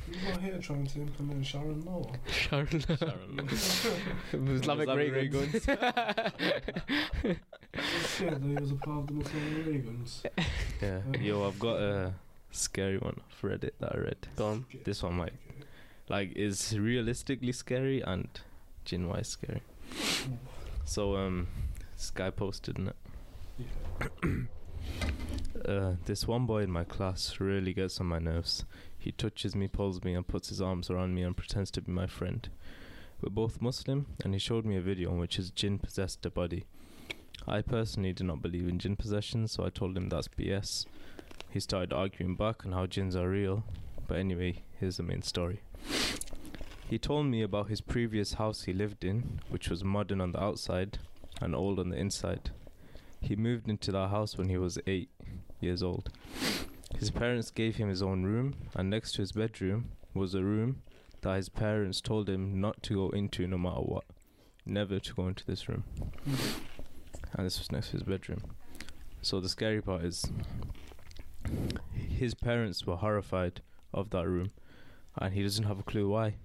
He's 0.09 0.23
not 0.29 0.41
here 0.41 0.59
trying 0.59 0.85
to 0.85 1.01
implement 1.01 1.45
Sharon 1.45 1.83
law. 1.83 2.11
Sharon. 2.29 2.79
Sharon. 2.79 3.49
Islamic 4.49 4.87
ray 4.89 5.09
ray 5.09 5.27
guns. 5.27 5.65
Shit, 8.17 8.41
he 8.41 8.53
was 8.55 8.71
a 8.71 8.75
part 8.75 8.99
of 8.99 9.07
the 9.07 9.13
Muslim 9.13 9.65
Reagans. 9.65 10.23
Yeah. 10.81 11.01
Yo, 11.19 11.47
I've 11.47 11.59
got 11.59 11.79
a 11.81 12.13
scary 12.51 12.97
one 12.97 13.19
off 13.19 13.41
Reddit 13.41 13.71
that 13.79 13.95
I 13.95 13.97
read. 13.97 14.27
Go 14.35 14.47
on. 14.47 14.65
This 14.85 15.03
one 15.03 15.15
might 15.15 15.33
like 16.09 16.33
is 16.35 16.77
realistically 16.77 17.51
scary 17.51 18.01
and 18.01 18.27
jinn 18.85 19.07
wise 19.09 19.27
scary. 19.27 19.61
So 20.85 21.17
um, 21.17 21.47
this 21.97 22.11
guy 22.11 22.29
posted 22.29 22.77
in 22.77 22.87
it. 22.89 22.95
Yeah. 23.57 24.07
Uh, 25.65 25.95
this 26.05 26.27
one 26.27 26.45
boy 26.45 26.61
in 26.61 26.71
my 26.71 26.83
class 26.83 27.39
really 27.39 27.73
gets 27.73 27.99
on 27.99 28.05
my 28.05 28.19
nerves. 28.19 28.63
He 28.97 29.11
touches 29.11 29.55
me, 29.55 29.67
pulls 29.67 30.03
me, 30.03 30.13
and 30.13 30.25
puts 30.25 30.49
his 30.49 30.61
arms 30.61 30.89
around 30.89 31.15
me 31.15 31.23
and 31.23 31.35
pretends 31.35 31.71
to 31.71 31.81
be 31.81 31.91
my 31.91 32.07
friend. 32.07 32.47
We're 33.19 33.31
both 33.31 33.61
Muslim, 33.61 34.05
and 34.23 34.33
he 34.33 34.39
showed 34.39 34.65
me 34.65 34.77
a 34.77 34.81
video 34.81 35.11
in 35.11 35.17
which 35.17 35.35
his 35.35 35.49
jinn 35.49 35.79
possessed 35.79 36.25
a 36.25 36.29
body. 36.29 36.67
I 37.47 37.61
personally 37.63 38.13
do 38.13 38.23
not 38.23 38.41
believe 38.41 38.67
in 38.67 38.79
jinn 38.79 38.95
possession, 38.95 39.47
so 39.47 39.65
I 39.65 39.69
told 39.69 39.97
him 39.97 40.07
that's 40.07 40.29
BS. 40.29 40.85
He 41.49 41.59
started 41.59 41.91
arguing 41.91 42.35
back 42.35 42.65
on 42.65 42.71
how 42.71 42.85
jinns 42.85 43.15
are 43.15 43.27
real, 43.27 43.63
but 44.07 44.19
anyway, 44.19 44.63
here's 44.79 44.97
the 44.97 45.03
main 45.03 45.23
story. 45.23 45.61
He 46.87 46.97
told 46.97 47.25
me 47.25 47.41
about 47.41 47.67
his 47.67 47.81
previous 47.81 48.33
house 48.33 48.63
he 48.63 48.73
lived 48.73 49.03
in, 49.03 49.41
which 49.49 49.69
was 49.69 49.83
modern 49.83 50.21
on 50.21 50.31
the 50.31 50.41
outside 50.41 50.99
and 51.41 51.55
old 51.55 51.79
on 51.79 51.89
the 51.89 51.97
inside. 51.97 52.51
He 53.19 53.35
moved 53.35 53.67
into 53.67 53.91
that 53.91 54.09
house 54.09 54.37
when 54.37 54.49
he 54.49 54.57
was 54.57 54.79
eight 54.87 55.09
years 55.59 55.81
old. 55.81 56.09
His 56.97 57.11
parents 57.11 57.51
gave 57.51 57.75
him 57.75 57.89
his 57.89 58.01
own 58.01 58.23
room, 58.23 58.55
and 58.75 58.89
next 58.89 59.13
to 59.13 59.21
his 59.21 59.31
bedroom 59.31 59.91
was 60.13 60.33
a 60.33 60.43
room 60.43 60.81
that 61.21 61.35
his 61.35 61.49
parents 61.49 62.01
told 62.01 62.29
him 62.29 62.61
not 62.61 62.81
to 62.83 62.95
go 62.95 63.09
into 63.09 63.47
no 63.47 63.57
matter 63.57 63.81
what. 63.81 64.05
Never 64.65 64.99
to 64.99 65.13
go 65.13 65.27
into 65.27 65.45
this 65.45 65.67
room. 65.67 65.83
And 67.33 67.45
this 67.45 67.59
was 67.59 67.71
next 67.71 67.87
to 67.87 67.93
his 67.93 68.03
bedroom. 68.03 68.41
So 69.21 69.39
the 69.39 69.49
scary 69.49 69.81
part 69.81 70.03
is 70.03 70.25
his 71.93 72.33
parents 72.33 72.85
were 72.85 72.95
horrified 72.95 73.61
of 73.93 74.09
that 74.11 74.27
room 74.27 74.51
and 75.17 75.33
he 75.33 75.43
doesn't 75.43 75.65
have 75.65 75.79
a 75.79 75.83
clue 75.83 76.09
why. 76.09 76.35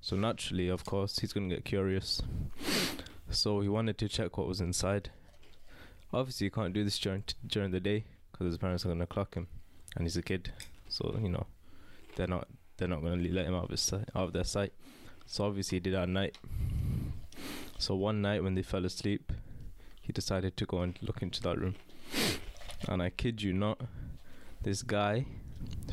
So 0.00 0.16
naturally, 0.16 0.68
of 0.68 0.84
course, 0.84 1.18
he's 1.18 1.32
gonna 1.32 1.48
get 1.48 1.64
curious. 1.64 2.22
So 3.30 3.60
he 3.60 3.68
wanted 3.68 3.96
to 3.98 4.08
check 4.08 4.36
what 4.36 4.48
was 4.48 4.60
inside. 4.60 5.10
Obviously, 6.12 6.46
you 6.46 6.50
can't 6.50 6.74
do 6.74 6.82
this 6.82 6.98
during 6.98 7.24
during 7.46 7.70
the 7.70 7.80
day 7.80 8.04
because 8.32 8.46
his 8.46 8.58
parents 8.58 8.84
are 8.84 8.88
gonna 8.88 9.06
clock 9.06 9.34
him, 9.34 9.46
and 9.94 10.04
he's 10.04 10.16
a 10.16 10.22
kid. 10.22 10.52
So 10.88 11.16
you 11.22 11.28
know, 11.28 11.46
they're 12.16 12.26
not 12.26 12.48
they're 12.76 12.88
not 12.88 13.02
gonna 13.02 13.16
let 13.16 13.46
him 13.46 13.54
out 13.54 13.64
of 13.64 13.70
his 13.70 13.80
sight, 13.80 14.08
out 14.16 14.24
of 14.24 14.32
their 14.32 14.44
sight. 14.44 14.72
So 15.26 15.44
obviously, 15.44 15.76
he 15.76 15.80
did 15.80 15.94
it 15.94 15.98
at 15.98 16.08
night. 16.08 16.36
So 17.78 17.94
one 17.94 18.20
night 18.20 18.42
when 18.42 18.56
they 18.56 18.62
fell 18.62 18.84
asleep, 18.84 19.32
he 20.02 20.12
decided 20.12 20.56
to 20.56 20.66
go 20.66 20.80
and 20.80 20.98
look 21.00 21.22
into 21.22 21.40
that 21.42 21.58
room. 21.58 21.76
And 22.88 23.00
I 23.00 23.10
kid 23.10 23.42
you 23.42 23.52
not, 23.52 23.80
this 24.62 24.82
guy 24.82 25.26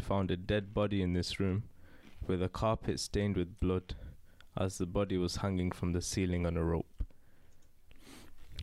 found 0.01 0.31
a 0.31 0.37
dead 0.37 0.73
body 0.73 1.01
in 1.01 1.13
this 1.13 1.39
room 1.39 1.63
with 2.25 2.41
a 2.41 2.49
carpet 2.49 2.99
stained 2.99 3.37
with 3.37 3.59
blood 3.59 3.93
as 4.57 4.79
the 4.79 4.85
body 4.85 5.17
was 5.17 5.37
hanging 5.37 5.71
from 5.71 5.93
the 5.93 6.01
ceiling 6.01 6.45
on 6.45 6.57
a 6.57 6.63
rope. 6.63 6.86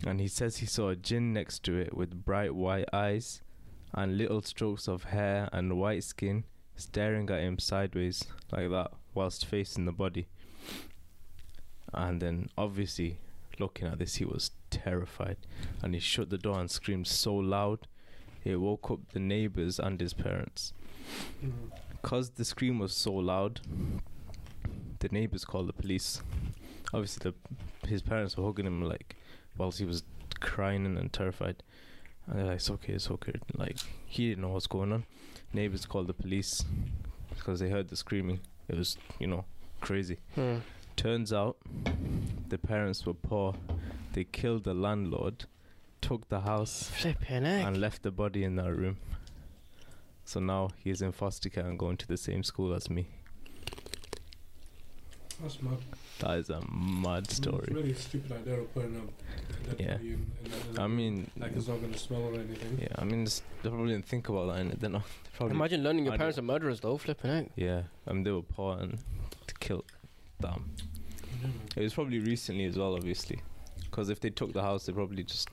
And 0.06 0.20
he 0.20 0.28
says 0.28 0.58
he 0.58 0.66
saw 0.66 0.90
a 0.90 0.96
jinn 0.96 1.32
next 1.32 1.62
to 1.64 1.76
it 1.78 1.96
with 1.96 2.24
bright 2.24 2.54
white 2.54 2.88
eyes 2.92 3.42
and 3.92 4.18
little 4.18 4.42
strokes 4.42 4.88
of 4.88 5.04
hair 5.04 5.48
and 5.52 5.78
white 5.78 6.04
skin 6.04 6.44
staring 6.76 7.30
at 7.30 7.40
him 7.40 7.58
sideways 7.58 8.24
like 8.50 8.68
that 8.70 8.90
whilst 9.14 9.46
facing 9.46 9.84
the 9.84 9.92
body. 9.92 10.26
And 11.92 12.20
then 12.20 12.50
obviously 12.58 13.18
looking 13.58 13.86
at 13.86 13.98
this 13.98 14.16
he 14.16 14.24
was 14.24 14.50
terrified 14.70 15.36
and 15.80 15.94
he 15.94 16.00
shut 16.00 16.28
the 16.28 16.38
door 16.38 16.58
and 16.58 16.70
screamed 16.70 17.06
so 17.06 17.34
loud 17.34 17.86
it 18.44 18.56
woke 18.56 18.90
up 18.90 19.00
the 19.12 19.20
neighbors 19.20 19.78
and 19.78 19.98
his 20.00 20.12
parents. 20.12 20.74
Because 21.90 22.30
the 22.30 22.44
scream 22.44 22.78
was 22.78 22.94
so 22.94 23.12
loud, 23.12 23.60
the 24.98 25.08
neighbors 25.08 25.44
called 25.44 25.68
the 25.68 25.72
police. 25.72 26.22
Obviously, 26.92 27.30
the, 27.30 27.88
his 27.88 28.02
parents 28.02 28.36
were 28.36 28.44
hugging 28.44 28.66
him 28.66 28.82
like 28.82 29.16
whilst 29.56 29.78
he 29.78 29.84
was 29.84 30.02
crying 30.40 30.84
and 30.86 31.12
terrified. 31.12 31.62
And 32.26 32.38
they're 32.38 32.46
like, 32.46 32.56
"It's 32.56 32.70
okay, 32.70 32.94
it's 32.94 33.10
okay." 33.10 33.34
Like 33.56 33.76
he 34.06 34.28
didn't 34.28 34.42
know 34.42 34.50
what's 34.50 34.66
going 34.66 34.92
on. 34.92 35.04
Neighbors 35.52 35.86
called 35.86 36.06
the 36.06 36.14
police 36.14 36.64
because 37.36 37.60
they 37.60 37.70
heard 37.70 37.88
the 37.88 37.96
screaming. 37.96 38.40
It 38.68 38.76
was, 38.76 38.96
you 39.18 39.26
know, 39.26 39.44
crazy. 39.80 40.18
Hmm. 40.34 40.56
Turns 40.96 41.32
out 41.32 41.56
the 42.48 42.58
parents 42.58 43.04
were 43.04 43.14
poor. 43.14 43.54
They 44.14 44.24
killed 44.24 44.64
the 44.64 44.74
landlord, 44.74 45.44
took 46.00 46.28
the 46.28 46.40
house, 46.40 46.88
Flipping 46.94 47.44
heck. 47.44 47.66
and 47.66 47.80
left 47.80 48.02
the 48.02 48.10
body 48.12 48.44
in 48.44 48.56
that 48.56 48.72
room. 48.74 48.98
So 50.24 50.40
now 50.40 50.70
he's 50.82 51.02
in 51.02 51.12
foster 51.12 51.50
care 51.50 51.66
and 51.66 51.78
going 51.78 51.96
to 51.98 52.06
the 52.08 52.16
same 52.16 52.42
school 52.42 52.72
as 52.74 52.88
me. 52.88 53.08
That's 55.42 55.60
mad. 55.62 55.78
That 56.20 56.38
is 56.38 56.48
a 56.50 56.60
mad 56.70 57.24
It's 57.24 57.36
story. 57.36 57.68
really 57.72 57.92
stupid 57.94 58.32
idea 58.32 58.60
of 58.60 58.72
putting 58.72 58.96
a 58.96 59.68
dead 59.68 59.76
Yeah. 59.80 59.96
body 59.96 60.12
in, 60.12 60.26
in, 60.44 60.70
in 60.74 60.78
I 60.78 60.86
mean, 60.86 61.30
like 61.36 61.52
it's 61.56 61.66
not 61.68 61.80
gonna 61.80 61.98
smell 61.98 62.22
or 62.22 62.34
anything. 62.34 62.78
yeah, 62.80 62.88
I 62.96 63.04
mean, 63.04 63.22
it's- 63.22 63.42
they 63.62 63.68
probably 63.68 63.92
didn't 63.92 64.06
think 64.06 64.28
about 64.28 64.46
that, 64.52 64.60
and 64.60 64.70
they're 64.72 64.90
not. 64.90 65.02
They 65.04 65.30
probably, 65.38 65.56
Imagine 65.56 65.82
learning 65.82 66.04
your 66.04 66.16
parents 66.16 66.38
are 66.38 66.42
murderers 66.42 66.80
though. 66.80 66.96
Flipping 66.98 67.30
out. 67.30 67.50
yeah, 67.56 67.82
I 68.06 68.12
mean, 68.12 68.22
they 68.22 68.30
were 68.30 68.42
poor 68.42 68.78
and 68.78 68.98
to 69.48 69.54
kill 69.58 69.84
them. 70.38 70.70
Yeah. 71.42 71.48
It 71.76 71.82
was 71.82 71.94
probably 71.94 72.20
recently 72.20 72.64
as 72.66 72.78
well, 72.78 72.94
obviously, 72.94 73.42
because 73.82 74.08
if 74.08 74.20
they 74.20 74.30
took 74.30 74.52
the 74.52 74.62
house, 74.62 74.86
they 74.86 74.92
probably 74.92 75.24
just 75.24 75.48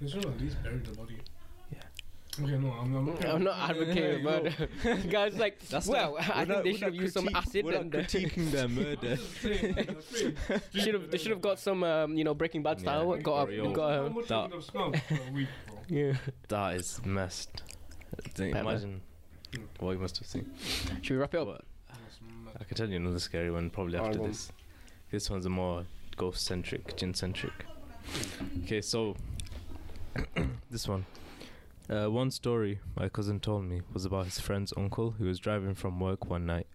They 0.00 0.08
should 0.08 0.24
at 0.26 0.40
least 0.40 0.60
bury 0.62 0.78
the 0.78 0.92
body. 0.96 1.18
Yeah. 2.38 2.44
Okay, 2.44 2.56
no, 2.58 2.70
I'm, 2.72 2.94
I'm 2.96 3.04
not. 3.06 3.24
I'm 3.26 3.44
not 3.44 3.70
advocating 3.70 4.24
no. 4.24 4.30
murder. 4.30 4.52
Guys, 5.10 5.36
like, 5.36 5.60
That's 5.68 5.86
well, 5.86 6.16
I 6.18 6.44
think 6.46 6.64
they 6.64 6.72
should 6.72 6.82
have 6.84 6.94
used 6.94 7.12
some 7.14 7.28
acid 7.34 7.66
and 7.66 7.94
uh, 7.94 7.98
critiquing 7.98 8.50
their 8.50 8.68
murder. 8.68 9.16
should 10.74 10.94
have 10.94 11.10
they 11.10 11.18
should 11.18 11.30
have 11.30 11.42
got 11.42 11.58
some 11.58 11.84
um, 11.84 12.16
you 12.16 12.24
know 12.24 12.32
Breaking 12.34 12.62
Bad 12.62 12.78
Yeah. 12.78 12.84
style. 12.84 13.16
Got 13.18 13.52
Yo. 13.52 13.70
a, 13.70 13.74
got 13.74 13.90
How 13.92 14.04
a, 14.06 14.10
much 14.10 14.28
that- 14.28 14.42
would 14.44 14.52
have 14.54 14.64
smelled 14.64 14.98
for 15.02 15.14
a 15.14 15.32
week, 15.32 15.48
yeah. 15.88 16.14
that 16.48 16.76
is 16.76 17.00
messed. 17.04 17.62
Think- 18.30 18.54
Better. 18.54 18.68
Imagine 18.68 19.00
what 19.80 19.92
you 19.92 19.98
must 19.98 20.16
have 20.18 20.26
seen. 20.26 20.50
Should 21.02 21.10
we 21.10 21.16
wrap 21.20 21.34
it 21.34 21.40
up? 21.40 21.46
But 21.46 21.62
I 22.60 22.64
can 22.64 22.76
tell 22.76 22.88
you 22.88 22.96
another 22.96 23.18
scary 23.18 23.50
one 23.50 23.68
probably 23.68 23.98
after 23.98 24.18
this. 24.18 24.50
This 25.10 25.28
one's 25.28 25.44
a 25.44 25.50
more 25.50 25.84
ghost 26.16 26.46
centric, 26.46 26.96
jinn 26.96 27.12
centric. 27.12 27.52
Okay, 28.64 28.80
so 28.80 29.16
this 30.70 30.88
one. 30.88 31.04
Uh, 31.92 32.08
one 32.08 32.30
story 32.30 32.80
my 32.96 33.06
cousin 33.06 33.38
told 33.38 33.64
me 33.64 33.82
was 33.92 34.06
about 34.06 34.24
his 34.24 34.40
friend's 34.40 34.72
uncle 34.78 35.10
who 35.18 35.26
was 35.26 35.38
driving 35.38 35.74
from 35.74 36.00
work 36.00 36.24
one 36.24 36.46
night, 36.46 36.66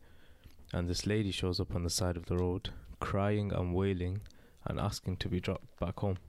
and 0.71 0.87
this 0.87 1.07
lady 1.07 1.31
shows 1.31 1.59
up 1.59 1.73
on 1.73 1.83
the 1.83 1.89
side 1.89 2.15
of 2.15 2.27
the 2.27 2.37
road, 2.37 2.69
crying 2.99 3.51
and 3.51 3.73
wailing, 3.73 4.21
and 4.65 4.79
asking 4.79 5.17
to 5.17 5.27
be 5.27 5.39
dropped 5.39 5.79
back 5.79 5.97
home. 6.01 6.19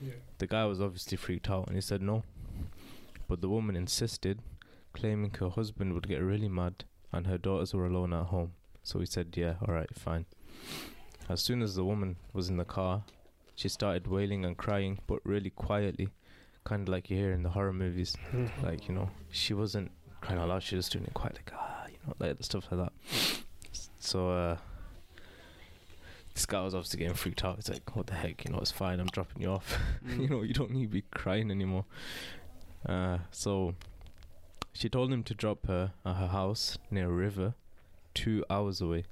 Yeah. 0.00 0.12
The 0.38 0.46
guy 0.46 0.64
was 0.66 0.80
obviously 0.80 1.16
freaked 1.16 1.50
out 1.50 1.66
and 1.66 1.74
he 1.74 1.80
said 1.80 2.02
no. 2.02 2.22
But 3.26 3.40
the 3.40 3.48
woman 3.48 3.74
insisted, 3.74 4.38
claiming 4.92 5.34
her 5.40 5.48
husband 5.48 5.94
would 5.94 6.06
get 6.06 6.22
really 6.22 6.48
mad 6.48 6.84
and 7.12 7.26
her 7.26 7.36
daughters 7.36 7.74
were 7.74 7.86
alone 7.86 8.12
at 8.12 8.26
home. 8.26 8.52
So 8.84 9.00
he 9.00 9.06
said, 9.06 9.34
Yeah, 9.36 9.54
alright, 9.60 9.92
fine. 9.98 10.26
As 11.28 11.40
soon 11.40 11.62
as 11.62 11.74
the 11.74 11.84
woman 11.84 12.14
was 12.32 12.48
in 12.48 12.58
the 12.58 12.64
car, 12.64 13.02
she 13.56 13.68
started 13.68 14.06
wailing 14.06 14.44
and 14.44 14.56
crying, 14.56 15.00
but 15.08 15.18
really 15.24 15.50
quietly, 15.50 16.10
kind 16.64 16.82
of 16.82 16.88
like 16.88 17.10
you 17.10 17.16
hear 17.16 17.32
in 17.32 17.42
the 17.42 17.50
horror 17.50 17.72
movies. 17.72 18.16
Like, 18.62 18.88
you 18.88 18.94
know, 18.94 19.10
she 19.30 19.54
wasn't 19.54 19.90
crying 20.20 20.38
out 20.40 20.48
loud, 20.48 20.62
she 20.62 20.76
was 20.76 20.88
doing 20.88 21.04
it 21.04 21.14
quite 21.14 21.34
like, 21.34 21.50
ah, 21.54 21.86
you 21.88 21.96
know, 22.06 22.14
like 22.18 22.36
stuff 22.40 22.66
like 22.70 22.80
that. 22.80 22.92
So, 23.98 24.30
uh, 24.30 24.56
this 26.34 26.46
guy 26.46 26.62
was 26.62 26.74
obviously 26.74 26.98
getting 26.98 27.14
freaked 27.14 27.44
out. 27.44 27.56
He's 27.56 27.68
like, 27.68 27.94
What 27.94 28.06
the 28.06 28.14
heck, 28.14 28.44
you 28.44 28.52
know, 28.52 28.58
it's 28.58 28.70
fine, 28.70 29.00
I'm 29.00 29.06
dropping 29.06 29.42
you 29.42 29.50
off. 29.50 29.78
you 30.18 30.28
know, 30.28 30.42
you 30.42 30.54
don't 30.54 30.70
need 30.70 30.84
to 30.84 30.88
be 30.88 31.04
crying 31.10 31.50
anymore. 31.50 31.84
Uh, 32.86 33.18
so 33.30 33.74
she 34.72 34.88
told 34.88 35.12
him 35.12 35.22
to 35.24 35.34
drop 35.34 35.66
her 35.66 35.92
at 36.06 36.16
her 36.16 36.28
house 36.28 36.78
near 36.90 37.08
a 37.08 37.12
river, 37.12 37.54
two 38.14 38.44
hours 38.48 38.80
away. 38.80 39.04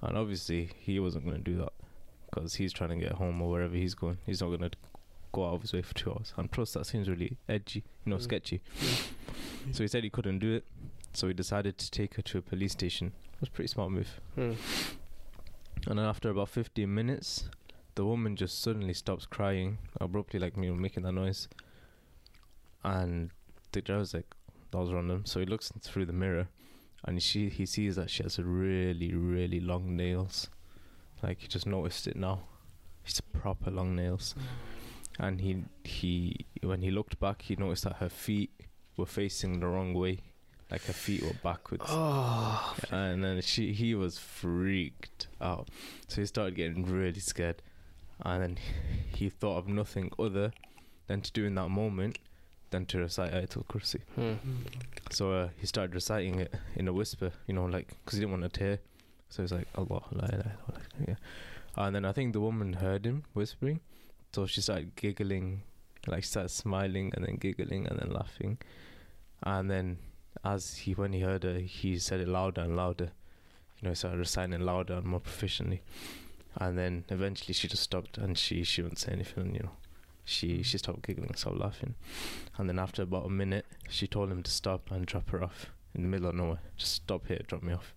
And 0.00 0.16
obviously, 0.16 0.70
he 0.78 0.98
wasn't 1.00 1.24
going 1.24 1.42
to 1.42 1.42
do 1.42 1.56
that 1.58 1.72
because 2.30 2.54
he's 2.56 2.72
trying 2.72 2.90
to 2.90 2.96
get 2.96 3.12
home 3.12 3.40
or 3.40 3.50
wherever 3.50 3.74
he's 3.74 3.94
going. 3.94 4.18
He's 4.26 4.40
not 4.40 4.48
going 4.48 4.70
to 4.70 4.70
go 5.34 5.46
out 5.48 5.54
of 5.54 5.62
his 5.62 5.72
way 5.72 5.82
for 5.82 5.94
two 5.94 6.10
hours. 6.12 6.32
And 6.36 6.50
plus, 6.50 6.72
that 6.72 6.86
seems 6.86 7.08
really 7.08 7.36
edgy, 7.48 7.84
you 8.04 8.10
know, 8.10 8.16
Mm. 8.16 8.22
sketchy. 8.22 8.62
So 9.72 9.82
he 9.82 9.88
said 9.88 10.04
he 10.04 10.10
couldn't 10.10 10.38
do 10.38 10.54
it. 10.54 10.64
So 11.12 11.28
he 11.28 11.34
decided 11.34 11.78
to 11.78 11.90
take 11.90 12.14
her 12.14 12.22
to 12.22 12.38
a 12.38 12.42
police 12.42 12.72
station. 12.72 13.12
It 13.34 13.40
was 13.40 13.48
a 13.48 13.52
pretty 13.52 13.68
smart 13.68 13.90
move. 13.92 14.20
Hmm. 14.34 14.54
And 15.86 15.98
then 15.98 16.06
after 16.06 16.30
about 16.30 16.48
15 16.48 16.92
minutes, 16.92 17.48
the 17.94 18.04
woman 18.04 18.36
just 18.36 18.60
suddenly 18.62 18.94
stops 18.94 19.26
crying, 19.26 19.78
abruptly, 20.00 20.40
like, 20.40 20.56
you 20.56 20.62
know, 20.70 20.74
making 20.74 21.02
that 21.04 21.12
noise. 21.12 21.48
And 22.82 23.30
the 23.72 23.82
driver's 23.82 24.14
like, 24.14 24.34
that 24.70 24.78
was 24.78 24.92
random. 24.92 25.24
So 25.26 25.40
he 25.40 25.46
looks 25.46 25.72
through 25.80 26.06
the 26.06 26.12
mirror 26.12 26.48
and 27.04 27.22
she, 27.22 27.48
he 27.48 27.66
sees 27.66 27.96
that 27.96 28.10
she 28.10 28.22
has 28.22 28.38
really, 28.38 29.14
really 29.14 29.60
long 29.60 29.96
nails. 29.96 30.48
Like, 31.22 31.40
he 31.40 31.48
just 31.48 31.66
noticed 31.66 32.06
it 32.06 32.16
now. 32.16 32.40
She's 33.04 33.20
proper 33.20 33.70
long 33.70 33.94
nails. 33.94 34.34
And 35.18 35.40
he, 35.40 35.64
he, 35.84 36.46
when 36.62 36.82
he 36.82 36.90
looked 36.90 37.20
back, 37.20 37.42
he 37.42 37.56
noticed 37.56 37.84
that 37.84 37.96
her 37.96 38.08
feet 38.08 38.50
were 38.96 39.06
facing 39.06 39.60
the 39.60 39.66
wrong 39.66 39.94
way. 39.94 40.18
Like, 40.70 40.84
her 40.86 40.92
feet 40.92 41.22
were 41.22 41.34
backwards. 41.42 41.84
Oh, 41.88 42.74
And 42.90 43.22
then 43.22 43.40
she 43.42 43.72
he 43.72 43.94
was 43.94 44.18
freaked 44.18 45.28
out. 45.40 45.68
So 46.08 46.20
he 46.22 46.26
started 46.26 46.56
getting 46.56 46.84
really 46.86 47.20
scared. 47.20 47.62
And 48.24 48.42
then 48.42 48.58
he 49.14 49.28
thought 49.28 49.58
of 49.58 49.68
nothing 49.68 50.10
other 50.18 50.52
than 51.06 51.20
to 51.20 51.30
do 51.32 51.44
in 51.44 51.54
that 51.56 51.68
moment 51.68 52.18
than 52.70 52.86
to 52.86 52.98
recite 52.98 53.32
Ayatul 53.32 53.66
Kursi. 53.66 54.00
hmm. 54.16 54.34
So 55.10 55.32
uh, 55.32 55.48
he 55.60 55.66
started 55.66 55.94
reciting 55.94 56.40
it 56.40 56.52
in 56.74 56.88
a 56.88 56.92
whisper, 56.92 57.30
you 57.46 57.54
know, 57.54 57.66
like, 57.66 57.88
because 58.04 58.18
he 58.18 58.24
didn't 58.24 58.40
want 58.40 58.52
to 58.52 58.58
hear. 58.60 58.78
So 59.28 59.42
he's 59.42 59.52
like, 59.52 59.68
Allah, 59.76 60.02
la 60.12 60.24
ilaha 60.26 60.56
illallah," 60.68 61.08
yeah. 61.08 61.14
And 61.76 61.94
then 61.94 62.04
I 62.04 62.12
think 62.12 62.32
the 62.32 62.40
woman 62.40 62.72
heard 62.74 63.04
him 63.04 63.24
whispering. 63.32 63.80
So 64.34 64.46
she 64.46 64.62
started 64.62 64.96
giggling, 64.96 65.62
like, 66.08 66.24
she 66.24 66.30
started 66.30 66.48
smiling 66.48 67.12
and 67.14 67.24
then 67.24 67.36
giggling 67.36 67.86
and 67.86 68.00
then 68.00 68.10
laughing. 68.10 68.58
And 69.44 69.70
then 69.70 69.98
as 70.44 70.74
he, 70.78 70.92
when 70.92 71.12
he 71.12 71.20
heard 71.20 71.44
her, 71.44 71.60
he 71.60 72.00
said 72.00 72.18
it 72.18 72.26
louder 72.26 72.62
and 72.62 72.74
louder. 72.74 73.12
You 73.76 73.82
know, 73.84 73.90
he 73.90 73.94
started 73.94 74.18
reciting 74.18 74.58
louder 74.58 74.94
and 74.94 75.06
more 75.06 75.20
proficiently. 75.20 75.82
And 76.56 76.76
then 76.76 77.04
eventually 77.10 77.54
she 77.54 77.68
just 77.68 77.84
stopped 77.84 78.18
and 78.18 78.36
she, 78.36 78.64
she 78.64 78.82
wouldn't 78.82 78.98
say 78.98 79.12
anything, 79.12 79.54
you 79.54 79.62
know. 79.62 79.76
She, 80.24 80.64
she 80.64 80.78
stopped 80.78 81.02
giggling, 81.02 81.32
stopped 81.34 81.58
laughing. 81.58 81.94
And 82.58 82.68
then 82.68 82.80
after 82.80 83.02
about 83.02 83.26
a 83.26 83.30
minute, 83.30 83.66
she 83.88 84.08
told 84.08 84.32
him 84.32 84.42
to 84.42 84.50
stop 84.50 84.90
and 84.90 85.06
drop 85.06 85.30
her 85.30 85.44
off 85.44 85.70
in 85.94 86.02
the 86.02 86.08
middle 86.08 86.28
of 86.28 86.34
nowhere. 86.34 86.58
Just 86.76 86.92
stop 86.92 87.28
here, 87.28 87.40
drop 87.46 87.62
me 87.62 87.72
off. 87.72 87.94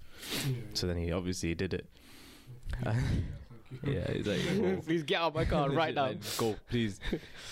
So 0.76 0.86
then 0.86 0.98
he 0.98 1.12
obviously 1.12 1.56
did 1.56 1.74
it. 1.74 1.88
Yeah, 3.84 4.12
he's 4.12 4.26
like, 4.28 4.40
"Oh, 4.62 4.82
Please 4.86 5.04
get 5.04 5.22
out 5.22 5.28
of 5.30 5.36
my 5.36 5.46
car 5.46 5.70
right 5.82 5.94
now. 5.94 6.08
like, 6.08 6.38
Go, 6.38 6.56
please. 6.70 7.00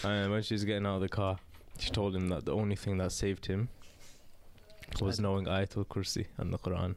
and 0.03 0.31
when 0.33 0.41
she 0.43 0.53
was 0.53 0.63
getting 0.63 0.85
out 0.85 0.95
of 0.95 1.01
the 1.01 1.09
car, 1.09 1.37
she 1.77 1.89
told 1.89 2.15
him 2.15 2.29
that 2.29 2.45
the 2.45 2.53
only 2.53 2.75
thing 2.75 2.97
that 2.97 3.11
saved 3.11 3.45
him 3.47 3.69
was 5.01 5.19
knowing 5.19 5.45
Ayatul 5.45 5.85
Kursi 5.87 6.25
and 6.37 6.53
the 6.53 6.57
Quran. 6.57 6.95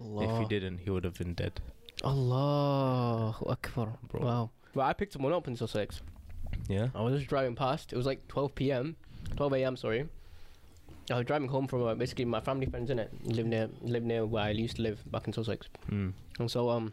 Allah. 0.00 0.24
If 0.24 0.38
he 0.42 0.44
didn't, 0.46 0.78
he 0.78 0.90
would 0.90 1.04
have 1.04 1.18
been 1.18 1.34
dead. 1.34 1.60
Allah 2.04 3.36
Akbar. 3.46 3.98
Bro. 4.08 4.20
Wow. 4.22 4.50
Well, 4.74 4.86
I 4.86 4.92
picked 4.92 5.12
someone 5.12 5.32
up 5.32 5.48
in 5.48 5.56
Sussex. 5.56 6.00
Yeah. 6.68 6.88
I 6.94 7.02
was 7.02 7.14
just 7.18 7.28
driving 7.28 7.54
past. 7.56 7.92
It 7.92 7.96
was 7.96 8.06
like 8.06 8.26
12 8.28 8.54
p.m. 8.54 8.96
12 9.36 9.54
a.m. 9.54 9.76
Sorry. 9.76 10.08
I 11.10 11.16
was 11.16 11.26
driving 11.26 11.48
home 11.48 11.66
from 11.66 11.82
uh, 11.82 11.94
basically 11.94 12.24
my 12.24 12.40
family 12.40 12.66
friends 12.66 12.88
in 12.90 12.98
it. 13.00 13.10
Live 13.24 13.46
near, 13.46 13.68
live 13.82 14.04
near 14.04 14.24
where 14.24 14.44
I 14.44 14.50
used 14.50 14.76
to 14.76 14.82
live 14.82 15.02
back 15.10 15.26
in 15.26 15.32
Sussex. 15.32 15.68
Mm. 15.90 16.12
And 16.38 16.50
so 16.50 16.70
um, 16.70 16.92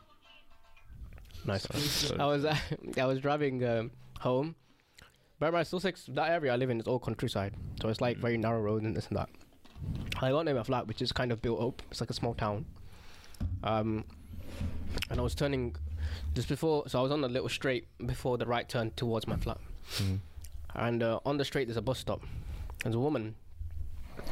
nice. 1.45 1.63
Sorry. 1.63 2.19
I 2.19 2.25
was 2.25 2.45
uh, 2.45 2.55
I 2.97 3.05
was 3.05 3.19
driving 3.19 3.63
um, 3.65 3.91
home. 4.19 4.55
Bear 5.39 5.49
in 5.49 5.53
mind, 5.53 5.67
Sussex, 5.67 6.05
that 6.09 6.31
area 6.31 6.51
I 6.51 6.55
live 6.55 6.69
in 6.71 6.79
is 6.79 6.87
all 6.87 6.97
countryside, 6.99 7.53
so 7.81 7.89
it's 7.89 8.01
like 8.01 8.17
Mm. 8.17 8.21
very 8.21 8.37
narrow 8.37 8.59
roads 8.61 8.83
and 8.85 8.95
this 8.95 9.07
and 9.07 9.17
that. 9.17 9.29
I 10.19 10.31
got 10.31 10.45
near 10.45 10.55
my 10.55 10.63
flat, 10.63 10.87
which 10.87 11.01
is 11.03 11.11
kind 11.11 11.31
of 11.31 11.41
built 11.43 11.61
up. 11.61 11.81
It's 11.91 12.01
like 12.01 12.09
a 12.09 12.13
small 12.13 12.33
town. 12.33 12.65
Um, 13.63 14.03
and 15.11 15.19
I 15.19 15.21
was 15.23 15.35
turning 15.35 15.75
just 16.33 16.47
before, 16.49 16.89
so 16.89 16.97
I 16.99 17.03
was 17.03 17.11
on 17.11 17.21
the 17.21 17.29
little 17.29 17.49
straight 17.49 17.87
before 18.05 18.39
the 18.39 18.47
right 18.47 18.67
turn 18.67 18.89
towards 18.95 19.27
my 19.27 19.35
flat. 19.37 19.59
Mm. 19.97 20.19
And 20.73 21.03
uh, 21.03 21.19
on 21.23 21.37
the 21.37 21.45
straight, 21.45 21.67
there's 21.67 21.77
a 21.77 21.81
bus 21.83 21.99
stop. 21.99 22.21
There's 22.83 22.95
a 22.95 22.99
woman. 22.99 23.35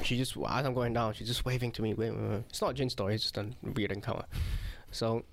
She 0.02 0.18
just, 0.18 0.36
as 0.36 0.66
I'm 0.66 0.74
going 0.74 0.94
down, 0.94 1.14
she's 1.14 1.28
just 1.28 1.46
waving 1.46 1.72
to 1.74 1.84
me. 1.84 1.94
Wait, 1.94 2.10
wait, 2.12 2.30
wait. 2.30 2.44
It's 2.50 2.62
not 2.62 2.72
a 2.72 2.74
jinn 2.74 2.90
story, 2.90 3.14
it's 3.14 3.24
just 3.24 3.38
a 3.38 3.46
weird 3.62 3.92
encounter. 3.92 4.26
So 4.92 5.24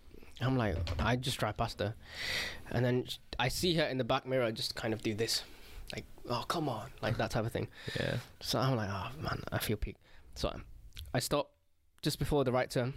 I'm 0.41 0.57
like, 0.57 0.77
I 0.99 1.17
just 1.17 1.39
drive 1.39 1.57
past 1.57 1.79
her. 1.81 1.95
And 2.71 2.85
then 2.85 3.05
I 3.39 3.49
see 3.49 3.75
her 3.75 3.85
in 3.85 3.99
the 3.99 4.05
back 4.05 4.27
mirror 4.27 4.51
just 4.51 4.75
kind 4.75 4.93
of 4.95 5.03
do 5.03 5.15
this. 5.15 5.43
Like, 5.95 6.05
oh, 6.29 6.45
come 6.49 6.69
on. 6.69 6.91
Like 7.03 7.17
that 7.19 7.31
type 7.31 7.45
of 7.47 7.53
thing. 7.53 7.69
Yeah. 8.01 8.17
So 8.41 8.59
I'm 8.59 8.77
like, 8.77 8.89
oh, 8.91 9.09
man, 9.21 9.43
I 9.53 9.59
feel 9.59 9.77
peak. 9.77 9.97
So 10.35 10.53
I 11.15 11.19
stop 11.21 11.51
just 12.03 12.19
before 12.19 12.45
the 12.45 12.53
right 12.53 12.71
turn. 12.71 12.95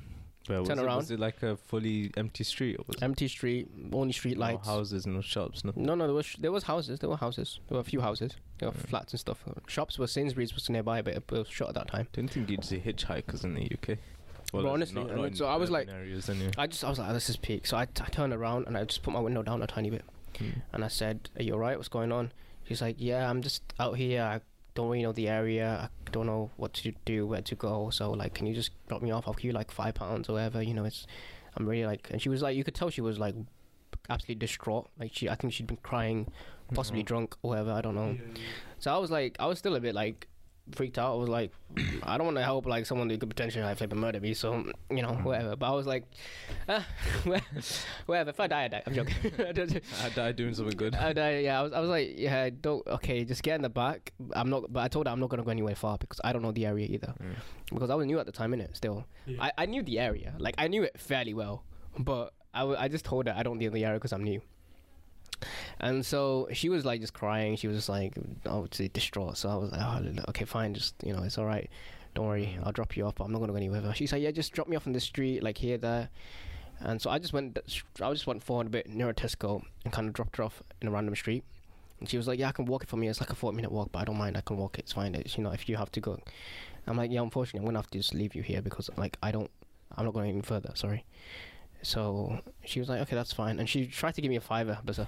Was 0.48 0.68
Turn 0.68 0.78
it, 0.78 0.84
around. 0.84 0.98
Was 0.98 1.10
it 1.10 1.20
like 1.20 1.42
a 1.42 1.58
fully 1.58 2.12
empty 2.18 2.44
street? 2.44 2.76
Or 2.78 2.84
was 2.88 2.98
Empty 3.02 3.28
street, 3.28 3.68
only 3.92 4.14
street 4.14 4.38
no 4.38 4.42
lights. 4.46 4.68
houses, 4.68 5.08
no 5.08 5.20
shops, 5.20 5.64
nothing? 5.66 5.84
No, 5.84 5.96
no, 5.96 6.06
there 6.06 6.14
was 6.14 6.36
there 6.38 6.52
was 6.52 6.64
houses. 6.66 7.00
There 7.00 7.10
were 7.10 7.18
houses. 7.18 7.60
There 7.68 7.76
were 7.76 7.82
a 7.82 7.84
few 7.84 8.00
houses. 8.02 8.34
There 8.60 8.70
were 8.70 8.76
Mm. 8.76 8.88
flats 8.88 9.12
and 9.14 9.20
stuff. 9.20 9.44
Shops 9.68 9.98
were 9.98 10.06
Sainsbury's 10.06 10.54
was 10.54 10.70
nearby, 10.70 11.02
but 11.02 11.16
it 11.16 11.32
was 11.32 11.48
shut 11.48 11.70
at 11.70 11.74
that 11.74 11.88
time. 11.88 12.08
Don't 12.14 12.28
think 12.28 12.48
you'd 12.52 12.64
see 12.64 12.78
hitchhikers 12.80 13.44
in 13.44 13.56
the 13.56 13.64
UK. 13.72 13.98
Bro, 14.52 14.62
that's 14.64 14.74
honestly, 14.74 15.04
not- 15.04 15.12
I 15.12 15.16
mean, 15.16 15.36
so 15.36 15.46
I 15.48 15.56
was 15.56 15.70
like- 15.72 15.88
areas. 15.90 16.30
I 16.58 16.68
just 16.68 16.84
I 16.84 16.90
was 16.90 17.00
like, 17.00 17.12
this 17.14 17.30
is 17.30 17.38
peak. 17.38 17.66
So 17.68 17.78
I, 17.78 17.86
t- 17.86 18.04
I 18.06 18.10
turned 18.10 18.34
around 18.34 18.68
and 18.68 18.78
I 18.78 18.84
just 18.86 19.02
put 19.04 19.14
my 19.14 19.20
window 19.20 19.44
down 19.44 19.62
a 19.62 19.68
tiny 19.68 19.90
bit, 19.90 20.04
Mm. 20.36 20.62
and 20.74 20.84
I 20.84 20.88
said, 20.88 21.30
"Are 21.38 21.44
you 21.44 21.54
alright? 21.54 21.78
What's 21.78 21.90
going 21.90 22.12
on?" 22.12 22.32
She's 22.64 22.82
like, 22.82 22.96
"Yeah, 23.00 23.30
I'm 23.30 23.42
just 23.42 23.64
out 23.80 23.98
here. 23.98 24.22
I 24.24 24.42
don't 24.76 24.90
really 24.90 25.04
know 25.04 25.12
the 25.14 25.28
area. 25.30 25.90
I 26.08 26.10
don't 26.12 26.26
know 26.26 26.52
what 26.58 26.74
to 26.76 26.94
do, 27.06 27.26
where 27.28 27.42
to 27.42 27.56
go. 27.56 27.90
So 27.90 28.12
like, 28.12 28.34
can 28.34 28.46
you 28.46 28.54
just 28.54 28.72
drop 28.88 29.02
me 29.02 29.12
off? 29.12 29.28
I'll 29.28 29.34
give 29.34 29.46
you 29.46 29.52
like 29.54 29.72
five 29.72 29.96
pounds 29.96 30.30
or 30.30 30.34
whatever. 30.34 30.62
You 30.62 30.74
know, 30.74 30.86
it's 30.86 31.06
I'm 31.56 31.66
really 31.68 31.86
like." 31.86 32.10
And 32.12 32.22
she 32.22 32.30
was 32.30 32.42
like, 32.42 32.56
you 32.56 32.64
could 32.64 32.76
tell 32.76 32.90
she 32.90 33.02
was 33.02 33.18
like 33.20 33.36
absolutely 34.10 34.36
distraught. 34.36 34.90
Like 35.00 35.12
she, 35.14 35.30
I 35.30 35.36
think 35.36 35.54
she'd 35.54 35.68
been 35.68 35.78
crying, 35.78 36.32
possibly 36.74 37.02
Mhm. 37.04 37.08
drunk 37.08 37.36
or 37.42 37.50
whatever. 37.52 37.72
I 37.72 37.82
don't 37.82 37.96
know. 37.96 38.18
So 38.80 38.94
I 38.94 38.98
was 38.98 39.10
like, 39.12 39.36
I 39.40 39.46
was 39.48 39.58
still 39.60 39.76
a 39.76 39.80
bit 39.80 39.96
like 39.96 40.28
freaked 40.72 40.98
out. 40.98 41.14
I 41.14 41.16
was 41.16 41.30
like, 41.30 41.52
I 42.04 42.18
don't 42.18 42.26
want 42.26 42.38
to 42.38 42.44
help 42.44 42.66
like 42.66 42.86
someone 42.86 43.10
who 43.10 43.18
could 43.18 43.30
potentially 43.30 43.64
like 43.64 43.78
flip 43.78 43.92
and 43.92 44.02
murder 44.02 44.20
me. 44.20 44.34
So 44.34 44.66
you 44.90 45.02
know, 45.02 45.14
whatever. 45.14 45.56
But 45.56 45.68
I 45.68 45.72
was 45.72 45.86
like, 45.86 46.04
ah, 46.70 46.86
whatever. 48.06 48.30
If 48.30 48.40
I 48.40 48.48
die, 48.48 48.64
I 48.64 48.68
die. 48.68 48.84
I'm 48.86 48.94
joking. 48.94 49.16
I 50.04 50.10
die 50.10 50.32
doing 50.32 50.54
something 50.54 50.78
good. 50.78 50.96
I 50.96 51.14
die, 51.14 51.40
yeah, 51.40 51.60
I 51.60 51.64
was, 51.64 51.74
I 51.74 51.80
was 51.80 51.90
like, 51.90 52.14
yeah, 52.18 52.50
don't. 52.50 52.86
Okay, 52.88 53.24
just 53.24 53.44
get 53.44 53.56
in 53.56 53.62
the 53.62 53.70
back. 53.70 54.14
I'm 54.34 54.50
not. 54.50 54.72
But 54.72 54.82
I 54.82 54.88
told 54.88 55.08
her 55.08 55.14
I'm 55.14 55.20
not 55.20 55.30
gonna 55.30 55.44
go 55.44 55.52
anywhere 55.52 55.76
far 55.76 55.98
because 55.98 56.20
I 56.24 56.34
don't 56.34 56.42
know 56.42 56.52
the 56.52 56.66
area 56.66 56.88
either. 56.90 57.14
Mm. 57.22 57.36
Because 57.74 57.90
I 57.90 57.96
was 57.96 58.06
new 58.06 58.20
at 58.20 58.26
the 58.26 58.32
time, 58.32 58.52
innit? 58.52 58.76
Still, 58.76 59.06
I, 59.40 59.52
I 59.58 59.66
knew 59.66 59.84
the 59.84 60.00
area. 60.00 60.34
Like 60.38 60.56
I 60.58 60.68
knew 60.68 60.84
it 60.84 61.00
fairly 61.00 61.34
well, 61.34 61.64
but 61.98 62.34
I, 62.54 62.60
w- 62.60 62.78
I 62.80 62.88
just 62.88 63.06
told 63.06 63.28
her 63.28 63.34
I 63.36 63.44
don't 63.44 63.60
know 63.60 63.70
the 63.70 63.86
area 63.86 63.98
because 63.98 64.14
I'm 64.14 64.24
new. 64.24 64.42
And 65.80 66.06
so 66.06 66.48
she 66.54 66.70
was 66.70 66.86
like 66.86 67.02
just 67.02 67.14
crying. 67.14 67.56
She 67.56 67.68
was 67.68 67.78
just 67.78 67.90
like 67.90 68.14
obviously 68.46 68.90
distraught. 68.90 69.38
So 69.38 69.50
I 69.50 69.56
was 69.56 69.72
like, 69.72 69.82
oh, 69.82 70.24
okay, 70.30 70.46
fine, 70.46 70.74
just 70.74 70.96
you 71.04 71.14
know, 71.14 71.24
it's 71.24 71.38
all 71.38 71.46
right. 71.46 71.70
Don't 72.14 72.28
worry, 72.28 72.58
I'll 72.64 72.72
drop 72.72 72.96
you 72.96 73.06
off. 73.06 73.16
But 73.16 73.26
I'm 73.26 73.32
not 73.32 73.40
gonna 73.40 73.52
go 73.52 73.58
anywhere. 73.58 73.82
with 73.82 73.90
her." 73.90 73.96
She 73.96 74.08
said, 74.08 74.22
yeah, 74.22 74.32
just 74.32 74.54
drop 74.54 74.68
me 74.68 74.76
off 74.76 74.88
in 74.88 74.94
the 74.94 75.02
street, 75.02 75.44
like 75.44 75.58
here, 75.58 75.78
there. 75.78 76.10
And 76.80 77.02
so 77.02 77.10
I 77.10 77.20
just 77.20 77.34
went, 77.34 77.58
I 78.02 78.12
just 78.12 78.28
went 78.28 78.44
forward 78.44 78.68
a 78.68 78.70
bit 78.70 78.90
near 78.90 79.14
Tesco 79.14 79.64
and 79.84 79.94
kind 79.94 80.08
of 80.08 80.14
dropped 80.14 80.38
her 80.38 80.44
off 80.44 80.62
in 80.82 80.88
a 80.88 80.92
random 80.92 81.16
street. 81.16 81.44
And 82.00 82.10
she 82.10 82.18
was 82.18 82.28
like, 82.28 82.38
yeah, 82.40 82.50
I 82.50 82.52
can 82.52 82.66
walk 82.66 82.84
it 82.84 82.90
for 82.90 82.98
me. 82.98 83.08
It's 83.08 83.22
like 83.22 83.30
a 83.30 83.36
40 83.36 83.56
minute 83.56 83.72
walk, 83.72 83.92
but 83.92 84.00
I 84.00 84.06
don't 84.06 84.18
mind. 84.18 84.36
I 84.38 84.42
can 84.42 84.58
walk 84.58 84.78
it. 84.78 84.82
It's 84.82 84.94
fine. 84.94 85.16
It's, 85.16 85.38
you 85.38 85.44
know, 85.44 85.52
if 85.52 85.70
you 85.70 85.78
have 85.78 85.92
to 85.94 86.02
go. 86.02 86.20
I'm 86.88 86.98
like, 86.98 87.12
yeah, 87.12 87.22
unfortunately, 87.22 87.60
I'm 87.60 87.66
gonna 87.66 87.80
have 87.80 87.90
to 87.92 87.98
just 87.98 88.14
leave 88.14 88.36
you 88.36 88.44
here 88.44 88.62
because 88.62 88.90
like 88.98 89.18
I 89.24 89.32
don't, 89.32 89.50
I'm 89.96 90.06
not 90.06 90.14
going 90.14 90.30
any 90.30 90.42
further. 90.42 90.72
Sorry. 90.76 91.06
So 91.86 92.40
she 92.66 92.80
was 92.80 92.90
like, 92.90 93.02
okay, 93.02 93.16
that's 93.16 93.32
fine. 93.32 93.60
And 93.60 93.70
she 93.70 93.86
tried 93.86 94.16
to 94.16 94.22
give 94.22 94.30
me 94.30 94.36
a 94.36 94.42
fiver, 94.42 94.80
but, 94.84 94.98
uh, 94.98 95.06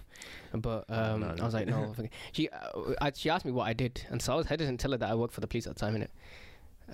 but 0.53 0.85
um, 0.89 1.21
no, 1.21 1.33
no. 1.33 1.41
I 1.41 1.45
was 1.45 1.53
like, 1.53 1.67
no. 1.67 1.93
she, 2.31 2.49
uh, 2.49 2.93
I, 3.01 3.11
she 3.15 3.29
asked 3.29 3.45
me 3.45 3.51
what 3.51 3.67
I 3.67 3.73
did, 3.73 4.05
and 4.09 4.21
so 4.21 4.33
I 4.33 4.35
was 4.35 4.47
hesitant 4.47 4.79
to 4.79 4.83
tell 4.83 4.91
her 4.91 4.97
that 4.97 5.09
I 5.09 5.15
worked 5.15 5.33
for 5.33 5.41
the 5.41 5.47
police 5.47 5.65
at 5.65 5.73
the 5.73 5.79
time, 5.79 5.95
innit? 5.95 6.09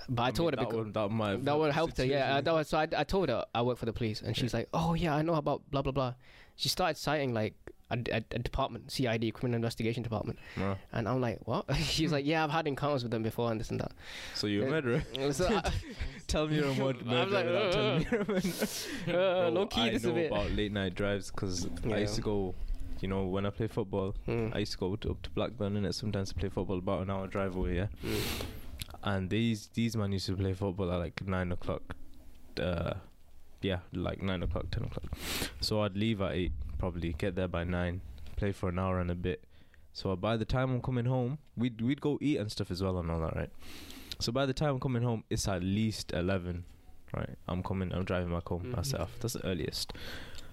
But 0.10 0.24
I, 0.24 0.26
mean, 0.26 0.34
told 0.34 0.54
her 0.54 0.58
that 0.58 0.70
because 0.70 0.86
would, 0.86 0.94
that 0.94 1.10
might 1.10 1.30
have 1.32 1.46
that 1.46 1.58
would 1.58 1.72
help 1.72 1.96
her. 1.98 2.06
Yeah, 2.06 2.42
that 2.42 2.54
was, 2.54 2.68
so 2.68 2.80
I, 2.80 2.88
I 2.98 3.04
told 3.04 3.30
her 3.30 3.46
I 3.54 3.62
work 3.62 3.78
for 3.78 3.86
the 3.86 3.94
police, 3.94 4.22
and 4.22 4.36
she's 4.36 4.54
like, 4.54 4.68
"Oh 4.74 4.96
yeah, 4.96 5.16
I 5.16 5.22
know 5.22 5.36
about 5.36 5.62
blah 5.70 5.84
blah 5.84 5.92
blah." 5.92 6.16
She 6.56 6.70
started 6.70 6.98
citing 6.98 7.34
like 7.34 7.56
a, 7.92 7.98
a, 8.12 8.24
a 8.32 8.40
department, 8.40 8.92
CID, 8.92 9.34
Criminal 9.34 9.56
Investigation 9.58 10.02
Department, 10.04 10.40
Nah. 10.58 10.76
and 10.92 11.08
I'm 11.08 11.20
like, 11.22 11.40
"What?" 11.48 11.66
she's 11.76 12.12
like, 12.12 12.26
"Yeah, 12.26 12.44
I've 12.44 12.50
had 12.52 12.68
encounters 12.68 13.04
with 13.04 13.12
them 13.12 13.24
before, 13.24 13.52
and 13.52 13.60
this 13.60 13.70
and 13.72 13.80
that." 13.80 13.92
So 14.36 14.48
you're 14.48 14.68
a 14.68 14.70
murderer? 14.72 15.04
So 15.34 15.48
I, 15.48 15.72
Tell 16.28 16.48
me 16.48 16.56
you're 16.58 16.70
a 16.70 16.76
murderer. 16.76 17.04
I 17.18 17.24
was 17.26 17.34
like, 17.34 17.46
without 17.46 17.72
telling 17.72 18.00
me 18.00 18.06
uh, 18.06 18.10
you're 18.12 18.22
a 18.22 18.28
murderer. 18.28 19.46
uh, 19.46 19.50
low 19.50 19.66
key, 19.68 19.82
I 19.82 19.90
this 19.92 20.04
know 20.04 20.12
a 20.12 20.14
bit. 20.14 20.32
about 20.32 20.52
late 20.52 20.72
night 20.72 20.96
drives 20.96 21.30
because 21.32 21.68
I 21.92 21.98
used 22.00 22.16
to 22.16 22.22
go. 22.22 22.56
You 23.02 23.10
know, 23.10 23.26
when 23.26 23.46
I 23.46 23.50
play 23.50 23.68
football, 23.68 24.16
Mm. 24.30 24.56
I 24.56 24.60
used 24.60 24.72
to 24.74 24.78
go 24.78 24.96
to, 24.96 25.12
up 25.12 25.22
to 25.24 25.30
Blackburn 25.32 25.76
and 25.76 25.94
sometimes 25.94 26.30
to 26.30 26.36
play 26.36 26.48
football 26.48 26.78
about 26.78 27.02
an 27.02 27.10
hour 27.10 27.28
drive 27.28 27.56
away. 27.58 27.76
Yeah, 27.76 27.88
Mm. 28.04 28.46
and 29.04 29.30
these 29.30 29.68
these 29.74 29.98
man 29.98 30.12
used 30.14 30.28
to 30.28 30.36
play 30.38 30.54
football 30.54 30.90
at 30.92 31.00
like 31.00 31.22
nine 31.28 31.52
o'clock. 31.52 31.82
Uh, 32.60 32.94
yeah, 33.64 33.80
like 33.94 34.22
nine 34.22 34.44
o'clock, 34.44 34.66
ten 34.72 34.84
o'clock. 34.84 35.06
So 35.62 35.82
I'd 35.82 35.96
leave 35.98 36.22
at 36.22 36.34
eight, 36.34 36.52
probably 36.78 37.14
get 37.14 37.36
there 37.36 37.48
by 37.48 37.64
nine, 37.64 38.02
play 38.36 38.52
for 38.52 38.70
an 38.70 38.80
hour 38.80 39.00
and 39.00 39.10
a 39.12 39.16
bit. 39.16 39.44
So 39.94 40.16
by 40.16 40.38
the 40.38 40.46
time 40.46 40.72
I'm 40.72 40.82
coming 40.82 41.06
home, 41.06 41.38
we'd 41.56 41.80
we'd 41.82 42.02
go 42.02 42.18
eat 42.22 42.38
and 42.38 42.52
stuff 42.52 42.72
as 42.72 42.82
well 42.84 42.98
and 43.00 43.10
all 43.12 43.20
that, 43.22 43.36
right? 43.36 43.50
So 44.20 44.32
by 44.32 44.46
the 44.46 44.54
time 44.54 44.72
I'm 44.76 44.80
coming 44.80 45.04
home, 45.04 45.24
it's 45.30 45.48
at 45.48 45.62
least 45.64 46.14
eleven, 46.14 46.66
right? 47.16 47.36
I'm 47.48 47.62
coming, 47.64 47.92
I'm 47.94 48.04
driving 48.04 48.32
back 48.32 48.48
home 48.50 48.64
Mhm. 48.64 48.76
myself. 48.76 49.16
That's 49.20 49.34
the 49.34 49.46
earliest. 49.46 49.94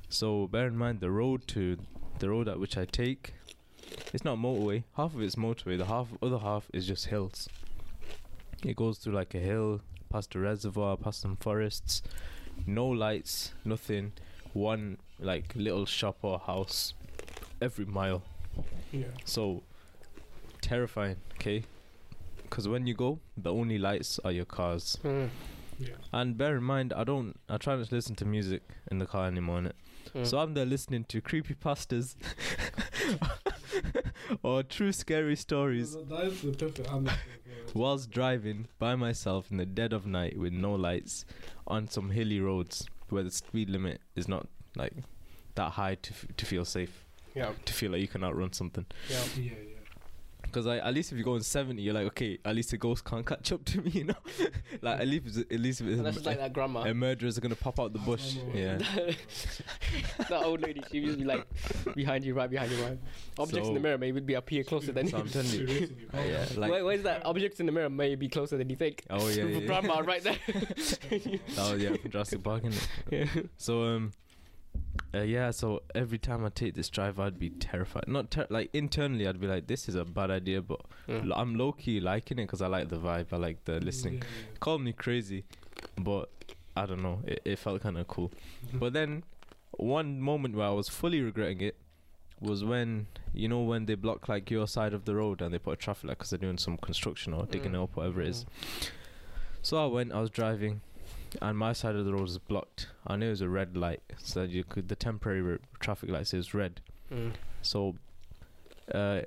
So 0.08 0.46
bear 0.48 0.66
in 0.66 0.76
mind 0.76 1.00
the 1.00 1.10
road 1.10 1.46
to 1.48 1.78
the 2.18 2.28
road 2.28 2.48
at 2.48 2.58
which 2.60 2.76
I 2.76 2.84
take, 2.84 3.34
it's 4.12 4.24
not 4.24 4.38
motorway. 4.38 4.84
Half 4.96 5.14
of 5.14 5.22
it's 5.22 5.36
motorway. 5.36 5.78
The 5.78 5.86
half 5.86 6.08
other 6.22 6.38
half 6.38 6.68
is 6.74 6.86
just 6.86 7.06
hills. 7.06 7.48
It 8.64 8.76
goes 8.76 8.98
through 8.98 9.14
like 9.14 9.34
a 9.34 9.38
hill, 9.38 9.80
past 10.10 10.34
a 10.34 10.38
reservoir, 10.38 10.96
past 10.98 11.20
some 11.22 11.36
forests. 11.36 12.02
No 12.66 12.86
lights, 12.86 13.52
nothing. 13.64 14.12
One 14.52 14.98
like 15.18 15.52
little 15.54 15.86
shop 15.86 16.18
or 16.22 16.38
house 16.38 16.94
every 17.60 17.84
mile. 17.84 18.22
Yeah. 18.92 19.06
So 19.24 19.62
terrifying, 20.60 21.16
okay? 21.34 21.64
Because 22.42 22.66
when 22.68 22.86
you 22.86 22.94
go, 22.94 23.20
the 23.36 23.52
only 23.52 23.78
lights 23.78 24.18
are 24.24 24.32
your 24.32 24.44
cars. 24.44 24.98
Mm. 25.04 25.28
Yeah. 25.78 25.94
And 26.12 26.36
bear 26.36 26.56
in 26.56 26.64
mind, 26.64 26.92
I 26.92 27.04
don't, 27.04 27.38
I 27.48 27.56
try 27.56 27.76
not 27.76 27.88
to 27.88 27.94
listen 27.94 28.16
to 28.16 28.24
music 28.24 28.62
in 28.90 28.98
the 28.98 29.06
car 29.06 29.26
anymore. 29.26 29.60
Innit? 29.60 29.72
Mm. 30.14 30.26
So 30.26 30.38
I'm 30.38 30.54
there 30.54 30.66
listening 30.66 31.04
to 31.04 31.20
creepy 31.20 31.54
pastas 31.54 32.16
or 34.42 34.62
true 34.62 34.92
scary 34.92 35.36
stories 35.36 35.94
That 35.94 36.24
is 36.24 36.42
the 36.42 36.52
perfect 36.52 36.88
answer. 36.90 37.14
whilst 37.74 38.10
driving 38.10 38.66
by 38.78 38.94
myself 38.96 39.50
in 39.50 39.56
the 39.56 39.66
dead 39.66 39.92
of 39.92 40.06
night 40.06 40.38
with 40.38 40.52
no 40.52 40.72
lights 40.74 41.24
on 41.66 41.88
some 41.88 42.10
hilly 42.10 42.40
roads 42.40 42.86
where 43.08 43.22
the 43.22 43.30
speed 43.30 43.68
limit 43.70 44.00
is 44.16 44.28
not 44.28 44.46
like 44.76 44.92
that 45.56 45.72
high 45.72 45.96
to 45.96 46.12
f- 46.12 46.26
to 46.36 46.46
feel 46.46 46.64
safe, 46.64 47.04
yeah, 47.34 47.52
to 47.64 47.72
feel 47.72 47.90
like 47.92 48.00
you 48.00 48.08
can 48.08 48.22
outrun 48.24 48.52
something. 48.52 48.86
yeah. 49.08 49.22
Yeah, 49.36 49.42
yeah. 49.44 49.79
Because 50.50 50.66
like, 50.66 50.82
at 50.82 50.92
least 50.92 51.12
if 51.12 51.18
you're 51.18 51.24
going 51.24 51.42
70, 51.42 51.80
you're 51.80 51.94
like, 51.94 52.06
okay, 52.08 52.38
at 52.44 52.54
least 52.56 52.72
the 52.72 52.76
ghost 52.76 53.04
can't 53.04 53.24
catch 53.24 53.52
up 53.52 53.64
to 53.66 53.80
me, 53.80 53.90
you 53.92 54.04
know? 54.04 54.14
like, 54.82 55.00
at 55.00 55.06
least, 55.06 55.38
at 55.38 55.60
least 55.60 55.80
if 55.80 55.86
And 55.86 56.04
that's 56.04 56.16
it's 56.16 56.26
like 56.26 56.38
that 56.38 56.52
grandma. 56.52 56.80
a 56.82 56.92
murderer's 56.92 57.38
are 57.38 57.40
gonna 57.40 57.54
pop 57.54 57.78
out 57.78 57.92
the 57.92 58.00
bush. 58.00 58.36
Yeah. 58.54 58.78
that 60.18 60.42
old 60.44 60.60
lady, 60.62 60.82
she 60.90 60.98
used 60.98 61.18
to 61.18 61.24
be 61.24 61.30
like 61.30 61.46
behind 61.94 62.24
you, 62.24 62.34
right 62.34 62.50
behind 62.50 62.72
you, 62.72 62.82
right. 62.84 62.98
Objects 63.38 63.68
in 63.68 63.74
the 63.74 63.80
mirror 63.80 63.98
may 63.98 64.10
be 64.10 64.34
up 64.36 64.48
here 64.50 64.64
closer 64.64 64.92
than 64.92 65.06
So 65.08 65.18
you. 65.18 65.22
I'm 65.22 65.28
telling 65.28 65.50
you. 65.50 65.96
Oh, 66.14 66.22
yeah, 66.24 66.44
like, 66.56 66.70
Where, 66.70 66.84
where's 66.84 67.02
that? 67.04 67.24
Objects 67.24 67.60
in 67.60 67.66
the 67.66 67.72
mirror 67.72 67.88
may 67.88 68.14
be 68.16 68.28
closer 68.28 68.56
than 68.56 68.68
you 68.68 68.76
think. 68.76 69.04
oh 69.10 69.28
yeah, 69.28 69.44
yeah, 69.44 69.58
yeah. 69.58 69.66
Grandma, 69.66 70.00
right 70.00 70.22
there. 70.22 70.36
Oh 71.58 71.74
yeah, 71.74 71.94
from 71.96 72.10
Jurassic 72.10 72.42
Park, 72.42 72.64
innit? 72.64 72.88
yeah. 73.10 73.26
So 73.56 73.84
um, 73.84 74.12
uh, 75.14 75.22
yeah. 75.22 75.50
So 75.50 75.82
every 75.94 76.18
time 76.18 76.44
I 76.44 76.48
take 76.50 76.74
this 76.74 76.88
drive, 76.88 77.18
I'd 77.20 77.38
be 77.38 77.50
terrified. 77.50 78.04
Not 78.08 78.30
ter- 78.30 78.46
like 78.50 78.70
internally, 78.72 79.26
I'd 79.26 79.40
be 79.40 79.46
like, 79.46 79.66
"This 79.66 79.88
is 79.88 79.94
a 79.94 80.04
bad 80.04 80.30
idea," 80.30 80.62
but 80.62 80.80
Mm. 81.08 81.26
l- 81.26 81.32
I'm 81.34 81.54
low 81.56 81.72
key 81.72 82.00
liking 82.00 82.38
it 82.38 82.42
because 82.46 82.62
I 82.62 82.66
like 82.68 82.88
the 82.88 82.98
vibe. 82.98 83.26
I 83.32 83.36
like 83.36 83.64
the 83.64 83.80
listening. 83.80 84.22
Call 84.60 84.78
me 84.78 84.92
crazy, 84.92 85.44
but 85.98 86.28
I 86.76 86.86
don't 86.86 87.02
know. 87.02 87.20
It, 87.26 87.42
it 87.44 87.58
felt 87.58 87.82
kind 87.82 87.98
of 87.98 88.06
cool. 88.08 88.30
But 88.72 88.92
then 88.92 89.24
one 89.72 90.20
moment 90.20 90.54
where 90.56 90.66
I 90.66 90.70
was 90.72 90.88
fully 90.88 91.20
regretting 91.22 91.60
it 91.62 91.76
was 92.40 92.64
when 92.64 93.06
you 93.34 93.48
know 93.48 93.60
when 93.60 93.84
they 93.86 93.94
block 93.94 94.28
like 94.28 94.50
your 94.50 94.66
side 94.66 94.94
of 94.94 95.04
the 95.04 95.14
road 95.14 95.42
and 95.42 95.52
they 95.52 95.58
put 95.58 95.72
a 95.72 95.76
traffic 95.76 96.04
light 96.04 96.16
because 96.18 96.30
they're 96.30 96.38
doing 96.38 96.56
some 96.58 96.76
construction 96.78 97.34
or 97.34 97.44
digging 97.46 97.72
Mm. 97.72 97.82
up 97.84 97.96
whatever 97.96 98.20
it 98.22 98.28
is. 98.28 98.46
So 99.62 99.82
I 99.82 99.86
went. 99.86 100.12
I 100.12 100.20
was 100.20 100.30
driving, 100.30 100.80
and 101.40 101.56
my 101.56 101.72
side 101.72 101.96
of 101.96 102.04
the 102.04 102.12
road 102.12 102.22
was 102.22 102.38
blocked. 102.38 102.88
I 103.06 103.16
knew 103.16 103.26
it 103.26 103.30
was 103.30 103.40
a 103.40 103.48
red 103.48 103.76
light, 103.76 104.02
so 104.18 104.42
you 104.42 104.64
could 104.64 104.88
the 104.88 104.96
temporary 104.96 105.58
traffic 105.80 106.10
light 106.10 106.26
says 106.26 106.54
red. 106.54 106.80
Mm. 107.12 107.32
So 107.62 107.96
uh, 108.94 109.22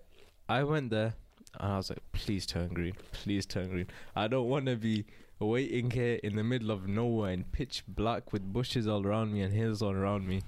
I 0.50 0.64
went 0.64 0.90
there 0.90 1.14
and 1.60 1.74
I 1.74 1.78
was 1.78 1.90
like, 1.90 2.02
please 2.12 2.46
turn 2.46 2.70
green, 2.70 2.94
please 3.12 3.46
turn 3.46 3.70
green. 3.70 3.88
I 4.16 4.28
don't 4.28 4.48
want 4.50 4.66
to 4.68 4.76
be 4.76 5.06
waiting 5.40 5.92
here 5.92 6.20
in 6.24 6.36
the 6.36 6.44
middle 6.44 6.72
of 6.72 6.88
nowhere 6.88 7.32
in 7.32 7.44
pitch 7.46 7.84
black 7.88 8.32
with 8.32 8.42
bushes 8.54 8.88
all 8.88 9.06
around 9.06 9.34
me 9.34 9.42
and 9.42 9.54
hills 9.54 9.82
all 9.82 9.92
around 9.92 10.26
me 10.28 10.42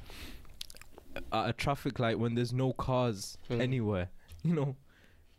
at 1.33 1.49
a 1.49 1.53
traffic 1.53 1.99
light 1.99 2.17
when 2.19 2.35
there's 2.35 2.53
no 2.53 2.73
cars 2.73 3.37
Mm. 3.49 3.61
anywhere, 3.61 4.09
you 4.43 4.53
know. 4.53 4.75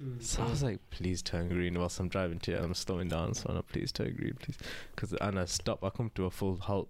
Mm. 0.03 0.23
So 0.23 0.43
I 0.43 0.51
was 0.51 0.63
like, 0.63 0.79
please 0.91 1.23
turn 1.23 1.49
green 1.49 1.79
whilst 1.79 1.99
I'm 2.01 2.09
driving 2.09 2.39
to 2.41 2.53
it. 2.53 2.63
I'm 2.63 2.75
slowing 2.75 3.09
down, 3.09 3.35
so 3.35 3.47
I'm 3.49 3.57
like, 3.57 3.69
please 3.69 3.93
turn 3.93 4.15
green, 4.15 4.35
please. 4.35 4.59
Cause, 4.95 5.15
and 5.21 5.39
I 5.39 5.45
stop, 5.47 5.83
I 5.83 5.91
come 5.91 6.11
to 6.17 6.27
a 6.27 6.31
full 6.31 6.57
halt. 6.57 6.89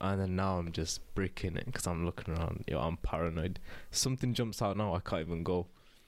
And 0.00 0.20
then 0.20 0.36
now 0.36 0.58
I'm 0.58 0.72
just 0.72 1.00
breaking 1.14 1.56
it 1.56 1.66
because 1.66 1.86
I'm 1.86 2.04
looking 2.04 2.34
around. 2.34 2.64
Yo, 2.66 2.78
I'm 2.80 2.96
paranoid. 2.98 3.60
Something 3.90 4.34
jumps 4.34 4.60
out 4.60 4.76
now, 4.76 4.94
I 4.94 5.00
can't 5.00 5.26
even 5.26 5.42
go. 5.44 5.66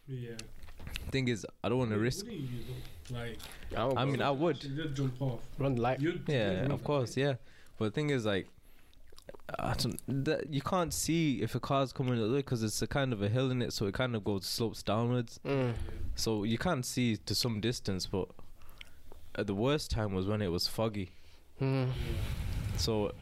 Yeah. 0.09 0.33
Thing 1.11 1.29
is, 1.29 1.47
I 1.63 1.69
don't 1.69 1.79
want 1.79 1.91
to 1.93 1.99
risk. 1.99 2.27
You 2.27 2.49
though? 3.09 3.17
Like, 3.17 3.39
I'll 3.77 3.97
I 3.97 4.05
mean, 4.05 4.21
I 4.21 4.31
would. 4.31 4.57
actually 4.57 4.75
did 4.77 4.95
jump 4.97 5.23
off. 5.23 5.41
run 5.59 5.77
the 5.77 5.81
light. 5.81 6.01
You'd, 6.01 6.25
Yeah, 6.27 6.63
you'd 6.63 6.73
of 6.73 6.83
course, 6.83 7.17
yeah. 7.17 7.35
But 7.79 7.87
the 7.87 7.91
thing 7.93 8.11
is, 8.11 8.27
like, 8.27 8.47
I 8.47 8.47
don't, 8.47 8.56
that, 10.09 10.53
you 10.53 10.61
can't 10.61 10.93
see 10.93 11.41
if 11.43 11.55
a 11.55 11.61
car's 11.61 11.93
coming 11.93 12.17
the 12.21 12.29
way 12.29 12.39
because 12.39 12.63
it's 12.63 12.83
a 12.83 12.87
kind 12.87 13.13
of 13.13 13.23
a 13.23 13.29
hill 13.29 13.51
in 13.51 13.63
it, 13.63 13.73
so 13.73 13.87
it 13.87 13.95
kind 13.95 14.15
of 14.17 14.25
goes 14.25 14.47
slopes 14.47 14.83
downwards. 14.83 15.41
Mm. 15.45 15.75
So 16.15 16.45
you 16.45 16.59
can't 16.59 16.85
see 16.85 17.17
to 17.17 17.35
some 17.35 17.61
distance. 17.61 18.07
But 18.07 18.29
at 19.35 19.47
the 19.47 19.55
worst 19.55 19.91
time 19.91 20.15
was 20.15 20.27
when 20.27 20.43
it 20.43 20.49
was 20.49 20.67
foggy. 20.69 21.11
Mm. 21.61 21.91
So 22.77 23.13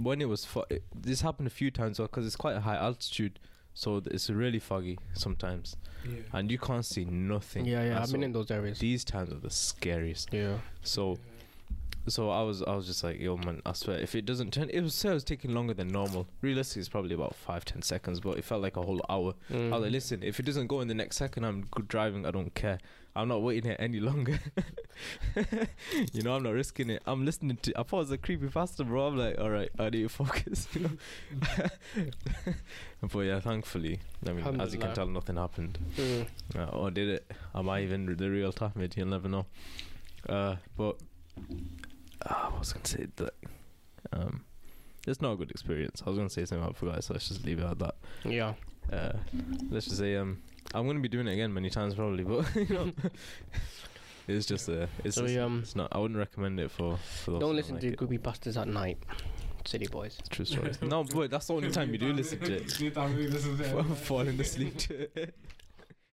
when 0.00 0.20
it 0.20 0.28
was 0.28 0.44
fo- 0.44 0.64
it, 0.70 0.82
this 0.94 1.20
happened 1.20 1.46
a 1.46 1.50
few 1.50 1.70
times 1.70 1.98
because 1.98 2.26
it's 2.26 2.36
quite 2.36 2.56
a 2.56 2.60
high 2.60 2.76
altitude, 2.76 3.38
so 3.74 4.00
it's 4.06 4.30
really 4.30 4.58
foggy 4.58 4.98
sometimes, 5.12 5.76
Yeah. 6.08 6.20
and 6.32 6.50
you 6.50 6.58
can't 6.58 6.84
see 6.84 7.04
nothing. 7.04 7.64
Yeah, 7.66 7.84
yeah. 7.84 8.02
I've 8.02 8.10
been 8.10 8.22
in 8.22 8.32
those 8.32 8.50
areas. 8.50 8.78
These 8.78 9.04
times 9.04 9.30
are 9.32 9.38
the 9.38 9.50
scariest. 9.50 10.32
Yeah. 10.32 10.58
So 10.82 11.18
so 12.08 12.30
I 12.30 12.42
was 12.42 12.62
I 12.62 12.74
was 12.74 12.86
just 12.86 13.02
like, 13.02 13.18
yo 13.18 13.36
man, 13.36 13.62
I 13.64 13.72
swear 13.72 13.98
if 13.98 14.14
it 14.14 14.26
doesn't 14.26 14.52
turn, 14.52 14.68
it 14.70 14.80
was 14.80 15.04
it 15.04 15.12
was 15.12 15.24
taking 15.24 15.54
longer 15.54 15.74
than 15.74 15.88
normal. 15.88 16.26
Realistically, 16.42 16.80
it's 16.80 16.88
probably 16.88 17.14
about 17.14 17.34
five 17.34 17.64
ten 17.64 17.82
seconds, 17.82 18.20
but 18.20 18.36
it 18.36 18.44
felt 18.44 18.62
like 18.62 18.76
a 18.76 18.82
whole 18.82 19.00
hour. 19.08 19.34
Mm. 19.50 19.68
I 19.68 19.76
was 19.76 19.82
like, 19.82 19.92
listen, 19.92 20.22
if 20.22 20.38
it 20.38 20.44
doesn't 20.44 20.66
go 20.66 20.80
in 20.80 20.88
the 20.88 20.94
next 20.94 21.16
second, 21.16 21.44
I'm 21.44 21.66
good 21.70 21.88
driving. 21.88 22.26
I 22.26 22.30
don't 22.30 22.54
care. 22.54 22.78
I'm 23.16 23.28
not 23.28 23.42
waiting 23.42 23.64
here 23.70 23.76
any 23.78 24.00
longer. 24.00 24.40
you 26.12 26.22
know, 26.22 26.34
I'm 26.34 26.42
not 26.42 26.52
risking 26.52 26.90
it. 26.90 27.02
I'm 27.06 27.24
listening 27.24 27.58
to. 27.62 27.72
I 27.78 27.84
thought 27.84 27.98
it 27.98 28.00
was 28.00 28.10
a 28.10 28.18
creepy 28.18 28.48
pasta, 28.48 28.82
bro. 28.82 29.06
I'm 29.06 29.16
like, 29.16 29.38
all 29.38 29.50
right, 29.50 29.70
I 29.78 29.84
need 29.84 30.02
to 30.02 30.08
focus. 30.08 30.68
You 30.74 30.80
know. 30.80 30.90
but 33.12 33.18
yeah, 33.20 33.38
thankfully, 33.38 34.00
I 34.28 34.32
mean, 34.32 34.60
as 34.60 34.74
you 34.74 34.80
can 34.80 34.92
tell, 34.94 35.06
nothing 35.06 35.36
happened. 35.36 35.78
Mm. 35.96 36.26
Uh, 36.56 36.64
or 36.76 36.90
did 36.90 37.08
it? 37.08 37.32
Am 37.54 37.68
I 37.68 37.82
even 37.82 38.06
the 38.16 38.28
real 38.28 38.52
Tahmid? 38.52 38.96
You'll 38.96 39.06
never 39.06 39.28
know. 39.28 39.46
Uh, 40.28 40.56
but 40.76 40.96
uh, 42.28 42.50
I 42.54 42.58
was 42.58 42.72
gonna 42.72 42.86
say 42.86 43.06
that 43.16 43.34
um, 44.12 44.44
it's 45.06 45.20
not 45.20 45.32
a 45.32 45.36
good 45.36 45.50
experience. 45.50 46.02
I 46.06 46.10
was 46.10 46.16
gonna 46.18 46.30
say 46.30 46.44
something, 46.44 46.68
I 46.68 46.72
forgot. 46.72 47.04
So 47.04 47.14
let's 47.14 47.28
just 47.28 47.44
leave 47.44 47.58
it 47.58 47.64
at 47.64 47.78
that. 47.78 47.94
Yeah. 48.24 48.54
Uh, 48.92 49.12
let's 49.70 49.86
just 49.86 49.98
say 49.98 50.16
um, 50.16 50.42
I'm 50.74 50.86
gonna 50.86 51.00
be 51.00 51.08
doing 51.08 51.26
it 51.28 51.32
again 51.32 51.52
many 51.52 51.70
times 51.70 51.94
probably, 51.94 52.24
but 52.24 52.46
you 52.56 52.74
know, 52.74 52.92
it's 54.28 54.46
just 54.46 54.68
uh, 54.68 54.86
it's, 55.04 55.16
So, 55.16 55.26
just- 55.26 55.38
um, 55.38 55.60
it's 55.62 55.76
not. 55.76 55.88
I 55.92 55.98
wouldn't 55.98 56.18
recommend 56.18 56.60
it 56.60 56.70
for. 56.70 56.98
for 57.24 57.32
those 57.32 57.40
Don't 57.40 57.56
listen 57.56 57.74
like 57.74 57.82
to 57.82 57.88
it. 57.88 57.98
creepy 57.98 58.18
pastas 58.18 58.60
at 58.60 58.68
night. 58.68 58.98
City 59.66 59.86
boys. 59.86 60.18
True 60.28 60.44
story. 60.44 60.72
no, 60.82 61.04
but 61.04 61.30
that's 61.30 61.46
the 61.46 61.54
only 61.54 61.70
time 61.70 61.90
you 61.90 61.96
do 61.96 62.12
listen 62.12 62.38
to 62.40 62.56
it. 62.56 62.80
it. 62.82 63.96
Falling 63.96 64.38
asleep 64.38 64.76
to 64.76 65.08
it. 65.22 65.34